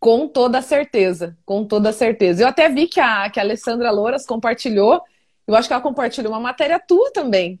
Com 0.00 0.26
toda 0.26 0.60
certeza, 0.60 1.36
com 1.44 1.64
toda 1.64 1.92
certeza. 1.92 2.42
Eu 2.42 2.48
até 2.48 2.68
vi 2.68 2.88
que 2.88 2.98
a, 2.98 3.30
que 3.30 3.38
a 3.38 3.42
Alessandra 3.44 3.92
Louras 3.92 4.26
compartilhou, 4.26 5.00
eu 5.46 5.54
acho 5.54 5.68
que 5.68 5.72
ela 5.72 5.82
compartilhou 5.82 6.32
uma 6.32 6.40
matéria 6.40 6.80
tua 6.80 7.12
também, 7.12 7.60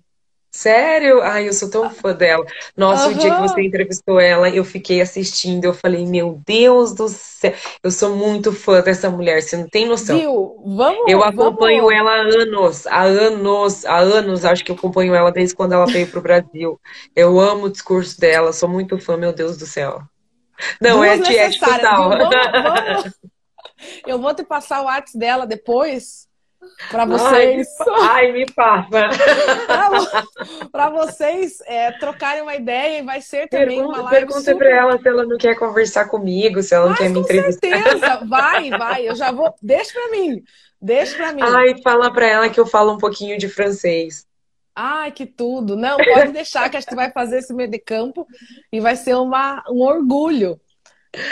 Sério? 0.50 1.20
Ai, 1.22 1.48
eu 1.48 1.52
sou 1.52 1.70
tão 1.70 1.90
fã 1.90 2.14
dela. 2.14 2.44
Nossa, 2.76 3.08
uhum. 3.08 3.14
o 3.14 3.18
dia 3.18 3.34
que 3.34 3.42
você 3.42 3.62
entrevistou 3.62 4.18
ela, 4.18 4.48
eu 4.48 4.64
fiquei 4.64 5.00
assistindo, 5.00 5.64
eu 5.64 5.74
falei, 5.74 6.06
meu 6.06 6.40
Deus 6.46 6.94
do 6.94 7.08
céu, 7.08 7.52
eu 7.82 7.90
sou 7.90 8.16
muito 8.16 8.52
fã 8.52 8.80
dessa 8.80 9.10
mulher, 9.10 9.42
você 9.42 9.56
não 9.56 9.68
tem 9.68 9.86
noção. 9.86 10.18
Viu? 10.18 10.62
Vamos, 10.64 11.04
eu 11.08 11.22
acompanho 11.22 11.82
vamos. 11.82 11.94
ela 11.94 12.10
há 12.10 12.22
anos, 12.22 12.86
há 12.86 13.02
anos, 13.02 13.84
há 13.84 13.98
anos, 13.98 14.44
acho 14.44 14.64
que 14.64 14.70
eu 14.70 14.76
acompanho 14.76 15.14
ela 15.14 15.30
desde 15.30 15.54
quando 15.54 15.72
ela 15.72 15.86
veio 15.86 16.06
pro 16.06 16.22
Brasil. 16.22 16.80
Eu 17.14 17.38
amo 17.38 17.66
o 17.66 17.70
discurso 17.70 18.18
dela, 18.18 18.52
sou 18.52 18.68
muito 18.68 18.98
fã, 18.98 19.16
meu 19.16 19.32
Deus 19.32 19.56
do 19.56 19.66
céu. 19.66 20.00
Não, 20.80 20.98
Duas 20.98 21.10
é 21.10 21.14
antiético 21.14 21.66
total. 21.66 22.08
Vamos. 22.08 23.12
Eu 24.06 24.18
vou 24.18 24.34
te 24.34 24.42
passar 24.42 24.80
o 24.80 24.84
WhatsApp 24.84 25.18
dela 25.18 25.46
depois 25.46 26.25
para 26.90 27.04
vocês. 27.04 27.68
Ai, 28.02 28.32
me 28.32 28.46
passa. 28.46 29.08
para 30.70 30.90
vocês 30.90 31.58
é, 31.66 31.92
trocarem 31.92 32.42
uma 32.42 32.54
ideia 32.54 33.00
e 33.00 33.02
vai 33.02 33.20
ser 33.20 33.48
também 33.48 33.78
Pergunta, 33.78 33.88
uma 33.88 34.02
live. 34.02 34.10
Pergunta 34.10 34.40
super... 34.40 34.58
para 34.58 34.76
ela 34.76 34.98
se 34.98 35.08
ela 35.08 35.24
não 35.24 35.38
quer 35.38 35.58
conversar 35.58 36.04
comigo, 36.06 36.62
se 36.62 36.74
ela 36.74 36.90
Mas, 36.90 36.98
não 36.98 37.06
quer 37.06 37.10
me 37.10 37.20
entrevistar. 37.20 37.82
Com 37.82 37.90
certeza, 37.90 38.24
vai, 38.24 38.70
vai. 38.70 39.08
Eu 39.08 39.14
já 39.14 39.32
vou. 39.32 39.54
Deixa 39.62 39.92
para 39.92 40.10
mim. 40.10 40.42
Deixa 40.80 41.16
para 41.16 41.32
mim. 41.32 41.42
Ai, 41.42 41.80
fala 41.82 42.12
para 42.12 42.26
ela 42.26 42.48
que 42.48 42.60
eu 42.60 42.66
falo 42.66 42.92
um 42.92 42.98
pouquinho 42.98 43.38
de 43.38 43.48
francês. 43.48 44.26
Ai, 44.74 45.10
que 45.10 45.24
tudo. 45.24 45.74
Não, 45.74 45.96
pode 45.96 46.32
deixar 46.32 46.68
que 46.68 46.76
a 46.76 46.80
gente 46.80 46.94
vai 46.94 47.10
fazer 47.10 47.38
esse 47.38 47.54
meio 47.54 47.70
de 47.70 47.78
campo 47.78 48.26
e 48.70 48.78
vai 48.78 48.94
ser 48.94 49.14
uma, 49.14 49.64
um 49.70 49.80
orgulho 49.80 50.60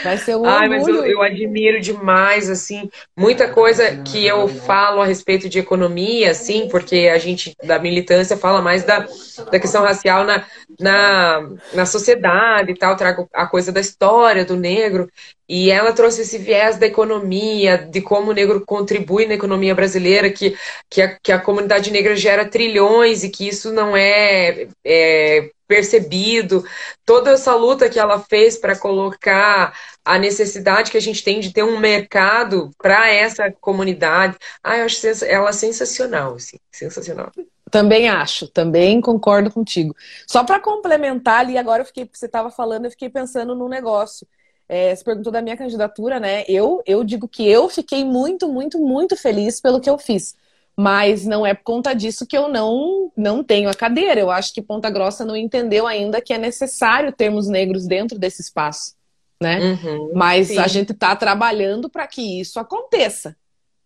Vai 0.03 0.16
ser 0.16 0.37
um 0.37 0.45
Ai, 0.45 0.68
orgulho. 0.68 0.70
mas 0.70 0.89
eu, 0.89 1.05
eu 1.05 1.22
admiro 1.22 1.80
demais, 1.80 2.49
assim, 2.49 2.89
muita 3.16 3.49
coisa 3.49 3.97
que 3.99 4.26
eu 4.26 4.49
falo 4.49 5.01
a 5.01 5.07
respeito 5.07 5.49
de 5.49 5.59
economia, 5.59 6.30
assim, 6.30 6.68
porque 6.68 7.11
a 7.12 7.18
gente 7.18 7.55
da 7.62 7.78
militância 7.78 8.37
fala 8.37 8.62
mais 8.62 8.85
da, 8.85 9.07
da 9.51 9.59
questão 9.59 9.82
racial 9.82 10.24
na, 10.24 10.45
na, 10.80 11.51
na 11.72 11.87
sociedade 11.87 12.72
e 12.72 12.74
tal, 12.74 12.97
trago 12.97 13.28
a 13.32 13.47
coisa 13.47 13.70
da 13.70 13.80
história 13.80 14.45
do 14.45 14.57
negro, 14.57 15.09
e 15.49 15.70
ela 15.70 15.93
trouxe 15.93 16.22
esse 16.22 16.39
viés 16.39 16.78
da 16.78 16.87
economia, 16.87 17.76
de 17.76 18.01
como 18.01 18.30
o 18.30 18.35
negro 18.35 18.64
contribui 18.64 19.26
na 19.26 19.35
economia 19.35 19.74
brasileira, 19.74 20.30
que, 20.30 20.57
que, 20.89 21.03
a, 21.03 21.18
que 21.22 21.30
a 21.30 21.39
comunidade 21.39 21.91
negra 21.91 22.16
gera 22.16 22.49
trilhões 22.49 23.22
e 23.22 23.28
que 23.28 23.47
isso 23.47 23.72
não 23.72 23.95
é, 23.95 24.66
é 24.85 25.51
percebido, 25.67 26.65
toda 27.05 27.33
essa 27.33 27.55
luta 27.55 27.89
que 27.89 27.99
ela 27.99 28.21
fez 28.21 28.57
para 28.57 28.79
colocar 28.79 29.75
a 30.05 30.19
necessidade 30.19 30.91
que 30.91 30.97
a 30.97 31.01
gente 31.01 31.23
tem 31.25 31.41
de 31.41 31.53
ter 31.53 31.62
um 31.62 31.79
mercado 31.79 32.71
para 32.79 33.11
essa 33.11 33.51
comunidade. 33.51 34.37
Ah, 34.62 34.79
eu 34.79 34.85
acho 34.85 35.07
ela 35.25 35.53
sensacional, 35.53 36.35
assim, 36.35 36.59
sensacional. 36.71 37.33
Também 37.71 38.09
acho, 38.09 38.47
também 38.49 39.01
concordo 39.01 39.51
contigo. 39.51 39.97
Só 40.27 40.45
para 40.45 40.61
complementar 40.61 41.41
ali, 41.41 41.59
agora 41.59 41.83
eu 41.83 41.87
fiquei, 41.87 42.09
você 42.12 42.27
estava 42.27 42.51
falando, 42.51 42.85
eu 42.85 42.91
fiquei 42.91 43.09
pensando 43.09 43.55
num 43.55 43.69
negócio. 43.69 44.27
É, 44.69 44.95
você 44.95 45.05
perguntou 45.05 45.33
da 45.33 45.43
minha 45.43 45.57
candidatura, 45.57 46.19
né? 46.19 46.45
Eu, 46.49 46.83
eu 46.87 47.05
digo 47.05 47.29
que 47.29 47.47
eu 47.47 47.69
fiquei 47.69 48.05
muito, 48.05 48.49
muito, 48.49 48.79
muito 48.79 49.17
feliz 49.17 49.61
pelo 49.61 49.81
que 49.81 49.91
eu 49.91 49.99
fiz. 49.99 50.37
Mas 50.77 51.25
não 51.25 51.47
é 51.47 51.55
por 51.55 51.62
conta 51.62 51.95
disso 51.95 52.27
que 52.27 52.37
eu 52.37 52.49
não, 52.49 53.12
não 53.16 53.45
tenho 53.45 53.68
a 53.68 53.75
cadeira. 53.75 54.20
Eu 54.20 54.31
acho 54.31 54.53
que 54.53 54.61
Ponta 54.61 54.91
Grossa 54.91 55.25
não 55.25 55.37
entendeu 55.37 55.87
ainda 55.87 56.20
que 56.20 56.33
é 56.33 56.39
necessário 56.39 57.12
termos 57.12 57.49
negros 57.49 57.87
dentro 57.87 58.18
desse 58.18 58.43
espaço. 58.43 58.95
Né? 59.41 59.61
Uhum, 59.61 60.12
Mas 60.14 60.49
sim. 60.49 60.59
a 60.59 60.66
gente 60.66 60.93
está 60.93 61.14
trabalhando 61.14 61.89
para 61.89 62.07
que 62.07 62.41
isso 62.41 62.59
aconteça. 62.59 63.37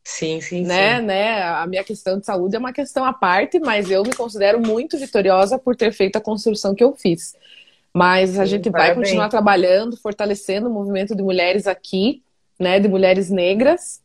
Sim, 0.05 0.41
sim, 0.41 0.63
né, 0.63 1.01
sim. 1.01 1.05
né? 1.05 1.43
A 1.43 1.67
minha 1.67 1.85
questão 1.85 2.19
de 2.19 2.25
saúde 2.25 2.57
é 2.57 2.59
uma 2.59 2.73
questão 2.73 3.05
à 3.05 3.13
parte, 3.13 3.61
mas 3.61 3.91
eu 3.91 4.03
me 4.03 4.15
considero 4.15 4.59
muito 4.59 4.97
vitoriosa 4.97 5.59
por 5.59 5.77
ter 5.77 5.93
feito 5.93 6.17
a 6.17 6.21
construção 6.21 6.75
que 6.75 6.83
eu 6.83 6.95
fiz. 6.97 7.37
Mas 7.93 8.39
a 8.39 8.45
sim, 8.45 8.53
gente 8.53 8.71
vai 8.71 8.95
continuar 8.95 9.29
trabalhando, 9.29 9.99
fortalecendo 9.99 10.69
o 10.69 10.73
movimento 10.73 11.15
de 11.15 11.23
mulheres 11.23 11.67
aqui, 11.67 12.23
né? 12.59 12.81
De 12.81 12.89
mulheres 12.89 13.29
negras. 13.29 14.01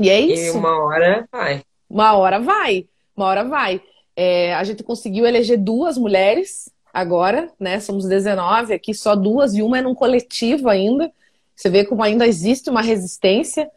E 0.00 0.10
é 0.10 0.18
isso. 0.18 0.56
E 0.56 0.58
uma 0.58 0.84
hora 0.84 1.28
vai. 1.30 1.62
Uma 1.94 2.16
hora 2.16 2.40
vai, 2.40 2.88
uma 3.16 3.26
hora 3.26 3.44
vai. 3.44 3.80
É, 4.16 4.52
a 4.54 4.64
gente 4.64 4.82
conseguiu 4.82 5.24
eleger 5.24 5.56
duas 5.56 5.96
mulheres 5.96 6.68
agora, 6.92 7.48
né? 7.58 7.78
Somos 7.78 8.04
19 8.04 8.74
aqui, 8.74 8.92
só 8.92 9.14
duas, 9.14 9.54
e 9.54 9.62
uma 9.62 9.78
é 9.78 9.80
num 9.80 9.94
coletivo 9.94 10.68
ainda. 10.68 11.12
Você 11.54 11.70
vê 11.70 11.84
como 11.84 12.02
ainda 12.02 12.26
existe 12.26 12.68
uma 12.68 12.82
resistência, 12.82 13.70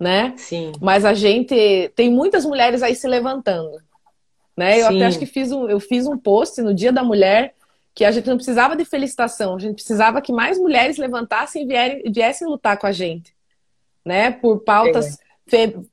né? 0.00 0.34
Sim. 0.36 0.72
Mas 0.80 1.04
a 1.04 1.14
gente 1.14 1.54
tem 1.94 2.10
muitas 2.10 2.44
mulheres 2.44 2.82
aí 2.82 2.96
se 2.96 3.06
levantando. 3.06 3.80
Né? 4.56 4.80
Eu 4.80 4.88
Sim. 4.88 4.96
até 4.96 5.06
acho 5.06 5.18
que 5.20 5.26
fiz 5.26 5.52
um, 5.52 5.70
eu 5.70 5.78
fiz 5.78 6.08
um 6.08 6.18
post 6.18 6.60
no 6.60 6.74
Dia 6.74 6.90
da 6.90 7.04
Mulher 7.04 7.54
que 7.94 8.04
a 8.04 8.10
gente 8.10 8.28
não 8.28 8.36
precisava 8.36 8.74
de 8.74 8.84
felicitação, 8.84 9.54
a 9.54 9.58
gente 9.60 9.74
precisava 9.74 10.20
que 10.20 10.32
mais 10.32 10.58
mulheres 10.58 10.96
levantassem 10.96 11.62
e 11.62 11.66
vierem, 11.66 12.02
viessem 12.10 12.48
lutar 12.48 12.76
com 12.78 12.86
a 12.88 12.92
gente, 12.92 13.32
né? 14.04 14.32
Por 14.32 14.60
pautas 14.60 15.20
É. 15.20 15.29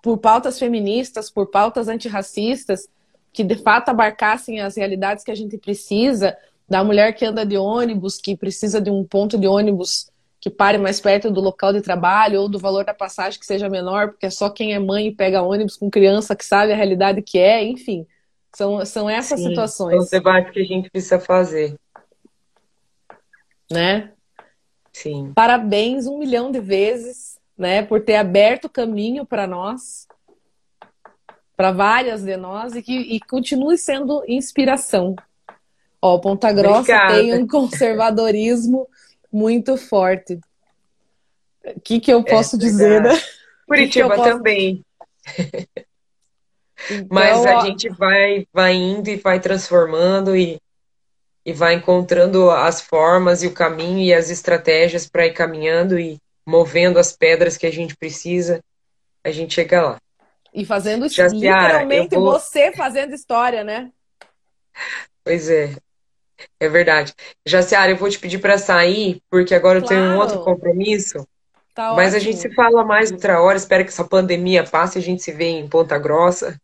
por 0.02 0.18
pautas 0.18 0.60
feministas, 0.60 1.30
por 1.30 1.48
pautas 1.48 1.88
antirracistas, 1.88 2.88
que 3.34 3.44
de 3.44 3.56
fato 3.56 3.90
abarcassem 3.90 4.62
as 4.62 4.76
realidades 4.76 5.24
que 5.24 5.32
a 5.32 5.36
gente 5.36 5.58
precisa, 5.58 6.36
da 6.68 6.84
mulher 6.84 7.14
que 7.14 7.26
anda 7.26 7.46
de 7.46 7.58
ônibus, 7.58 8.18
que 8.18 8.36
precisa 8.36 8.82
de 8.82 8.90
um 8.90 9.04
ponto 9.04 9.38
de 9.38 9.48
ônibus 9.48 10.10
que 10.40 10.50
pare 10.50 10.78
mais 10.78 11.00
perto 11.00 11.32
do 11.32 11.42
local 11.42 11.74
de 11.74 11.82
trabalho, 11.82 12.42
ou 12.42 12.50
do 12.50 12.60
valor 12.60 12.86
da 12.86 12.94
passagem 12.94 13.40
que 13.40 13.46
seja 13.46 13.70
menor, 13.70 14.10
porque 14.10 14.26
é 14.26 14.30
só 14.30 14.50
quem 14.50 14.74
é 14.74 14.80
mãe 14.80 15.08
e 15.08 15.16
pega 15.16 15.42
ônibus 15.42 15.76
com 15.78 15.90
criança 15.90 16.36
que 16.36 16.46
sabe 16.46 16.72
a 16.72 16.76
realidade 16.76 17.22
que 17.22 17.40
é, 17.40 17.64
enfim. 17.64 18.06
São, 18.56 18.86
são 18.86 19.10
essas 19.10 19.40
Sim, 19.40 19.44
São 19.44 19.52
situações, 19.52 20.04
os 20.04 20.10
debates 20.10 20.52
que 20.52 20.62
a 20.62 20.66
gente 20.66 20.90
precisa 20.90 21.20
fazer. 21.20 21.78
né? 23.70 24.12
Sim. 24.94 25.32
Parabéns 25.36 26.08
um 26.08 26.18
milhão 26.18 26.52
de 26.52 26.60
vezes, 26.60 27.37
né, 27.58 27.82
por 27.84 28.02
ter 28.02 28.16
aberto 28.16 28.66
o 28.66 28.70
caminho 28.70 29.26
para 29.26 29.48
nós, 29.48 30.08
para 31.56 31.72
várias 31.72 32.22
de 32.24 32.38
nós, 32.38 32.76
e 32.76 32.84
que 32.84 32.94
e 32.96 33.20
continue 33.20 33.78
sendo 33.78 34.24
inspiração. 34.28 35.16
Ó, 36.02 36.20
Ponta 36.20 36.52
Grossa 36.54 36.80
Obrigada. 36.82 37.14
tem 37.16 37.34
um 37.34 37.48
conservadorismo 37.48 38.88
muito 39.32 39.76
forte. 39.76 40.40
O 41.76 41.80
que, 41.82 42.00
que 42.00 42.14
eu 42.14 42.24
posso 42.24 42.58
dizer, 42.58 43.02
né? 43.02 43.20
Curitiba 43.68 44.10
que 44.12 44.16
posso- 44.16 44.30
também. 44.30 44.86
Então, 46.90 47.08
Mas 47.10 47.44
a 47.46 47.58
ó, 47.58 47.66
gente 47.66 47.90
vai, 47.90 48.46
vai 48.54 48.74
indo 48.76 49.10
e 49.10 49.16
vai 49.16 49.40
transformando 49.40 50.36
e, 50.38 50.62
e 51.44 51.52
vai 51.52 51.74
encontrando 51.74 52.52
as 52.52 52.80
formas 52.80 53.42
e 53.42 53.48
o 53.48 53.54
caminho 53.54 53.98
e 54.00 54.14
as 54.14 54.30
estratégias 54.30 55.10
para 55.10 55.26
ir 55.26 55.34
caminhando 55.34 56.00
e 56.00 56.22
movendo 56.48 56.98
as 56.98 57.12
pedras 57.16 57.58
que 57.58 57.68
a 57.68 57.72
gente 57.72 57.96
precisa, 57.96 58.64
a 59.24 59.32
gente 59.32 59.54
chega 59.54 59.82
lá. 59.82 59.98
E 60.54 60.66
fazendo 60.66 61.08
Já, 61.10 61.28
literalmente 61.28 62.16
vou- 62.16 62.32
você 62.32 62.72
fazendo 62.72 63.14
história, 63.14 63.64
né? 63.64 63.92
Pois 65.24 65.50
é, 65.50 65.76
é 66.60 66.70
verdade. 66.70 67.14
Jaciara, 67.46 67.92
eu 67.92 67.98
vou 67.98 68.10
te 68.10 68.20
pedir 68.20 68.40
para 68.40 68.58
sair, 68.58 69.22
porque 69.30 69.54
agora 69.54 69.80
eu 69.80 69.86
tenho 69.86 70.02
um 70.02 70.16
Claro. 70.16 70.22
outro 70.22 70.44
compromisso, 70.44 71.28
Tá 71.76 71.94
mas 71.94 72.14
a 72.14 72.18
ótimo. 72.18 72.32
gente 72.34 72.42
se 72.42 72.56
fala 72.56 72.84
mais 72.84 73.12
outra 73.12 73.42
hora. 73.42 73.58
Espero 73.58 73.84
que 73.84 73.90
essa 73.90 74.08
pandemia 74.08 74.64
passe 74.64 74.98
e 74.98 75.02
a 75.02 75.04
gente 75.04 75.22
se 75.22 75.32
vê 75.32 75.46
em 75.46 75.68
Ponta 75.68 75.98
Grossa. 76.00 76.60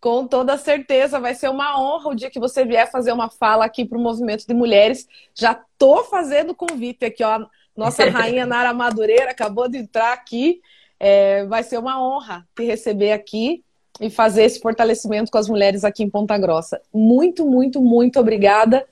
Com 0.00 0.26
toda 0.26 0.56
certeza, 0.56 1.18
vai 1.18 1.34
ser 1.34 1.48
uma 1.50 1.80
honra 1.80 2.10
o 2.10 2.14
dia 2.14 2.30
que 2.30 2.38
você 2.38 2.64
vier 2.64 2.90
fazer 2.90 3.12
uma 3.12 3.28
fala 3.30 3.64
aqui 3.64 3.84
para 3.84 3.98
o 3.98 4.00
movimento 4.00 4.46
de 4.46 4.54
mulheres. 4.54 5.06
Já 5.34 5.54
tô 5.78 6.04
fazendo 6.04 6.54
convite 6.54 7.04
aqui, 7.04 7.24
ó. 7.24 7.46
Nossa 7.76 8.04
rainha 8.10 8.46
Nara 8.46 8.72
Madureira 8.72 9.30
acabou 9.30 9.68
de 9.68 9.78
entrar 9.78 10.12
aqui. 10.12 10.60
É, 10.98 11.44
vai 11.44 11.62
ser 11.62 11.78
uma 11.78 12.02
honra 12.02 12.46
te 12.54 12.64
receber 12.64 13.12
aqui 13.12 13.62
e 14.00 14.08
fazer 14.10 14.44
esse 14.44 14.60
fortalecimento 14.60 15.30
com 15.30 15.38
as 15.38 15.48
mulheres 15.48 15.84
aqui 15.84 16.02
em 16.02 16.10
Ponta 16.10 16.36
Grossa. 16.38 16.80
Muito, 16.92 17.46
muito, 17.46 17.80
muito 17.80 18.18
obrigada. 18.18 18.86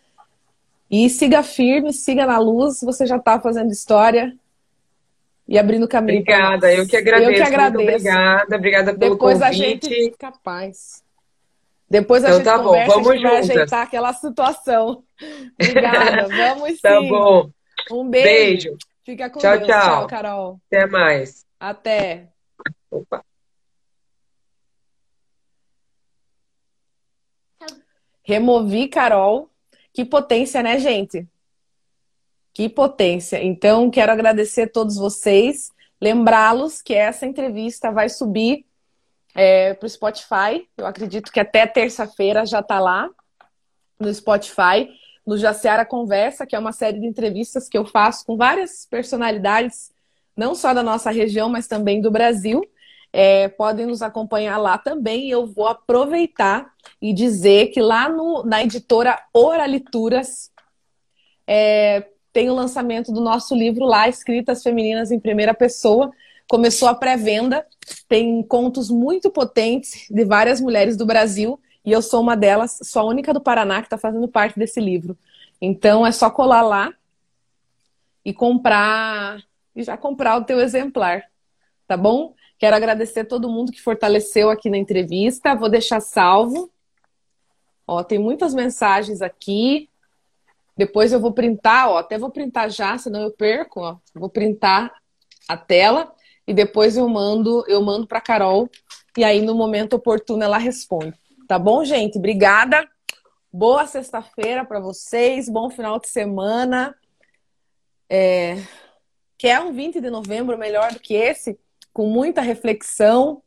E 0.91 1.09
siga 1.09 1.43
firme, 1.43 1.93
siga 1.93 2.27
na 2.27 2.39
luz. 2.39 2.81
Você 2.83 3.07
já 3.07 3.17
está 3.17 3.41
fazendo 3.41 3.71
história 3.73 4.35
e 5.47 5.59
abrindo 5.59 5.87
caminho 5.87 6.21
Obrigada, 6.21 6.73
eu 6.73 6.87
que 6.87 6.97
agradeço. 6.97 7.31
Eu 7.31 7.35
que 7.35 7.41
Muito 7.41 7.55
agradeço. 7.55 7.83
obrigada, 7.91 8.57
obrigada 8.57 8.95
pelo 8.95 9.15
Depois 9.15 9.43
a 9.43 9.51
convite. 9.51 9.89
gente. 9.89 10.11
Capaz. 10.19 11.03
Depois 11.89 12.25
a 12.25 12.29
Então 12.29 12.37
gente 12.39 12.45
tá 12.47 12.59
bom, 12.59 12.65
conversa 12.65 12.91
e 12.91 12.95
vamos 12.95 13.09
a 13.09 13.13
gente 13.15 13.23
vai 13.23 13.37
ajeitar 13.39 13.83
aquela 13.83 14.13
situação. 14.15 15.03
Obrigada. 15.61 16.29
Vamos 16.29 16.71
sim. 16.73 16.81
Tá 16.81 17.01
bom. 17.03 17.51
Um 17.91 18.09
beijo. 18.09 18.71
Beijo. 18.71 18.79
Fica 19.05 19.29
com 19.29 19.39
Tchau, 19.39 19.59
Deus. 19.59 19.67
tchau. 19.69 19.81
Tchau, 19.81 20.07
Carol. 20.07 20.61
Até 20.67 20.87
mais. 20.87 21.45
Até. 21.61 22.29
Opa. 22.91 23.25
Removi 28.23 28.89
Carol. 28.89 29.51
Que 29.93 30.05
potência, 30.05 30.63
né, 30.63 30.79
gente? 30.79 31.27
Que 32.53 32.69
potência. 32.69 33.43
Então, 33.43 33.91
quero 33.91 34.11
agradecer 34.11 34.63
a 34.63 34.69
todos 34.69 34.97
vocês. 34.97 35.71
Lembrá-los 36.01 36.81
que 36.81 36.95
essa 36.95 37.27
entrevista 37.27 37.91
vai 37.91 38.09
subir 38.09 38.65
para 39.33 39.87
o 39.87 39.89
Spotify. 39.89 40.69
Eu 40.77 40.87
acredito 40.87 41.31
que 41.31 41.41
até 41.41 41.67
terça-feira 41.67 42.47
já 42.47 42.61
está 42.61 42.81
lá 42.81 43.11
no 43.99 44.13
Spotify. 44.13 44.89
No 45.27 45.39
Jaciara 45.39 45.85
Conversa, 45.85 46.47
que 46.47 46.55
é 46.55 46.59
uma 46.59 46.73
série 46.73 47.01
de 47.01 47.07
entrevistas 47.07 47.69
que 47.69 47.79
eu 47.79 47.85
faço 47.85 48.27
com 48.27 48.37
várias 48.37 48.87
personalidades, 48.87 49.91
não 50.37 50.55
só 50.55 50.75
da 50.75 50.83
nossa 50.83 51.11
região, 51.11 51.49
mas 51.49 51.67
também 51.67 52.01
do 52.01 52.11
Brasil. 52.11 52.63
É, 53.13 53.47
podem 53.49 53.87
nos 53.87 54.03
acompanhar 54.03 54.59
lá 54.59 54.77
também. 54.77 55.31
Eu 55.31 55.47
vou 55.47 55.69
aproveitar 55.69 56.73
e 57.01 57.15
dizer 57.15 57.69
que 57.69 57.81
lá 57.81 58.09
no, 58.09 58.43
na 58.45 58.63
editora 58.63 59.19
Oralituras 59.33 60.51
é, 61.47 62.09
tem 62.33 62.51
o 62.51 62.55
lançamento 62.55 63.13
do 63.13 63.21
nosso 63.21 63.55
livro 63.55 63.85
lá, 63.85 64.09
Escritas 64.09 64.63
Femininas 64.63 65.13
em 65.13 65.21
Primeira 65.21 65.55
Pessoa. 65.55 66.11
Começou 66.49 66.89
a 66.89 66.95
pré-venda, 66.95 67.65
tem 68.09 68.43
contos 68.43 68.91
muito 68.91 69.31
potentes 69.31 70.07
de 70.11 70.25
várias 70.25 70.61
mulheres 70.61 70.97
do 70.97 71.07
Brasil, 71.07 71.59
e 71.85 71.93
eu 71.93 72.01
sou 72.01 72.21
uma 72.21 72.37
delas, 72.37 72.79
sou 72.83 73.03
a 73.03 73.05
única 73.05 73.33
do 73.33 73.41
Paraná 73.41 73.81
que 73.81 73.87
está 73.87 73.99
fazendo 73.99 74.27
parte 74.27 74.59
desse 74.59 74.81
livro. 74.81 75.17
Então 75.61 76.07
é 76.07 76.13
só 76.13 76.31
colar 76.31 76.63
lá 76.63 76.93
e 78.25 78.33
comprar, 78.33 79.43
e 79.77 79.83
já 79.83 79.97
comprar 79.97 80.37
o 80.37 80.45
teu 80.45 80.61
exemplar, 80.61 81.25
tá 81.87 81.97
bom? 81.97 82.35
Quero 82.59 82.77
agradecer 82.77 83.21
a 83.21 83.27
todo 83.27 83.51
mundo 83.51 83.73
que 83.73 83.83
fortaleceu 83.83 84.49
aqui 84.49 84.71
na 84.71 84.79
entrevista. 84.79 85.55
Vou 85.55 85.69
deixar 85.69 86.01
salvo. 86.01 86.71
Ó, 87.87 88.03
tem 88.03 88.19
muitas 88.19 88.55
mensagens 88.55 89.21
aqui. 89.21 89.91
Depois 90.77 91.13
eu 91.13 91.21
vou 91.21 91.33
printar, 91.33 91.89
ó, 91.91 91.99
até 91.99 92.17
vou 92.17 92.31
printar 92.31 92.71
já, 92.71 92.97
senão 92.97 93.23
eu 93.23 93.31
perco, 93.31 93.81
ó. 93.81 93.97
Vou 94.15 94.31
printar 94.31 94.93
a 95.47 95.57
tela 95.57 96.13
e 96.47 96.55
depois 96.55 96.97
eu 96.97 97.09
mando, 97.09 97.65
eu 97.69 97.83
mando 97.83 98.07
para 98.07 98.21
Carol 98.21 98.69
e 99.17 99.23
aí 99.23 99.43
no 99.43 99.55
momento 99.55 99.95
oportuno 99.95 100.43
ela 100.43 100.59
responde. 100.59 101.15
Tá 101.47 101.59
bom, 101.59 101.85
gente? 101.85 102.17
Obrigada. 102.17 102.89
Boa 103.53 103.87
sexta-feira 103.87 104.65
para 104.65 104.81
vocês, 104.81 105.47
bom 105.47 105.69
final 105.69 106.01
de 106.01 106.09
semana. 106.09 106.95
É... 108.09 108.57
Quer 109.37 109.61
um 109.61 109.73
20 109.73 110.01
de 110.01 110.09
novembro 110.09 110.57
melhor 110.57 110.93
do 110.93 110.99
que 110.99 111.13
esse? 111.13 111.59
Com 111.93 112.09
muita 112.09 112.41
reflexão 112.41 113.43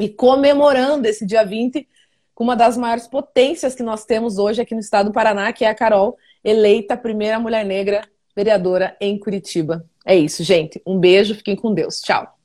e 0.00 0.08
comemorando 0.08 1.06
esse 1.06 1.24
dia 1.24 1.44
20 1.44 1.88
com 2.34 2.42
uma 2.42 2.56
das 2.56 2.76
maiores 2.76 3.06
potências 3.06 3.74
que 3.74 3.84
nós 3.84 4.04
temos 4.04 4.36
hoje 4.36 4.60
aqui 4.60 4.74
no 4.74 4.80
estado 4.80 5.10
do 5.10 5.12
Paraná, 5.12 5.52
que 5.52 5.64
é 5.64 5.68
a 5.68 5.74
Carol, 5.74 6.18
eleita 6.42 6.96
primeira 6.96 7.38
mulher 7.38 7.64
negra 7.64 8.02
vereadora 8.34 8.96
em 9.00 9.16
Curitiba. 9.16 9.88
É 10.04 10.16
isso, 10.16 10.42
gente. 10.42 10.82
Um 10.84 10.98
beijo, 10.98 11.36
fiquem 11.36 11.54
com 11.54 11.72
Deus. 11.72 12.00
Tchau. 12.00 12.36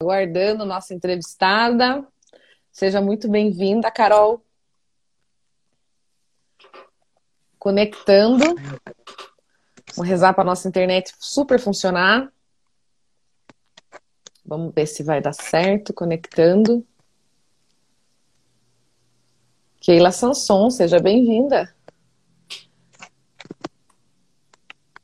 Aguardando 0.00 0.64
nossa 0.64 0.94
entrevistada. 0.94 2.06
Seja 2.76 3.00
muito 3.00 3.26
bem-vinda, 3.26 3.90
Carol. 3.90 4.44
Conectando. 7.58 8.44
Vamos 9.94 10.06
rezar 10.06 10.34
para 10.34 10.44
nossa 10.44 10.68
internet 10.68 11.10
super 11.18 11.58
funcionar. 11.58 12.30
Vamos 14.44 14.74
ver 14.74 14.86
se 14.86 15.02
vai 15.02 15.22
dar 15.22 15.32
certo. 15.32 15.94
Conectando. 15.94 16.86
Keila 19.80 20.12
Sanson, 20.12 20.68
seja 20.68 21.00
bem-vinda. 21.00 21.74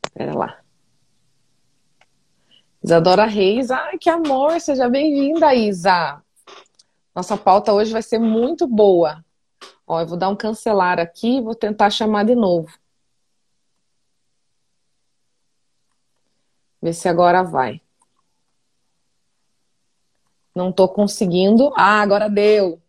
Espera 0.05 0.37
lá. 0.37 0.61
Isadora 2.83 3.25
Reis, 3.25 3.71
ai 3.71 3.97
que 3.97 4.11
amor, 4.11 4.61
seja 4.61 4.87
bem-vinda, 4.87 5.55
Isa. 5.55 6.23
Nossa 7.15 7.37
pauta 7.37 7.71
hoje 7.71 7.91
vai 7.91 8.01
ser 8.01 8.17
muito 8.17 8.67
boa. 8.67 9.23
Ó, 9.85 10.01
eu 10.01 10.07
vou 10.07 10.17
dar 10.17 10.29
um 10.29 10.35
cancelar 10.35 10.99
aqui 10.99 11.37
e 11.37 11.41
vou 11.41 11.53
tentar 11.53 11.89
chamar 11.89 12.25
de 12.25 12.33
novo. 12.33 12.73
Ver 16.81 16.93
se 16.93 17.07
agora 17.07 17.43
vai. 17.43 17.79
Não 20.55 20.69
estou 20.69 20.87
conseguindo. 20.89 21.71
Ah, 21.75 22.01
agora 22.01 22.29
deu. 22.29 22.81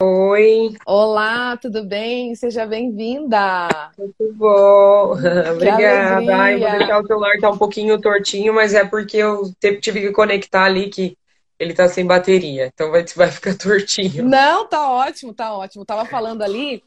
Oi. 0.00 0.76
Olá, 0.86 1.56
tudo 1.56 1.84
bem? 1.84 2.34
Seja 2.34 2.66
bem-vinda. 2.66 3.68
Tudo 3.96 4.32
bom. 4.34 5.12
Obrigada. 5.52 6.36
Ai, 6.36 6.58
vou 6.58 6.70
deixar 6.70 7.00
o 7.00 7.06
celular 7.06 7.38
tá 7.40 7.50
um 7.50 7.58
pouquinho 7.58 8.00
tortinho, 8.00 8.52
mas 8.54 8.74
é 8.74 8.84
porque 8.84 9.16
eu 9.16 9.52
tive 9.80 10.00
que 10.00 10.12
conectar 10.12 10.64
ali 10.64 10.88
que 10.88 11.16
ele 11.58 11.74
tá 11.74 11.88
sem 11.88 12.06
bateria. 12.06 12.66
Então 12.66 12.90
vai, 12.90 13.04
vai 13.04 13.30
ficar 13.30 13.54
tortinho. 13.58 14.24
Não, 14.24 14.66
tá 14.66 14.90
ótimo, 14.90 15.32
tá 15.32 15.52
ótimo. 15.52 15.84
Tava 15.84 16.04
falando 16.04 16.42
ali 16.42 16.82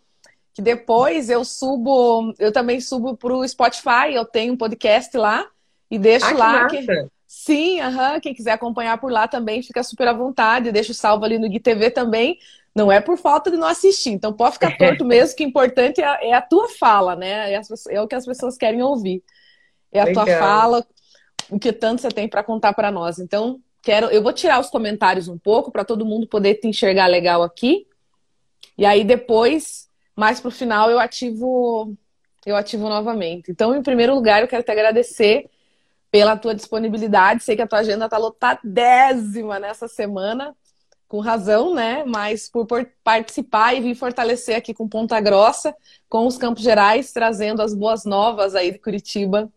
que 0.54 0.62
depois 0.62 1.30
eu 1.30 1.46
subo, 1.46 2.34
eu 2.40 2.52
também 2.52 2.82
subo 2.82 3.16
pro 3.16 3.48
Spotify, 3.48 4.14
eu 4.14 4.26
tenho 4.26 4.54
um 4.54 4.58
podcast 4.58 5.16
lá 5.16 5.46
e 5.90 6.00
deixo 6.00 6.26
ah, 6.26 6.34
lá 6.34 6.68
que, 6.68 6.86
que... 6.86 7.08
Sim, 7.28 7.82
aham. 7.82 8.20
Quem 8.20 8.34
quiser 8.34 8.54
acompanhar 8.54 8.98
por 8.98 9.12
lá 9.12 9.28
também 9.28 9.62
fica 9.62 9.84
super 9.84 10.08
à 10.08 10.14
vontade. 10.14 10.72
Deixa 10.72 10.94
o 10.94 10.96
salvo 10.96 11.26
ali 11.26 11.38
no 11.38 11.52
GTV 11.52 11.92
também. 11.92 12.40
Não 12.74 12.92
é 12.92 13.02
por 13.02 13.18
falta 13.18 13.52
de 13.52 13.58
não 13.58 13.68
assistir. 13.68 14.12
Então 14.12 14.32
pode 14.32 14.54
ficar 14.54 14.76
torto 14.80 15.04
mesmo, 15.04 15.36
que 15.36 15.44
o 15.44 15.48
importante 15.48 16.02
é 16.02 16.06
a, 16.06 16.20
é 16.22 16.34
a 16.34 16.42
tua 16.42 16.70
fala, 16.70 17.16
né? 17.16 17.54
É, 17.54 17.62
é, 17.90 18.02
o 18.02 18.08
que 18.08 18.16
as 18.16 18.26
pessoas 18.26 18.58
querem 18.58 18.82
ouvir. 18.82 19.22
É 19.92 20.00
a 20.00 20.06
Legal. 20.06 20.26
tua 20.26 20.38
fala, 20.38 20.86
o 21.50 21.60
que 21.60 21.74
tanto 21.74 22.02
você 22.02 22.10
tem 22.10 22.28
para 22.28 22.44
contar 22.44 22.74
para 22.74 22.92
nós. 22.92 23.20
Então, 23.20 23.60
quero, 23.82 24.08
eu 24.08 24.22
vou 24.22 24.34
tirar 24.34 24.60
os 24.60 24.70
comentários 24.70 25.28
um 25.28 25.38
pouco 25.38 25.72
para 25.72 25.86
todo 25.86 26.06
mundo 26.06 26.28
poder 26.28 26.56
te 26.56 26.68
enxergar 26.68 27.08
legal 27.08 27.44
aqui. 27.44 27.88
E 28.78 28.86
aí 28.86 29.04
depois, 29.04 29.90
mais 30.16 30.40
pro 30.40 30.52
final, 30.52 30.92
eu 30.92 31.00
ativo 31.00 31.96
eu 32.46 32.56
ativo 32.56 32.88
novamente. 32.88 33.52
Então, 33.52 33.76
em 33.76 33.84
primeiro 33.84 34.16
lugar, 34.16 34.42
eu 34.42 34.48
quero 34.48 34.64
te 34.64 34.72
agradecer 34.72 35.50
pela 36.10 36.38
tua 36.38 36.56
disponibilidade. 36.56 37.44
Sei 37.44 37.58
que 37.58 37.62
a 37.62 37.68
tua 37.68 37.80
agenda 37.80 38.06
está 38.06 38.18
lotadésima 38.18 39.60
nessa 39.60 39.88
semana 39.90 40.56
com 41.10 41.20
razão, 41.20 41.74
né? 41.74 42.06
Mas 42.06 42.50
por, 42.50 42.66
por, 42.66 42.90
participar 43.04 43.74
e 43.74 43.82
vir 43.82 43.96
fortalecer 43.96 44.56
aqui 44.56 44.74
com 44.74 44.88
Ponta 44.88 45.20
Grossa, 45.20 45.76
com 46.08 46.26
os 46.26 46.38
Campos 46.38 46.64
Gerais, 46.64 47.12
trazendo 47.12 47.62
as 47.62 47.74
boas 47.74 48.06
novas 48.06 48.56
aí 48.56 48.72
de 48.72 48.80
Curitiba 48.80 49.52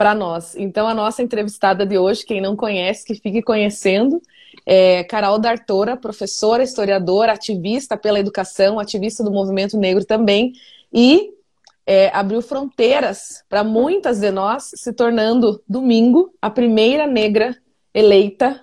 para 0.00 0.14
nós. 0.14 0.56
Então, 0.56 0.88
a 0.88 0.94
nossa 0.94 1.22
entrevistada 1.22 1.84
de 1.84 1.98
hoje, 1.98 2.24
quem 2.24 2.40
não 2.40 2.56
conhece, 2.56 3.04
que 3.04 3.14
fique 3.16 3.42
conhecendo, 3.42 4.18
é 4.64 5.04
Carol 5.04 5.38
D'Artora, 5.38 5.94
professora, 5.94 6.62
historiadora, 6.62 7.32
ativista 7.32 7.98
pela 7.98 8.18
educação, 8.18 8.80
ativista 8.80 9.22
do 9.22 9.30
movimento 9.30 9.76
negro 9.76 10.02
também, 10.02 10.54
e 10.90 11.34
é, 11.86 12.08
abriu 12.14 12.40
fronteiras 12.40 13.44
para 13.46 13.62
muitas 13.62 14.20
de 14.20 14.30
nós, 14.30 14.70
se 14.74 14.90
tornando 14.94 15.62
domingo 15.68 16.32
a 16.40 16.48
primeira 16.48 17.06
negra 17.06 17.54
eleita 17.92 18.58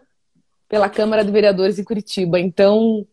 pela 0.67 0.89
Câmara 0.89 1.23
de 1.23 1.29
Vereadores 1.31 1.75
de 1.75 1.83
Curitiba. 1.83 2.39
Então, 2.39 3.05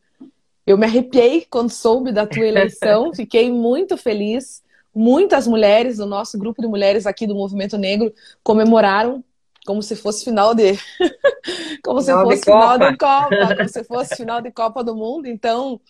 eu 0.67 0.79
me 0.79 0.87
arrepiei 0.87 1.47
quando 1.51 1.69
soube 1.69 2.11
da 2.11 2.27
tua 2.27 2.47
eleição, 2.47 3.13
fiquei 3.13 3.53
muito 3.53 3.99
feliz. 3.99 4.64
Muitas 4.95 5.47
mulheres, 5.47 5.97
do 5.97 6.07
nosso 6.07 6.39
grupo 6.39 6.63
de 6.63 6.69
mulheres 6.69 7.07
aqui 7.07 7.27
do 7.27 7.35
Movimento 7.35 7.77
Negro, 7.77 8.13
comemoraram 8.43 9.25
como 9.67 9.83
se 9.83 9.97
fosse 9.97 10.25
final 10.25 10.55
de. 10.55 10.79
como 11.83 12.01
se 12.01 12.07
final 12.07 12.25
fosse 12.25 12.37
de 12.37 12.45
final 12.45 12.79
de 12.79 12.97
Copa, 12.97 13.57
como 13.57 13.69
se 13.69 13.85
fosse 13.85 14.17
final 14.17 14.41
de 14.41 14.53
Copa 14.53 14.85
do 14.85 14.95
Mundo. 14.95 15.27
Então, 15.27 15.81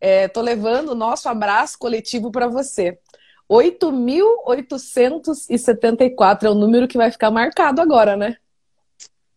estou 0.00 0.42
é, 0.42 0.46
levando 0.46 0.88
o 0.90 0.94
nosso 0.94 1.28
abraço 1.28 1.78
coletivo 1.78 2.32
para 2.32 2.48
você. 2.48 2.98
8.874 3.50 6.44
é 6.44 6.50
o 6.50 6.54
número 6.54 6.88
que 6.88 6.96
vai 6.96 7.10
ficar 7.10 7.30
marcado 7.30 7.80
agora, 7.80 8.16
né? 8.16 8.36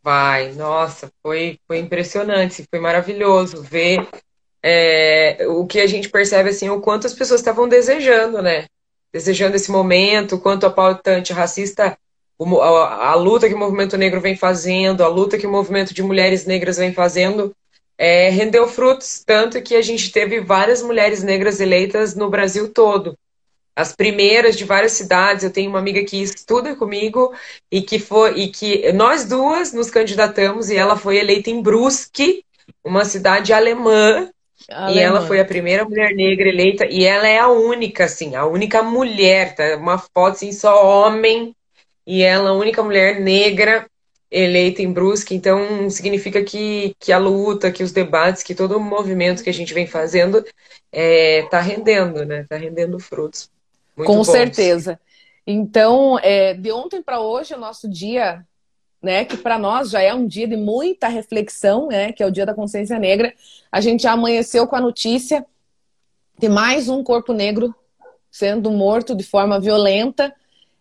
Vai, 0.03 0.51
nossa, 0.53 1.09
foi, 1.21 1.59
foi 1.65 1.79
impressionante, 1.79 2.65
foi 2.69 2.79
maravilhoso 2.79 3.63
ver 3.63 4.07
é, 4.61 5.47
o 5.47 5.65
que 5.65 5.79
a 5.79 5.87
gente 5.87 6.09
percebe 6.09 6.49
assim, 6.49 6.69
o 6.69 6.81
quanto 6.81 7.07
as 7.07 7.13
pessoas 7.13 7.39
estavam 7.39 7.67
desejando, 7.67 8.41
né? 8.41 8.65
Desejando 9.13 9.55
esse 9.55 9.71
momento, 9.71 10.39
quanto 10.39 10.65
a 10.65 10.71
pauta 10.71 11.11
antirracista, 11.11 11.97
a, 12.39 13.09
a, 13.11 13.15
luta 13.15 13.47
que 13.47 13.53
o 13.53 13.59
movimento 13.59 13.95
negro 13.95 14.19
vem 14.19 14.35
fazendo, 14.35 15.03
a 15.03 15.07
luta 15.07 15.37
que 15.37 15.45
o 15.45 15.51
movimento 15.51 15.93
de 15.93 16.01
mulheres 16.01 16.45
negras 16.45 16.77
vem 16.77 16.91
fazendo, 16.91 17.55
é, 17.97 18.29
rendeu 18.29 18.67
frutos, 18.67 19.23
tanto 19.23 19.61
que 19.61 19.75
a 19.75 19.81
gente 19.81 20.11
teve 20.11 20.41
várias 20.41 20.81
mulheres 20.81 21.21
negras 21.21 21.59
eleitas 21.59 22.15
no 22.15 22.29
Brasil 22.29 22.73
todo 22.73 23.15
as 23.75 23.95
primeiras 23.95 24.55
de 24.55 24.65
várias 24.65 24.93
cidades. 24.93 25.43
Eu 25.43 25.51
tenho 25.51 25.69
uma 25.69 25.79
amiga 25.79 26.03
que 26.03 26.21
estuda 26.21 26.75
comigo 26.75 27.33
e 27.71 27.81
que 27.81 27.99
foi 27.99 28.39
e 28.39 28.47
que 28.49 28.91
nós 28.93 29.25
duas 29.25 29.73
nos 29.73 29.89
candidatamos 29.89 30.69
e 30.69 30.75
ela 30.75 30.95
foi 30.95 31.17
eleita 31.17 31.49
em 31.49 31.61
Brusque, 31.61 32.43
uma 32.83 33.05
cidade 33.05 33.51
alemã. 33.53 34.29
Alemã. 34.69 34.91
E 34.91 34.99
ela 34.99 35.21
foi 35.27 35.39
a 35.39 35.45
primeira 35.45 35.85
mulher 35.85 36.13
negra 36.15 36.47
eleita 36.47 36.85
e 36.85 37.05
ela 37.05 37.27
é 37.27 37.39
a 37.39 37.47
única, 37.47 38.05
assim, 38.05 38.35
a 38.35 38.45
única 38.45 38.81
mulher, 38.81 39.55
tá? 39.55 39.75
Uma 39.77 39.97
foto 39.97 40.35
assim, 40.35 40.51
só 40.51 40.85
homem 40.85 41.55
e 42.05 42.21
ela 42.21 42.51
a 42.51 42.53
única 42.53 42.83
mulher 42.83 43.19
negra 43.19 43.85
eleita 44.29 44.81
em 44.81 44.91
Brusque, 44.91 45.35
então 45.35 45.89
significa 45.91 46.43
que, 46.43 46.95
que 46.99 47.11
a 47.11 47.19
luta, 47.19 47.71
que 47.71 47.83
os 47.83 47.91
debates, 47.91 48.41
que 48.41 48.55
todo 48.55 48.75
o 48.77 48.79
movimento 48.79 49.43
que 49.43 49.49
a 49.49 49.53
gente 49.53 49.73
vem 49.73 49.85
fazendo 49.85 50.39
está 50.39 50.51
é, 50.91 51.43
tá 51.43 51.61
rendendo, 51.61 52.25
né? 52.25 52.41
Está 52.41 52.57
rendendo 52.57 52.99
frutos. 52.99 53.49
Com 53.95 54.03
bons. 54.03 54.27
certeza. 54.27 54.99
Então, 55.45 56.17
é, 56.19 56.53
de 56.53 56.71
ontem 56.71 57.01
para 57.01 57.19
hoje, 57.19 57.53
o 57.53 57.59
nosso 57.59 57.87
dia, 57.87 58.43
né, 59.03 59.25
que 59.25 59.35
para 59.35 59.59
nós 59.59 59.89
já 59.89 60.01
é 60.01 60.13
um 60.13 60.25
dia 60.25 60.47
de 60.47 60.55
muita 60.55 61.09
reflexão, 61.09 61.89
né, 61.89 62.13
que 62.13 62.23
é 62.23 62.25
o 62.25 62.31
Dia 62.31 62.45
da 62.45 62.53
Consciência 62.53 62.97
Negra, 62.97 63.33
a 63.69 63.81
gente 63.81 64.03
já 64.03 64.13
amanheceu 64.13 64.65
com 64.65 64.77
a 64.77 64.81
notícia 64.81 65.45
de 66.39 66.47
mais 66.47 66.87
um 66.87 67.03
corpo 67.03 67.33
negro 67.33 67.75
sendo 68.31 68.71
morto 68.71 69.13
de 69.13 69.23
forma 69.23 69.59
violenta. 69.59 70.33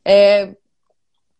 É, 0.04 0.54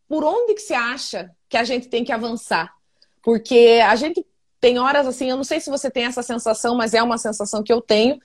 por 0.09 0.25
onde 0.25 0.55
que 0.55 0.61
se 0.61 0.75
acha 0.75 1.31
que 1.49 1.57
a 1.57 1.65
gente 1.65 1.89
tem 1.89 2.05
que 2.05 2.13
avançar? 2.13 2.75
Porque 3.23 3.81
a 3.87 3.95
gente 3.95 4.27
tem 4.61 4.79
horas 4.79 5.07
assim, 5.07 5.31
eu 5.31 5.37
não 5.37 5.45
sei 5.45 5.61
se 5.61 5.71
você 5.71 5.91
tem 5.91 6.05
essa 6.05 6.23
sensação, 6.23 6.77
mas 6.77 6.95
é 6.95 7.03
uma 7.03 7.17
sensação 7.17 7.63
que 7.63 7.73
eu 7.73 7.81
tenho, 7.81 8.21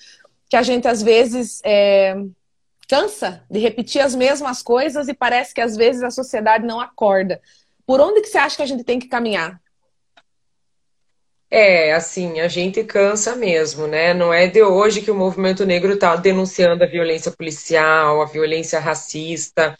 que 0.49 0.55
a 0.55 0.63
gente 0.63 0.87
às 0.87 1.01
vezes 1.01 1.61
é, 1.63 2.15
cansa 2.87 3.43
de 3.49 3.59
repetir 3.59 4.01
as 4.01 4.15
mesmas 4.15 4.63
coisas 4.63 5.07
e 5.07 5.13
parece 5.13 5.53
que 5.53 5.61
às 5.61 5.75
vezes 5.75 6.01
a 6.01 6.09
sociedade 6.09 6.65
não 6.65 6.79
acorda. 6.79 7.39
Por 7.87 8.01
onde 8.01 8.19
que 8.19 8.27
você 8.27 8.37
acha 8.37 8.57
que 8.57 8.61
a 8.61 8.65
gente 8.65 8.83
tem 8.83 8.99
que 8.99 9.07
caminhar? 9.07 9.61
É, 11.49 11.93
assim, 11.93 12.41
a 12.41 12.49
gente 12.49 12.83
cansa 12.83 13.33
mesmo, 13.33 13.87
né? 13.87 14.13
Não 14.13 14.33
é 14.33 14.47
de 14.47 14.61
hoje 14.61 15.01
que 15.01 15.09
o 15.09 15.15
movimento 15.15 15.65
negro 15.65 15.93
está 15.93 16.13
denunciando 16.17 16.83
a 16.83 16.87
violência 16.87 17.31
policial, 17.31 18.21
a 18.21 18.25
violência 18.25 18.77
racista. 18.81 19.77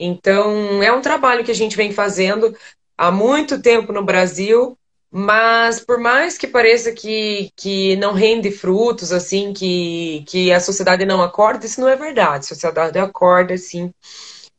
Então, 0.00 0.82
é 0.82 0.90
um 0.90 1.02
trabalho 1.02 1.44
que 1.44 1.50
a 1.50 1.54
gente 1.54 1.76
vem 1.76 1.92
fazendo 1.92 2.56
há 2.96 3.12
muito 3.12 3.60
tempo 3.60 3.92
no 3.92 4.02
Brasil, 4.02 4.78
mas 5.10 5.78
por 5.78 5.98
mais 5.98 6.38
que 6.38 6.46
pareça 6.46 6.90
que, 6.92 7.50
que 7.54 7.94
não 7.96 8.14
rende 8.14 8.50
frutos, 8.50 9.12
assim, 9.12 9.52
que, 9.52 10.24
que 10.26 10.50
a 10.50 10.60
sociedade 10.60 11.04
não 11.04 11.20
acorda, 11.20 11.66
isso 11.66 11.82
não 11.82 11.88
é 11.88 11.96
verdade. 11.96 12.46
A 12.46 12.48
sociedade 12.48 12.98
acorda, 12.98 13.58
sim 13.58 13.92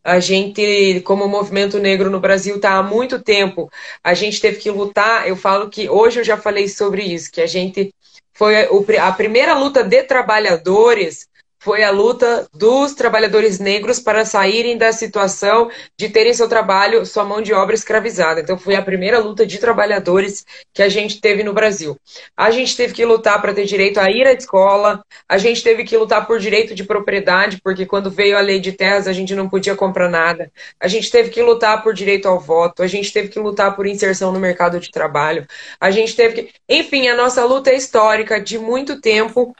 a 0.04 0.20
gente, 0.20 1.01
como 1.06 1.28
movimento 1.28 1.80
negro 1.80 2.10
no 2.10 2.20
Brasil, 2.20 2.58
está 2.58 2.74
há 2.74 2.84
muito 2.84 3.22
tempo. 3.22 3.72
A 4.04 4.14
gente 4.14 4.41
teve 4.41 4.58
que 4.58 4.70
lutar. 4.70 5.28
Eu 5.28 5.36
falo 5.36 5.70
que 5.70 5.89
hoje 5.89 6.20
eu 6.20 6.24
já 6.24 6.38
falei 6.38 6.68
sobre 6.68 7.04
isso, 7.04 7.32
que 7.32 7.41
a 7.41 7.47
gente 7.47 7.93
foi 8.34 8.68
a 8.97 9.12
primeira 9.12 9.58
luta 9.58 9.84
de 9.84 10.04
trabalhadores 10.04 11.28
foi 11.64 11.82
a 11.82 11.91
luta 11.91 12.45
dos 12.53 12.93
trabalhadores 12.93 13.57
negros 13.57 13.97
para 13.97 14.26
saírem 14.26 14.78
da 14.78 14.91
situação 14.91 15.72
de 15.97 16.09
terem 16.09 16.34
seu 16.34 16.49
trabalho, 16.49 17.05
sua 17.05 17.24
mão 17.24 17.41
de 17.41 17.53
obra 17.53 17.74
escravizada. 17.74 18.41
Então, 18.41 18.57
foi 18.57 18.76
a 18.76 18.82
primeira 18.82 19.18
luta 19.18 19.47
de 19.47 19.57
trabalhadores 19.57 20.45
que 20.74 20.84
a 20.84 20.89
gente 20.89 21.22
teve 21.22 21.41
no 21.41 21.53
Brasil. 21.53 21.97
A 22.36 22.51
gente 22.51 22.76
teve 22.76 22.93
que 22.93 23.05
lutar 23.05 23.41
para 23.41 23.53
ter 23.53 23.64
direito 23.64 23.97
a 23.97 24.11
ir 24.11 24.28
à 24.28 24.34
escola, 24.34 25.01
a 25.28 25.38
gente 25.38 25.64
teve 25.64 25.86
que 25.86 25.95
lutar 25.95 26.28
por 26.28 26.38
direito 26.38 26.76
de 26.76 26.84
propriedade, 26.84 27.61
porque 27.64 27.86
quando 27.86 28.11
veio 28.11 28.38
a 28.38 28.41
lei 28.41 28.59
de 28.59 28.74
terras 28.74 29.07
a 29.07 29.14
gente 29.14 29.34
não 29.34 29.47
podia 29.47 29.76
comprar 29.76 30.09
nada. 30.09 30.51
A 30.80 30.89
gente 30.89 31.09
teve 31.09 31.30
que 31.30 31.41
lutar 31.41 31.82
por 31.82 31.93
direito 31.93 32.28
ao 32.28 32.41
voto, 32.41 32.84
a 32.84 32.88
gente 32.88 33.11
teve 33.14 33.30
que 33.30 33.39
lutar 33.39 33.74
por 33.74 33.88
inserção 33.88 34.34
no 34.34 34.39
mercado 34.39 34.82
de 34.82 34.91
trabalho, 34.91 35.47
a 35.80 35.89
gente 35.89 36.14
teve 36.14 36.43
que. 36.43 36.53
Enfim, 36.68 37.07
a 37.07 37.16
nossa 37.16 37.45
luta 37.45 37.70
é 37.70 37.76
histórica 37.76 38.41
de 38.41 38.59
muito 38.59 38.99
tempo 38.99 39.55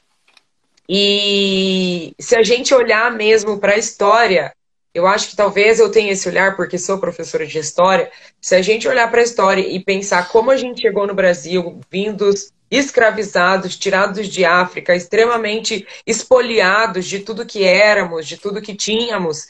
e 0.88 2.14
se 2.20 2.36
a 2.36 2.44
gente 2.44 2.74
olhar 2.74 3.12
mesmo 3.12 3.58
para 3.58 3.74
a 3.74 3.78
história, 3.78 4.54
eu 4.94 5.08
acho 5.08 5.30
que 5.30 5.36
talvez 5.36 5.80
eu 5.80 5.90
tenha 5.90 6.12
esse 6.12 6.28
olhar 6.30 6.56
porque 6.56 6.78
sou 6.78 7.00
professora 7.00 7.48
de 7.48 7.58
história. 7.58 8.12
Se 8.40 8.56
a 8.56 8.62
gente 8.62 8.88
olhar 8.88 9.10
para 9.10 9.22
a 9.22 9.24
história 9.24 9.62
e 9.62 9.84
pensar 9.84 10.30
como 10.30 10.52
a 10.52 10.58
gente 10.58 10.82
chegou 10.82 11.08
no 11.08 11.16
Brasil, 11.16 11.80
vindos 11.90 12.52
escravizados, 12.70 13.78
tirados 13.78 14.28
de 14.28 14.46
África, 14.46 14.96
extremamente 14.96 15.88
espoliados 16.06 17.06
de 17.06 17.20
tudo 17.20 17.46
que 17.46 17.64
éramos, 17.64 18.28
de 18.28 18.38
tudo 18.38 18.62
que 18.62 18.76
tínhamos, 18.76 19.48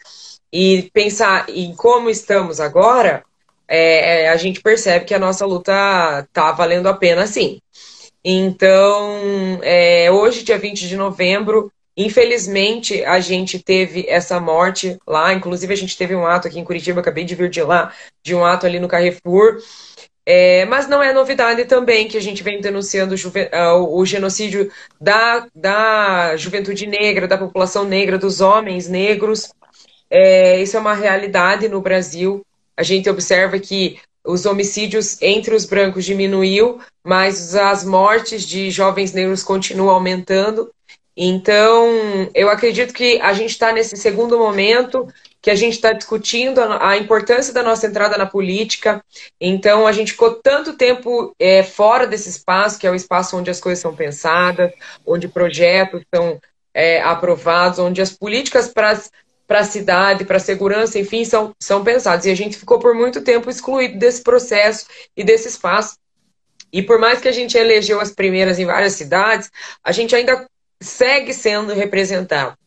e 0.52 0.90
pensar 0.94 1.46
em 1.50 1.74
como 1.76 2.10
estamos 2.10 2.60
agora, 2.60 3.24
é, 3.68 4.30
a 4.30 4.38
gente 4.38 4.62
percebe 4.62 5.06
que 5.06 5.14
a 5.14 5.20
nossa 5.20 5.46
luta 5.46 5.72
está 6.28 6.52
valendo 6.52 6.88
a 6.88 6.94
pena 6.94 7.26
sim. 7.26 7.60
Então, 8.24 9.60
é, 9.62 10.10
hoje, 10.10 10.44
dia 10.44 10.58
20 10.58 10.88
de 10.88 10.96
novembro, 10.96 11.72
infelizmente, 11.98 13.04
a 13.04 13.20
gente 13.20 13.60
teve 13.60 14.06
essa 14.08 14.40
morte 14.40 14.98
lá. 15.06 15.34
Inclusive, 15.34 15.74
a 15.74 15.78
gente 15.78 15.98
teve 15.98 16.16
um 16.16 16.26
ato 16.26 16.48
aqui 16.48 16.60
em 16.60 16.64
Curitiba, 16.64 17.02
acabei 17.02 17.26
de 17.26 17.36
vir 17.36 17.50
de 17.50 17.62
lá, 17.62 17.94
de 18.24 18.34
um 18.34 18.46
ato 18.46 18.66
ali 18.66 18.80
no 18.80 18.88
Carrefour. 18.88 19.58
É, 20.26 20.64
mas 20.66 20.88
não 20.88 21.04
é 21.04 21.12
novidade 21.12 21.66
também 21.66 22.08
que 22.08 22.18
a 22.18 22.22
gente 22.22 22.44
vem 22.44 22.62
denunciando 22.62 23.14
o, 23.14 24.00
o 24.00 24.06
genocídio 24.06 24.72
da, 25.00 25.46
da 25.54 26.38
juventude 26.38 26.88
negra, 26.88 27.28
da 27.28 27.38
população 27.38 27.84
negra, 27.84 28.18
dos 28.18 28.40
homens 28.40 28.88
negros. 28.88 29.52
É, 30.10 30.62
isso 30.62 30.78
é 30.78 30.80
uma 30.80 30.94
realidade 30.94 31.68
no 31.68 31.82
Brasil. 31.82 32.46
A 32.78 32.84
gente 32.84 33.10
observa 33.10 33.60
que 33.60 34.00
os 34.26 34.46
homicídios 34.46 35.22
entre 35.22 35.54
os 35.54 35.66
brancos 35.66 36.06
diminuiu, 36.06 36.80
mas 37.04 37.56
as 37.56 37.84
mortes 37.84 38.44
de 38.44 38.72
jovens 38.72 39.12
negros 39.12 39.44
continuam 39.44 39.90
aumentando. 39.90 40.72
Então, 41.16 41.88
eu 42.34 42.50
acredito 42.50 42.94
que 42.94 43.20
a 43.22 43.34
gente 43.34 43.52
está 43.52 43.72
nesse 43.72 43.96
segundo 43.98 44.38
momento 44.38 45.08
que 45.44 45.52
a 45.52 45.56
gente 45.56 45.74
está 45.74 45.92
discutindo 45.92 46.62
a, 46.62 46.96
importância 46.96 47.54
da 47.54 47.62
nossa 47.62 47.86
entrada 47.86 48.18
na 48.18 48.26
política. 48.26 49.04
Então, 49.40 49.86
a 49.86 49.92
gente 49.92 50.14
ficou 50.14 50.36
tanto 50.36 50.78
tempo 50.78 51.36
é, 51.38 51.62
fora 51.62 52.08
desse 52.08 52.30
espaço, 52.30 52.80
que 52.80 52.88
é 52.88 52.90
o 52.90 52.96
espaço 52.96 53.36
onde 53.36 53.52
as 53.52 53.60
coisas 53.60 53.82
são 53.82 53.94
pensadas, 53.94 54.72
onde 55.06 55.28
projetos 55.28 56.02
são 56.16 56.40
é, 56.74 57.02
aprovados, 57.02 57.78
onde 57.78 58.02
as 58.02 58.12
políticas 58.12 58.70
para 58.70 58.98
para 59.48 59.60
a 59.60 59.64
cidade, 59.64 60.26
para 60.26 60.38
a 60.38 60.40
segurança, 60.40 60.98
enfim, 60.98 61.26
são, 61.26 61.54
são 61.60 61.84
pensados. 61.84 62.26
E 62.26 62.32
a 62.32 62.36
gente 62.36 62.58
ficou 62.58 62.80
por 62.80 62.94
muito 62.96 63.22
tempo 63.22 63.50
excluído 63.50 63.98
desse 63.98 64.22
processo 64.22 64.86
e 65.16 65.24
desse 65.24 65.48
espaço. 65.48 65.98
E 66.72 66.82
por 66.82 66.98
mais 66.98 67.20
que 67.20 67.28
a 67.28 67.32
gente 67.32 67.58
elegeu 67.58 68.00
as 68.00 68.12
primeiras 68.12 68.58
em 68.58 68.66
várias 68.66 68.94
cidades, 68.94 69.52
a 69.84 69.92
gente 69.92 70.16
ainda 70.16 70.48
segue 70.82 71.34
sendo 71.34 71.74
representado. 71.74 72.58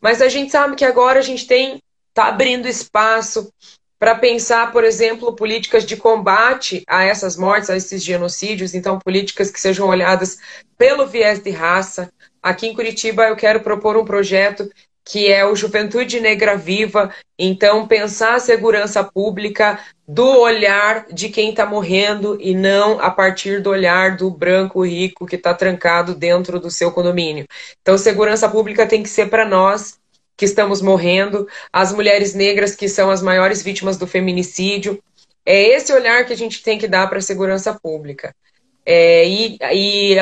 Mas 0.00 0.20
a 0.20 0.28
gente 0.28 0.52
sabe 0.52 0.76
que 0.76 0.84
agora 0.84 1.18
a 1.18 1.22
gente 1.22 1.46
tem 1.46 1.80
está 2.14 2.28
abrindo 2.28 2.68
espaço 2.68 3.52
para 3.98 4.14
pensar, 4.14 4.70
por 4.70 4.84
exemplo, 4.84 5.34
políticas 5.34 5.84
de 5.84 5.96
combate 5.96 6.84
a 6.86 7.02
essas 7.02 7.36
mortes, 7.36 7.70
a 7.70 7.76
esses 7.76 8.04
genocídios, 8.04 8.74
então 8.74 8.98
políticas 8.98 9.50
que 9.50 9.60
sejam 9.60 9.88
olhadas 9.88 10.38
pelo 10.78 11.06
viés 11.06 11.42
de 11.42 11.50
raça. 11.50 12.12
Aqui 12.42 12.68
em 12.68 12.74
Curitiba 12.74 13.24
eu 13.24 13.34
quero 13.34 13.60
propor 13.60 13.96
um 13.96 14.04
projeto 14.04 14.70
que 15.04 15.30
é 15.30 15.44
o 15.44 15.54
Juventude 15.54 16.20
Negra 16.20 16.56
Viva. 16.56 17.12
Então, 17.38 17.86
pensar 17.86 18.36
a 18.36 18.40
segurança 18.40 19.04
pública 19.04 19.78
do 20.08 20.26
olhar 20.40 21.06
de 21.12 21.28
quem 21.28 21.50
está 21.50 21.66
morrendo 21.66 22.38
e 22.40 22.54
não 22.54 22.98
a 23.00 23.10
partir 23.10 23.60
do 23.60 23.70
olhar 23.70 24.16
do 24.16 24.30
branco 24.30 24.84
rico 24.84 25.26
que 25.26 25.36
está 25.36 25.52
trancado 25.52 26.14
dentro 26.14 26.58
do 26.58 26.70
seu 26.70 26.90
condomínio. 26.90 27.46
Então, 27.82 27.98
segurança 27.98 28.48
pública 28.48 28.86
tem 28.86 29.02
que 29.02 29.08
ser 29.08 29.28
para 29.28 29.44
nós 29.44 29.98
que 30.36 30.44
estamos 30.44 30.80
morrendo, 30.80 31.46
as 31.72 31.92
mulheres 31.92 32.34
negras 32.34 32.74
que 32.74 32.88
são 32.88 33.10
as 33.10 33.22
maiores 33.22 33.62
vítimas 33.62 33.96
do 33.96 34.06
feminicídio. 34.06 35.00
É 35.46 35.62
esse 35.76 35.92
olhar 35.92 36.24
que 36.24 36.32
a 36.32 36.36
gente 36.36 36.62
tem 36.62 36.78
que 36.78 36.88
dar 36.88 37.08
para 37.08 37.18
a 37.18 37.22
segurança 37.22 37.72
pública. 37.74 38.34
É, 38.86 39.26
e, 39.26 39.56
e 39.72 40.16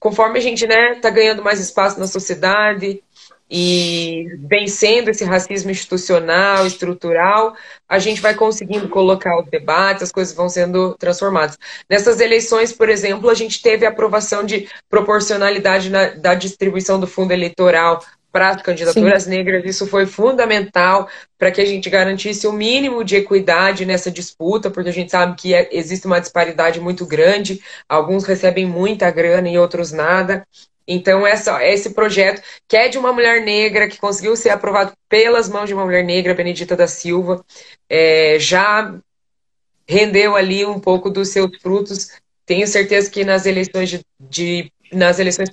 conforme 0.00 0.38
a 0.38 0.42
gente 0.42 0.64
está 0.64 0.74
né, 0.74 0.94
tá 0.96 1.10
ganhando 1.10 1.42
mais 1.42 1.60
espaço 1.60 2.00
na 2.00 2.06
sociedade, 2.06 3.02
e 3.54 4.26
vencendo 4.48 5.10
esse 5.10 5.24
racismo 5.24 5.70
institucional, 5.70 6.66
estrutural, 6.66 7.54
a 7.86 7.98
gente 7.98 8.18
vai 8.18 8.34
conseguindo 8.34 8.88
colocar 8.88 9.38
os 9.38 9.46
debates, 9.50 10.04
as 10.04 10.10
coisas 10.10 10.34
vão 10.34 10.48
sendo 10.48 10.94
transformadas. 10.94 11.58
Nessas 11.88 12.18
eleições, 12.18 12.72
por 12.72 12.88
exemplo, 12.88 13.28
a 13.28 13.34
gente 13.34 13.60
teve 13.60 13.84
a 13.84 13.90
aprovação 13.90 14.42
de 14.42 14.70
proporcionalidade 14.88 15.90
na, 15.90 16.06
da 16.12 16.34
distribuição 16.34 16.98
do 16.98 17.06
fundo 17.06 17.32
eleitoral 17.32 18.02
para 18.32 18.48
as 18.48 18.62
candidaturas 18.62 19.24
Sim. 19.24 19.30
negras. 19.30 19.62
Isso 19.66 19.86
foi 19.86 20.06
fundamental 20.06 21.06
para 21.38 21.50
que 21.50 21.60
a 21.60 21.66
gente 21.66 21.90
garantisse 21.90 22.46
o 22.46 22.52
mínimo 22.52 23.04
de 23.04 23.16
equidade 23.16 23.84
nessa 23.84 24.10
disputa, 24.10 24.70
porque 24.70 24.88
a 24.88 24.92
gente 24.92 25.10
sabe 25.10 25.36
que 25.36 25.52
é, 25.52 25.68
existe 25.70 26.06
uma 26.06 26.20
disparidade 26.20 26.80
muito 26.80 27.04
grande. 27.04 27.60
Alguns 27.86 28.24
recebem 28.24 28.64
muita 28.64 29.10
grana 29.10 29.50
e 29.50 29.58
outros 29.58 29.92
nada. 29.92 30.46
Então, 30.86 31.26
essa, 31.26 31.64
esse 31.64 31.90
projeto, 31.90 32.42
que 32.68 32.76
é 32.76 32.88
de 32.88 32.98
uma 32.98 33.12
mulher 33.12 33.42
negra, 33.42 33.88
que 33.88 33.98
conseguiu 33.98 34.36
ser 34.36 34.50
aprovado 34.50 34.92
pelas 35.08 35.48
mãos 35.48 35.66
de 35.66 35.74
uma 35.74 35.84
mulher 35.84 36.04
negra, 36.04 36.34
Benedita 36.34 36.76
da 36.76 36.86
Silva, 36.86 37.44
é, 37.88 38.38
já 38.38 38.98
rendeu 39.88 40.34
ali 40.36 40.64
um 40.64 40.80
pouco 40.80 41.10
dos 41.10 41.28
seus 41.28 41.56
frutos. 41.60 42.10
Tenho 42.44 42.66
certeza 42.66 43.10
que 43.10 43.24
nas 43.24 43.46
eleições, 43.46 43.90
de, 43.90 44.00
de 44.20 44.72
nas 44.92 45.18
eleições 45.18 45.48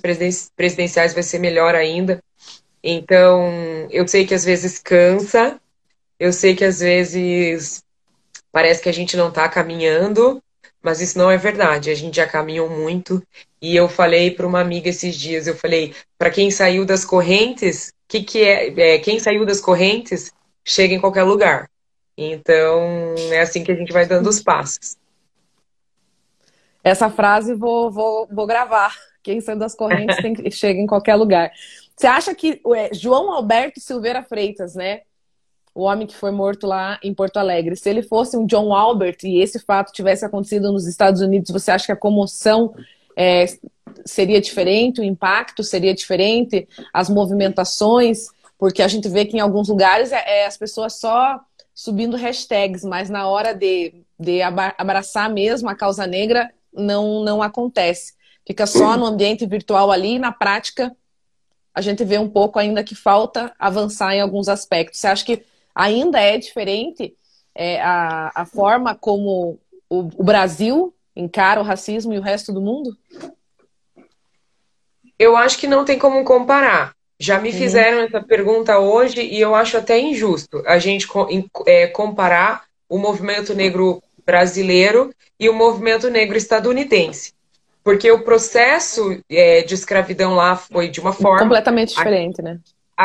presidenciais 0.56 1.14
vai 1.14 1.22
ser 1.22 1.38
melhor 1.38 1.74
ainda. 1.74 2.22
Então, 2.82 3.50
eu 3.90 4.06
sei 4.08 4.26
que 4.26 4.34
às 4.34 4.44
vezes 4.44 4.78
cansa, 4.78 5.60
eu 6.18 6.32
sei 6.32 6.54
que 6.56 6.64
às 6.64 6.80
vezes 6.80 7.82
parece 8.50 8.82
que 8.82 8.88
a 8.88 8.92
gente 8.92 9.16
não 9.16 9.28
está 9.28 9.48
caminhando, 9.48 10.42
mas 10.82 11.00
isso 11.00 11.18
não 11.18 11.30
é 11.30 11.36
verdade. 11.36 11.90
A 11.90 11.94
gente 11.94 12.16
já 12.16 12.26
caminhou 12.26 12.68
muito. 12.68 13.22
E 13.60 13.76
eu 13.76 13.88
falei 13.88 14.30
para 14.30 14.46
uma 14.46 14.60
amiga 14.60 14.88
esses 14.88 15.14
dias, 15.14 15.46
eu 15.46 15.54
falei, 15.54 15.94
para 16.18 16.30
quem 16.30 16.50
saiu 16.50 16.84
das 16.86 17.04
correntes, 17.04 17.92
que 18.08 18.22
que 18.22 18.42
é, 18.42 18.94
é, 18.94 18.98
quem 18.98 19.18
saiu 19.18 19.44
das 19.44 19.60
correntes 19.60 20.32
chega 20.64 20.94
em 20.94 21.00
qualquer 21.00 21.24
lugar. 21.24 21.68
Então, 22.16 23.14
é 23.30 23.40
assim 23.40 23.62
que 23.62 23.72
a 23.72 23.74
gente 23.74 23.92
vai 23.92 24.06
dando 24.06 24.28
os 24.28 24.42
passos. 24.42 24.96
Essa 26.82 27.10
frase 27.10 27.54
vou, 27.54 27.90
vou, 27.90 28.26
vou 28.30 28.46
gravar. 28.46 28.94
Quem 29.22 29.40
saiu 29.40 29.58
das 29.58 29.74
correntes 29.74 30.16
tem, 30.16 30.50
chega 30.50 30.80
em 30.80 30.86
qualquer 30.86 31.14
lugar. 31.14 31.52
Você 31.94 32.06
acha 32.06 32.34
que 32.34 32.60
é, 32.74 32.94
João 32.94 33.30
Alberto 33.30 33.78
Silveira 33.78 34.22
Freitas, 34.22 34.74
né? 34.74 35.02
O 35.74 35.82
homem 35.82 36.06
que 36.06 36.16
foi 36.16 36.30
morto 36.30 36.66
lá 36.66 36.98
em 37.02 37.14
Porto 37.14 37.36
Alegre, 37.36 37.76
se 37.76 37.88
ele 37.88 38.02
fosse 38.02 38.36
um 38.36 38.46
John 38.46 38.74
Albert 38.74 39.18
e 39.24 39.40
esse 39.40 39.58
fato 39.60 39.92
tivesse 39.92 40.24
acontecido 40.24 40.72
nos 40.72 40.86
Estados 40.86 41.20
Unidos, 41.20 41.50
você 41.50 41.70
acha 41.70 41.86
que 41.86 41.92
a 41.92 41.96
comoção 41.96 42.74
é, 43.16 43.46
seria 44.04 44.40
diferente, 44.40 45.00
o 45.00 45.04
impacto 45.04 45.62
seria 45.62 45.94
diferente, 45.94 46.68
as 46.92 47.08
movimentações? 47.08 48.26
Porque 48.58 48.82
a 48.82 48.88
gente 48.88 49.08
vê 49.08 49.24
que 49.24 49.36
em 49.36 49.40
alguns 49.40 49.68
lugares 49.68 50.12
é, 50.12 50.42
é 50.42 50.46
as 50.46 50.56
pessoas 50.56 50.98
só 50.98 51.40
subindo 51.74 52.16
hashtags, 52.16 52.84
mas 52.84 53.08
na 53.08 53.28
hora 53.28 53.54
de, 53.54 53.94
de 54.18 54.42
abraçar 54.42 55.30
mesmo 55.30 55.68
a 55.68 55.74
causa 55.74 56.06
negra, 56.06 56.50
não, 56.72 57.22
não 57.24 57.42
acontece. 57.42 58.14
Fica 58.46 58.66
só 58.66 58.96
no 58.96 59.06
ambiente 59.06 59.46
virtual 59.46 59.90
ali, 59.90 60.14
e 60.14 60.18
na 60.18 60.32
prática 60.32 60.94
a 61.72 61.80
gente 61.80 62.04
vê 62.04 62.18
um 62.18 62.28
pouco 62.28 62.58
ainda 62.58 62.82
que 62.82 62.94
falta 62.94 63.54
avançar 63.58 64.14
em 64.14 64.20
alguns 64.20 64.48
aspectos. 64.48 64.98
Você 64.98 65.06
acha 65.06 65.24
que 65.24 65.44
ainda 65.74 66.20
é 66.20 66.38
diferente 66.38 67.14
é, 67.54 67.80
a, 67.80 68.30
a 68.34 68.46
forma 68.46 68.94
como 68.94 69.58
o, 69.88 69.98
o 70.16 70.24
Brasil 70.24 70.94
encara 71.14 71.60
o 71.60 71.64
racismo 71.64 72.12
e 72.12 72.18
o 72.18 72.22
resto 72.22 72.52
do 72.52 72.60
mundo? 72.60 72.96
Eu 75.18 75.36
acho 75.36 75.58
que 75.58 75.66
não 75.66 75.84
tem 75.84 75.98
como 75.98 76.24
comparar. 76.24 76.94
Já 77.18 77.38
me 77.38 77.50
uhum. 77.50 77.56
fizeram 77.56 77.98
uhum. 77.98 78.04
essa 78.04 78.22
pergunta 78.22 78.78
hoje 78.78 79.20
e 79.20 79.38
eu 79.38 79.54
acho 79.54 79.76
até 79.76 79.98
injusto 79.98 80.62
a 80.66 80.78
gente 80.78 81.06
é, 81.66 81.86
comparar 81.88 82.64
o 82.88 82.96
movimento 82.96 83.54
negro 83.54 84.02
brasileiro 84.24 85.14
e 85.38 85.48
o 85.48 85.54
movimento 85.54 86.08
negro 86.08 86.36
estadunidense. 86.36 87.34
Porque 87.84 88.10
o 88.10 88.24
processo 88.24 89.20
é, 89.28 89.62
de 89.62 89.74
escravidão 89.74 90.34
lá 90.34 90.56
foi 90.56 90.88
de 90.88 91.00
uma 91.00 91.12
forma. 91.12 91.40
Completamente 91.40 91.94
diferente, 91.94 92.40
né? 92.42 92.58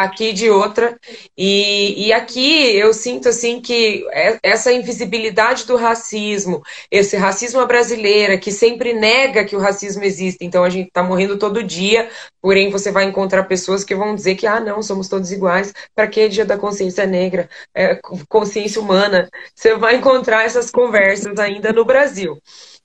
Aqui 0.03 0.33
de 0.33 0.49
outra. 0.49 0.99
E, 1.37 2.07
e 2.07 2.13
aqui 2.13 2.75
eu 2.75 2.93
sinto 2.93 3.29
assim 3.29 3.61
que 3.61 4.05
é, 4.11 4.37
essa 4.43 4.71
invisibilidade 4.71 5.65
do 5.65 5.75
racismo, 5.77 6.61
esse 6.91 7.15
racismo 7.15 7.65
brasileira 7.65 8.37
que 8.37 8.51
sempre 8.51 8.93
nega 8.93 9.45
que 9.45 9.55
o 9.55 9.59
racismo 9.59 10.03
existe. 10.03 10.43
Então 10.43 10.63
a 10.63 10.69
gente 10.69 10.87
está 10.87 11.01
morrendo 11.01 11.37
todo 11.37 11.63
dia, 11.63 12.09
porém 12.41 12.69
você 12.69 12.91
vai 12.91 13.05
encontrar 13.05 13.43
pessoas 13.45 13.83
que 13.83 13.95
vão 13.95 14.15
dizer 14.15 14.35
que 14.35 14.45
ah 14.45 14.59
não, 14.59 14.81
somos 14.83 15.07
todos 15.07 15.31
iguais. 15.31 15.73
Para 15.95 16.07
que 16.07 16.27
dia 16.27 16.45
da 16.45 16.57
consciência 16.57 17.05
negra, 17.05 17.49
é, 17.73 17.99
consciência 18.27 18.81
humana? 18.81 19.29
Você 19.55 19.75
vai 19.77 19.95
encontrar 19.95 20.45
essas 20.45 20.69
conversas 20.69 21.39
ainda 21.39 21.71
no 21.71 21.85
Brasil. 21.85 22.37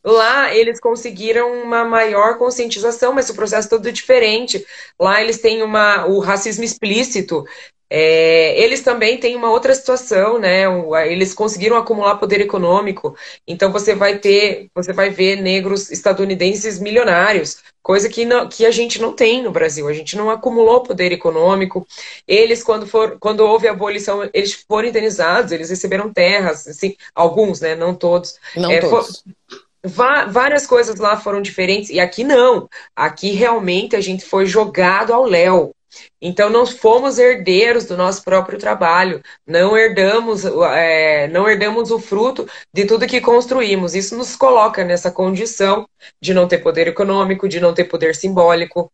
Lá 0.05 0.55
eles 0.55 0.81
conseguiram 0.81 1.63
uma 1.63 1.85
maior 1.85 2.39
conscientização, 2.39 3.13
mas 3.13 3.29
o 3.29 3.35
processo 3.35 3.69
é 3.69 3.71
todo 3.71 3.93
diferente. 3.93 4.65
Lá 4.99 5.21
eles 5.21 5.39
têm 5.39 5.63
uma, 5.63 6.07
o 6.07 6.19
racismo 6.19 6.65
explícito. 6.65 7.45
É, 7.93 8.57
eles 8.63 8.83
também 8.83 9.19
têm 9.19 9.35
uma 9.35 9.51
outra 9.51 9.75
situação, 9.75 10.39
né? 10.39 10.63
Eles 11.09 11.35
conseguiram 11.35 11.77
acumular 11.77 12.19
poder 12.19 12.41
econômico. 12.41 13.17
Então 13.45 13.73
você 13.73 13.97
vai 13.97 14.17
ter, 14.19 14.69
você 14.73 14.93
vai 14.93 15.11
ver 15.11 15.43
negros 15.43 15.91
estadunidenses 15.91 16.79
milionários, 16.79 17.59
coisa 17.83 18.09
que, 18.09 18.25
não, 18.25 18.49
que 18.49 18.65
a 18.65 18.71
gente 18.71 19.01
não 19.01 19.13
tem 19.13 19.43
no 19.43 19.51
Brasil. 19.51 19.89
A 19.89 19.93
gente 19.93 20.17
não 20.17 20.31
acumulou 20.31 20.85
poder 20.85 21.11
econômico. 21.11 21.85
Eles, 22.29 22.63
quando, 22.63 22.87
for, 22.87 23.19
quando 23.19 23.41
houve 23.41 23.67
a 23.67 23.73
abolição, 23.73 24.29
eles 24.33 24.53
foram 24.53 24.89
indenizados, 24.89 25.51
eles 25.51 25.69
receberam 25.69 26.13
terras, 26.13 26.69
assim, 26.69 26.95
alguns, 27.13 27.61
né? 27.61 27.75
Não 27.75 27.93
todos. 27.93 28.39
Não 28.55 28.71
é, 28.71 28.79
todos. 28.79 29.25
For, 29.49 29.60
várias 29.85 30.67
coisas 30.67 30.99
lá 30.99 31.17
foram 31.17 31.41
diferentes, 31.41 31.91
e 31.91 31.99
aqui 32.01 32.25
não. 32.25 32.69
Aqui 32.95 33.31
realmente 33.33 33.97
a 33.97 34.01
gente 34.01 34.25
foi 34.25 34.47
jogado 34.47 35.13
ao 35.13 35.25
léu. 35.25 35.75
Então, 36.21 36.49
não 36.49 36.67
fomos 36.67 37.19
herdeiros 37.19 37.85
do 37.85 37.97
nosso 37.97 38.23
próprio 38.23 38.59
trabalho, 38.59 39.23
não 39.47 39.77
herdamos, 39.77 40.45
é, 40.45 41.27
não 41.29 41.49
herdamos 41.49 41.91
o 41.91 41.99
fruto 41.99 42.49
de 42.73 42.85
tudo 42.85 43.07
que 43.07 43.21
construímos. 43.21 43.95
Isso 43.95 44.17
nos 44.17 44.37
coloca 44.37 44.85
nessa 44.85 45.11
condição 45.11 45.89
de 46.21 46.33
não 46.33 46.47
ter 46.47 46.59
poder 46.59 46.87
econômico, 46.87 47.49
de 47.49 47.59
não 47.59 47.75
ter 47.75 47.85
poder 47.85 48.15
simbólico. 48.15 48.93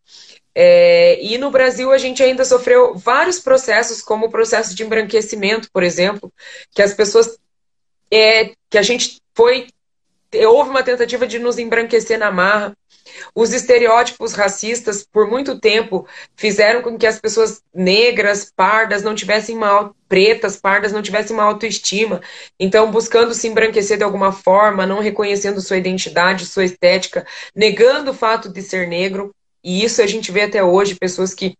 É, 0.55 1.23
e 1.23 1.37
no 1.37 1.51
Brasil 1.51 1.93
a 1.93 1.99
gente 1.99 2.23
ainda 2.23 2.45
sofreu 2.45 2.95
vários 2.95 3.39
processos, 3.39 4.01
como 4.01 4.27
o 4.27 4.31
processo 4.31 4.75
de 4.75 4.83
embranquecimento, 4.83 5.69
por 5.71 5.83
exemplo, 5.83 6.33
que 6.71 6.81
as 6.81 6.95
pessoas. 6.95 7.37
É, 8.11 8.53
que 8.71 8.79
a 8.79 8.83
gente 8.83 9.21
foi 9.35 9.67
houve 10.45 10.71
uma 10.71 10.83
tentativa 10.83 11.27
de 11.27 11.39
nos 11.39 11.59
embranquecer 11.59 12.19
na 12.19 12.31
marra. 12.31 12.77
Os 13.35 13.53
estereótipos 13.53 14.33
racistas, 14.33 15.07
por 15.07 15.29
muito 15.31 15.59
tempo, 15.61 16.07
fizeram 16.37 16.83
com 16.83 16.99
que 16.99 17.07
as 17.07 17.21
pessoas 17.21 17.63
negras, 17.75 18.53
pardas, 18.55 19.03
não 19.03 19.15
tivessem 19.15 19.57
uma 19.57 19.95
pretas, 20.09 20.57
pardas, 20.57 20.93
não 20.93 21.03
tivessem 21.03 21.35
uma 21.35 21.45
autoestima. 21.45 22.21
Então, 22.59 22.91
buscando 22.91 23.35
se 23.35 23.49
embranquecer 23.49 23.97
de 23.97 24.05
alguma 24.05 24.33
forma, 24.33 24.87
não 24.87 25.01
reconhecendo 25.01 25.61
sua 25.61 25.77
identidade, 25.77 26.47
sua 26.47 26.65
estética, 26.65 27.27
negando 27.55 28.11
o 28.11 28.15
fato 28.15 28.49
de 28.49 28.63
ser 28.63 28.87
negro. 28.89 29.35
E 29.63 29.85
isso 29.85 30.03
a 30.03 30.07
gente 30.07 30.31
vê 30.31 30.43
até 30.43 30.63
hoje, 30.63 30.95
pessoas 30.95 31.35
que 31.35 31.57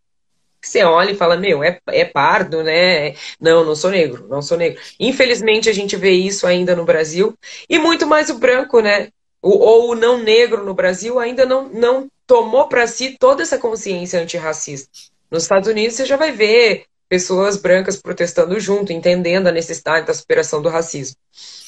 você 0.61 0.83
olha 0.83 1.11
e 1.11 1.15
fala, 1.15 1.37
meu, 1.37 1.63
é, 1.63 1.79
é 1.87 2.05
pardo, 2.05 2.63
né? 2.63 3.13
Não, 3.39 3.63
não 3.63 3.75
sou 3.75 3.89
negro, 3.89 4.27
não 4.27 4.41
sou 4.41 4.57
negro. 4.57 4.81
Infelizmente 4.99 5.69
a 5.69 5.73
gente 5.73 5.95
vê 5.95 6.11
isso 6.11 6.45
ainda 6.45 6.75
no 6.75 6.85
Brasil. 6.85 7.37
E 7.69 7.77
muito 7.79 8.05
mais 8.05 8.29
o 8.29 8.37
branco, 8.37 8.79
né? 8.79 9.09
O, 9.41 9.51
ou 9.51 9.91
o 9.91 9.95
não 9.95 10.17
negro 10.17 10.65
no 10.65 10.73
Brasil 10.73 11.19
ainda 11.19 11.45
não, 11.45 11.69
não 11.69 12.09
tomou 12.25 12.67
para 12.67 12.87
si 12.87 13.15
toda 13.19 13.43
essa 13.43 13.57
consciência 13.57 14.19
antirracista. 14.19 14.89
Nos 15.29 15.43
Estados 15.43 15.69
Unidos 15.69 15.95
você 15.95 16.05
já 16.05 16.17
vai 16.17 16.31
ver 16.31 16.85
pessoas 17.07 17.55
brancas 17.55 18.01
protestando 18.01 18.59
junto, 18.59 18.91
entendendo 18.91 19.47
a 19.47 19.51
necessidade 19.51 20.05
da 20.05 20.13
superação 20.13 20.61
do 20.61 20.69
racismo. 20.69 21.15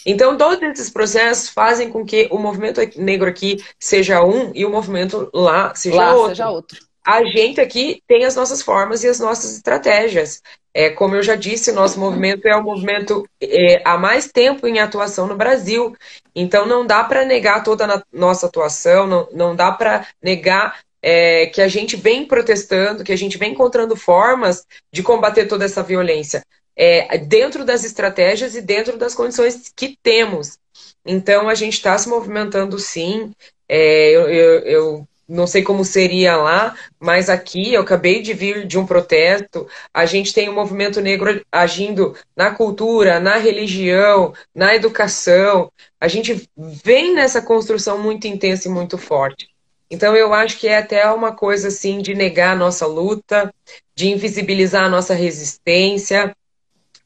Então, 0.05 0.37
todos 0.37 0.61
esses 0.61 0.89
processos 0.89 1.49
fazem 1.49 1.89
com 1.89 2.05
que 2.05 2.27
o 2.31 2.37
movimento 2.37 2.81
negro 2.97 3.29
aqui 3.29 3.63
seja 3.79 4.23
um 4.23 4.51
e 4.53 4.65
o 4.65 4.69
movimento 4.69 5.29
lá 5.33 5.73
seja 5.75 5.95
lá 5.95 6.13
outro. 6.13 6.29
Seja 6.29 6.49
outro 6.49 6.88
a 7.09 7.23
gente 7.23 7.59
aqui 7.59 8.03
tem 8.07 8.23
as 8.23 8.35
nossas 8.35 8.61
formas 8.61 9.03
e 9.03 9.07
as 9.07 9.19
nossas 9.19 9.55
estratégias. 9.55 10.43
É, 10.71 10.91
como 10.91 11.15
eu 11.15 11.23
já 11.23 11.33
disse, 11.35 11.71
o 11.71 11.73
nosso 11.73 11.99
movimento 11.99 12.47
é 12.47 12.55
o 12.55 12.61
movimento 12.61 13.27
é, 13.41 13.81
há 13.83 13.97
mais 13.97 14.27
tempo 14.31 14.67
em 14.67 14.77
atuação 14.77 15.25
no 15.25 15.35
Brasil. 15.35 15.95
Então 16.35 16.67
não 16.67 16.85
dá 16.85 17.03
para 17.03 17.25
negar 17.25 17.63
toda 17.63 17.85
a 17.85 18.03
nossa 18.13 18.45
atuação, 18.45 19.07
não, 19.07 19.27
não 19.31 19.55
dá 19.55 19.71
para 19.71 20.05
negar 20.21 20.81
é, 21.01 21.47
que 21.47 21.63
a 21.63 21.67
gente 21.67 21.95
vem 21.95 22.27
protestando, 22.27 23.03
que 23.03 23.11
a 23.11 23.17
gente 23.17 23.39
vem 23.39 23.53
encontrando 23.53 23.95
formas 23.95 24.63
de 24.93 25.01
combater 25.01 25.47
toda 25.47 25.65
essa 25.65 25.81
violência. 25.81 26.43
É, 26.75 27.17
dentro 27.17 27.65
das 27.65 27.83
estratégias 27.83 28.55
e 28.55 28.61
dentro 28.61 28.97
das 28.99 29.15
condições 29.15 29.73
que 29.75 29.97
temos. 30.03 30.59
Então 31.03 31.49
a 31.49 31.55
gente 31.55 31.73
está 31.73 31.97
se 31.97 32.07
movimentando 32.07 32.77
sim. 32.77 33.33
É, 33.67 34.11
eu, 34.11 34.29
eu, 34.29 34.59
eu 34.59 35.08
não 35.29 35.45
sei 35.45 35.61
como 35.61 35.85
seria 35.85 36.35
lá, 36.35 36.75
mas 36.99 37.29
aqui 37.29 37.73
eu 37.73 37.81
acabei 37.81 38.21
de 38.21 38.33
vir 38.33 38.65
de 38.65 38.79
um 38.79 38.85
protesto. 38.85 39.67
A 39.93 40.05
gente 40.05 40.33
tem 40.33 40.49
o 40.49 40.51
um 40.51 40.55
movimento 40.55 40.99
negro 40.99 41.41
agindo 41.51 42.15
na 42.35 42.49
cultura, 42.49 43.19
na 43.19 43.37
religião, 43.37 44.33
na 44.53 44.75
educação. 44.75 45.71
A 46.01 46.07
gente 46.07 46.49
vem 46.57 47.13
nessa 47.13 47.41
construção 47.41 47.99
muito 47.99 48.25
intensa 48.25 48.67
e 48.67 48.71
muito 48.71 48.97
forte. 48.97 49.47
Então 49.89 50.15
eu 50.15 50.33
acho 50.33 50.57
que 50.57 50.67
é 50.67 50.77
até 50.77 51.05
uma 51.11 51.31
coisa 51.31 51.67
assim 51.67 52.01
de 52.01 52.15
negar 52.15 52.53
a 52.53 52.59
nossa 52.59 52.87
luta, 52.87 53.53
de 53.95 54.09
invisibilizar 54.09 54.83
a 54.83 54.89
nossa 54.89 55.13
resistência 55.13 56.35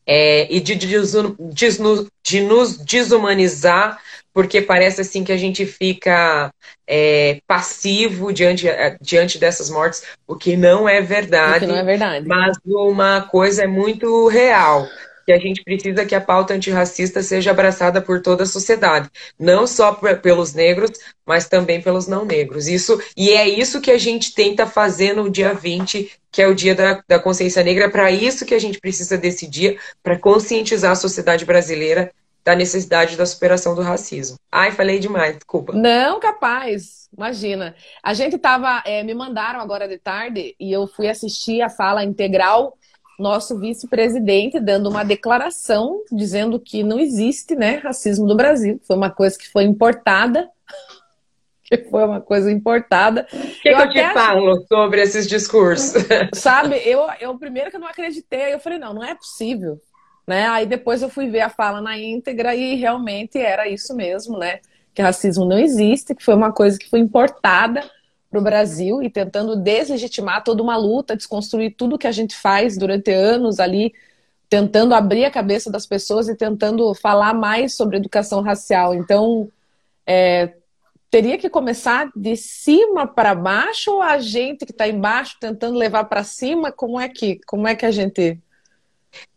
é, 0.06 0.54
e 0.54 0.60
de, 0.60 0.76
de, 0.76 0.88
de, 0.88 1.70
de 2.24 2.42
nos 2.42 2.78
desumanizar 2.78 4.00
porque 4.34 4.62
parece 4.62 5.02
assim 5.02 5.24
que 5.24 5.32
a 5.32 5.38
gente 5.38 5.66
fica 5.66 6.52
é, 6.88 7.40
passivo 7.48 8.34
diante, 8.34 8.68
é, 8.68 8.98
diante 9.00 9.38
dessas 9.38 9.70
mortes, 9.70 10.04
o 10.28 10.36
que 10.36 10.58
não 10.58 10.90
é 10.90 11.00
verdade. 11.02 11.58
O 11.58 11.68
que 11.68 11.74
não 11.74 11.78
é 11.78 11.84
verdade. 11.84 12.28
Mas 12.28 12.58
uma 12.66 13.22
coisa 13.22 13.64
é 13.64 13.68
muito 13.68 14.28
real 14.28 14.88
que 15.26 15.32
a 15.32 15.38
gente 15.38 15.64
precisa 15.64 16.06
que 16.06 16.16
a 16.16 16.22
pauta 16.22 16.54
antirracista 16.54 17.22
seja 17.22 17.52
abraçada 17.52 18.02
por 18.02 18.22
toda 18.22 18.44
a 18.44 18.48
sociedade, 18.48 19.10
não 19.40 19.66
só 19.66 19.94
pelos 20.22 20.54
negros, 20.54 20.92
mas 21.26 21.48
também 21.48 21.82
pelos 21.82 22.08
não 22.08 22.26
negros. 22.26 22.68
Isso 22.68 23.02
e 23.16 23.32
é 23.32 23.48
isso 23.48 23.82
que 23.82 23.92
a 23.92 23.98
gente 23.98 24.34
tenta 24.34 24.68
fazer 24.68 25.14
no 25.14 25.30
dia 25.30 25.54
20, 25.54 26.12
que 26.32 26.42
é 26.42 26.48
o 26.48 26.56
dia 26.56 26.76
da, 26.76 27.02
da 27.08 27.20
consciência 27.20 27.64
negra, 27.64 27.86
é 27.86 27.90
para 27.90 28.12
isso 28.12 28.46
que 28.46 28.54
a 28.54 28.60
gente 28.60 28.80
precisa 28.80 29.18
desse 29.18 29.48
dia, 29.48 29.78
para 30.02 30.20
conscientizar 30.20 30.92
a 30.92 30.96
sociedade 30.96 31.46
brasileira 31.46 32.12
da 32.44 32.56
necessidade 32.56 33.16
da 33.16 33.26
superação 33.26 33.74
do 33.74 33.82
racismo. 33.82 34.38
Ai, 34.52 34.72
falei 34.72 35.00
demais, 35.00 35.36
desculpa. 35.36 35.74
Não, 35.74 36.20
capaz. 36.20 37.10
Imagina. 37.16 37.76
A 38.02 38.14
gente 38.14 38.38
tava, 38.38 38.82
é, 38.86 39.04
me 39.04 39.14
mandaram 39.14 39.60
agora 39.60 39.88
de 39.88 39.98
tarde 39.98 40.56
e 40.60 40.72
eu 40.72 40.88
fui 40.88 41.08
assistir 41.08 41.62
a 41.62 41.70
fala 41.70 42.04
integral 42.04 42.78
nosso 43.20 43.60
vice-presidente 43.60 44.60
dando 44.60 44.90
uma 44.90 45.04
declaração 45.04 46.02
dizendo 46.12 46.60
que 46.60 46.84
não 46.84 47.00
existe, 47.00 47.56
né, 47.56 47.76
racismo 47.78 48.26
no 48.26 48.36
Brasil. 48.36 48.80
Foi 48.86 48.96
uma 48.96 49.10
coisa 49.10 49.38
que 49.38 49.50
foi 49.50 49.64
importada. 49.64 50.50
Que 51.66 51.78
foi 51.90 52.04
uma 52.04 52.20
coisa 52.20 52.52
importada. 52.52 53.26
O 53.32 53.62
que, 53.62 53.70
eu, 53.70 53.78
que 53.78 53.84
eu 53.84 53.90
te 53.90 54.00
acho... 54.00 54.14
falo 54.14 54.66
sobre 54.68 55.02
esses 55.02 55.26
discursos? 55.26 55.94
Sabe, 56.36 56.76
eu, 56.86 57.08
eu 57.22 57.36
primeiro 57.40 57.72
que 57.72 57.78
eu 57.78 57.80
não 57.80 57.88
acreditei, 57.88 58.54
eu 58.54 58.60
falei, 58.60 58.78
não, 58.78 58.94
não 58.94 59.04
é 59.04 59.16
possível. 59.16 59.80
Né? 60.26 60.48
Aí 60.48 60.66
depois 60.66 61.02
eu 61.02 61.10
fui 61.10 61.30
ver 61.30 61.42
a 61.42 61.50
fala 61.50 61.82
na 61.82 61.98
íntegra 61.98 62.56
e 62.56 62.76
realmente 62.76 63.38
era 63.38 63.68
isso 63.68 63.96
mesmo, 63.96 64.38
né? 64.38 64.60
Que 64.94 65.02
racismo 65.02 65.44
não 65.46 65.58
existe, 65.58 66.16
que 66.16 66.24
foi 66.24 66.34
uma 66.34 66.52
coisa 66.52 66.78
que 66.78 66.90
foi 66.90 67.00
importada 67.00 67.84
para 68.30 68.40
o 68.40 68.44
Brasil 68.44 69.02
e 69.02 69.10
tentando 69.10 69.56
deslegitimar 69.56 70.44
toda 70.44 70.64
uma 70.64 70.78
luta, 70.78 71.16
desconstruir 71.16 71.76
tudo 71.76 71.98
que 71.98 72.08
a 72.08 72.12
gente 72.12 72.36
faz 72.36 72.78
durante 72.78 73.12
anos 73.12 73.60
ali, 73.60 73.94
tentando 74.50 74.96
abrir 74.96 75.26
a 75.26 75.32
cabeça 75.32 75.72
das 75.72 75.86
pessoas 75.86 76.30
e 76.30 76.36
tentando 76.36 76.94
falar 76.96 77.34
mais 77.34 77.76
sobre 77.76 77.98
educação 77.98 78.42
racial. 78.42 78.96
Então, 78.96 79.50
é, 80.06 80.54
teria 81.12 81.38
que 81.38 81.50
começar 81.50 82.12
de 82.16 82.36
cima 82.36 83.06
para 83.06 83.36
baixo 83.36 83.92
ou 83.92 84.02
a 84.02 84.18
gente 84.18 84.66
que 84.66 84.72
está 84.72 84.88
embaixo 84.88 85.38
tentando 85.40 85.78
levar 85.78 86.06
para 86.06 86.24
cima? 86.24 86.72
Como 86.72 87.00
é 87.00 87.08
que 87.08 87.40
como 87.46 87.68
é 87.68 87.76
que 87.76 87.86
a 87.86 87.92
gente 87.92 88.40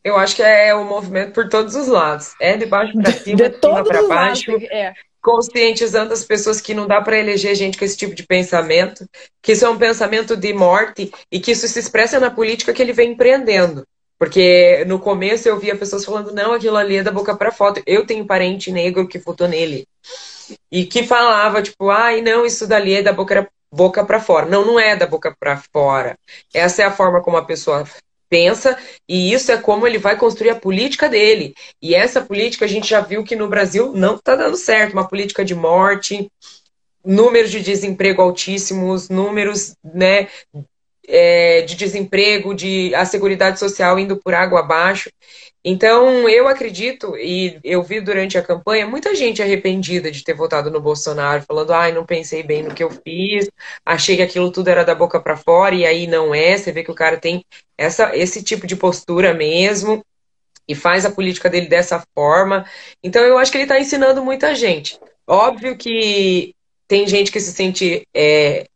eu 0.02 0.16
acho 0.16 0.36
que 0.36 0.42
é 0.42 0.74
o 0.74 0.80
um 0.80 0.84
movimento 0.84 1.32
por 1.32 1.48
todos 1.48 1.74
os 1.74 1.88
lados. 1.88 2.34
É 2.40 2.56
de 2.56 2.66
baixo 2.66 2.92
para 3.00 3.12
cima, 3.12 3.36
de, 3.36 3.48
de 3.48 3.60
cima 3.60 3.84
para 3.84 4.06
baixo. 4.06 4.52
Lados, 4.52 4.68
é. 4.70 4.94
Conscientizando 5.20 6.12
as 6.12 6.24
pessoas 6.24 6.60
que 6.60 6.74
não 6.74 6.86
dá 6.86 7.00
para 7.00 7.18
eleger 7.18 7.54
gente 7.56 7.76
com 7.76 7.84
esse 7.84 7.96
tipo 7.96 8.14
de 8.14 8.24
pensamento, 8.24 9.08
que 9.42 9.52
isso 9.52 9.64
é 9.64 9.68
um 9.68 9.78
pensamento 9.78 10.36
de 10.36 10.52
morte 10.52 11.10
e 11.32 11.40
que 11.40 11.50
isso 11.50 11.66
se 11.66 11.78
expressa 11.78 12.20
na 12.20 12.30
política 12.30 12.72
que 12.72 12.80
ele 12.80 12.92
vem 12.92 13.12
empreendendo. 13.12 13.84
Porque 14.18 14.84
no 14.86 14.98
começo 14.98 15.48
eu 15.48 15.58
via 15.58 15.76
pessoas 15.76 16.04
falando, 16.04 16.32
não, 16.32 16.54
aquilo 16.54 16.76
ali 16.76 16.96
é 16.96 17.02
da 17.02 17.10
boca 17.10 17.36
para 17.36 17.52
foto. 17.52 17.82
Eu 17.86 18.06
tenho 18.06 18.24
parente 18.24 18.72
negro 18.72 19.06
que 19.06 19.18
votou 19.18 19.46
nele. 19.46 19.86
E 20.70 20.86
que 20.86 21.02
falava, 21.02 21.62
tipo, 21.62 21.90
ai, 21.90 22.22
não, 22.22 22.46
isso 22.46 22.66
dali 22.66 22.94
é 22.94 23.02
da 23.02 23.12
boca, 23.12 23.48
boca 23.70 24.04
para 24.04 24.20
fora. 24.20 24.46
Não, 24.46 24.64
não 24.64 24.80
é 24.80 24.96
da 24.96 25.06
boca 25.06 25.34
para 25.38 25.56
fora. 25.72 26.16
Essa 26.54 26.82
é 26.82 26.84
a 26.86 26.90
forma 26.90 27.22
como 27.22 27.36
a 27.36 27.44
pessoa 27.44 27.84
pensa, 28.28 28.76
e 29.08 29.32
isso 29.32 29.52
é 29.52 29.56
como 29.56 29.86
ele 29.86 29.98
vai 29.98 30.16
construir 30.16 30.50
a 30.50 30.56
política 30.56 31.08
dele. 31.08 31.54
E 31.80 31.94
essa 31.94 32.20
política 32.20 32.64
a 32.64 32.68
gente 32.68 32.88
já 32.88 33.00
viu 33.00 33.24
que 33.24 33.36
no 33.36 33.48
Brasil 33.48 33.92
não 33.92 34.16
está 34.16 34.34
dando 34.36 34.56
certo 34.56 34.92
uma 34.92 35.08
política 35.08 35.44
de 35.44 35.54
morte, 35.54 36.30
números 37.04 37.50
de 37.50 37.60
desemprego 37.60 38.20
altíssimos, 38.20 39.08
números 39.08 39.74
né, 39.84 40.28
é, 41.06 41.62
de 41.62 41.76
desemprego, 41.76 42.54
de 42.54 42.94
a 42.94 43.04
seguridade 43.04 43.58
social 43.58 43.98
indo 43.98 44.16
por 44.16 44.34
água 44.34 44.60
abaixo. 44.60 45.10
Então, 45.68 46.28
eu 46.28 46.46
acredito, 46.46 47.16
e 47.16 47.58
eu 47.64 47.82
vi 47.82 48.00
durante 48.00 48.38
a 48.38 48.42
campanha, 48.42 48.86
muita 48.86 49.16
gente 49.16 49.42
arrependida 49.42 50.12
de 50.12 50.22
ter 50.22 50.32
votado 50.32 50.70
no 50.70 50.80
Bolsonaro, 50.80 51.42
falando, 51.42 51.72
ai, 51.72 51.90
não 51.90 52.06
pensei 52.06 52.40
bem 52.44 52.62
no 52.62 52.72
que 52.72 52.84
eu 52.84 52.90
fiz, 53.04 53.50
achei 53.84 54.14
que 54.14 54.22
aquilo 54.22 54.52
tudo 54.52 54.68
era 54.68 54.84
da 54.84 54.94
boca 54.94 55.18
para 55.18 55.36
fora, 55.36 55.74
e 55.74 55.84
aí 55.84 56.06
não 56.06 56.32
é. 56.32 56.56
Você 56.56 56.70
vê 56.70 56.84
que 56.84 56.90
o 56.92 56.94
cara 56.94 57.16
tem 57.16 57.44
essa, 57.76 58.16
esse 58.16 58.44
tipo 58.44 58.64
de 58.64 58.76
postura 58.76 59.34
mesmo, 59.34 60.04
e 60.68 60.74
faz 60.76 61.04
a 61.04 61.10
política 61.10 61.50
dele 61.50 61.66
dessa 61.66 62.00
forma. 62.14 62.64
Então, 63.02 63.24
eu 63.24 63.36
acho 63.36 63.50
que 63.50 63.58
ele 63.58 63.64
está 63.64 63.80
ensinando 63.80 64.24
muita 64.24 64.54
gente. 64.54 65.00
Óbvio 65.26 65.76
que 65.76 66.54
tem 66.86 67.08
gente 67.08 67.32
que 67.32 67.40
se 67.40 67.52
sente 67.52 68.06
é, 68.14 68.68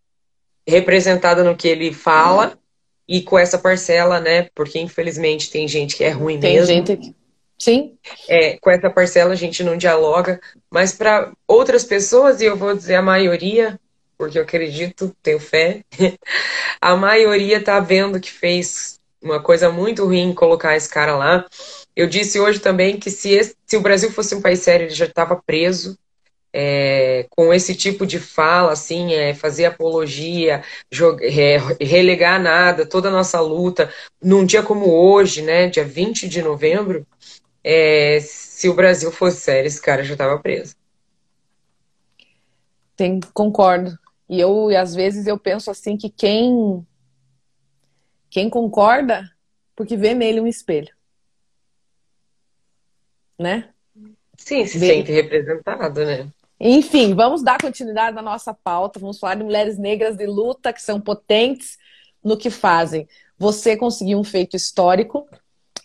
representada 0.66 1.44
no 1.44 1.56
que 1.56 1.68
ele 1.68 1.92
fala 1.92 2.58
e 3.10 3.20
com 3.20 3.36
essa 3.36 3.58
parcela, 3.58 4.20
né? 4.20 4.48
Porque 4.54 4.78
infelizmente 4.78 5.50
tem 5.50 5.66
gente 5.66 5.96
que 5.96 6.04
é 6.04 6.10
ruim 6.10 6.38
tem 6.38 6.54
mesmo. 6.54 6.68
Tem 6.68 6.76
gente 6.76 6.96
que... 6.96 7.14
Sim. 7.58 7.98
É, 8.28 8.56
com 8.58 8.70
essa 8.70 8.88
parcela 8.88 9.32
a 9.32 9.36
gente 9.36 9.64
não 9.64 9.76
dialoga, 9.76 10.40
mas 10.70 10.92
para 10.92 11.32
outras 11.46 11.82
pessoas, 11.82 12.40
e 12.40 12.44
eu 12.44 12.56
vou 12.56 12.74
dizer 12.74 12.94
a 12.94 13.02
maioria, 13.02 13.78
porque 14.16 14.38
eu 14.38 14.42
acredito, 14.44 15.14
tenho 15.24 15.40
fé, 15.40 15.82
a 16.80 16.94
maioria 16.94 17.62
tá 17.62 17.80
vendo 17.80 18.20
que 18.20 18.30
fez 18.30 19.00
uma 19.20 19.42
coisa 19.42 19.70
muito 19.70 20.04
ruim 20.04 20.32
colocar 20.32 20.76
esse 20.76 20.88
cara 20.88 21.16
lá. 21.16 21.44
Eu 21.96 22.06
disse 22.06 22.38
hoje 22.38 22.60
também 22.60 22.96
que 22.96 23.10
se, 23.10 23.32
esse, 23.32 23.56
se 23.66 23.76
o 23.76 23.82
Brasil 23.82 24.12
fosse 24.12 24.36
um 24.36 24.40
país 24.40 24.60
sério, 24.60 24.86
ele 24.86 24.94
já 24.94 25.06
estava 25.06 25.34
preso, 25.44 25.98
é, 26.52 27.26
com 27.30 27.52
esse 27.54 27.74
tipo 27.74 28.06
de 28.06 28.18
fala, 28.18 28.72
assim, 28.72 29.12
é, 29.12 29.34
fazer 29.34 29.66
apologia, 29.66 30.62
jogar, 30.90 31.24
é, 31.24 31.58
relegar 31.80 32.40
nada, 32.40 32.86
toda 32.86 33.08
a 33.08 33.12
nossa 33.12 33.40
luta, 33.40 33.92
num 34.22 34.44
dia 34.44 34.62
como 34.62 34.92
hoje, 34.92 35.42
né, 35.42 35.68
dia 35.68 35.84
20 35.84 36.28
de 36.28 36.42
novembro, 36.42 37.06
é, 37.62 38.18
se 38.20 38.68
o 38.68 38.74
Brasil 38.74 39.12
fosse 39.12 39.40
sério, 39.40 39.68
esse 39.68 39.80
cara 39.80 40.02
já 40.02 40.12
estava 40.12 40.38
preso. 40.38 40.74
Tem, 42.96 43.20
concordo. 43.32 43.98
E 44.28 44.38
eu, 44.38 44.68
às 44.76 44.94
vezes, 44.94 45.26
eu 45.26 45.38
penso 45.38 45.70
assim 45.70 45.96
que 45.96 46.10
quem, 46.10 46.86
quem 48.28 48.50
concorda, 48.50 49.30
porque 49.74 49.96
vê 49.96 50.14
nele 50.14 50.40
um 50.40 50.46
espelho. 50.46 50.94
Né? 53.38 53.70
Sim, 54.36 54.66
se 54.66 54.78
vê. 54.78 54.86
sente 54.86 55.12
representado, 55.12 56.04
né? 56.04 56.30
Enfim, 56.60 57.14
vamos 57.14 57.42
dar 57.42 57.58
continuidade 57.58 58.14
na 58.14 58.20
nossa 58.20 58.52
pauta. 58.52 59.00
Vamos 59.00 59.18
falar 59.18 59.36
de 59.36 59.42
mulheres 59.42 59.78
negras 59.78 60.14
de 60.16 60.26
luta 60.26 60.72
que 60.74 60.82
são 60.82 61.00
potentes 61.00 61.78
no 62.22 62.36
que 62.36 62.50
fazem. 62.50 63.08
Você 63.38 63.78
conseguiu 63.78 64.18
um 64.18 64.24
feito 64.24 64.54
histórico 64.54 65.26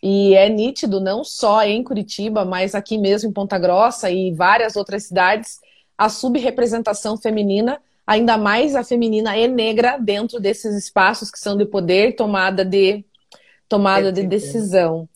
e 0.04 0.36
é 0.36 0.50
nítido, 0.50 1.00
não 1.00 1.24
só 1.24 1.64
em 1.64 1.82
Curitiba, 1.82 2.44
mas 2.44 2.76
aqui 2.76 2.98
mesmo 2.98 3.30
em 3.30 3.34
Ponta 3.34 3.58
Grossa 3.58 4.12
e 4.12 4.34
várias 4.34 4.76
outras 4.76 5.06
cidades, 5.06 5.60
a 5.98 6.10
subrepresentação 6.10 7.18
feminina, 7.18 7.82
ainda 8.06 8.38
mais 8.38 8.76
a 8.76 8.84
feminina 8.84 9.38
e 9.38 9.48
negra, 9.48 9.98
dentro 9.98 10.42
desses 10.42 10.76
espaços 10.76 11.32
que 11.32 11.40
são 11.40 11.56
de 11.56 11.66
poder, 11.66 12.18
tomada 12.18 12.66
de, 12.66 13.06
tomada 13.70 14.12
de 14.12 14.24
decisão. 14.24 15.08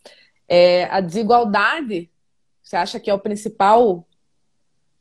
É, 0.47 0.86
a 0.86 1.01
desigualdade, 1.01 2.10
você 2.64 2.78
acha 2.78 2.99
que 2.99 3.10
é 3.10 3.14
o 3.14 3.20
principal 3.20 4.07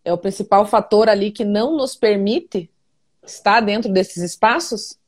é 0.09 0.13
o 0.13 0.19
principal 0.19 0.67
fator 0.67 1.09
ali 1.09 1.31
que 1.31 1.45
não 1.45 1.77
nos 1.77 1.95
permite 1.95 2.71
estar 3.23 3.61
dentro 3.61 3.93
desses 3.93 4.23
espaços? 4.23 4.99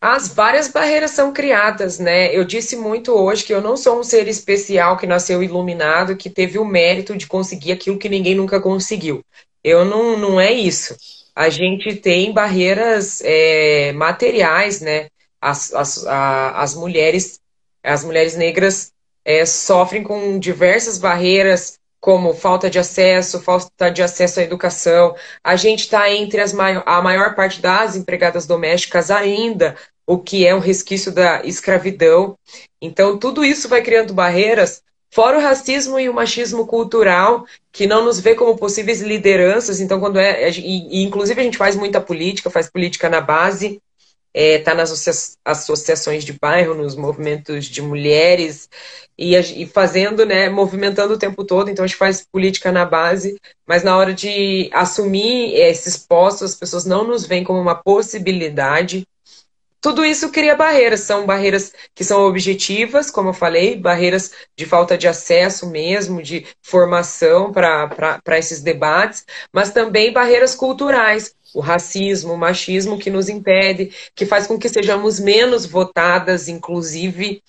As 0.00 0.28
várias 0.28 0.68
barreiras 0.68 1.10
são 1.12 1.32
criadas, 1.32 1.98
né? 1.98 2.34
Eu 2.34 2.44
disse 2.44 2.76
muito 2.76 3.12
hoje 3.12 3.44
que 3.44 3.52
eu 3.52 3.60
não 3.60 3.76
sou 3.76 4.00
um 4.00 4.04
ser 4.04 4.28
especial 4.28 4.96
que 4.96 5.06
nasceu 5.06 5.42
iluminado, 5.42 6.16
que 6.16 6.30
teve 6.30 6.58
o 6.58 6.64
mérito 6.64 7.16
de 7.16 7.26
conseguir 7.26 7.72
aquilo 7.72 7.98
que 7.98 8.08
ninguém 8.08 8.34
nunca 8.34 8.60
conseguiu. 8.60 9.24
Eu 9.62 9.84
não, 9.84 10.16
não 10.16 10.40
é 10.40 10.52
isso. 10.52 10.96
A 11.34 11.48
gente 11.48 11.96
tem 11.96 12.32
barreiras 12.32 13.20
é, 13.24 13.92
materiais, 13.92 14.80
né? 14.80 15.08
As, 15.40 15.72
as, 15.72 16.06
a, 16.06 16.62
as 16.62 16.74
mulheres, 16.74 17.40
as 17.82 18.04
mulheres 18.04 18.36
negras 18.36 18.92
é, 19.24 19.44
sofrem 19.46 20.02
com 20.02 20.38
diversas 20.38 20.98
barreiras 20.98 21.78
como 22.02 22.34
falta 22.34 22.68
de 22.68 22.80
acesso, 22.80 23.40
falta 23.40 23.88
de 23.88 24.02
acesso 24.02 24.40
à 24.40 24.42
educação. 24.42 25.14
A 25.42 25.54
gente 25.54 25.82
está 25.82 26.10
entre 26.10 26.40
as 26.40 26.52
maior, 26.52 26.82
a 26.84 27.00
maior 27.00 27.36
parte 27.36 27.62
das 27.62 27.94
empregadas 27.94 28.44
domésticas 28.44 29.08
ainda, 29.08 29.76
o 30.04 30.18
que 30.18 30.44
é 30.44 30.52
um 30.52 30.58
resquício 30.58 31.12
da 31.12 31.44
escravidão. 31.44 32.36
Então, 32.80 33.16
tudo 33.16 33.44
isso 33.44 33.68
vai 33.68 33.82
criando 33.82 34.12
barreiras, 34.12 34.82
fora 35.12 35.38
o 35.38 35.40
racismo 35.40 35.96
e 36.00 36.08
o 36.08 36.14
machismo 36.14 36.66
cultural, 36.66 37.46
que 37.70 37.86
não 37.86 38.04
nos 38.04 38.18
vê 38.18 38.34
como 38.34 38.58
possíveis 38.58 39.00
lideranças. 39.00 39.80
Então, 39.80 40.00
quando 40.00 40.18
é. 40.18 40.50
E, 40.50 41.02
e 41.02 41.04
inclusive, 41.04 41.40
a 41.40 41.44
gente 41.44 41.56
faz 41.56 41.76
muita 41.76 42.00
política, 42.00 42.50
faz 42.50 42.68
política 42.68 43.08
na 43.08 43.20
base, 43.20 43.80
está 44.34 44.40
é, 44.40 44.58
tá 44.58 44.74
nas 44.74 44.90
associações 45.44 46.24
de 46.24 46.32
bairro, 46.32 46.74
nos 46.74 46.96
movimentos 46.96 47.66
de 47.66 47.82
mulheres 47.82 48.68
e, 49.16 49.36
e, 49.36 49.66
fazendo, 49.66 50.24
né, 50.24 50.48
movimentando 50.48 51.14
o 51.14 51.18
tempo 51.18 51.44
todo. 51.44 51.70
Então 51.70 51.84
a 51.84 51.88
gente 51.88 51.96
faz 51.96 52.24
política 52.24 52.72
na 52.72 52.84
base, 52.84 53.38
mas 53.66 53.82
na 53.82 53.96
hora 53.96 54.14
de 54.14 54.70
assumir 54.72 55.54
esses 55.54 55.96
postos, 55.96 56.52
as 56.52 56.56
pessoas 56.56 56.84
não 56.84 57.04
nos 57.04 57.26
veem 57.26 57.44
como 57.44 57.60
uma 57.60 57.74
possibilidade. 57.74 59.06
Tudo 59.82 60.04
isso 60.04 60.30
cria 60.30 60.54
barreiras, 60.54 61.00
são 61.00 61.26
barreiras 61.26 61.72
que 61.94 62.04
são 62.04 62.24
objetivas, 62.24 63.10
como 63.10 63.30
eu 63.30 63.34
falei, 63.34 63.76
barreiras 63.76 64.30
de 64.56 64.64
falta 64.64 64.96
de 64.96 65.08
acesso 65.08 65.68
mesmo, 65.68 66.22
de 66.22 66.46
formação 66.62 67.52
para 67.52 68.38
esses 68.38 68.62
debates, 68.62 69.26
mas 69.52 69.72
também 69.72 70.12
barreiras 70.12 70.54
culturais 70.54 71.34
o 71.54 71.60
racismo, 71.60 72.32
o 72.32 72.38
machismo 72.38 72.98
que 72.98 73.10
nos 73.10 73.28
impede, 73.28 73.92
que 74.14 74.26
faz 74.26 74.46
com 74.46 74.58
que 74.58 74.68
sejamos 74.68 75.20
menos 75.20 75.66
votadas, 75.66 76.48
inclusive. 76.48 77.42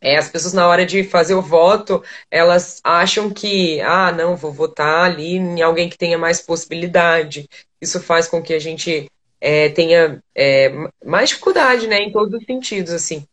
É, 0.00 0.16
as 0.16 0.28
pessoas, 0.28 0.52
na 0.52 0.66
hora 0.66 0.84
de 0.84 1.04
fazer 1.04 1.34
o 1.34 1.42
voto, 1.42 2.02
elas 2.30 2.80
acham 2.82 3.30
que, 3.30 3.80
ah, 3.82 4.10
não, 4.10 4.36
vou 4.36 4.52
votar 4.52 5.04
ali 5.04 5.36
em 5.36 5.62
alguém 5.62 5.88
que 5.88 5.96
tenha 5.96 6.18
mais 6.18 6.40
possibilidade. 6.40 7.48
Isso 7.80 8.00
faz 8.00 8.26
com 8.26 8.42
que 8.42 8.52
a 8.52 8.58
gente 8.58 9.08
é, 9.40 9.68
tenha 9.68 10.22
é, 10.34 10.72
mais 11.04 11.28
dificuldade, 11.30 11.86
né, 11.86 11.98
em 11.98 12.10
todos 12.10 12.34
os 12.34 12.44
sentidos, 12.44 12.92
assim. 12.92 13.24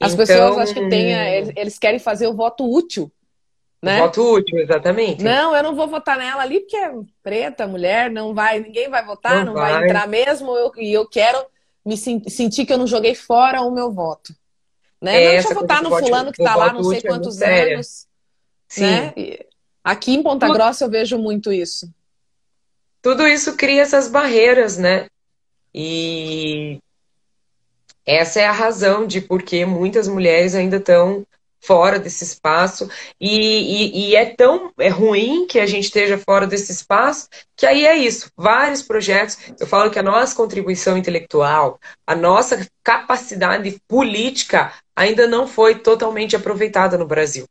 As 0.00 0.12
então, 0.12 0.26
pessoas, 0.26 0.58
acho 0.58 0.74
que 0.74 0.88
tem, 0.88 1.12
eles 1.56 1.78
querem 1.78 1.98
fazer 1.98 2.26
o 2.26 2.34
voto 2.34 2.70
útil. 2.70 3.10
Né? 3.82 4.00
Voto 4.00 4.34
útil, 4.34 4.58
exatamente. 4.58 5.22
Não, 5.22 5.54
eu 5.54 5.62
não 5.62 5.74
vou 5.74 5.86
votar 5.86 6.18
nela 6.18 6.42
ali 6.42 6.60
porque 6.60 6.76
é 6.76 6.92
preta, 7.22 7.66
mulher, 7.66 8.10
não 8.10 8.34
vai, 8.34 8.58
ninguém 8.58 8.88
vai 8.88 9.04
votar, 9.04 9.44
não, 9.44 9.52
não 9.52 9.54
vai. 9.54 9.72
vai. 9.72 9.84
entrar 9.84 10.08
mesmo, 10.08 10.56
eu, 10.56 10.72
e 10.76 10.92
eu 10.92 11.06
quero 11.06 11.44
me 11.84 11.96
sentir 11.96 12.66
que 12.66 12.72
eu 12.72 12.78
não 12.78 12.86
joguei 12.86 13.14
fora 13.14 13.60
o 13.60 13.70
meu 13.70 13.92
voto. 13.92 14.34
Né? 15.00 15.22
É, 15.22 15.24
não 15.24 15.32
deixa 15.32 15.48
eu 15.50 15.54
votar 15.54 15.82
no 15.82 15.90
fulano 15.90 16.32
que 16.32 16.42
está 16.42 16.56
lá 16.56 16.72
não 16.72 16.82
sei 16.82 16.98
é 16.98 17.02
quantos 17.02 17.40
é 17.40 17.74
anos. 17.74 18.06
Sim. 18.68 18.82
Né? 18.82 19.12
Aqui 19.84 20.14
em 20.14 20.22
Ponta. 20.22 20.48
Grossa 20.48 20.84
eu 20.84 20.90
vejo 20.90 21.16
muito 21.16 21.52
isso. 21.52 21.88
Tudo 23.00 23.24
isso 23.24 23.56
cria 23.56 23.82
essas 23.82 24.08
barreiras, 24.08 24.76
né? 24.76 25.06
E 25.72 26.80
essa 28.04 28.40
é 28.40 28.46
a 28.46 28.52
razão 28.52 29.06
de 29.06 29.20
por 29.20 29.42
que 29.42 29.64
muitas 29.64 30.08
mulheres 30.08 30.56
ainda 30.56 30.78
estão 30.78 31.24
fora 31.66 31.98
desse 31.98 32.24
espaço 32.24 32.88
e, 33.20 33.30
e, 33.30 34.10
e, 34.10 34.16
é 34.16 34.26
tão 34.26 34.70
é 34.78 34.88
ruim 34.88 35.46
que 35.46 35.58
a 35.58 35.66
gente 35.66 35.84
esteja 35.84 36.16
fora 36.16 36.46
desse 36.46 36.72
espaço 36.72 37.28
que 37.56 37.66
aí 37.66 37.86
é 37.86 37.96
isso, 37.96 38.30
vários 38.36 38.82
projetos. 38.82 39.38
Eu 39.58 39.66
falo 39.66 39.90
que 39.90 39.98
a 39.98 40.02
nossa 40.02 40.36
contribuição 40.36 40.96
intelectual, 40.96 41.80
a 42.06 42.14
nossa 42.14 42.66
capacidade 42.84 43.80
política 43.88 44.72
ainda 44.94 45.26
não 45.26 45.46
foi 45.46 45.76
totalmente 45.76 46.36
aproveitada 46.36 46.98
no 46.98 47.06
Brasil. 47.06 47.46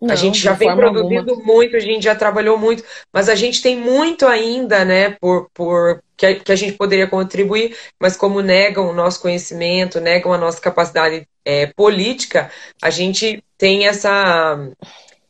Não, 0.00 0.12
a 0.12 0.16
gente 0.16 0.38
já 0.38 0.54
vem 0.54 0.74
produzindo 0.74 1.32
alguma. 1.32 1.54
muito, 1.54 1.76
a 1.76 1.80
gente 1.80 2.02
já 2.04 2.14
trabalhou 2.14 2.56
muito, 2.56 2.82
mas 3.12 3.28
a 3.28 3.34
gente 3.34 3.60
tem 3.60 3.76
muito 3.76 4.26
ainda, 4.26 4.82
né, 4.84 5.10
por, 5.20 5.50
por 5.52 6.02
que, 6.16 6.26
a, 6.26 6.40
que 6.40 6.50
a 6.50 6.56
gente 6.56 6.72
poderia 6.72 7.06
contribuir, 7.06 7.76
mas 8.00 8.16
como 8.16 8.40
negam 8.40 8.88
o 8.88 8.94
nosso 8.94 9.20
conhecimento, 9.20 10.00
negam 10.00 10.32
a 10.32 10.38
nossa 10.38 10.60
capacidade 10.60 11.28
é, 11.44 11.66
política, 11.66 12.50
a 12.82 12.88
gente 12.88 13.44
tem 13.58 13.86
essa, 13.86 14.70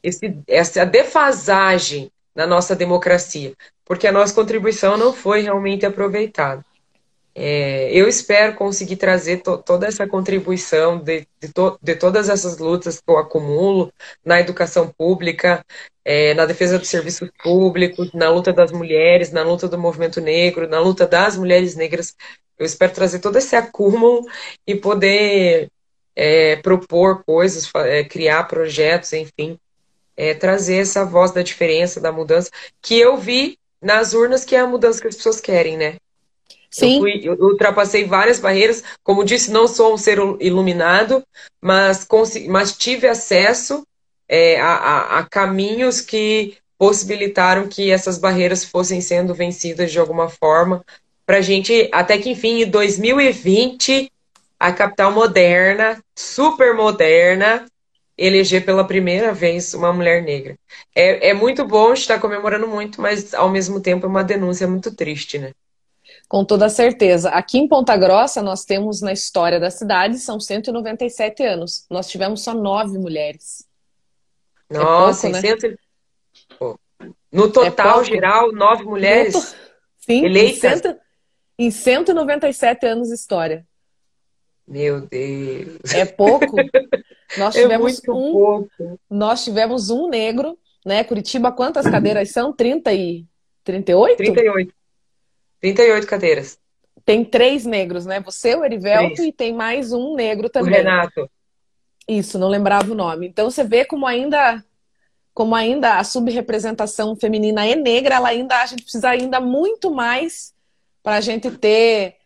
esse, 0.03 0.39
essa 0.47 0.87
defasagem 0.87 2.11
na 2.35 2.47
nossa 2.47 2.77
democracia, 2.77 3.55
porque 3.85 4.07
a 4.07 4.13
nossa 4.13 4.33
contribuição 4.33 4.97
não 4.97 5.13
foi 5.13 5.41
realmente 5.41 5.85
aproveitada. 5.85 6.65
É, 7.43 7.91
eu 7.91 8.07
espero 8.07 8.55
conseguir 8.55 8.97
trazer 8.97 9.39
to, 9.39 9.57
toda 9.57 9.87
essa 9.87 10.07
contribuição 10.07 10.99
de, 10.99 11.27
de, 11.41 11.49
to, 11.51 11.79
de, 11.81 11.97
todas 11.97 12.29
essas 12.29 12.59
lutas 12.59 13.01
que 13.01 13.11
eu 13.11 13.17
acumulo 13.17 13.91
na 14.23 14.39
educação 14.39 14.89
pública, 14.89 15.65
é, 16.05 16.35
na 16.35 16.45
defesa 16.45 16.79
dos 16.79 16.91
serviços 16.91 17.31
públicos, 17.43 18.13
na 18.13 18.29
luta 18.29 18.53
das 18.53 18.71
mulheres, 18.71 19.33
na 19.33 19.43
luta 19.43 19.67
do 19.67 19.79
movimento 19.79 20.21
negro, 20.21 20.69
na 20.69 20.81
luta 20.81 21.07
das 21.07 21.35
mulheres 21.39 21.75
negras. 21.75 22.15
Eu 22.59 22.67
espero 22.67 22.93
trazer 22.93 23.21
todo 23.21 23.39
esse 23.39 23.57
acúmulo 23.57 24.21
e 24.67 24.75
poder 24.75 25.71
é, 26.15 26.57
propor 26.57 27.25
coisas, 27.25 27.71
é, 27.75 28.05
criar 28.05 28.45
projetos, 28.49 29.15
enfim, 29.15 29.59
é, 30.15 30.35
trazer 30.35 30.77
essa 30.83 31.07
voz 31.07 31.31
da 31.31 31.41
diferença, 31.41 32.03
da 32.03 32.13
mudança, 32.13 32.51
que 32.83 32.99
eu 32.99 33.17
vi 33.17 33.59
nas 33.81 34.13
urnas, 34.13 34.45
que 34.45 34.55
é 34.55 34.61
a 34.61 34.67
mudança 34.67 35.01
que 35.01 35.09
as 35.09 35.17
pessoas 35.17 35.41
querem, 35.41 35.79
né? 35.79 35.97
Sim. 36.71 36.95
Eu, 36.95 37.01
fui, 37.01 37.21
eu 37.25 37.33
ultrapassei 37.41 38.05
várias 38.05 38.39
barreiras. 38.39 38.83
Como 39.03 39.25
disse, 39.25 39.51
não 39.51 39.67
sou 39.67 39.95
um 39.95 39.97
ser 39.97 40.19
iluminado, 40.41 41.23
mas, 41.61 42.07
mas 42.49 42.77
tive 42.77 43.09
acesso 43.09 43.85
é, 44.29 44.61
a, 44.61 44.75
a, 44.75 45.19
a 45.19 45.25
caminhos 45.25 46.01
que 46.01 46.57
possibilitaram 46.79 47.69
que 47.69 47.91
essas 47.91 48.17
barreiras 48.17 48.65
fossem 48.65 49.01
sendo 49.01 49.35
vencidas 49.35 49.91
de 49.91 49.99
alguma 49.99 50.29
forma. 50.29 50.85
Para 51.27 51.39
a 51.39 51.43
gente, 51.43 51.89
até 51.93 52.17
que 52.17 52.31
enfim, 52.31 52.63
em 52.63 52.71
2020, 52.71 54.11
a 54.59 54.73
capital 54.73 55.13
moderna, 55.13 56.03
super 56.17 56.75
moderna, 56.75 57.67
eleger 58.17 58.65
pela 58.65 58.87
primeira 58.87 59.33
vez 59.33 59.75
uma 59.75 59.93
mulher 59.93 60.23
negra. 60.23 60.55
É, 60.95 61.31
é 61.31 61.35
muito 61.35 61.65
bom 61.65 61.93
estar 61.93 62.21
comemorando 62.21 62.69
muito, 62.69 63.01
mas 63.01 63.33
ao 63.35 63.49
mesmo 63.49 63.81
tempo 63.81 64.07
é 64.07 64.09
uma 64.09 64.23
denúncia 64.23 64.69
muito 64.69 64.95
triste, 64.95 65.39
né? 65.39 65.53
Com 66.31 66.45
toda 66.45 66.69
certeza. 66.69 67.31
Aqui 67.31 67.59
em 67.59 67.67
Ponta 67.67 67.97
Grossa, 67.97 68.41
nós 68.41 68.65
temos 68.65 69.03
na 69.03 69.13
história 69.13 69.59
da 69.59 69.69
cidade, 69.69 70.17
são 70.21 70.39
197 70.39 71.43
anos. 71.43 71.85
Nós 71.91 72.09
tivemos 72.09 72.45
só 72.45 72.55
nove 72.55 72.97
mulheres. 72.99 73.67
Nossa, 74.71 75.27
é 75.27 75.57
pouco, 76.57 76.79
né? 77.01 77.15
no 77.33 77.51
total 77.51 78.03
é 78.03 78.05
geral, 78.05 78.53
nove 78.53 78.85
mulheres 78.85 79.33
to... 79.33 79.57
Sim, 79.99 80.25
eleitas? 80.25 80.63
Em, 80.63 80.83
cento... 80.83 81.01
em 81.59 81.71
197 81.73 82.87
anos 82.87 83.09
de 83.09 83.15
história. 83.15 83.67
Meu 84.69 85.01
Deus. 85.01 85.93
É 85.93 86.07
pouco? 86.07 86.47
Nós 87.39 87.57
é 87.59 87.63
tivemos 87.63 88.01
é 88.07 88.13
um. 88.13 88.33
Pouco. 88.33 89.01
Nós 89.11 89.43
tivemos 89.43 89.91
um 89.91 90.09
negro, 90.09 90.57
né? 90.87 91.03
Curitiba, 91.03 91.51
quantas 91.51 91.91
cadeiras 91.91 92.31
são? 92.31 92.53
30 92.53 92.93
e 92.93 93.27
38? 93.65 94.17
38. 94.17 94.80
38 95.61 96.07
cadeiras. 96.07 96.59
Tem 97.05 97.25
três 97.25 97.65
negros, 97.65 98.07
né? 98.07 98.21
Você, 98.21 98.55
o 98.55 98.65
Erivelto, 98.65 99.15
três. 99.15 99.29
e 99.29 99.33
tem 99.33 99.55
mais 99.55 99.93
um 99.93 100.15
negro 100.15 100.49
também. 100.49 100.73
O 100.73 100.77
Renato. 100.77 101.31
Isso, 102.07 102.39
não 102.39 102.49
lembrava 102.49 102.91
o 102.91 102.95
nome. 102.95 103.29
Então 103.29 103.51
você 103.51 103.65
vê 103.65 103.85
como 103.85 104.07
ainda 104.07 104.65
como 105.33 105.55
ainda 105.55 105.97
a 105.99 106.05
subrepresentação 106.05 107.15
feminina 107.17 107.65
é 107.67 107.75
negra, 107.75 108.17
ela 108.17 108.29
ainda 108.29 108.61
a 108.61 108.67
gente 108.67 108.83
precisa 108.83 109.11
ainda 109.11 109.41
muito 109.41 109.91
mais 109.91 110.53
para 111.03 111.17
a 111.17 111.21
gente 111.21 111.51
ter 111.53 112.17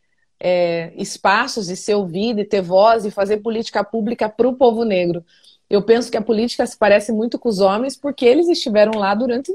é, 0.41 0.93
espaços 0.97 1.68
e 1.68 1.76
ser 1.76 1.95
ouvido 1.95 2.41
e 2.41 2.45
ter 2.45 2.62
voz 2.62 3.05
e 3.05 3.11
fazer 3.11 3.37
política 3.39 3.85
pública 3.85 4.28
para 4.28 4.49
o 4.49 4.57
povo 4.57 4.85
negro. 4.85 5.24
Eu 5.68 5.82
penso 5.82 6.11
que 6.11 6.16
a 6.16 6.22
política 6.22 6.66
se 6.66 6.76
parece 6.76 7.12
muito 7.12 7.39
com 7.39 7.49
os 7.49 7.61
homens 7.61 7.97
porque 7.97 8.24
eles 8.24 8.49
estiveram 8.49 8.99
lá 8.99 9.14
durante 9.14 9.53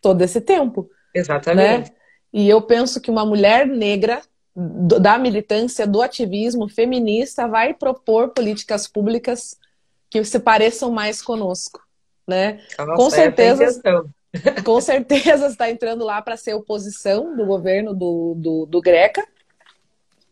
todo 0.00 0.20
esse 0.22 0.40
tempo. 0.40 0.88
Exatamente. 1.14 1.90
Né? 1.90 1.96
E 2.32 2.48
eu 2.48 2.62
penso 2.62 3.00
que 3.00 3.10
uma 3.10 3.24
mulher 3.24 3.66
negra 3.66 4.22
da 4.54 5.18
militância, 5.18 5.86
do 5.86 6.02
ativismo 6.02 6.68
feminista, 6.68 7.46
vai 7.46 7.72
propor 7.72 8.30
políticas 8.30 8.86
públicas 8.86 9.56
que 10.08 10.22
se 10.24 10.40
pareçam 10.40 10.90
mais 10.90 11.22
conosco, 11.22 11.80
né? 12.26 12.60
Nossa, 12.78 12.94
com 12.94 13.10
certeza, 13.10 13.82
com 14.64 14.80
certeza 14.80 15.46
está 15.46 15.70
entrando 15.70 16.04
lá 16.04 16.20
para 16.20 16.36
ser 16.36 16.54
oposição 16.54 17.36
do 17.36 17.46
governo 17.46 17.94
do, 17.94 18.34
do, 18.36 18.66
do 18.66 18.80
Greca, 18.80 19.26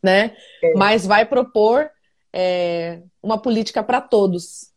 né? 0.02 0.36
É. 0.62 0.72
Mas 0.74 1.06
vai 1.06 1.24
propor 1.24 1.90
é, 2.32 3.00
uma 3.22 3.38
política 3.38 3.82
para 3.82 4.00
todos, 4.00 4.72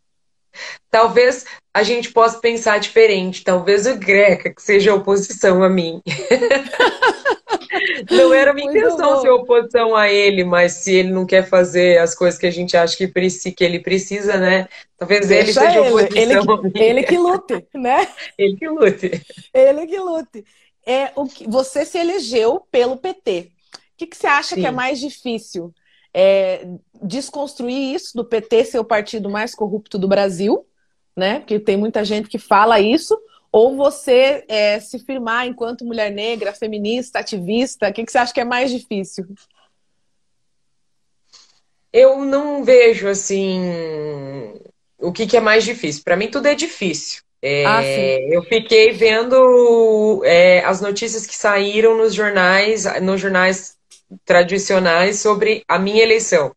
Talvez 0.90 1.46
a 1.74 1.84
gente 1.84 2.12
possa 2.12 2.40
pensar 2.40 2.80
diferente. 2.80 3.44
Talvez 3.44 3.88
o 3.88 3.96
Greca, 3.96 4.54
que 4.54 4.62
seja 4.62 4.94
oposição 4.94 5.64
a 5.64 5.70
mim. 5.70 6.02
não 8.10 8.34
era 8.34 8.54
minha 8.54 8.66
Muito 8.66 8.78
intenção 8.78 9.16
bom. 9.16 9.22
ser 9.22 9.30
oposição 9.30 9.96
a 9.96 10.10
ele, 10.10 10.44
mas 10.44 10.74
se 10.74 10.94
ele 10.94 11.12
não 11.12 11.26
quer 11.26 11.48
fazer 11.48 12.00
as 12.00 12.14
coisas 12.14 12.40
que 12.40 12.46
a 12.46 12.52
gente 12.52 12.76
acha 12.76 12.98
que, 12.98 13.08
que 13.08 13.64
ele 13.64 13.80
precisa, 13.80 14.38
né? 14.38 14.68
Talvez 14.98 15.28
Deixa 15.28 15.44
ele 15.44 15.54
seja 15.54 15.80
ele. 15.80 15.90
oposição. 15.90 16.22
Ele 16.22 16.72
que, 16.72 16.80
ele 16.80 17.04
que 17.04 17.18
lute, 17.18 17.68
né? 17.74 18.08
ele 18.38 18.58
que 18.58 18.68
lute. 18.68 19.26
Ele 19.54 19.88
que 19.88 20.00
lute. 20.00 20.46
É, 20.86 21.12
o 21.16 21.26
que, 21.26 21.48
você 21.48 21.86
se 21.86 21.98
elegeu 21.98 22.66
pelo 22.72 22.98
PT. 22.98 23.52
O 23.74 23.78
que, 23.98 24.08
que 24.08 24.18
você 24.18 24.28
acha 24.28 24.56
Sim. 24.56 24.62
que 24.62 24.68
é 24.68 24.72
mais 24.72 25.00
difícil? 25.00 25.74
É, 26.14 26.68
desconstruir 27.02 27.96
isso 27.96 28.16
do 28.16 28.26
PT 28.26 28.66
ser 28.66 28.80
o 28.80 28.86
partido 28.86 29.30
mais 29.30 29.56
corrupto 29.56 29.98
do 29.98 30.08
Brasil, 30.08 30.66
né? 31.16 31.40
Porque 31.40 31.60
tem 31.60 31.78
muita 31.78 32.04
gente 32.04 32.30
que 32.30 32.38
fala 32.38 32.80
isso, 32.80 33.18
ou 33.52 33.76
você 33.76 34.46
é, 34.48 34.80
se 34.80 35.00
firmar 35.00 35.48
enquanto 35.48 35.86
mulher 35.86 36.12
negra, 36.12 36.54
feminista, 36.54 37.20
ativista? 37.20 37.90
O 37.90 37.94
que, 37.94 38.06
que 38.06 38.12
você 38.12 38.18
acha 38.18 38.34
que 38.34 38.40
é 38.40 38.46
mais 38.46 38.72
difícil? 38.72 39.26
Eu 41.92 42.24
não 42.24 42.64
vejo 42.64 43.08
assim 43.08 43.62
o 44.98 45.12
que, 45.12 45.28
que 45.28 45.36
é 45.36 45.42
mais 45.42 45.66
difícil. 45.66 46.04
Para 46.04 46.16
mim, 46.16 46.30
tudo 46.30 46.48
é 46.48 46.56
difícil. 46.56 47.22
É, 47.42 47.66
ah, 47.66 47.84
eu 48.30 48.44
fiquei 48.44 48.92
vendo 48.92 50.22
é, 50.24 50.64
as 50.64 50.80
notícias 50.80 51.26
que 51.26 51.36
saíram 51.36 51.98
nos 51.98 52.14
jornais, 52.14 52.86
nos 53.02 53.20
jornais 53.20 53.76
tradicionais 54.26 55.20
sobre 55.20 55.64
a 55.68 55.80
minha 55.80 56.04
eleição. 56.04 56.54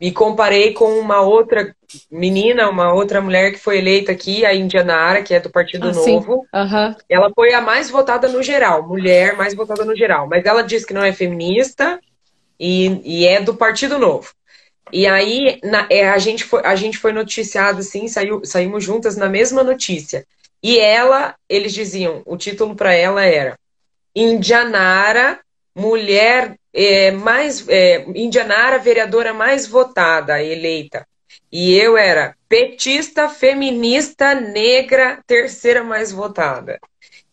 Me 0.00 0.10
comparei 0.10 0.72
com 0.72 0.98
uma 0.98 1.20
outra 1.20 1.74
menina, 2.10 2.68
uma 2.68 2.92
outra 2.92 3.20
mulher 3.20 3.52
que 3.52 3.58
foi 3.58 3.78
eleita 3.78 4.10
aqui, 4.10 4.44
a 4.44 4.52
Indianara, 4.52 5.22
que 5.22 5.32
é 5.32 5.38
do 5.38 5.48
Partido 5.48 5.90
ah, 5.90 5.92
Novo. 5.92 6.46
Uhum. 6.52 6.94
Ela 7.08 7.30
foi 7.32 7.54
a 7.54 7.60
mais 7.60 7.88
votada 7.88 8.28
no 8.28 8.42
geral, 8.42 8.86
mulher 8.86 9.36
mais 9.36 9.54
votada 9.54 9.84
no 9.84 9.96
geral. 9.96 10.26
Mas 10.26 10.44
ela 10.44 10.62
disse 10.62 10.86
que 10.86 10.94
não 10.94 11.04
é 11.04 11.12
feminista 11.12 12.00
e, 12.58 13.00
e 13.04 13.26
é 13.26 13.40
do 13.40 13.54
Partido 13.54 13.96
Novo. 13.98 14.32
E 14.92 15.06
aí 15.06 15.60
na, 15.62 15.86
é, 15.88 16.08
a, 16.08 16.18
gente 16.18 16.42
foi, 16.44 16.62
a 16.64 16.74
gente 16.74 16.98
foi 16.98 17.12
noticiado 17.12 17.78
assim, 17.78 18.08
saiu, 18.08 18.44
saímos 18.44 18.82
juntas 18.82 19.16
na 19.16 19.28
mesma 19.28 19.62
notícia. 19.62 20.26
E 20.60 20.78
ela, 20.78 21.34
eles 21.48 21.72
diziam, 21.72 22.22
o 22.26 22.36
título 22.36 22.74
para 22.74 22.92
ela 22.92 23.24
era 23.24 23.56
Indianara, 24.14 25.40
mulher 25.74 26.56
é, 26.72 27.10
mais 27.10 27.66
é, 27.68 28.04
Indianara, 28.14 28.78
vereadora 28.78 29.34
mais 29.34 29.66
votada, 29.66 30.42
eleita. 30.42 31.06
E 31.50 31.74
eu 31.74 31.96
era 31.98 32.34
petista, 32.48 33.28
feminista, 33.28 34.34
negra, 34.34 35.20
terceira 35.26 35.84
mais 35.84 36.10
votada. 36.10 36.78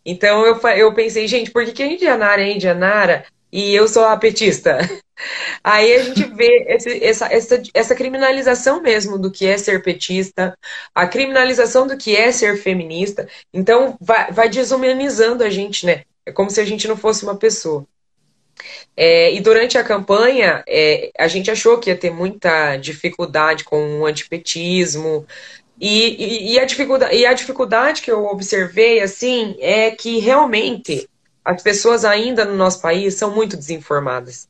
Então 0.05 0.45
eu, 0.45 0.59
eu 0.75 0.93
pensei, 0.93 1.27
gente, 1.27 1.51
por 1.51 1.63
que, 1.65 1.71
que 1.71 1.85
Indianara 1.85 2.41
é 2.41 2.51
Indianara 2.51 3.25
e 3.51 3.73
eu 3.73 3.87
sou 3.87 4.05
a 4.05 4.17
petista? 4.17 4.77
Aí 5.63 5.93
a 5.93 6.03
gente 6.03 6.23
vê 6.33 6.65
esse, 6.69 7.03
essa, 7.03 7.25
essa, 7.27 7.61
essa 7.73 7.95
criminalização 7.95 8.81
mesmo 8.81 9.17
do 9.17 9.31
que 9.31 9.45
é 9.45 9.57
ser 9.57 9.83
petista, 9.83 10.57
a 10.95 11.05
criminalização 11.07 11.85
do 11.85 11.97
que 11.97 12.15
é 12.15 12.31
ser 12.31 12.57
feminista. 12.57 13.27
Então 13.53 13.97
vai, 13.99 14.31
vai 14.31 14.49
desumanizando 14.49 15.43
a 15.43 15.49
gente, 15.49 15.85
né? 15.85 16.03
É 16.25 16.31
como 16.31 16.49
se 16.49 16.61
a 16.61 16.65
gente 16.65 16.87
não 16.87 16.95
fosse 16.95 17.23
uma 17.23 17.35
pessoa. 17.35 17.85
É, 18.95 19.33
e 19.33 19.39
durante 19.41 19.77
a 19.77 19.83
campanha, 19.83 20.63
é, 20.67 21.11
a 21.17 21.27
gente 21.27 21.49
achou 21.51 21.79
que 21.79 21.89
ia 21.89 21.97
ter 21.97 22.11
muita 22.11 22.77
dificuldade 22.77 23.63
com 23.63 24.01
o 24.01 24.05
antipetismo, 24.05 25.25
E, 25.79 26.51
e, 26.51 26.53
e, 26.53 26.59
a 26.59 26.65
dificuldade, 26.65 27.15
e 27.15 27.25
a 27.25 27.33
dificuldade 27.33 28.01
que 28.01 28.11
eu 28.11 28.25
observei, 28.25 28.99
assim, 29.01 29.55
é 29.59 29.91
que 29.91 30.19
realmente 30.19 31.07
as 31.43 31.63
pessoas 31.63 32.03
ainda 32.05 32.45
no 32.45 32.55
nosso 32.55 32.81
país 32.81 33.15
são 33.15 33.33
muito 33.33 33.55
desinformadas. 33.57 34.47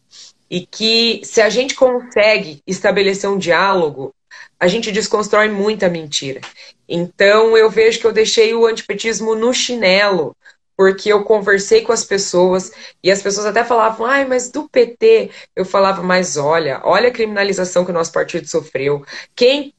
E 0.49 0.65
que 0.65 1.21
se 1.23 1.41
a 1.41 1.49
gente 1.49 1.75
consegue 1.75 2.61
estabelecer 2.65 3.29
um 3.29 3.37
diálogo, 3.37 4.13
a 4.59 4.67
gente 4.67 4.91
desconstrói 4.91 5.49
muita 5.49 5.87
mentira. 5.89 6.41
Então 6.87 7.55
eu 7.55 7.69
vejo 7.69 7.99
que 7.99 8.07
eu 8.07 8.11
deixei 8.11 8.53
o 8.53 8.65
antipetismo 8.65 9.35
no 9.35 9.53
chinelo, 9.53 10.35
porque 10.79 11.11
eu 11.11 11.25
conversei 11.25 11.81
com 11.81 11.91
as 11.91 12.05
pessoas 12.05 12.71
e 13.03 13.11
as 13.11 13.21
pessoas 13.21 13.45
até 13.45 13.65
falavam, 13.65 14.05
ai, 14.05 14.23
mas 14.23 14.49
do 14.49 14.69
PT. 14.69 15.29
Eu 15.53 15.65
falava, 15.65 16.01
mas 16.01 16.37
olha, 16.37 16.79
olha 16.85 17.09
a 17.09 17.11
criminalização 17.11 17.83
que 17.83 17.91
o 17.91 17.93
nosso 17.93 18.13
partido 18.13 18.47
sofreu. 18.47 19.03
Quem 19.35 19.73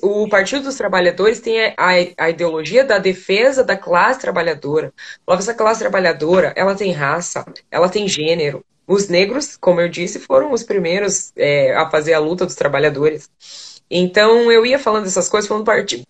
o 0.00 0.28
Partido 0.28 0.62
dos 0.62 0.76
Trabalhadores 0.76 1.40
tem 1.40 1.74
a, 1.76 2.30
ideologia 2.30 2.84
da 2.84 2.98
defesa 2.98 3.64
da 3.64 3.76
classe 3.76 4.20
trabalhadora. 4.20 4.94
Essa 5.28 5.54
classe 5.54 5.80
trabalhadora, 5.80 6.52
ela 6.54 6.76
tem 6.76 6.92
raça, 6.92 7.44
ela 7.68 7.88
tem 7.88 8.06
gênero. 8.06 8.64
Os 8.86 9.08
negros, 9.08 9.56
como 9.56 9.80
eu 9.80 9.88
disse, 9.88 10.20
foram 10.20 10.52
os 10.52 10.62
primeiros 10.62 11.32
é, 11.34 11.74
a 11.74 11.90
fazer 11.90 12.14
a 12.14 12.20
luta 12.20 12.46
dos 12.46 12.54
trabalhadores. 12.54 13.28
Então, 13.90 14.52
eu 14.52 14.64
ia 14.64 14.78
falando 14.78 15.06
essas 15.06 15.28
coisas, 15.28 15.48
falando 15.48 15.64
partido. 15.64 16.04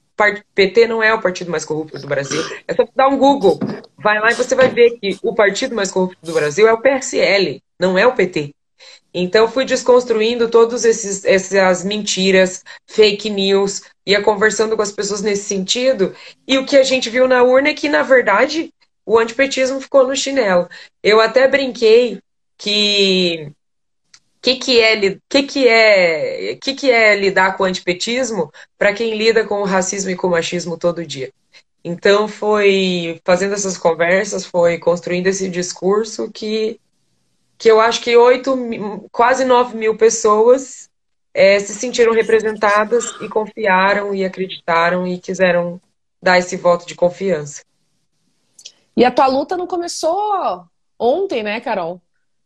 PT 0.55 0.87
não 0.87 1.03
é 1.03 1.13
o 1.13 1.21
partido 1.21 1.51
mais 1.51 1.65
corrupto 1.65 1.99
do 1.99 2.07
Brasil. 2.07 2.43
É 2.67 2.75
só 2.75 2.87
dar 2.95 3.09
um 3.09 3.19
Google. 3.19 3.59
Vai 3.97 4.21
lá 4.21 4.31
e 4.31 4.35
você 4.35 4.55
vai 4.55 4.69
ver 4.69 4.99
que 4.99 5.19
o 5.23 5.35
partido 5.35 5.75
mais 5.75 5.91
corrupto 5.91 6.19
do 6.23 6.33
Brasil 6.33 6.69
é 6.69 6.73
o 6.73 6.81
PSL, 6.81 7.63
não 7.79 7.99
é 7.99 8.07
o 8.07 8.15
PT. 8.15 8.55
Então 9.15 9.49
fui 9.49 9.65
desconstruindo 9.65 10.49
todas 10.49 10.85
essas 10.85 11.85
mentiras, 11.85 12.65
fake 12.87 13.29
news, 13.29 13.83
ia 14.07 14.23
conversando 14.23 14.75
com 14.75 14.83
as 14.83 14.93
pessoas 14.93 15.21
nesse 15.21 15.45
sentido. 15.45 16.15
E 16.49 16.57
o 16.57 16.65
que 16.65 16.77
a 16.77 16.83
gente 16.83 17.11
viu 17.11 17.29
na 17.29 17.43
urna 17.43 17.69
é 17.69 17.75
que, 17.75 17.89
na 17.89 18.03
verdade, 18.03 18.73
o 19.05 19.19
antipetismo 19.19 19.81
ficou 19.81 20.07
no 20.07 20.17
chinelo. 20.17 20.69
Eu 21.03 21.21
até 21.21 21.47
brinquei 21.47 22.21
que 22.57 23.53
que 24.43 24.57
que 24.57 24.81
é 24.81 25.19
que 25.29 25.43
que 25.45 25.69
é 25.69 26.57
que 26.61 26.75
que 26.75 26.91
é 26.91 27.15
lidar 27.15 27.57
com 27.57 27.63
o 27.63 27.67
antipetismo 27.67 28.53
para 28.77 28.93
quem 28.93 29.17
lida 29.17 29.47
com 29.47 29.63
o 29.63 29.65
racismo 29.65 30.11
e 30.11 30.17
com 30.17 30.27
o 30.27 30.31
machismo 30.31 30.77
todo 30.77 31.07
dia. 31.07 31.33
Então 31.85 32.27
foi 32.27 33.21
fazendo 33.25 33.55
essas 33.55 33.79
conversas, 33.79 34.45
foi 34.45 34.79
construindo 34.79 35.29
esse 35.29 35.49
discurso 35.49 36.31
que 36.31 36.81
que 37.57 37.71
eu 37.71 37.81
acho 37.81 38.01
que 38.01 38.17
oito, 38.17 38.59
quase 39.13 39.45
nove 39.45 39.77
mil 39.77 39.97
pessoas 39.97 40.91
é, 41.33 41.61
se 41.61 41.73
sentiram 41.73 42.13
representadas 42.13 43.05
e 43.21 43.29
confiaram 43.29 44.13
e 44.13 44.25
acreditaram 44.25 45.07
e 45.07 45.19
quiseram 45.19 45.81
dar 46.21 46.39
esse 46.39 46.57
voto 46.57 46.85
de 46.85 46.97
confiança. 46.97 47.63
E 48.97 49.05
a 49.05 49.13
tua 49.13 49.29
luta 49.29 49.57
não 49.57 49.69
começou 49.69 50.65
ontem, 50.99 51.45
né, 51.45 51.61
Carol? 51.61 52.01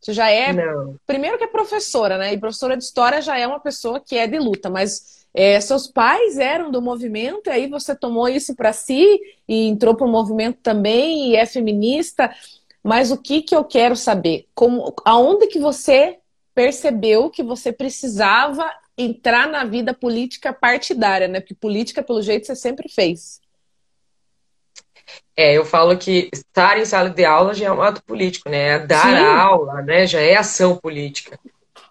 Você 0.07 0.12
já 0.12 0.31
é. 0.31 0.53
Não. 0.53 0.95
Primeiro 1.05 1.37
que 1.37 1.43
é 1.43 1.49
professora, 1.49 2.16
né? 2.16 2.33
E 2.33 2.39
professora 2.39 2.77
de 2.77 2.85
história 2.85 3.20
já 3.20 3.37
é 3.37 3.45
uma 3.45 3.59
pessoa 3.59 3.99
que 3.99 4.16
é 4.16 4.28
de 4.28 4.39
luta, 4.39 4.70
mas 4.70 5.27
é, 5.35 5.61
seus 5.61 5.89
pais 5.89 6.39
eram 6.39 6.70
do 6.70 6.81
movimento, 6.81 7.49
e 7.49 7.51
aí 7.51 7.66
você 7.66 7.93
tomou 7.93 8.28
isso 8.28 8.55
para 8.55 8.73
si 8.73 9.20
e 9.49 9.66
entrou 9.66 9.97
para 9.97 10.07
o 10.07 10.11
movimento 10.11 10.59
também 10.62 11.31
e 11.31 11.37
é 11.37 11.45
feminista. 11.45 12.33
Mas 12.85 13.11
o 13.11 13.16
que, 13.16 13.43
que 13.43 13.57
eu 13.57 13.65
quero 13.65 13.97
saber? 13.97 14.47
Como, 14.55 14.95
aonde 15.05 15.49
que 15.49 15.59
você 15.59 16.19
percebeu 16.55 17.28
que 17.28 17.43
você 17.43 17.73
precisava 17.73 18.70
entrar 18.97 19.49
na 19.49 19.65
vida 19.65 19.93
política 19.93 20.53
partidária, 20.53 21.27
né? 21.27 21.41
Porque 21.41 21.55
política, 21.55 22.01
pelo 22.01 22.23
jeito, 22.23 22.47
você 22.47 22.55
sempre 22.55 22.89
fez. 22.89 23.41
É, 25.37 25.57
eu 25.57 25.65
falo 25.65 25.97
que 25.97 26.28
estar 26.33 26.78
em 26.78 26.85
sala 26.85 27.11
de 27.11 27.24
aula 27.24 27.55
já 27.55 27.66
é 27.66 27.73
um 27.73 27.83
ato 27.83 28.03
político, 28.03 28.49
né? 28.49 28.78
Dar 28.78 29.03
Sim. 29.03 29.24
aula, 29.24 29.83
né, 29.83 30.07
já 30.07 30.20
é 30.20 30.37
ação 30.37 30.77
política. 30.77 31.39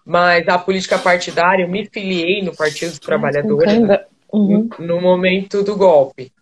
Mas 0.04 0.46
a 0.48 0.58
política 0.58 0.98
partidária, 0.98 1.64
eu 1.64 1.68
me 1.68 1.86
filiei 1.86 2.42
no 2.42 2.54
Partido 2.54 2.90
dos 2.90 2.98
Trabalhadores 2.98 3.72
uhum. 4.32 4.68
no 4.78 5.00
momento 5.00 5.62
do 5.62 5.76
golpe. 5.76 6.32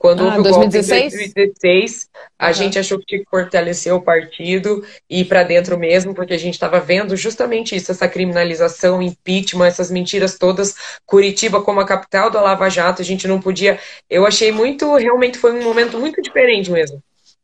Quando 0.00 0.22
ah, 0.22 0.28
houve 0.28 0.38
o 0.38 0.42
2016? 0.44 1.02
golpe 1.02 1.14
em 1.14 1.32
2016, 1.34 2.08
a 2.38 2.46
uhum. 2.46 2.52
gente 2.54 2.78
achou 2.78 2.98
que 2.98 3.04
tinha 3.04 3.20
que 3.20 3.28
fortalecer 3.28 3.94
o 3.94 4.00
partido 4.00 4.82
e 5.10 5.20
ir 5.20 5.24
para 5.26 5.42
dentro 5.42 5.78
mesmo, 5.78 6.14
porque 6.14 6.32
a 6.32 6.38
gente 6.38 6.54
estava 6.54 6.80
vendo 6.80 7.14
justamente 7.18 7.76
isso, 7.76 7.92
essa 7.92 8.08
criminalização, 8.08 9.02
impeachment, 9.02 9.66
essas 9.66 9.90
mentiras 9.90 10.38
todas. 10.38 10.74
Curitiba 11.04 11.60
como 11.60 11.80
a 11.80 11.84
capital 11.84 12.30
da 12.30 12.40
Lava 12.40 12.70
Jato, 12.70 13.02
a 13.02 13.04
gente 13.04 13.28
não 13.28 13.42
podia. 13.42 13.78
Eu 14.08 14.24
achei 14.24 14.50
muito, 14.50 14.96
realmente 14.96 15.36
foi 15.36 15.52
um 15.52 15.62
momento 15.62 15.98
muito 15.98 16.22
diferente 16.22 16.70
mesmo. 16.70 17.02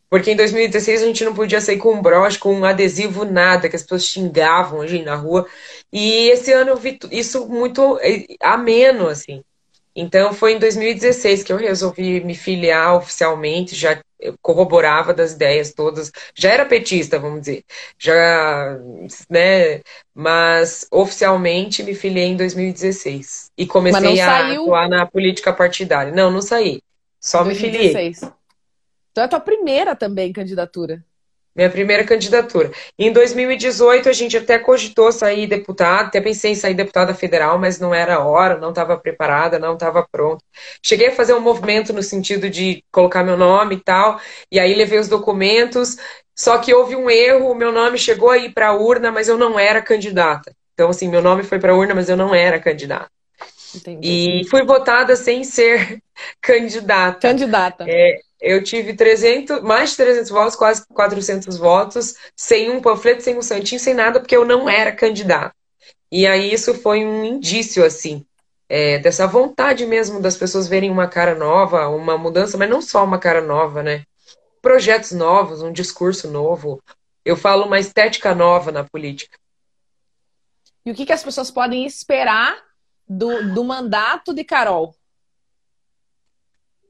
Porque 0.09 0.31
em 0.31 0.37
2016 0.37 1.03
a 1.03 1.07
gente 1.07 1.25
não 1.27 1.35
podia 1.35 1.61
sair 1.61 1.77
com 1.77 1.93
um 1.93 2.01
broche, 2.01 2.39
com 2.39 2.55
um 2.55 2.65
adesivo, 2.65 3.27
nada, 3.27 3.69
que 3.69 3.77
as 3.77 3.83
pessoas 3.83 4.07
xingavam 4.07 4.81
a 4.81 4.87
gente 4.87 5.05
na 5.05 5.15
rua. 5.15 5.47
E 5.93 6.31
esse 6.31 6.53
ano 6.53 6.71
eu 6.71 6.77
vi 6.77 6.99
isso 7.13 7.47
muito 7.47 7.99
eh, 8.01 8.25
ameno, 8.41 9.09
assim. 9.09 9.43
Então 9.97 10.35
foi 10.35 10.53
em 10.53 10.59
2016 10.59 11.43
que 11.43 11.51
eu 11.51 11.57
resolvi 11.57 12.21
me 12.21 12.35
filiar 12.35 12.95
oficialmente, 12.97 13.75
já 13.75 13.99
corroborava 14.43 15.15
das 15.15 15.33
ideias 15.33 15.73
todas, 15.73 16.13
já 16.35 16.51
era 16.51 16.67
petista, 16.67 17.19
vamos 17.19 17.41
dizer, 17.41 17.65
já, 17.99 18.79
né, 19.31 19.81
mas 20.15 20.87
oficialmente 20.91 21.83
me 21.83 21.95
filiei 21.95 22.27
em 22.27 22.37
2016 22.37 23.51
e 23.57 23.67
comecei 23.67 24.21
a 24.21 24.27
saiu... 24.27 24.65
atuar 24.65 24.89
na 24.89 25.07
política 25.07 25.51
partidária. 25.51 26.13
Não, 26.13 26.31
não 26.31 26.43
saí, 26.43 26.83
só 27.19 27.43
2016. 27.43 28.05
me 28.05 28.15
filiei. 28.15 28.37
Então 29.13 29.23
é 29.23 29.25
a 29.25 29.29
tua 29.31 29.41
primeira 29.41 29.97
também 29.97 30.31
candidatura. 30.31 31.03
Minha 31.57 31.71
primeira 31.71 32.05
candidatura. 32.05 32.71
Em 32.99 33.11
2018, 33.11 34.11
a 34.11 34.13
gente 34.13 34.37
até 34.37 34.59
cogitou 34.59 35.11
sair 35.11 35.47
deputada, 35.47 36.09
até 36.09 36.21
pensei 36.21 36.53
em 36.53 36.55
sair 36.55 36.75
deputada 36.75 37.15
federal, 37.15 37.59
mas 37.59 37.81
não 37.81 37.95
era 37.95 38.21
hora, 38.21 38.59
não 38.59 38.69
estava 38.69 38.99
preparada, 38.99 39.59
não 39.59 39.73
estava 39.73 40.07
pronta. 40.07 40.45
Cheguei 40.83 41.09
a 41.09 41.13
fazer 41.13 41.33
um 41.33 41.41
movimento 41.41 41.95
no 41.95 42.03
sentido 42.03 42.51
de 42.51 42.85
colocar 42.93 43.25
meu 43.25 43.39
nome 43.39 43.77
e 43.77 43.81
tal, 43.81 44.21
e 44.53 44.61
aí 44.61 44.75
levei 44.75 44.99
os 44.99 45.09
documentos, 45.09 45.97
só 46.35 46.59
que 46.59 46.75
houve 46.75 46.95
um 46.95 47.09
erro, 47.09 47.51
o 47.51 47.55
meu 47.55 47.73
nome 47.73 47.97
chegou 47.97 48.29
aí 48.31 48.53
para 48.53 48.69
a 48.69 48.75
urna, 48.75 49.11
mas 49.11 49.27
eu 49.27 49.39
não 49.39 49.59
era 49.59 49.81
candidata. 49.81 50.55
Então, 50.75 50.91
assim, 50.91 51.09
meu 51.09 51.23
nome 51.23 51.43
foi 51.43 51.59
para 51.59 51.73
a 51.73 51.75
urna, 51.75 51.95
mas 51.95 52.11
eu 52.11 52.19
não 52.19 52.35
era 52.35 52.61
candidata. 52.61 53.11
Entendi. 53.75 54.41
E 54.43 54.49
fui 54.49 54.63
votada 54.63 55.17
sem 55.17 55.43
ser 55.43 56.03
candidata. 56.41 57.29
Candidata. 57.29 57.85
É, 57.89 58.21
eu 58.41 58.63
tive 58.63 58.95
300, 58.95 59.63
mais 59.63 59.91
de 59.91 59.97
300 59.97 60.31
votos, 60.31 60.57
quase 60.57 60.87
400 60.89 61.57
votos, 61.57 62.15
sem 62.37 62.71
um 62.71 62.81
panfleto, 62.81 63.23
sem 63.23 63.37
um 63.37 63.43
santinho, 63.43 63.81
sem 63.81 63.95
nada, 63.95 64.21
porque 64.21 64.37
eu 64.37 64.45
não 64.45 64.69
era 64.69 64.93
candidato. 64.93 65.55
E 66.11 66.27
aí 66.27 66.53
isso 66.53 66.75
foi 66.75 67.05
um 67.05 67.25
indício, 67.25 67.85
assim, 67.85 68.25
é, 68.69 68.99
dessa 68.99 69.27
vontade 69.27 69.87
mesmo 69.87 70.21
das 70.21 70.37
pessoas 70.37 70.69
verem 70.69 70.91
uma 70.91 71.09
cara 71.09 71.35
nova, 71.35 71.89
uma 71.89 72.19
mudança, 72.19 72.57
mas 72.59 72.69
não 72.69 72.83
só 72.83 73.05
uma 73.05 73.19
cara 73.19 73.41
nova, 73.41 73.83
né? 73.83 74.05
Projetos 74.61 75.13
novos, 75.13 75.63
um 75.63 75.73
discurso 75.73 76.29
novo. 76.31 76.83
Eu 77.25 77.37
falo 77.37 77.67
uma 77.67 77.79
estética 77.79 78.35
nova 78.35 78.71
na 78.71 78.85
política. 78.85 79.39
E 80.85 80.91
o 80.91 80.95
que, 80.95 81.07
que 81.07 81.13
as 81.13 81.23
pessoas 81.23 81.51
podem 81.51 81.85
esperar 81.85 82.57
do, 83.09 83.53
do 83.53 83.65
mandato 83.65 84.33
de 84.33 84.45
Carol? 84.45 84.95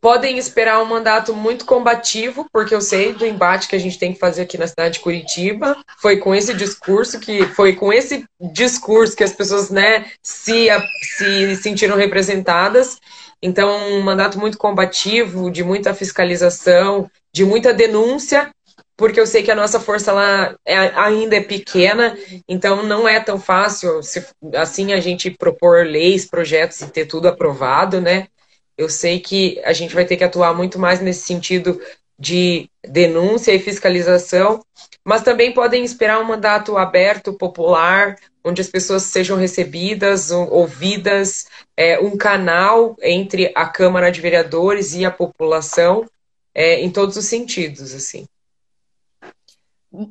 Podem 0.06 0.38
esperar 0.38 0.80
um 0.80 0.84
mandato 0.84 1.34
muito 1.34 1.64
combativo, 1.64 2.46
porque 2.52 2.72
eu 2.72 2.80
sei 2.80 3.12
do 3.12 3.26
embate 3.26 3.66
que 3.66 3.74
a 3.74 3.78
gente 3.80 3.98
tem 3.98 4.12
que 4.12 4.20
fazer 4.20 4.42
aqui 4.42 4.56
na 4.56 4.68
cidade 4.68 4.94
de 4.94 5.00
Curitiba. 5.00 5.76
Foi 5.98 6.18
com 6.18 6.32
esse 6.32 6.54
discurso 6.54 7.18
que 7.18 7.44
foi 7.48 7.74
com 7.74 7.92
esse 7.92 8.24
discurso 8.52 9.16
que 9.16 9.24
as 9.24 9.32
pessoas, 9.32 9.68
né, 9.68 10.06
se, 10.22 10.68
se 11.02 11.56
sentiram 11.56 11.96
representadas. 11.96 13.00
Então, 13.42 13.68
um 13.94 14.00
mandato 14.00 14.38
muito 14.38 14.56
combativo, 14.56 15.50
de 15.50 15.64
muita 15.64 15.92
fiscalização, 15.92 17.10
de 17.34 17.44
muita 17.44 17.74
denúncia, 17.74 18.52
porque 18.96 19.18
eu 19.18 19.26
sei 19.26 19.42
que 19.42 19.50
a 19.50 19.56
nossa 19.56 19.80
força 19.80 20.12
lá 20.12 20.54
é, 20.64 20.76
ainda 20.94 21.34
é 21.34 21.42
pequena, 21.42 22.16
então 22.48 22.84
não 22.84 23.08
é 23.08 23.18
tão 23.18 23.40
fácil 23.40 24.00
se, 24.04 24.24
assim 24.54 24.92
a 24.92 25.00
gente 25.00 25.32
propor 25.32 25.84
leis, 25.84 26.24
projetos 26.24 26.80
e 26.80 26.92
ter 26.92 27.06
tudo 27.06 27.26
aprovado, 27.26 28.00
né? 28.00 28.28
Eu 28.76 28.88
sei 28.88 29.20
que 29.20 29.60
a 29.64 29.72
gente 29.72 29.94
vai 29.94 30.04
ter 30.04 30.16
que 30.16 30.24
atuar 30.24 30.54
muito 30.54 30.78
mais 30.78 31.00
nesse 31.00 31.22
sentido 31.22 31.80
de 32.18 32.70
denúncia 32.82 33.52
e 33.52 33.58
fiscalização, 33.58 34.64
mas 35.04 35.22
também 35.22 35.52
podem 35.52 35.84
esperar 35.84 36.20
um 36.20 36.24
mandato 36.24 36.76
aberto, 36.76 37.32
popular, 37.32 38.16
onde 38.44 38.60
as 38.60 38.68
pessoas 38.68 39.02
sejam 39.02 39.36
recebidas, 39.36 40.30
ouvidas, 40.30 41.46
é, 41.76 41.98
um 41.98 42.16
canal 42.16 42.96
entre 43.02 43.52
a 43.54 43.66
Câmara 43.66 44.10
de 44.10 44.20
Vereadores 44.20 44.94
e 44.94 45.04
a 45.04 45.10
população, 45.10 46.08
é, 46.54 46.80
em 46.80 46.90
todos 46.90 47.16
os 47.16 47.26
sentidos, 47.26 47.94
assim. 47.94 48.26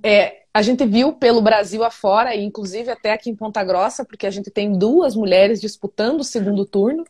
É, 0.04 0.44
a 0.54 0.62
gente 0.62 0.86
viu 0.86 1.14
pelo 1.14 1.42
Brasil 1.42 1.84
afora, 1.84 2.36
inclusive 2.36 2.90
até 2.92 3.14
aqui 3.14 3.30
em 3.30 3.36
Ponta 3.36 3.64
Grossa, 3.64 4.06
porque 4.06 4.28
a 4.28 4.32
gente 4.32 4.52
tem 4.52 4.72
duas 4.72 5.16
mulheres 5.16 5.60
disputando 5.60 6.22
o 6.22 6.24
segundo 6.24 6.66
turno 6.66 7.06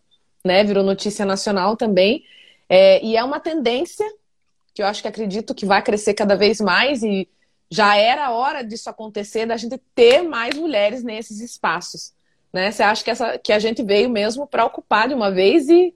né? 0.45 0.63
Virou 0.63 0.84
notícia 0.84 1.26
nacional 1.26 1.76
também. 1.76 2.23
É, 2.69 3.03
e 3.03 3.17
é 3.17 3.23
uma 3.23 3.39
tendência 3.39 4.05
que 4.73 4.81
eu 4.81 4.85
acho 4.85 5.01
que 5.01 5.07
acredito 5.07 5.55
que 5.55 5.65
vai 5.65 5.81
crescer 5.81 6.13
cada 6.13 6.35
vez 6.35 6.59
mais 6.59 7.01
e 7.01 7.27
já 7.69 7.95
era 7.95 8.31
hora 8.31 8.61
disso 8.61 8.89
acontecer, 8.89 9.45
da 9.45 9.57
gente 9.57 9.81
ter 9.95 10.22
mais 10.22 10.55
mulheres 10.55 11.03
nesses 11.03 11.39
espaços. 11.39 12.13
Né? 12.53 12.72
Você 12.72 12.84
acha 12.84 13.03
que, 13.03 13.09
essa, 13.09 13.38
que 13.38 13.51
a 13.51 13.59
gente 13.59 13.81
veio 13.81 14.09
mesmo 14.09 14.45
para 14.45 14.65
ocupar 14.65 15.07
de 15.07 15.13
uma 15.13 15.31
vez 15.31 15.67
e. 15.67 15.93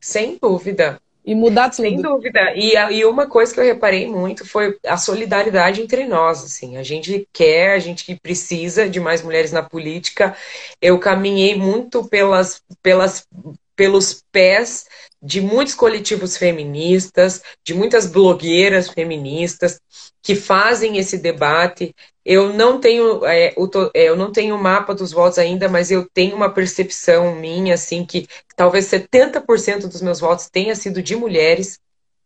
Sem 0.00 0.36
dúvida. 0.40 1.00
E 1.24 1.34
mudar 1.34 1.70
tudo. 1.70 1.88
Sem 1.88 2.00
dúvida. 2.02 2.52
E, 2.54 2.74
e 2.74 3.04
uma 3.06 3.26
coisa 3.26 3.54
que 3.54 3.58
eu 3.58 3.64
reparei 3.64 4.06
muito 4.06 4.46
foi 4.46 4.78
a 4.86 4.98
solidariedade 4.98 5.80
entre 5.80 6.06
nós. 6.06 6.44
Assim. 6.44 6.76
A 6.76 6.82
gente 6.82 7.26
quer, 7.32 7.72
a 7.72 7.78
gente 7.78 8.14
precisa 8.16 8.88
de 8.88 9.00
mais 9.00 9.22
mulheres 9.22 9.50
na 9.50 9.62
política. 9.62 10.36
Eu 10.82 10.98
caminhei 10.98 11.54
muito 11.54 12.04
pelas, 12.04 12.62
pelas, 12.82 13.26
pelos 13.76 14.22
pés 14.32 14.86
de 15.22 15.40
muitos 15.40 15.74
coletivos 15.74 16.36
feministas, 16.36 17.42
de 17.64 17.72
muitas 17.72 18.06
blogueiras 18.06 18.88
feministas 18.88 19.80
que 20.22 20.34
fazem 20.34 20.98
esse 20.98 21.16
debate. 21.16 21.94
Eu 22.24 22.52
não 22.52 22.78
tenho 22.78 23.24
é, 23.24 23.54
o, 23.56 23.68
é, 23.94 24.08
eu 24.08 24.16
não 24.16 24.30
tenho 24.30 24.54
o 24.54 24.62
mapa 24.62 24.94
dos 24.94 25.12
votos 25.12 25.38
ainda, 25.38 25.68
mas 25.68 25.90
eu 25.90 26.06
tenho 26.12 26.36
uma 26.36 26.50
percepção 26.50 27.34
minha 27.34 27.74
assim 27.74 28.04
que 28.04 28.26
talvez 28.54 28.86
70% 28.86 29.88
dos 29.88 30.02
meus 30.02 30.20
votos 30.20 30.48
tenha 30.50 30.74
sido 30.74 31.02
de 31.02 31.16
mulheres. 31.16 31.78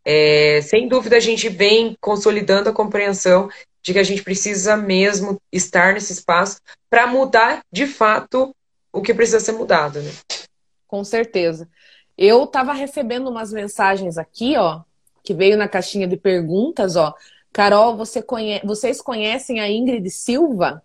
É, 0.04 0.60
sem 0.62 0.88
dúvida 0.88 1.16
a 1.16 1.20
gente 1.20 1.48
vem 1.48 1.96
consolidando 2.00 2.68
a 2.68 2.72
compreensão 2.72 3.48
de 3.82 3.92
que 3.92 3.98
a 3.98 4.04
gente 4.04 4.22
precisa 4.22 4.76
mesmo 4.76 5.40
estar 5.52 5.94
nesse 5.94 6.12
espaço 6.12 6.60
para 6.90 7.06
mudar 7.06 7.60
de 7.72 7.86
fato 7.86 8.54
o 8.92 9.02
que 9.02 9.14
precisa 9.14 9.40
ser 9.40 9.52
mudado, 9.52 10.00
né? 10.00 10.10
Com 10.88 11.04
certeza. 11.04 11.68
Eu 12.16 12.42
estava 12.44 12.72
recebendo 12.72 13.28
umas 13.28 13.52
mensagens 13.52 14.18
aqui, 14.18 14.56
ó, 14.56 14.80
que 15.22 15.32
veio 15.32 15.56
na 15.56 15.68
caixinha 15.68 16.08
de 16.08 16.16
perguntas, 16.16 16.96
ó. 16.96 17.14
Carol, 17.52 17.96
você 17.96 18.20
conhe... 18.20 18.60
vocês 18.64 19.00
conhecem 19.00 19.60
a 19.60 19.70
Ingrid 19.70 20.10
Silva? 20.10 20.82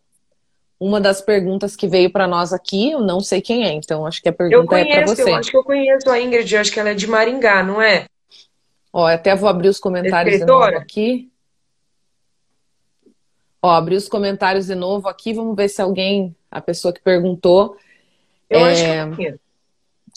Uma 0.80 1.00
das 1.00 1.22
perguntas 1.22 1.76
que 1.76 1.88
veio 1.88 2.12
para 2.12 2.28
nós 2.28 2.52
aqui, 2.52 2.92
eu 2.92 3.00
não 3.00 3.22
sei 3.22 3.42
quem 3.42 3.64
é, 3.66 3.72
então 3.72 4.06
acho 4.06 4.22
que 4.22 4.28
a 4.28 4.34
pergunta 4.34 4.68
conheço, 4.68 4.92
é 4.92 4.96
para 4.96 5.08
você. 5.08 5.24
Eu 5.24 5.36
acho 5.36 5.50
que 5.50 5.58
eu 5.58 5.64
conheço 5.64 6.10
a 6.10 6.20
Ingrid, 6.20 6.58
acho 6.58 6.72
que 6.72 6.80
ela 6.80 6.90
é 6.90 6.94
de 6.94 7.08
Maringá, 7.08 7.64
não 7.64 7.82
é? 7.82 8.06
Ó, 8.92 9.08
até 9.08 9.34
vou 9.34 9.48
abrir 9.48 9.70
os 9.70 9.80
comentários 9.80 10.40
de 10.40 10.46
novo 10.46 10.66
aqui. 10.76 11.32
Ó, 13.62 13.70
abri 13.70 13.96
os 13.96 14.10
comentários 14.10 14.66
de 14.66 14.76
novo 14.76 15.08
aqui, 15.08 15.34
vamos 15.34 15.56
ver 15.56 15.70
se 15.70 15.82
alguém, 15.82 16.36
a 16.52 16.60
pessoa 16.60 16.94
que 16.94 17.02
perguntou. 17.02 17.78
Eu 18.50 18.60
é... 18.60 18.72
acho 18.72 18.84
que 18.84 18.90
eu 18.90 19.16
conheço 19.16 19.44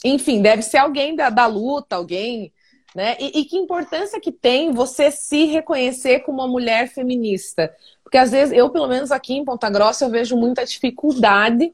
enfim, 0.03 0.41
deve 0.41 0.61
ser 0.61 0.77
alguém 0.77 1.15
da, 1.15 1.29
da 1.29 1.45
luta, 1.47 1.95
alguém, 1.95 2.53
né? 2.95 3.15
E, 3.19 3.39
e, 3.39 3.45
que 3.45 3.57
importância 3.57 4.19
que 4.19 4.31
tem 4.31 4.71
você 4.71 5.11
se 5.11 5.45
reconhecer 5.45 6.21
como 6.21 6.39
uma 6.39 6.47
mulher 6.47 6.87
feminista? 6.89 7.73
Porque 8.03 8.17
às 8.17 8.31
vezes, 8.31 8.57
eu, 8.57 8.69
pelo 8.69 8.87
menos 8.87 9.11
aqui 9.11 9.33
em 9.33 9.45
Ponta 9.45 9.69
Grossa, 9.69 10.05
eu 10.05 10.09
vejo 10.09 10.37
muita 10.37 10.65
dificuldade 10.65 11.73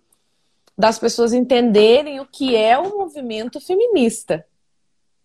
das 0.78 0.98
pessoas 0.98 1.34
entenderem 1.34 2.20
o 2.20 2.26
que 2.26 2.56
é 2.56 2.78
o 2.78 2.98
movimento 2.98 3.62
feminista. 3.62 4.46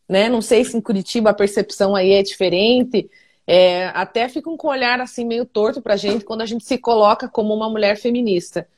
Né? 0.08 0.28
Não 0.28 0.42
sei 0.42 0.64
se 0.64 0.76
em 0.76 0.80
Curitiba 0.80 1.30
a 1.30 1.34
percepção 1.34 1.96
aí 1.96 2.12
é 2.12 2.22
diferente. 2.22 3.10
É, 3.46 3.86
até 3.88 4.28
fica 4.28 4.50
com 4.54 4.66
um 4.66 4.70
olhar 4.70 5.00
assim 5.00 5.24
meio 5.24 5.46
torto 5.46 5.80
pra 5.80 5.96
gente 5.96 6.24
quando 6.24 6.42
a 6.42 6.46
gente 6.46 6.64
se 6.64 6.76
coloca 6.76 7.28
como 7.28 7.54
uma 7.54 7.70
mulher 7.70 7.96
feminista. 7.96 8.68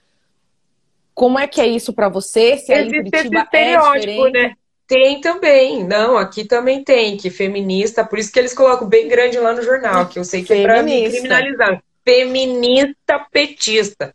Como 1.21 1.39
é 1.39 1.47
que 1.47 1.61
é 1.61 1.67
isso 1.67 1.93
para 1.93 2.09
você? 2.09 2.57
Se 2.57 2.73
aí 2.73 2.87
Existe 2.87 3.11
esse 3.15 3.37
é 3.37 3.41
estereótipo, 3.43 4.27
é 4.29 4.31
né? 4.31 4.55
Tem 4.87 5.21
também, 5.21 5.85
não, 5.85 6.17
aqui 6.17 6.47
também 6.47 6.83
tem, 6.83 7.19
que 7.19 7.29
feminista, 7.29 8.03
por 8.03 8.19
isso 8.19 8.33
que 8.33 8.39
eles 8.39 8.55
colocam 8.55 8.89
bem 8.89 9.07
grande 9.07 9.39
lá 9.39 9.53
no 9.53 9.61
jornal, 9.61 10.07
que 10.07 10.19
eu 10.19 10.25
sei 10.25 10.41
que 10.41 10.49
feminista. 10.49 10.73
é 10.73 10.77
para 10.77 10.83
me 10.83 11.11
criminalizar. 11.11 11.83
Feminista 12.03 13.19
petista. 13.31 14.15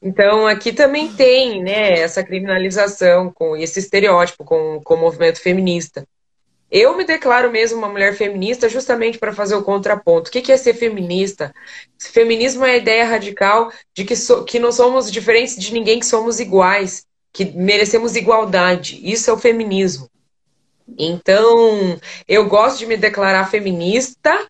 Então, 0.00 0.46
aqui 0.46 0.72
também 0.72 1.12
tem, 1.12 1.64
né, 1.64 1.98
essa 1.98 2.22
criminalização, 2.22 3.32
com 3.32 3.56
esse 3.56 3.80
estereótipo 3.80 4.44
com, 4.44 4.80
com 4.84 4.94
o 4.94 5.00
movimento 5.00 5.42
feminista. 5.42 6.06
Eu 6.70 6.96
me 6.96 7.04
declaro 7.04 7.50
mesmo 7.50 7.78
uma 7.78 7.88
mulher 7.88 8.16
feminista 8.16 8.68
justamente 8.68 9.18
para 9.18 9.32
fazer 9.32 9.54
o 9.56 9.62
contraponto. 9.62 10.28
O 10.28 10.30
que 10.32 10.52
é 10.52 10.56
ser 10.56 10.74
feminista? 10.74 11.52
Feminismo 11.98 12.64
é 12.64 12.72
a 12.72 12.76
ideia 12.76 13.04
radical 13.04 13.72
de 13.94 14.04
que, 14.04 14.14
so, 14.14 14.44
que 14.44 14.58
não 14.58 14.70
somos 14.70 15.10
diferentes 15.10 15.56
de 15.56 15.72
ninguém, 15.72 15.98
que 15.98 16.06
somos 16.06 16.38
iguais, 16.38 17.04
que 17.32 17.44
merecemos 17.44 18.14
igualdade. 18.14 19.00
Isso 19.02 19.30
é 19.30 19.32
o 19.32 19.38
feminismo. 19.38 20.08
Então, 20.98 21.98
eu 22.28 22.46
gosto 22.46 22.78
de 22.78 22.86
me 22.86 22.96
declarar 22.96 23.50
feminista 23.50 24.46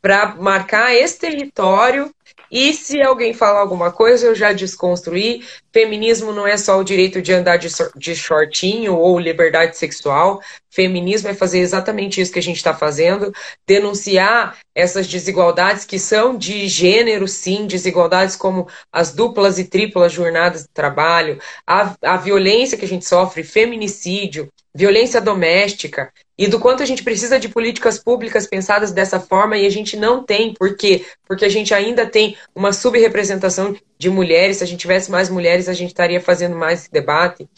para 0.00 0.34
marcar 0.36 0.94
esse 0.94 1.18
território 1.18 2.14
e 2.50 2.72
se 2.72 3.00
alguém 3.02 3.32
falar 3.32 3.60
alguma 3.60 3.90
coisa, 3.90 4.26
eu 4.26 4.34
já 4.34 4.52
desconstruí. 4.52 5.42
Feminismo 5.74 6.32
não 6.32 6.46
é 6.46 6.56
só 6.56 6.78
o 6.78 6.84
direito 6.84 7.20
de 7.20 7.32
andar 7.32 7.56
de, 7.56 7.66
de 7.96 8.14
shortinho 8.14 8.94
ou 8.94 9.18
liberdade 9.18 9.76
sexual. 9.76 10.40
Feminismo 10.70 11.28
é 11.28 11.34
fazer 11.34 11.58
exatamente 11.58 12.20
isso 12.20 12.32
que 12.32 12.38
a 12.38 12.42
gente 12.42 12.58
está 12.58 12.72
fazendo, 12.72 13.34
denunciar 13.66 14.56
essas 14.72 15.08
desigualdades 15.08 15.84
que 15.84 15.98
são 15.98 16.38
de 16.38 16.68
gênero, 16.68 17.26
sim, 17.26 17.66
desigualdades 17.66 18.36
como 18.36 18.68
as 18.92 19.12
duplas 19.12 19.58
e 19.58 19.64
triplas 19.64 20.12
jornadas 20.12 20.62
de 20.62 20.68
trabalho, 20.68 21.40
a, 21.66 21.96
a 22.02 22.16
violência 22.18 22.78
que 22.78 22.84
a 22.84 22.88
gente 22.88 23.04
sofre, 23.04 23.42
feminicídio, 23.42 24.48
violência 24.72 25.20
doméstica 25.20 26.12
e 26.36 26.48
do 26.48 26.58
quanto 26.58 26.82
a 26.82 26.86
gente 26.86 27.04
precisa 27.04 27.38
de 27.38 27.48
políticas 27.48 27.98
públicas 27.98 28.46
pensadas 28.46 28.90
dessa 28.90 29.20
forma 29.20 29.56
e 29.56 29.66
a 29.66 29.70
gente 29.70 29.96
não 29.96 30.24
tem. 30.24 30.52
Por 30.54 30.76
quê? 30.76 31.04
Porque 31.26 31.44
a 31.44 31.48
gente 31.48 31.72
ainda 31.72 32.06
tem 32.06 32.36
uma 32.54 32.72
subrepresentação 32.72 33.76
de 33.98 34.10
mulheres. 34.10 34.58
Se 34.58 34.64
a 34.64 34.66
gente 34.66 34.80
tivesse 34.80 35.10
mais 35.10 35.28
mulheres, 35.28 35.68
a 35.68 35.72
gente 35.72 35.90
estaria 35.90 36.20
fazendo 36.20 36.56
mais 36.56 36.80
esse 36.80 36.92
debate. 36.92 37.48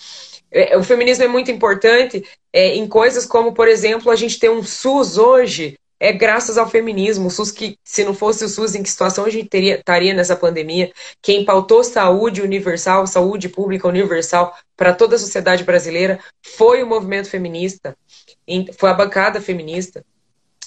É, 0.51 0.77
o 0.77 0.85
feminismo 0.85 1.25
é 1.25 1.29
muito 1.29 1.51
importante 1.51 2.25
é, 2.53 2.75
em 2.75 2.87
coisas 2.87 3.27
como, 3.27 3.53
por 3.53 3.69
exemplo, 3.69 4.11
a 4.11 4.17
gente 4.17 4.39
ter 4.39 4.51
um 4.51 4.63
SUS 4.63 5.19
hoje 5.19 5.79
é 5.99 6.13
graças 6.13 6.59
ao 6.59 6.69
feminismo. 6.69 7.29
O 7.29 7.31
SUS 7.31 7.51
que, 7.51 7.79
se 7.83 8.05
não 8.05 8.15
fosse 8.15 8.45
o 8.45 8.49
SUS, 8.49 8.75
em 8.75 8.83
que 8.83 8.91
situação 8.91 9.25
a 9.25 9.31
gente 9.31 9.49
teria, 9.49 9.77
estaria 9.77 10.15
nessa 10.15 10.37
pandemia? 10.37 10.93
Quem 11.23 11.45
pautou 11.45 11.83
saúde 11.83 12.43
universal, 12.43 13.07
saúde 13.07 13.49
pública 13.49 13.89
universal 13.89 14.55
para 14.77 14.93
toda 14.93 15.17
a 15.17 15.19
sociedade 15.19 15.65
brasileira 15.65 16.21
foi 16.43 16.83
o 16.83 16.87
movimento 16.87 17.31
feminista, 17.31 17.97
foi 18.79 18.91
a 18.91 18.95
bancada 18.95 19.41
feminista 19.41 20.05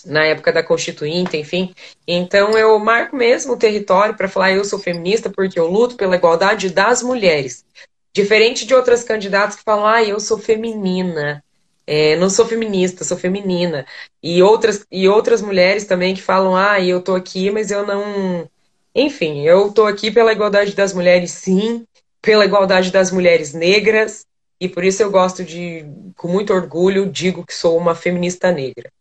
na 0.06 0.26
época 0.26 0.52
da 0.52 0.64
Constituinte, 0.64 1.38
enfim. 1.38 1.74
Então 2.08 2.58
eu 2.58 2.78
marco 2.80 3.16
mesmo 3.16 3.54
o 3.54 3.58
território 3.58 4.16
para 4.16 4.28
falar 4.28 4.52
eu 4.52 4.66
sou 4.66 4.80
feminista 4.80 5.30
porque 5.30 5.60
eu 5.60 5.68
luto 5.68 5.96
pela 5.96 6.16
igualdade 6.16 6.70
das 6.70 7.02
mulheres. 7.02 7.66
Diferente 8.14 8.66
de 8.66 8.74
outras 8.74 9.04
candidatas 9.04 9.56
que 9.56 9.64
falam, 9.64 9.86
ah, 9.86 10.04
eu 10.04 10.20
sou 10.20 10.38
feminina. 10.38 11.44
É, 11.86 12.16
não 12.18 12.30
sou 12.30 12.46
feminista, 12.46 13.04
sou 13.04 13.18
feminina. 13.18 13.86
E 14.22 14.44
outras, 14.44 14.86
e 14.92 15.08
outras 15.08 15.42
mulheres 15.42 15.86
também 15.86 16.14
que 16.14 16.22
falam, 16.22 16.56
ah, 16.56 16.80
eu 16.80 17.02
tô 17.02 17.16
aqui, 17.16 17.50
mas 17.50 17.72
eu 17.72 17.86
não. 17.86 18.48
Enfim, 18.94 19.42
eu 19.42 19.72
tô 19.72 19.86
aqui 19.86 20.12
pela 20.12 20.32
igualdade 20.32 20.76
das 20.76 20.94
mulheres, 20.94 21.32
sim, 21.32 21.86
pela 22.22 22.46
igualdade 22.46 22.92
das 22.92 23.12
mulheres 23.12 23.54
negras, 23.54 24.26
e 24.60 24.68
por 24.68 24.84
isso 24.84 25.02
eu 25.02 25.10
gosto 25.10 25.44
de, 25.44 25.86
com 26.18 26.28
muito 26.28 26.54
orgulho, 26.54 27.10
digo 27.10 27.46
que 27.46 27.54
sou 27.54 27.78
uma 27.78 27.96
feminista 27.96 28.52
negra. 28.52 28.92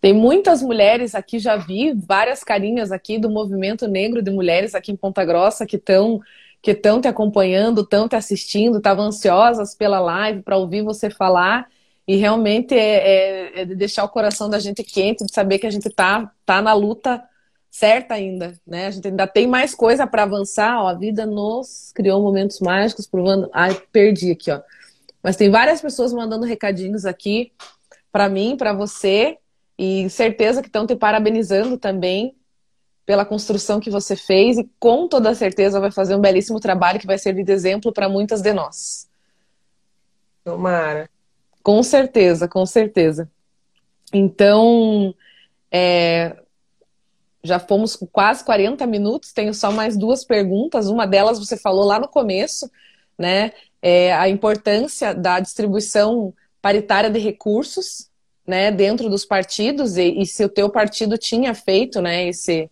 Tem 0.00 0.12
muitas 0.12 0.62
mulheres 0.62 1.14
aqui, 1.14 1.38
já 1.38 1.56
vi 1.56 1.92
várias 1.92 2.44
carinhas 2.44 2.92
aqui 2.92 3.18
do 3.18 3.28
movimento 3.28 3.88
negro 3.88 4.22
de 4.22 4.30
mulheres 4.30 4.74
aqui 4.74 4.92
em 4.92 4.96
Ponta 4.96 5.24
Grossa 5.24 5.66
que 5.66 5.76
estão 5.76 6.20
que 6.60 6.72
estão 6.72 7.00
te 7.00 7.06
acompanhando, 7.06 7.82
estão 7.82 8.08
te 8.08 8.16
assistindo, 8.16 8.78
estavam 8.78 9.06
ansiosas 9.06 9.74
pela 9.74 10.00
live 10.00 10.42
para 10.42 10.56
ouvir 10.56 10.82
você 10.82 11.08
falar. 11.08 11.68
E 12.06 12.16
realmente 12.16 12.74
é, 12.74 13.58
é, 13.58 13.60
é, 13.60 13.64
de 13.64 13.74
deixar 13.76 14.04
o 14.04 14.08
coração 14.08 14.48
da 14.48 14.58
gente 14.58 14.82
quente, 14.82 15.24
de 15.24 15.32
saber 15.32 15.58
que 15.58 15.66
a 15.66 15.70
gente 15.70 15.88
tá, 15.90 16.32
tá 16.44 16.60
na 16.62 16.72
luta 16.72 17.22
certa 17.70 18.14
ainda, 18.14 18.58
né? 18.66 18.86
A 18.86 18.90
gente 18.90 19.06
ainda 19.08 19.26
tem 19.26 19.46
mais 19.46 19.74
coisa 19.74 20.06
para 20.06 20.22
avançar. 20.24 20.82
Ó, 20.82 20.88
a 20.88 20.94
vida 20.94 21.26
nos 21.26 21.92
criou 21.94 22.22
momentos 22.22 22.60
mágicos, 22.60 23.06
provando. 23.06 23.48
Ai, 23.52 23.80
perdi 23.92 24.32
aqui, 24.32 24.50
ó. 24.50 24.60
Mas 25.22 25.36
tem 25.36 25.50
várias 25.50 25.80
pessoas 25.80 26.12
mandando 26.12 26.46
recadinhos 26.46 27.04
aqui 27.04 27.52
para 28.10 28.28
mim, 28.28 28.56
para 28.56 28.72
você, 28.72 29.36
e 29.78 30.10
certeza 30.10 30.60
que 30.60 30.68
estão 30.68 30.86
te 30.86 30.96
parabenizando 30.96 31.78
também 31.78 32.34
pela 33.06 33.24
construção 33.24 33.80
que 33.80 33.90
você 33.90 34.16
fez 34.16 34.58
e 34.58 34.68
com 34.78 35.08
toda 35.08 35.34
certeza 35.34 35.80
vai 35.80 35.90
fazer 35.90 36.14
um 36.14 36.20
belíssimo 36.20 36.60
trabalho 36.60 37.00
que 37.00 37.06
vai 37.06 37.16
servir 37.16 37.44
de 37.44 37.52
exemplo 37.52 37.92
para 37.92 38.08
muitas 38.08 38.42
de 38.42 38.52
nós. 38.52 39.08
Tomara. 40.44 41.08
Com 41.62 41.82
certeza, 41.82 42.48
com 42.48 42.66
certeza. 42.66 43.30
Então, 44.12 45.14
é, 45.70 46.36
já 47.42 47.58
fomos 47.58 47.96
quase 48.12 48.44
40 48.44 48.86
minutos, 48.86 49.32
tenho 49.32 49.54
só 49.54 49.70
mais 49.70 49.96
duas 49.96 50.24
perguntas. 50.24 50.88
Uma 50.88 51.06
delas 51.06 51.38
você 51.38 51.56
falou 51.56 51.84
lá 51.84 51.98
no 51.98 52.08
começo, 52.08 52.70
né? 53.16 53.52
É, 53.80 54.12
a 54.14 54.28
importância 54.28 55.14
da 55.14 55.40
distribuição 55.40 56.34
paritária 56.60 57.08
de 57.08 57.18
recursos, 57.18 58.07
né, 58.48 58.70
dentro 58.70 59.10
dos 59.10 59.26
partidos 59.26 59.98
e, 59.98 60.22
e 60.22 60.26
se 60.26 60.42
o 60.42 60.48
teu 60.48 60.70
partido 60.70 61.18
tinha 61.18 61.54
feito, 61.54 62.00
né, 62.00 62.26
esse 62.26 62.70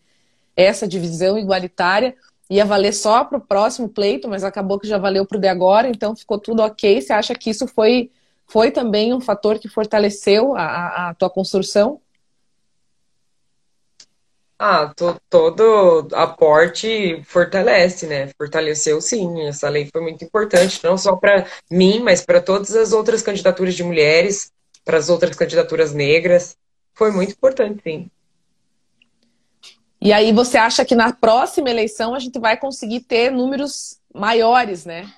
essa 0.57 0.89
divisão 0.89 1.39
igualitária, 1.39 2.16
ia 2.48 2.65
valer 2.65 2.94
só 2.94 3.23
para 3.24 3.36
o 3.36 3.40
próximo 3.43 3.90
pleito, 3.90 4.27
mas 4.27 4.43
acabou 4.43 4.81
que 4.81 4.89
já 4.89 4.97
valeu 4.97 5.27
para 5.27 5.36
o 5.36 5.40
de 5.40 5.48
agora, 5.48 5.86
então 5.86 6.16
ficou 6.16 6.39
tudo 6.39 6.62
ok. 6.62 7.03
Você 7.03 7.12
acha 7.12 7.35
que 7.35 7.51
isso 7.51 7.66
foi, 7.66 8.11
foi 8.47 8.70
também 8.70 9.12
um 9.12 9.20
fator 9.20 9.59
que 9.59 9.69
fortaleceu 9.69 10.57
a, 10.57 11.11
a 11.11 11.15
tua 11.15 11.28
construção? 11.28 12.01
Ah, 14.59 14.90
to, 14.97 15.20
todo 15.28 16.09
aporte 16.15 17.23
fortalece, 17.24 18.07
né? 18.07 18.28
Fortaleceu 18.39 18.98
sim. 19.03 19.43
Essa 19.43 19.69
lei 19.69 19.90
foi 19.93 20.01
muito 20.01 20.24
importante, 20.24 20.81
não 20.82 20.97
só 20.97 21.15
para 21.16 21.47
mim, 21.70 22.01
mas 22.01 22.24
para 22.24 22.40
todas 22.40 22.74
as 22.74 22.93
outras 22.93 23.20
candidaturas 23.20 23.74
de 23.74 23.85
mulheres, 23.85 24.51
para 24.86 24.96
as 24.98 25.08
outras 25.10 25.36
candidaturas 25.36 25.92
negras. 25.92 26.56
Foi 26.94 27.10
muito 27.10 27.32
importante, 27.32 27.82
sim. 27.82 28.10
E 30.00 30.12
aí 30.12 30.32
você 30.32 30.56
acha 30.56 30.84
que 30.84 30.94
na 30.94 31.12
próxima 31.12 31.68
eleição 31.68 32.14
a 32.14 32.20
gente 32.20 32.38
vai 32.38 32.56
conseguir 32.56 33.00
ter 33.00 33.32
números 33.32 33.98
maiores, 34.14 34.84
né? 34.84 35.12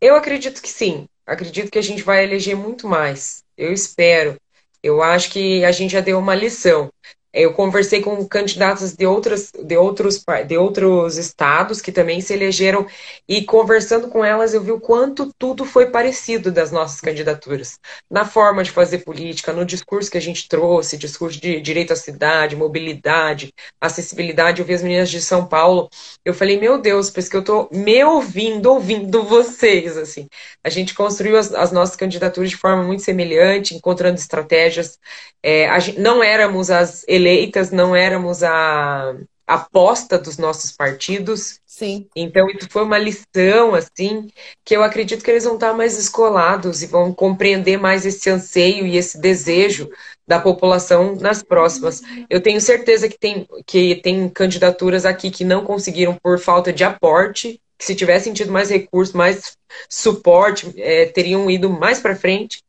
Eu 0.00 0.14
acredito 0.14 0.62
que 0.62 0.68
sim. 0.68 1.08
Acredito 1.26 1.70
que 1.70 1.78
a 1.78 1.82
gente 1.82 2.02
vai 2.02 2.22
eleger 2.22 2.56
muito 2.56 2.86
mais. 2.86 3.42
Eu 3.56 3.72
espero. 3.72 4.40
Eu 4.80 5.02
acho 5.02 5.30
que 5.30 5.64
a 5.64 5.72
gente 5.72 5.90
já 5.90 6.00
deu 6.00 6.18
uma 6.18 6.34
lição. 6.34 6.88
Eu 7.32 7.52
conversei 7.52 8.00
com 8.00 8.26
candidatos 8.26 8.94
de, 8.94 9.06
outras, 9.06 9.52
de, 9.52 9.76
outros, 9.76 10.24
de 10.46 10.56
outros 10.56 11.18
estados 11.18 11.80
que 11.80 11.92
também 11.92 12.20
se 12.20 12.32
elegeram 12.32 12.86
e 13.28 13.42
conversando 13.44 14.08
com 14.08 14.24
elas 14.24 14.54
eu 14.54 14.62
vi 14.62 14.72
o 14.72 14.80
quanto 14.80 15.30
tudo 15.38 15.64
foi 15.64 15.90
parecido 15.90 16.50
das 16.50 16.72
nossas 16.72 17.00
candidaturas. 17.00 17.78
Na 18.10 18.24
forma 18.24 18.64
de 18.64 18.70
fazer 18.70 18.98
política, 18.98 19.52
no 19.52 19.64
discurso 19.64 20.10
que 20.10 20.18
a 20.18 20.20
gente 20.20 20.48
trouxe, 20.48 20.96
discurso 20.96 21.40
de 21.40 21.60
direito 21.60 21.92
à 21.92 21.96
cidade, 21.96 22.56
mobilidade, 22.56 23.52
acessibilidade. 23.80 24.60
Eu 24.60 24.66
vi 24.66 24.74
as 24.74 24.82
meninas 24.82 25.10
de 25.10 25.20
São 25.20 25.46
Paulo, 25.46 25.90
eu 26.24 26.32
falei, 26.32 26.58
meu 26.58 26.78
Deus, 26.78 27.10
parece 27.10 27.30
que 27.30 27.36
eu 27.36 27.40
estou 27.40 27.68
me 27.72 28.02
ouvindo, 28.04 28.72
ouvindo 28.72 29.22
vocês. 29.22 29.96
assim. 29.96 30.28
A 30.64 30.70
gente 30.70 30.94
construiu 30.94 31.36
as, 31.36 31.52
as 31.52 31.72
nossas 31.72 31.96
candidaturas 31.96 32.50
de 32.50 32.56
forma 32.56 32.82
muito 32.82 33.02
semelhante, 33.02 33.74
encontrando 33.74 34.16
estratégias. 34.16 34.98
É, 35.42 35.78
gente, 35.80 36.00
não 36.00 36.22
éramos 36.22 36.70
as 36.70 37.04
eleitas, 37.18 37.70
não 37.70 37.94
éramos 37.94 38.42
a 38.42 39.14
aposta 39.48 40.18
dos 40.18 40.36
nossos 40.36 40.70
partidos. 40.72 41.58
Sim. 41.66 42.06
Então, 42.14 42.48
isso 42.50 42.68
foi 42.70 42.82
uma 42.82 42.98
lição, 42.98 43.74
assim, 43.74 44.28
que 44.64 44.76
eu 44.76 44.82
acredito 44.82 45.24
que 45.24 45.30
eles 45.30 45.44
vão 45.44 45.54
estar 45.54 45.72
mais 45.72 45.98
escolados 45.98 46.82
e 46.82 46.86
vão 46.86 47.14
compreender 47.14 47.78
mais 47.78 48.04
esse 48.04 48.28
anseio 48.28 48.86
e 48.86 48.96
esse 48.96 49.18
desejo 49.18 49.88
da 50.26 50.38
população 50.38 51.16
nas 51.16 51.42
próximas. 51.42 52.02
Eu 52.28 52.42
tenho 52.42 52.60
certeza 52.60 53.08
que 53.08 53.18
tem, 53.18 53.48
que 53.66 53.96
tem 53.96 54.28
candidaturas 54.28 55.06
aqui 55.06 55.30
que 55.30 55.44
não 55.44 55.64
conseguiram 55.64 56.14
por 56.22 56.38
falta 56.38 56.70
de 56.70 56.84
aporte, 56.84 57.58
que 57.78 57.84
se 57.84 57.94
tivessem 57.94 58.34
tido 58.34 58.52
mais 58.52 58.68
recursos, 58.68 59.14
mais 59.14 59.56
suporte, 59.88 60.74
é, 60.76 61.06
teriam 61.06 61.50
ido 61.50 61.70
mais 61.70 62.00
para 62.00 62.16
frente. 62.16 62.62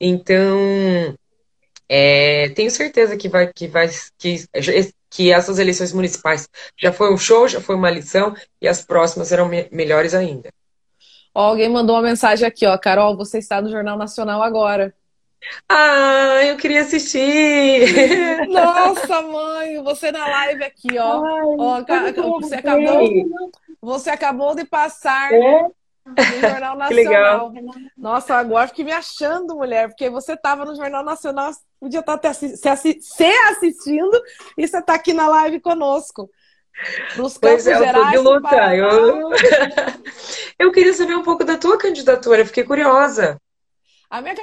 Então, 0.00 1.14
é, 1.88 2.48
tenho 2.50 2.70
certeza 2.70 3.16
que 3.16 3.28
vai 3.28 3.52
que 3.52 3.66
vai 3.66 3.88
que, 4.18 4.44
que 5.10 5.32
essas 5.32 5.58
eleições 5.58 5.92
municipais 5.92 6.48
já 6.76 6.92
foi 6.92 7.12
um 7.12 7.16
show, 7.16 7.46
já 7.46 7.60
foi 7.60 7.74
uma 7.76 7.90
lição 7.90 8.34
e 8.60 8.66
as 8.66 8.84
próximas 8.84 9.28
serão 9.28 9.48
me 9.48 9.68
melhores 9.70 10.14
ainda. 10.14 10.50
Ó, 11.34 11.48
alguém 11.48 11.68
mandou 11.68 11.96
uma 11.96 12.02
mensagem 12.02 12.46
aqui, 12.46 12.66
ó, 12.66 12.76
Carol, 12.78 13.16
você 13.16 13.38
está 13.38 13.60
no 13.60 13.70
Jornal 13.70 13.98
Nacional 13.98 14.42
agora. 14.42 14.94
Ah, 15.68 16.40
eu 16.44 16.56
queria 16.56 16.80
assistir. 16.80 17.84
Nossa, 18.48 19.20
mãe, 19.20 19.82
você 19.82 20.10
na 20.10 20.26
live 20.26 20.64
aqui, 20.64 20.98
ó. 20.98 21.22
Ai, 21.22 21.42
ó 21.58 21.84
você 22.40 22.54
acabou, 22.54 23.10
você 23.80 24.10
acabou 24.10 24.54
de 24.54 24.64
passar 24.64 25.32
é? 25.34 25.66
No 26.06 26.40
Jornal 26.40 26.76
Nacional. 26.76 27.52
Nossa, 27.96 28.34
agora 28.34 28.68
fiquei 28.68 28.84
me 28.84 28.92
achando, 28.92 29.56
mulher, 29.56 29.88
porque 29.88 30.10
você 30.10 30.34
estava 30.34 30.64
no 30.64 30.76
Jornal 30.76 31.02
Nacional, 31.02 31.52
podia 31.80 32.00
estar 32.00 32.18
tá 32.18 32.34
se, 32.34 32.56
se 32.56 33.24
assistindo 33.48 34.22
e 34.56 34.66
você 34.66 34.78
está 34.78 34.94
aqui 34.94 35.12
na 35.12 35.28
live 35.28 35.60
conosco. 35.60 36.28
Nos 37.16 37.38
pois 37.38 37.66
é, 37.66 37.78
Gerais, 37.78 38.10
de 38.10 38.18
luta. 38.18 38.76
Eu... 38.76 39.30
eu 40.58 40.72
queria 40.72 40.92
saber 40.92 41.14
um 41.14 41.22
pouco 41.22 41.44
da 41.44 41.56
tua 41.56 41.78
candidatura, 41.78 42.44
fiquei 42.44 42.64
curiosa. 42.64 43.40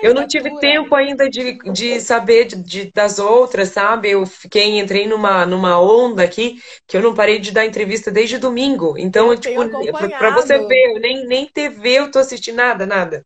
Eu 0.01 0.13
não 0.13 0.27
tive 0.27 0.59
tempo 0.59 0.93
ainda 0.95 1.29
de, 1.29 1.53
de 1.71 2.01
saber 2.01 2.45
de, 2.45 2.55
de, 2.55 2.91
das 2.91 3.19
outras, 3.19 3.69
sabe? 3.69 4.09
Eu 4.09 4.25
fiquei, 4.25 4.79
entrei 4.79 5.07
numa, 5.07 5.45
numa 5.45 5.79
onda 5.79 6.23
aqui 6.23 6.61
que 6.85 6.97
eu 6.97 7.01
não 7.01 7.15
parei 7.15 7.39
de 7.39 7.51
dar 7.51 7.65
entrevista 7.65 8.11
desde 8.11 8.37
domingo. 8.37 8.97
Então, 8.97 9.31
eu 9.31 9.39
tipo, 9.39 9.69
para 10.17 10.31
você 10.31 10.57
ver, 10.65 10.95
eu 10.95 10.99
nem, 10.99 11.25
nem 11.25 11.47
TV 11.47 11.99
eu 11.99 12.11
tô 12.11 12.19
assistindo 12.19 12.55
nada, 12.55 12.85
nada. 12.85 13.25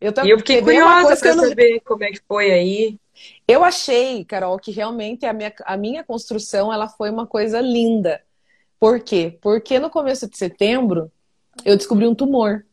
Eu 0.00 0.12
e 0.24 0.30
eu 0.30 0.38
fiquei 0.38 0.62
curiosa 0.62 1.16
para 1.16 1.34
não... 1.34 1.48
saber 1.48 1.80
como 1.80 2.04
é 2.04 2.10
que 2.10 2.20
foi 2.26 2.50
aí. 2.52 2.98
Eu 3.48 3.64
achei, 3.64 4.24
Carol, 4.24 4.58
que 4.58 4.70
realmente 4.70 5.26
a 5.26 5.32
minha, 5.32 5.52
a 5.64 5.76
minha 5.76 6.04
construção 6.04 6.72
ela 6.72 6.88
foi 6.88 7.10
uma 7.10 7.26
coisa 7.26 7.60
linda. 7.60 8.20
Por 8.78 9.00
quê? 9.00 9.38
Porque 9.40 9.78
no 9.78 9.90
começo 9.90 10.28
de 10.28 10.36
setembro 10.36 11.10
eu 11.64 11.76
descobri 11.76 12.06
um 12.06 12.14
tumor 12.14 12.64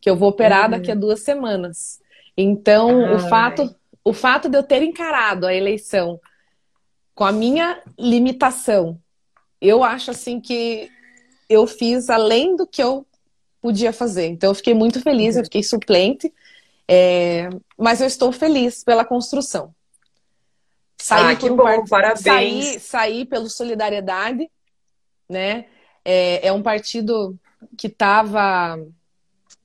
que 0.00 0.08
eu 0.08 0.16
vou 0.16 0.30
operar 0.30 0.64
uhum. 0.64 0.70
daqui 0.70 0.90
a 0.90 0.94
duas 0.94 1.20
semanas. 1.20 1.99
Então, 2.40 3.04
Ai. 3.04 3.14
o 3.14 3.18
fato, 3.28 3.76
o 4.02 4.12
fato 4.12 4.48
de 4.48 4.56
eu 4.56 4.62
ter 4.62 4.82
encarado 4.82 5.46
a 5.46 5.54
eleição 5.54 6.18
com 7.14 7.24
a 7.24 7.32
minha 7.32 7.82
limitação, 7.98 8.98
eu 9.60 9.84
acho 9.84 10.10
assim 10.10 10.40
que 10.40 10.90
eu 11.48 11.66
fiz 11.66 12.08
além 12.08 12.56
do 12.56 12.66
que 12.66 12.82
eu 12.82 13.06
podia 13.60 13.92
fazer. 13.92 14.26
Então, 14.26 14.50
eu 14.50 14.54
fiquei 14.54 14.72
muito 14.72 15.02
feliz, 15.02 15.36
eu 15.36 15.44
fiquei 15.44 15.62
suplente, 15.62 16.32
é... 16.88 17.50
mas 17.76 18.00
eu 18.00 18.06
estou 18.06 18.32
feliz 18.32 18.82
pela 18.82 19.04
construção. 19.04 19.74
Saí 20.98 21.34
ah, 21.34 21.36
por 21.36 21.52
um 21.52 21.56
bom, 21.56 21.64
part... 21.64 21.88
parabéns. 21.88 22.22
Saí, 22.22 22.80
saí 22.80 23.24
pelo 23.24 23.50
Solidariedade, 23.50 24.50
né? 25.28 25.66
É, 26.04 26.48
é 26.48 26.52
um 26.52 26.62
partido 26.62 27.38
que 27.76 27.86
estava 27.86 28.78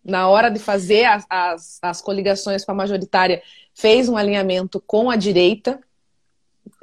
na 0.05 0.29
hora 0.29 0.49
de 0.49 0.59
fazer 0.59 1.05
as, 1.05 1.25
as, 1.29 1.79
as 1.81 2.01
coligações 2.01 2.63
com 2.63 2.71
a 2.71 2.75
majoritária, 2.75 3.41
fez 3.73 4.07
um 4.07 4.15
alinhamento 4.15 4.81
com 4.85 5.09
a 5.09 5.15
direita, 5.15 5.79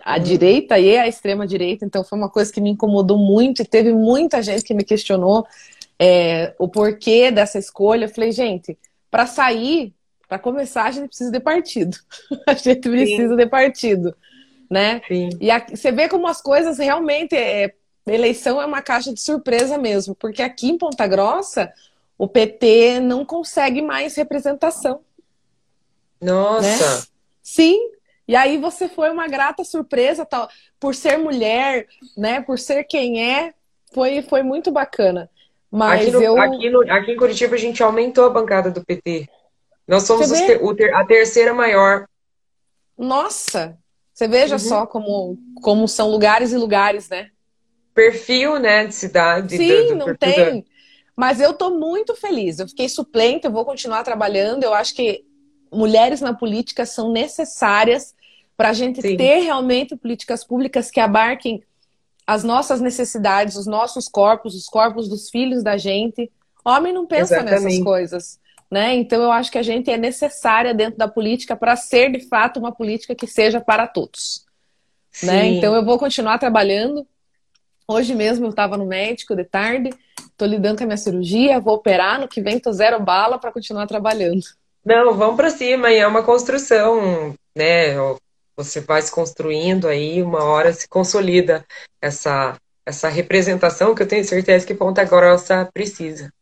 a 0.04 0.16
uhum. 0.16 0.22
direita 0.22 0.78
e 0.78 0.96
a 0.98 1.06
extrema 1.06 1.46
direita, 1.46 1.84
então 1.84 2.02
foi 2.02 2.18
uma 2.18 2.28
coisa 2.28 2.52
que 2.52 2.60
me 2.60 2.70
incomodou 2.70 3.16
muito 3.16 3.62
e 3.62 3.64
teve 3.64 3.92
muita 3.92 4.42
gente 4.42 4.64
que 4.64 4.74
me 4.74 4.84
questionou 4.84 5.46
é, 5.98 6.54
o 6.58 6.68
porquê 6.68 7.30
dessa 7.30 7.58
escolha. 7.58 8.06
Eu 8.06 8.08
falei, 8.08 8.32
gente, 8.32 8.76
para 9.08 9.26
sair, 9.26 9.94
para 10.28 10.38
começar, 10.38 10.84
a 10.84 10.90
gente 10.90 11.06
precisa 11.06 11.30
de 11.30 11.38
partido. 11.38 11.96
a 12.46 12.54
gente 12.54 12.80
precisa 12.80 13.28
Sim. 13.28 13.36
de 13.36 13.46
partido, 13.46 14.16
né? 14.68 15.00
Sim. 15.06 15.28
E 15.40 15.48
você 15.70 15.92
vê 15.92 16.08
como 16.08 16.26
as 16.26 16.42
coisas 16.42 16.78
realmente 16.78 17.36
é, 17.36 17.72
eleição 18.06 18.60
é 18.60 18.66
uma 18.66 18.82
caixa 18.82 19.12
de 19.12 19.20
surpresa 19.20 19.78
mesmo, 19.78 20.14
porque 20.16 20.42
aqui 20.42 20.68
em 20.68 20.78
Ponta 20.78 21.06
Grossa 21.06 21.72
o 22.22 22.28
PT 22.28 23.00
não 23.00 23.24
consegue 23.24 23.82
mais 23.82 24.14
representação. 24.14 25.00
Nossa! 26.20 26.98
Né? 26.98 27.02
Sim. 27.42 27.90
E 28.28 28.36
aí 28.36 28.58
você 28.58 28.88
foi 28.88 29.10
uma 29.10 29.26
grata 29.26 29.64
surpresa, 29.64 30.24
tal, 30.24 30.48
por 30.78 30.94
ser 30.94 31.16
mulher, 31.18 31.88
né? 32.16 32.40
Por 32.40 32.60
ser 32.60 32.84
quem 32.84 33.28
é, 33.28 33.52
foi, 33.92 34.22
foi 34.22 34.44
muito 34.44 34.70
bacana. 34.70 35.28
Mas 35.68 36.02
aqui, 36.02 36.10
no, 36.12 36.22
eu... 36.22 36.40
aqui, 36.40 36.70
no, 36.70 36.92
aqui 36.92 37.10
em 37.10 37.16
Curitiba 37.16 37.56
a 37.56 37.58
gente 37.58 37.82
aumentou 37.82 38.24
a 38.24 38.30
bancada 38.30 38.70
do 38.70 38.84
PT. 38.84 39.28
Nós 39.88 40.04
somos 40.04 40.30
ter, 40.30 40.94
a 40.94 41.04
terceira 41.04 41.52
maior. 41.52 42.06
Nossa! 42.96 43.76
Você 44.14 44.28
veja 44.28 44.54
uhum. 44.54 44.60
só 44.60 44.86
como, 44.86 45.36
como 45.60 45.88
são 45.88 46.08
lugares 46.08 46.52
e 46.52 46.56
lugares, 46.56 47.08
né? 47.08 47.30
Perfil, 47.92 48.60
né, 48.60 48.86
de 48.86 48.94
cidade. 48.94 49.56
Sim, 49.56 49.96
não 49.96 50.14
tem. 50.14 50.64
Mas 51.16 51.40
eu 51.40 51.50
estou 51.50 51.78
muito 51.78 52.14
feliz. 52.16 52.58
Eu 52.58 52.68
fiquei 52.68 52.88
suplente, 52.88 53.46
eu 53.46 53.52
vou 53.52 53.64
continuar 53.64 54.02
trabalhando. 54.02 54.64
Eu 54.64 54.74
acho 54.74 54.94
que 54.94 55.24
mulheres 55.70 56.20
na 56.20 56.34
política 56.34 56.84
são 56.86 57.12
necessárias 57.12 58.14
para 58.56 58.70
a 58.70 58.72
gente 58.72 59.00
Sim. 59.00 59.16
ter 59.16 59.40
realmente 59.40 59.96
políticas 59.96 60.44
públicas 60.44 60.90
que 60.90 61.00
abarquem 61.00 61.62
as 62.26 62.44
nossas 62.44 62.80
necessidades, 62.80 63.56
os 63.56 63.66
nossos 63.66 64.08
corpos, 64.08 64.54
os 64.54 64.66
corpos 64.66 65.08
dos 65.08 65.28
filhos 65.30 65.62
da 65.62 65.76
gente. 65.76 66.30
Homem 66.64 66.92
não 66.92 67.06
pensa 67.06 67.34
Exatamente. 67.34 67.64
nessas 67.64 67.82
coisas. 67.82 68.40
Né? 68.70 68.94
Então 68.94 69.22
eu 69.22 69.30
acho 69.30 69.50
que 69.50 69.58
a 69.58 69.62
gente 69.62 69.90
é 69.90 69.98
necessária 69.98 70.72
dentro 70.72 70.96
da 70.96 71.06
política 71.06 71.54
para 71.54 71.76
ser 71.76 72.10
de 72.10 72.20
fato 72.26 72.58
uma 72.58 72.72
política 72.72 73.14
que 73.14 73.26
seja 73.26 73.60
para 73.60 73.86
todos. 73.86 74.46
Né? 75.22 75.48
Então 75.48 75.74
eu 75.74 75.84
vou 75.84 75.98
continuar 75.98 76.38
trabalhando. 76.38 77.06
Hoje 77.86 78.14
mesmo 78.14 78.46
eu 78.46 78.50
estava 78.50 78.78
no 78.78 78.86
médico 78.86 79.36
de 79.36 79.44
tarde 79.44 79.90
Tô 80.42 80.46
lidando 80.46 80.76
com 80.76 80.82
a 80.82 80.86
minha 80.88 80.96
cirurgia, 80.96 81.60
vou 81.60 81.74
operar, 81.74 82.18
no 82.18 82.26
que 82.26 82.40
vem 82.42 82.58
tô 82.58 82.72
zero 82.72 82.98
bala 82.98 83.38
para 83.38 83.52
continuar 83.52 83.86
trabalhando. 83.86 84.42
Não, 84.84 85.14
vamos 85.14 85.36
para 85.36 85.50
cima 85.50 85.92
e 85.92 85.98
é 85.98 86.04
uma 86.04 86.24
construção, 86.24 87.32
né? 87.56 87.94
Você 88.56 88.80
vai 88.80 89.00
se 89.02 89.12
construindo 89.12 89.86
aí, 89.86 90.20
uma 90.20 90.42
hora 90.42 90.72
se 90.72 90.88
consolida 90.88 91.64
essa 92.00 92.56
essa 92.84 93.08
representação 93.08 93.94
que 93.94 94.02
eu 94.02 94.08
tenho 94.08 94.24
certeza 94.24 94.66
que 94.66 94.74
Ponta 94.74 95.04
Grossa 95.04 95.70
precisa. 95.72 96.32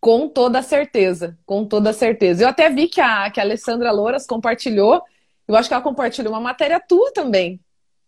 Com 0.00 0.28
toda 0.28 0.60
certeza, 0.60 1.38
com 1.46 1.64
toda 1.64 1.92
certeza. 1.92 2.42
Eu 2.42 2.48
até 2.48 2.68
vi 2.68 2.88
que 2.88 3.00
a, 3.00 3.30
que 3.30 3.38
a 3.38 3.44
Alessandra 3.44 3.92
Louras 3.92 4.26
compartilhou, 4.26 5.00
eu 5.46 5.54
acho 5.54 5.68
que 5.68 5.72
ela 5.72 5.84
compartilhou 5.84 6.32
uma 6.32 6.40
matéria 6.40 6.80
tua 6.80 7.12
também, 7.12 7.60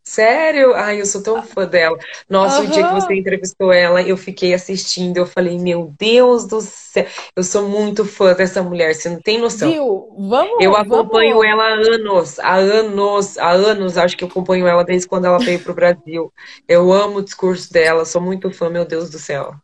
Sério? 0.08 0.74
Ai, 0.74 1.02
eu 1.02 1.04
sou 1.04 1.22
tão 1.22 1.42
fã 1.42 1.66
dela. 1.66 1.98
Nossa, 2.30 2.60
uhum. 2.60 2.66
o 2.66 2.70
dia 2.70 2.88
que 2.88 2.94
você 2.94 3.14
entrevistou 3.14 3.70
ela, 3.70 4.00
eu 4.00 4.16
fiquei 4.16 4.54
assistindo, 4.54 5.18
eu 5.18 5.26
falei, 5.26 5.58
meu 5.58 5.92
Deus 5.98 6.46
do 6.46 6.62
céu, 6.62 7.06
eu 7.36 7.44
sou 7.44 7.68
muito 7.68 8.06
fã 8.06 8.32
dessa 8.32 8.62
mulher, 8.62 8.94
você 8.94 9.10
não 9.10 9.20
tem 9.20 9.38
noção. 9.38 9.70
Viu? 9.70 10.08
Vamos, 10.16 10.64
eu 10.64 10.74
acompanho 10.74 11.34
vamos. 11.34 11.46
ela 11.46 11.62
há 11.62 11.74
anos, 11.74 12.38
há 12.38 12.54
anos, 12.54 13.36
há 13.36 13.50
anos, 13.50 13.98
acho 13.98 14.16
que 14.16 14.24
eu 14.24 14.28
acompanho 14.28 14.66
ela 14.66 14.82
desde 14.82 15.06
quando 15.06 15.26
ela 15.26 15.38
veio 15.38 15.60
pro 15.60 15.74
Brasil. 15.74 16.32
Eu 16.66 16.90
amo 16.90 17.18
o 17.18 17.22
discurso 17.22 17.70
dela, 17.70 18.06
sou 18.06 18.22
muito 18.22 18.50
fã, 18.50 18.70
meu 18.70 18.86
Deus 18.86 19.10
do 19.10 19.18
céu. 19.18 19.54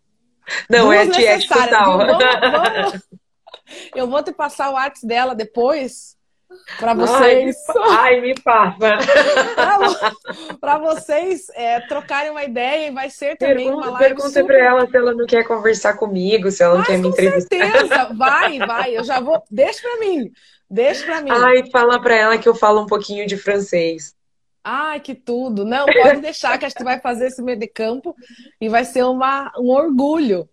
Não, 0.69 0.93
é 0.93 1.09
tiético 1.09 1.55
total. 1.55 1.97
Vamos, 1.97 2.19
vamos. 2.21 3.03
Eu 3.95 4.07
vou 4.11 4.23
te 4.23 4.31
passar 4.31 4.69
o 4.69 4.75
WhatsApp 4.75 5.07
dela 5.07 5.35
depois 5.35 6.15
para 6.79 6.95
vocês. 6.95 7.57
Ai, 7.91 8.21
me 8.21 8.35
passa. 8.41 8.99
para 10.61 10.79
vocês 10.79 11.49
é, 11.55 11.81
trocarem 11.81 12.31
uma 12.31 12.45
ideia 12.45 12.89
e 12.89 12.91
vai 12.91 13.11
ser 13.11 13.37
também 13.37 13.67
pergunta, 13.67 13.77
uma 13.77 13.91
live. 13.91 14.07
Pergunta 14.07 14.29
super... 14.29 14.47
para 14.47 14.59
ela 14.59 14.87
se 14.87 14.97
ela 14.97 15.15
não 15.15 15.27
quer 15.27 15.45
conversar 15.45 15.95
comigo, 15.95 16.51
se 16.51 16.63
ela 16.63 16.79
Mas, 16.79 16.89
não 16.89 16.95
quer 16.95 16.99
me 16.99 17.09
entrevistar. 17.09 17.59
Com 17.59 17.79
certeza, 17.79 18.15
vai, 18.15 18.59
vai. 18.59 18.97
Eu 18.97 19.05
já 19.05 19.21
vou. 19.21 19.43
Deixa 19.51 19.81
para 19.83 19.99
mim. 19.99 20.31
Deixa 20.71 21.05
para 21.05 21.21
mim. 21.21 21.31
Ai, 21.31 21.71
fala 21.71 22.01
para 22.01 22.15
ela 22.15 22.39
que 22.39 22.49
eu 22.49 22.55
falo 22.55 22.83
um 22.83 22.87
pouquinho 22.87 23.27
de 23.27 23.37
francês. 23.37 24.15
Ai, 24.65 24.99
que 24.99 25.15
tudo. 25.15 25.65
Não, 25.65 25.85
pode 25.85 26.21
deixar 26.23 26.59
que 26.59 26.65
a 26.65 26.69
gente 26.69 26.83
vai 26.83 26.99
fazer 26.99 27.27
esse 27.27 27.43
meio 27.43 27.59
de 27.59 27.67
campo 27.67 28.17
e 28.59 28.69
vai 28.69 28.85
ser 28.85 29.05
uma, 29.05 29.53
um 29.59 29.69
orgulho 29.69 30.49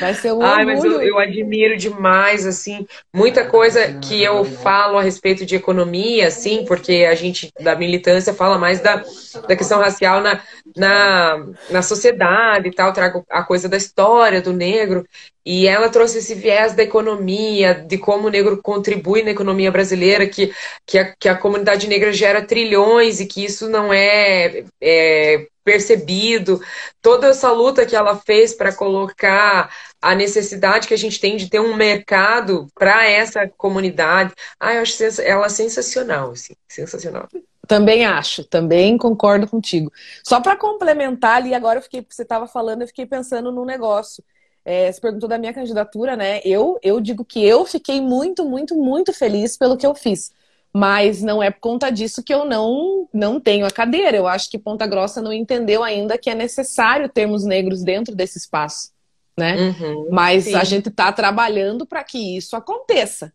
Vai 0.00 0.14
ser 0.14 0.32
um 0.32 0.42
Ai, 0.42 0.64
mas 0.64 0.84
eu, 0.84 1.00
eu, 1.00 1.18
admiro 1.18 1.76
demais, 1.76 2.46
assim, 2.46 2.86
muita 3.14 3.44
coisa 3.44 3.94
que 3.94 4.22
eu 4.22 4.44
falo 4.44 4.98
a 4.98 5.02
respeito 5.02 5.44
de 5.46 5.56
economia, 5.56 6.28
assim, 6.28 6.64
porque 6.64 7.06
a 7.10 7.14
gente 7.14 7.50
da 7.60 7.74
militância 7.74 8.34
fala 8.34 8.58
mais 8.58 8.80
da, 8.80 9.02
da 9.46 9.56
questão 9.56 9.78
racial 9.78 10.20
na, 10.20 10.40
na, 10.76 11.46
na 11.70 11.82
sociedade 11.82 12.68
e 12.68 12.72
tal, 12.72 12.92
trago 12.92 13.24
a 13.30 13.42
coisa 13.42 13.68
da 13.68 13.76
história 13.76 14.40
do 14.40 14.52
negro, 14.52 15.06
e 15.44 15.66
ela 15.66 15.88
trouxe 15.88 16.18
esse 16.18 16.34
viés 16.34 16.74
da 16.74 16.82
economia, 16.82 17.74
de 17.74 17.96
como 17.96 18.28
o 18.28 18.30
negro 18.30 18.60
contribui 18.62 19.22
na 19.22 19.30
economia 19.30 19.70
brasileira, 19.70 20.26
que, 20.26 20.52
que, 20.86 20.98
a, 20.98 21.14
que 21.18 21.28
a 21.28 21.34
comunidade 21.34 21.88
negra 21.88 22.12
gera 22.12 22.44
trilhões 22.44 23.20
e 23.20 23.26
que 23.26 23.44
isso 23.44 23.68
não 23.68 23.92
é, 23.92 24.64
é 24.80 25.46
percebido, 25.64 26.60
toda 27.02 27.28
essa 27.28 27.50
luta 27.50 27.86
que 27.86 27.94
ela 27.94 28.16
fez 28.16 28.54
para 28.54 28.74
colocar 28.74 29.70
a 30.00 30.14
necessidade 30.14 30.88
que 30.88 30.94
a 30.94 30.98
gente 30.98 31.20
tem 31.20 31.36
de 31.36 31.48
ter 31.48 31.60
um 31.60 31.76
mercado 31.76 32.66
para 32.74 33.06
essa 33.06 33.48
comunidade. 33.48 34.32
Ah, 34.58 34.74
eu 34.74 34.82
acho 34.82 35.02
ela 35.22 35.48
sensacional, 35.48 36.30
assim, 36.32 36.54
sensacional. 36.68 37.28
Também 37.66 38.04
acho, 38.04 38.44
também 38.44 38.98
concordo 38.98 39.46
contigo. 39.46 39.92
Só 40.26 40.40
para 40.40 40.56
complementar 40.56 41.36
ali, 41.36 41.54
agora 41.54 41.78
eu 41.78 41.82
fiquei, 41.82 42.04
você 42.08 42.22
estava 42.22 42.46
falando, 42.46 42.82
eu 42.82 42.88
fiquei 42.88 43.06
pensando 43.06 43.52
num 43.52 43.64
negócio. 43.64 44.24
É, 44.64 44.90
você 44.90 45.00
perguntou 45.00 45.28
da 45.28 45.38
minha 45.38 45.54
candidatura, 45.54 46.16
né? 46.16 46.40
Eu, 46.44 46.78
eu 46.82 47.00
digo 47.00 47.24
que 47.24 47.44
eu 47.44 47.64
fiquei 47.64 48.00
muito, 48.00 48.44
muito, 48.44 48.74
muito 48.74 49.12
feliz 49.12 49.56
pelo 49.56 49.76
que 49.76 49.86
eu 49.86 49.94
fiz. 49.94 50.32
Mas 50.72 51.20
não 51.20 51.42
é 51.42 51.50
por 51.50 51.60
conta 51.60 51.90
disso 51.90 52.22
que 52.22 52.32
eu 52.32 52.44
não, 52.44 53.08
não 53.12 53.40
tenho 53.40 53.66
a 53.66 53.70
cadeira. 53.70 54.16
Eu 54.16 54.28
acho 54.28 54.48
que 54.48 54.58
Ponta 54.58 54.86
Grossa 54.86 55.20
não 55.20 55.32
entendeu 55.32 55.82
ainda 55.82 56.16
que 56.16 56.30
é 56.30 56.34
necessário 56.34 57.08
termos 57.08 57.44
negros 57.44 57.82
dentro 57.82 58.14
desse 58.14 58.38
espaço. 58.38 58.90
Né? 59.36 59.56
Uhum, 59.56 60.08
Mas 60.10 60.44
sim. 60.44 60.54
a 60.54 60.62
gente 60.62 60.88
está 60.88 61.10
trabalhando 61.12 61.86
para 61.86 62.04
que 62.04 62.36
isso 62.36 62.54
aconteça. 62.54 63.32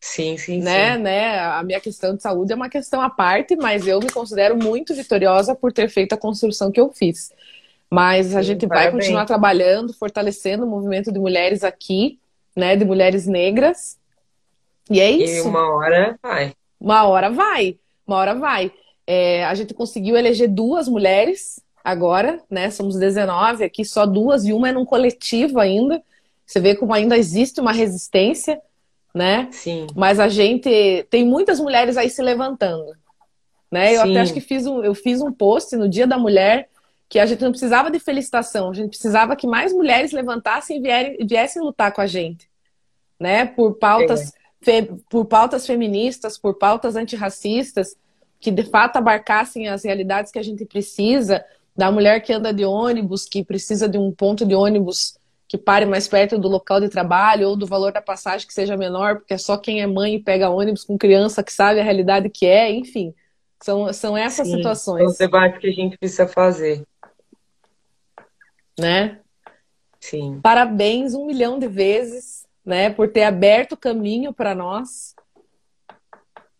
Sim, 0.00 0.36
sim, 0.36 0.60
né, 0.60 0.96
sim. 0.96 1.02
né? 1.02 1.38
A 1.38 1.62
minha 1.62 1.80
questão 1.80 2.14
de 2.14 2.20
saúde 2.20 2.52
é 2.52 2.56
uma 2.56 2.68
questão 2.68 3.00
à 3.00 3.08
parte, 3.08 3.56
mas 3.56 3.86
eu 3.86 4.00
me 4.00 4.10
considero 4.10 4.54
muito 4.54 4.94
vitoriosa 4.94 5.54
por 5.54 5.72
ter 5.72 5.88
feito 5.88 6.12
a 6.12 6.18
construção 6.18 6.70
que 6.70 6.78
eu 6.78 6.92
fiz. 6.92 7.32
Mas 7.90 8.36
a 8.36 8.42
sim, 8.42 8.48
gente 8.48 8.66
vai 8.66 8.90
continuar 8.90 9.24
trabalhando, 9.24 9.94
fortalecendo 9.94 10.66
o 10.66 10.68
movimento 10.68 11.10
de 11.10 11.18
mulheres 11.18 11.64
aqui, 11.64 12.18
né? 12.54 12.76
De 12.76 12.84
mulheres 12.84 13.26
negras. 13.26 13.96
E 14.90 15.00
é 15.00 15.10
isso. 15.10 15.46
E 15.46 15.48
uma 15.48 15.74
hora 15.74 16.18
vai. 16.22 16.52
Uma 16.84 17.04
hora 17.04 17.30
vai, 17.30 17.78
uma 18.06 18.18
hora 18.18 18.34
vai. 18.34 18.70
É, 19.06 19.42
a 19.46 19.54
gente 19.54 19.72
conseguiu 19.72 20.18
eleger 20.18 20.50
duas 20.50 20.86
mulheres 20.86 21.58
agora, 21.82 22.42
né? 22.50 22.70
Somos 22.70 22.96
19 22.96 23.64
aqui, 23.64 23.86
só 23.86 24.04
duas, 24.04 24.44
e 24.44 24.52
uma 24.52 24.68
é 24.68 24.72
num 24.72 24.84
coletivo 24.84 25.58
ainda. 25.58 26.02
Você 26.44 26.60
vê 26.60 26.74
como 26.74 26.92
ainda 26.92 27.16
existe 27.16 27.58
uma 27.58 27.72
resistência, 27.72 28.60
né? 29.14 29.48
Sim. 29.50 29.86
Mas 29.96 30.20
a 30.20 30.28
gente 30.28 31.06
tem 31.08 31.24
muitas 31.24 31.58
mulheres 31.58 31.96
aí 31.96 32.10
se 32.10 32.20
levantando. 32.20 32.92
Né? 33.72 33.96
Eu 33.96 34.02
Sim. 34.02 34.10
até 34.10 34.20
acho 34.20 34.34
que 34.34 34.42
fiz 34.42 34.66
um, 34.66 34.84
eu 34.84 34.94
fiz 34.94 35.22
um 35.22 35.32
post 35.32 35.74
no 35.76 35.88
Dia 35.88 36.06
da 36.06 36.18
Mulher 36.18 36.68
que 37.08 37.18
a 37.18 37.24
gente 37.24 37.42
não 37.42 37.50
precisava 37.50 37.90
de 37.90 37.98
felicitação, 37.98 38.70
a 38.70 38.74
gente 38.74 38.90
precisava 38.90 39.36
que 39.36 39.46
mais 39.46 39.72
mulheres 39.72 40.12
levantassem 40.12 40.78
e 40.78 40.80
vierem, 40.80 41.16
viessem 41.26 41.62
lutar 41.62 41.92
com 41.92 42.00
a 42.02 42.06
gente, 42.06 42.48
né? 43.18 43.46
Por 43.46 43.74
pautas 43.76 44.34
é 44.34 44.43
por 45.08 45.26
pautas 45.26 45.66
feministas, 45.66 46.38
por 46.38 46.54
pautas 46.54 46.96
antirracistas, 46.96 47.96
que 48.40 48.50
de 48.50 48.64
fato 48.64 48.96
abarcassem 48.96 49.68
as 49.68 49.84
realidades 49.84 50.30
que 50.30 50.38
a 50.38 50.42
gente 50.42 50.64
precisa, 50.64 51.44
da 51.76 51.90
mulher 51.90 52.20
que 52.20 52.32
anda 52.32 52.52
de 52.52 52.64
ônibus, 52.64 53.24
que 53.24 53.44
precisa 53.44 53.88
de 53.88 53.98
um 53.98 54.12
ponto 54.12 54.44
de 54.46 54.54
ônibus 54.54 55.18
que 55.48 55.58
pare 55.58 55.86
mais 55.86 56.08
perto 56.08 56.38
do 56.38 56.48
local 56.48 56.80
de 56.80 56.88
trabalho, 56.88 57.48
ou 57.48 57.56
do 57.56 57.66
valor 57.66 57.92
da 57.92 58.00
passagem 58.00 58.46
que 58.46 58.54
seja 58.54 58.76
menor, 58.76 59.16
porque 59.16 59.34
é 59.34 59.38
só 59.38 59.56
quem 59.56 59.82
é 59.82 59.86
mãe 59.86 60.14
e 60.14 60.22
pega 60.22 60.50
ônibus 60.50 60.84
com 60.84 60.98
criança 60.98 61.42
que 61.42 61.52
sabe 61.52 61.80
a 61.80 61.84
realidade 61.84 62.28
que 62.28 62.46
é, 62.46 62.70
enfim. 62.70 63.14
São, 63.62 63.92
são 63.92 64.16
essas 64.16 64.46
Sim, 64.46 64.56
situações. 64.56 65.02
São 65.02 65.10
os 65.12 65.18
debates 65.18 65.60
que 65.60 65.68
a 65.68 65.72
gente 65.72 65.96
precisa 65.96 66.26
fazer. 66.26 66.84
Né? 68.78 69.20
Sim. 70.00 70.40
Parabéns 70.42 71.14
um 71.14 71.26
milhão 71.26 71.58
de 71.58 71.66
vezes 71.68 72.43
né, 72.64 72.90
por 72.90 73.08
ter 73.08 73.24
aberto 73.24 73.72
o 73.72 73.76
caminho 73.76 74.32
para 74.32 74.54
nós, 74.54 75.14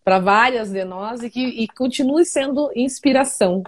para 0.05 0.19
várias 0.19 0.71
de 0.71 0.85
nós 0.85 1.23
e 1.23 1.31
que 1.31 1.41
e 1.41 1.67
continue 1.69 2.27
sendo 2.27 2.71
inspiração. 2.77 3.63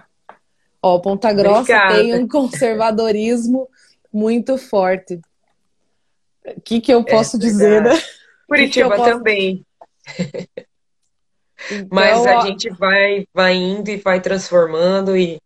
Ó, 0.81 0.99
Ponta 0.99 1.33
Grossa 1.33 1.61
Obrigada. 1.61 1.95
tem 1.95 2.13
um 2.13 2.27
conservadorismo 2.27 3.67
muito 4.13 4.57
forte. 4.57 5.19
O 6.45 6.61
que, 6.61 6.79
que 6.79 6.93
eu 6.93 7.03
posso 7.03 7.37
é, 7.37 7.39
dizer, 7.39 7.81
né? 7.81 7.99
Curitiba 8.47 8.89
que 8.89 8.95
que 8.95 9.01
posso... 9.01 9.17
também. 9.17 9.65
Então, 11.71 11.87
Mas 11.89 12.25
a 12.25 12.37
ó... 12.37 12.45
gente 12.45 12.69
vai, 12.69 13.27
vai 13.33 13.55
indo 13.55 13.89
e 13.89 13.97
vai 13.97 14.21
transformando 14.21 15.17
e, 15.17 15.41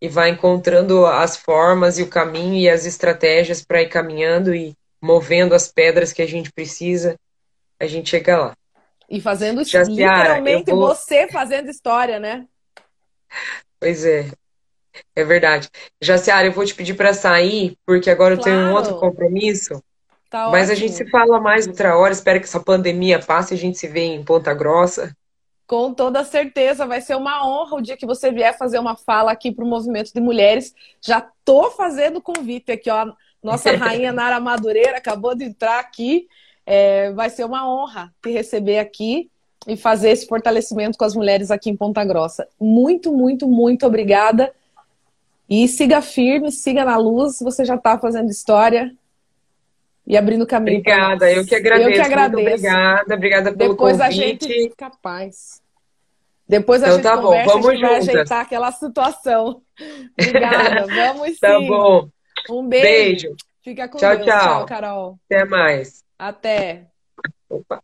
e 0.00 0.06
vai 0.06 0.28
encontrando 0.28 1.06
as 1.06 1.38
formas 1.38 1.98
e 1.98 2.02
o 2.02 2.08
caminho 2.08 2.54
e 2.54 2.68
as 2.68 2.84
estratégias 2.84 3.64
para 3.64 3.80
ir 3.80 3.88
caminhando 3.88 4.54
e, 4.54 4.76
movendo 5.02 5.54
as 5.54 5.70
pedras 5.70 6.12
que 6.12 6.22
a 6.22 6.26
gente 6.26 6.52
precisa, 6.52 7.18
a 7.78 7.86
gente 7.86 8.10
chega 8.10 8.38
lá. 8.38 8.56
E 9.10 9.20
fazendo 9.20 9.64
Já, 9.64 9.82
literalmente 9.82 10.70
vou... 10.70 10.86
você 10.86 11.28
fazendo 11.28 11.68
história, 11.68 12.18
né? 12.18 12.46
Pois 13.78 14.04
é. 14.04 14.30
É 15.16 15.24
verdade. 15.24 15.68
Jaciara, 16.00 16.46
eu 16.46 16.52
vou 16.52 16.64
te 16.64 16.74
pedir 16.74 16.94
para 16.94 17.12
sair, 17.12 17.76
porque 17.84 18.08
agora 18.08 18.36
claro. 18.36 18.50
eu 18.50 18.54
tenho 18.54 18.70
um 18.70 18.74
outro 18.74 18.98
compromisso. 18.98 19.82
Tá 20.30 20.48
mas 20.50 20.70
ótimo. 20.70 20.72
a 20.72 20.74
gente 20.76 20.92
se 20.92 21.10
fala 21.10 21.40
mais 21.40 21.66
outra 21.66 21.96
hora. 21.96 22.12
Espero 22.12 22.38
que 22.38 22.46
essa 22.46 22.60
pandemia 22.60 23.18
passe 23.18 23.52
e 23.52 23.56
a 23.56 23.60
gente 23.60 23.78
se 23.78 23.88
vê 23.88 24.00
em 24.00 24.24
Ponta 24.24 24.54
Grossa. 24.54 25.14
Com 25.66 25.92
toda 25.92 26.24
certeza, 26.24 26.86
vai 26.86 27.00
ser 27.00 27.16
uma 27.16 27.46
honra 27.46 27.76
o 27.76 27.82
dia 27.82 27.96
que 27.96 28.06
você 28.06 28.30
vier 28.30 28.56
fazer 28.56 28.78
uma 28.78 28.96
fala 28.96 29.32
aqui 29.32 29.52
para 29.52 29.64
o 29.64 29.68
movimento 29.68 30.12
de 30.12 30.20
mulheres. 30.20 30.74
Já 31.00 31.26
tô 31.44 31.70
fazendo 31.70 32.20
convite 32.20 32.72
aqui, 32.72 32.90
ó. 32.90 33.12
Nossa 33.42 33.72
rainha 33.76 34.12
Nara 34.12 34.40
Madureira 34.40 34.96
acabou 34.96 35.34
de 35.34 35.44
entrar 35.44 35.80
aqui. 35.80 36.28
É, 36.64 37.10
vai 37.12 37.28
ser 37.28 37.44
uma 37.44 37.68
honra 37.68 38.12
te 38.22 38.30
receber 38.30 38.78
aqui 38.78 39.28
e 39.66 39.76
fazer 39.76 40.10
esse 40.10 40.26
fortalecimento 40.26 40.96
com 40.96 41.04
as 41.04 41.14
mulheres 41.14 41.50
aqui 41.50 41.70
em 41.70 41.76
Ponta 41.76 42.04
Grossa. 42.04 42.46
Muito, 42.60 43.12
muito, 43.12 43.48
muito 43.48 43.86
obrigada. 43.86 44.52
E 45.48 45.66
siga 45.68 46.00
firme, 46.00 46.50
siga 46.50 46.84
na 46.84 46.96
luz. 46.96 47.40
Você 47.40 47.64
já 47.64 47.74
está 47.74 47.98
fazendo 47.98 48.30
história 48.30 48.94
e 50.06 50.16
abrindo 50.16 50.46
caminho. 50.46 50.78
Obrigada, 50.78 51.30
eu 51.30 51.44
que 51.44 51.54
agradeço. 51.54 51.88
Eu 51.88 51.94
que 51.94 52.00
agradeço. 52.00 52.42
Muito 52.42 52.52
obrigada, 52.52 53.14
obrigada 53.14 53.52
pelo 53.52 53.72
Depois 53.72 53.98
convite. 53.98 54.20
a 54.20 54.26
gente 54.26 54.72
capaz. 54.76 55.62
Depois 56.48 56.82
a 56.82 56.86
então, 56.86 56.96
gente 56.96 57.04
tá 57.04 57.16
conversa, 57.18 57.52
bom, 57.52 57.60
vamos 57.60 57.68
a 57.68 57.72
gente 57.72 57.80
vai 57.80 57.96
ajeitar 57.96 58.40
aquela 58.40 58.72
situação. 58.72 59.62
Obrigada, 60.18 60.86
vamos 60.86 61.38
tá 61.38 61.58
sim. 61.58 61.66
Tá 61.66 61.68
bom. 61.68 62.08
Um 62.50 62.68
beijo. 62.68 63.28
beijo. 63.28 63.36
Fica 63.62 63.88
com 63.88 63.98
tchau, 63.98 64.16
Deus. 64.16 64.26
Tchau, 64.26 64.40
tchau, 64.40 64.66
Carol. 64.66 65.18
Até 65.26 65.44
mais. 65.44 66.04
Até. 66.18 66.86
Opa. 67.48 67.82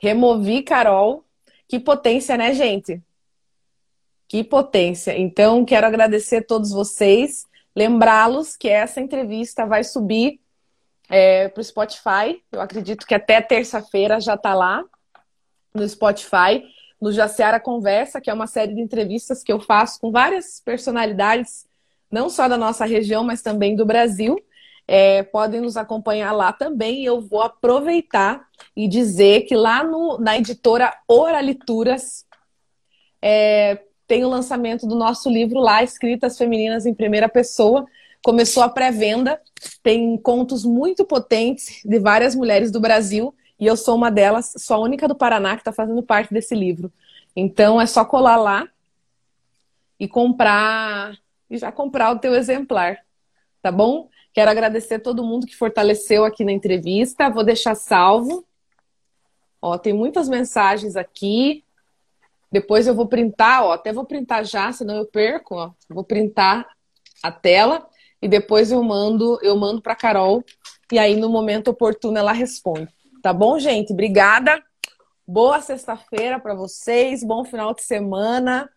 Removi 0.00 0.62
Carol. 0.62 1.24
Que 1.66 1.78
potência, 1.78 2.36
né, 2.36 2.54
gente? 2.54 3.02
Que 4.28 4.44
potência. 4.44 5.18
Então, 5.18 5.64
quero 5.64 5.86
agradecer 5.86 6.36
a 6.36 6.44
todos 6.44 6.70
vocês. 6.70 7.46
Lembrá-los 7.74 8.56
que 8.56 8.68
essa 8.68 9.00
entrevista 9.00 9.66
vai 9.66 9.82
subir 9.82 10.40
é, 11.08 11.48
para 11.48 11.60
o 11.60 11.64
Spotify. 11.64 12.42
Eu 12.52 12.60
acredito 12.60 13.06
que 13.06 13.14
até 13.14 13.40
terça-feira 13.40 14.20
já 14.20 14.34
está 14.34 14.54
lá 14.54 14.84
no 15.74 15.88
Spotify 15.88 16.62
no 17.00 17.12
Jaciara 17.12 17.60
Conversa, 17.60 18.20
que 18.20 18.30
é 18.30 18.34
uma 18.34 18.46
série 18.46 18.74
de 18.74 18.80
entrevistas 18.80 19.42
que 19.42 19.52
eu 19.52 19.60
faço 19.60 20.00
com 20.00 20.10
várias 20.10 20.60
personalidades, 20.64 21.66
não 22.10 22.28
só 22.28 22.48
da 22.48 22.56
nossa 22.56 22.84
região, 22.84 23.22
mas 23.22 23.42
também 23.42 23.76
do 23.76 23.86
Brasil. 23.86 24.36
É, 24.90 25.22
podem 25.22 25.60
nos 25.60 25.76
acompanhar 25.76 26.32
lá 26.32 26.52
também. 26.52 27.04
Eu 27.04 27.20
vou 27.20 27.42
aproveitar 27.42 28.46
e 28.74 28.88
dizer 28.88 29.42
que 29.42 29.54
lá 29.54 29.84
no, 29.84 30.18
na 30.18 30.38
editora 30.38 30.92
Oralituras 31.06 32.24
é, 33.20 33.82
tem 34.06 34.24
o 34.24 34.28
lançamento 34.28 34.86
do 34.86 34.94
nosso 34.94 35.28
livro 35.28 35.60
lá, 35.60 35.82
Escritas 35.82 36.38
Femininas 36.38 36.86
em 36.86 36.94
Primeira 36.94 37.28
Pessoa. 37.28 37.86
Começou 38.24 38.62
a 38.62 38.68
pré-venda, 38.68 39.40
tem 39.82 40.16
contos 40.16 40.64
muito 40.64 41.04
potentes 41.04 41.82
de 41.84 41.98
várias 41.98 42.34
mulheres 42.34 42.70
do 42.72 42.80
Brasil 42.80 43.34
e 43.58 43.66
eu 43.66 43.76
sou 43.76 43.96
uma 43.96 44.10
delas, 44.10 44.52
sou 44.56 44.76
a 44.76 44.80
única 44.80 45.08
do 45.08 45.14
Paraná 45.14 45.54
que 45.54 45.62
está 45.62 45.72
fazendo 45.72 46.02
parte 46.02 46.32
desse 46.32 46.54
livro. 46.54 46.92
Então 47.34 47.80
é 47.80 47.86
só 47.86 48.04
colar 48.04 48.36
lá 48.36 48.68
e 49.98 50.06
comprar 50.06 51.18
e 51.50 51.56
já 51.56 51.72
comprar 51.72 52.12
o 52.12 52.18
teu 52.18 52.34
exemplar, 52.34 52.98
tá 53.62 53.72
bom? 53.72 54.08
Quero 54.32 54.50
agradecer 54.50 55.00
todo 55.00 55.24
mundo 55.24 55.46
que 55.46 55.56
fortaleceu 55.56 56.24
aqui 56.24 56.44
na 56.44 56.52
entrevista. 56.52 57.30
Vou 57.30 57.42
deixar 57.42 57.74
salvo. 57.74 58.44
Ó, 59.60 59.76
tem 59.76 59.92
muitas 59.92 60.28
mensagens 60.28 60.94
aqui. 60.94 61.64
Depois 62.50 62.86
eu 62.86 62.94
vou 62.94 63.06
printar, 63.06 63.64
ó, 63.64 63.72
até 63.72 63.92
vou 63.92 64.04
printar 64.04 64.44
já, 64.44 64.72
senão 64.72 64.96
eu 64.96 65.06
perco, 65.06 65.56
ó. 65.56 65.72
Vou 65.88 66.04
printar 66.04 66.68
a 67.22 67.32
tela 67.32 67.86
e 68.22 68.28
depois 68.28 68.70
eu 68.70 68.82
mando, 68.82 69.38
eu 69.42 69.56
mando 69.56 69.82
para 69.82 69.96
Carol 69.96 70.44
e 70.90 70.98
aí 70.98 71.16
no 71.16 71.28
momento 71.28 71.68
oportuno 71.68 72.16
ela 72.16 72.32
responde. 72.32 72.88
Tá 73.22 73.32
bom, 73.32 73.58
gente? 73.58 73.92
Obrigada. 73.92 74.62
Boa 75.26 75.60
sexta-feira 75.60 76.38
para 76.38 76.54
vocês. 76.54 77.24
Bom 77.24 77.44
final 77.44 77.74
de 77.74 77.82
semana. 77.82 78.70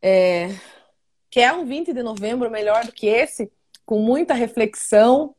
É... 0.00 0.48
Quer 1.30 1.52
um 1.52 1.66
20 1.66 1.92
de 1.92 2.02
novembro 2.02 2.50
melhor 2.50 2.86
do 2.86 2.92
que 2.92 3.06
esse? 3.06 3.52
Com 3.84 4.00
muita 4.00 4.32
reflexão 4.32 5.34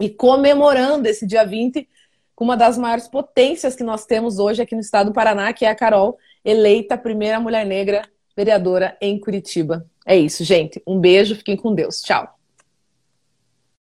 e 0.00 0.10
comemorando 0.10 1.06
esse 1.08 1.24
dia 1.24 1.46
20 1.46 1.88
com 2.34 2.44
uma 2.44 2.56
das 2.56 2.76
maiores 2.76 3.06
potências 3.06 3.76
que 3.76 3.84
nós 3.84 4.04
temos 4.04 4.40
hoje 4.40 4.60
aqui 4.60 4.74
no 4.74 4.80
estado 4.80 5.10
do 5.10 5.14
Paraná, 5.14 5.52
que 5.52 5.64
é 5.64 5.68
a 5.68 5.76
Carol, 5.76 6.18
eleita 6.44 6.98
primeira 6.98 7.38
mulher 7.38 7.64
negra 7.64 8.02
vereadora 8.36 8.96
em 9.00 9.20
Curitiba. 9.20 9.86
É 10.04 10.16
isso, 10.16 10.42
gente. 10.42 10.82
Um 10.84 10.98
beijo, 10.98 11.36
fiquem 11.36 11.56
com 11.56 11.72
Deus. 11.72 12.02
Tchau. 12.02 12.41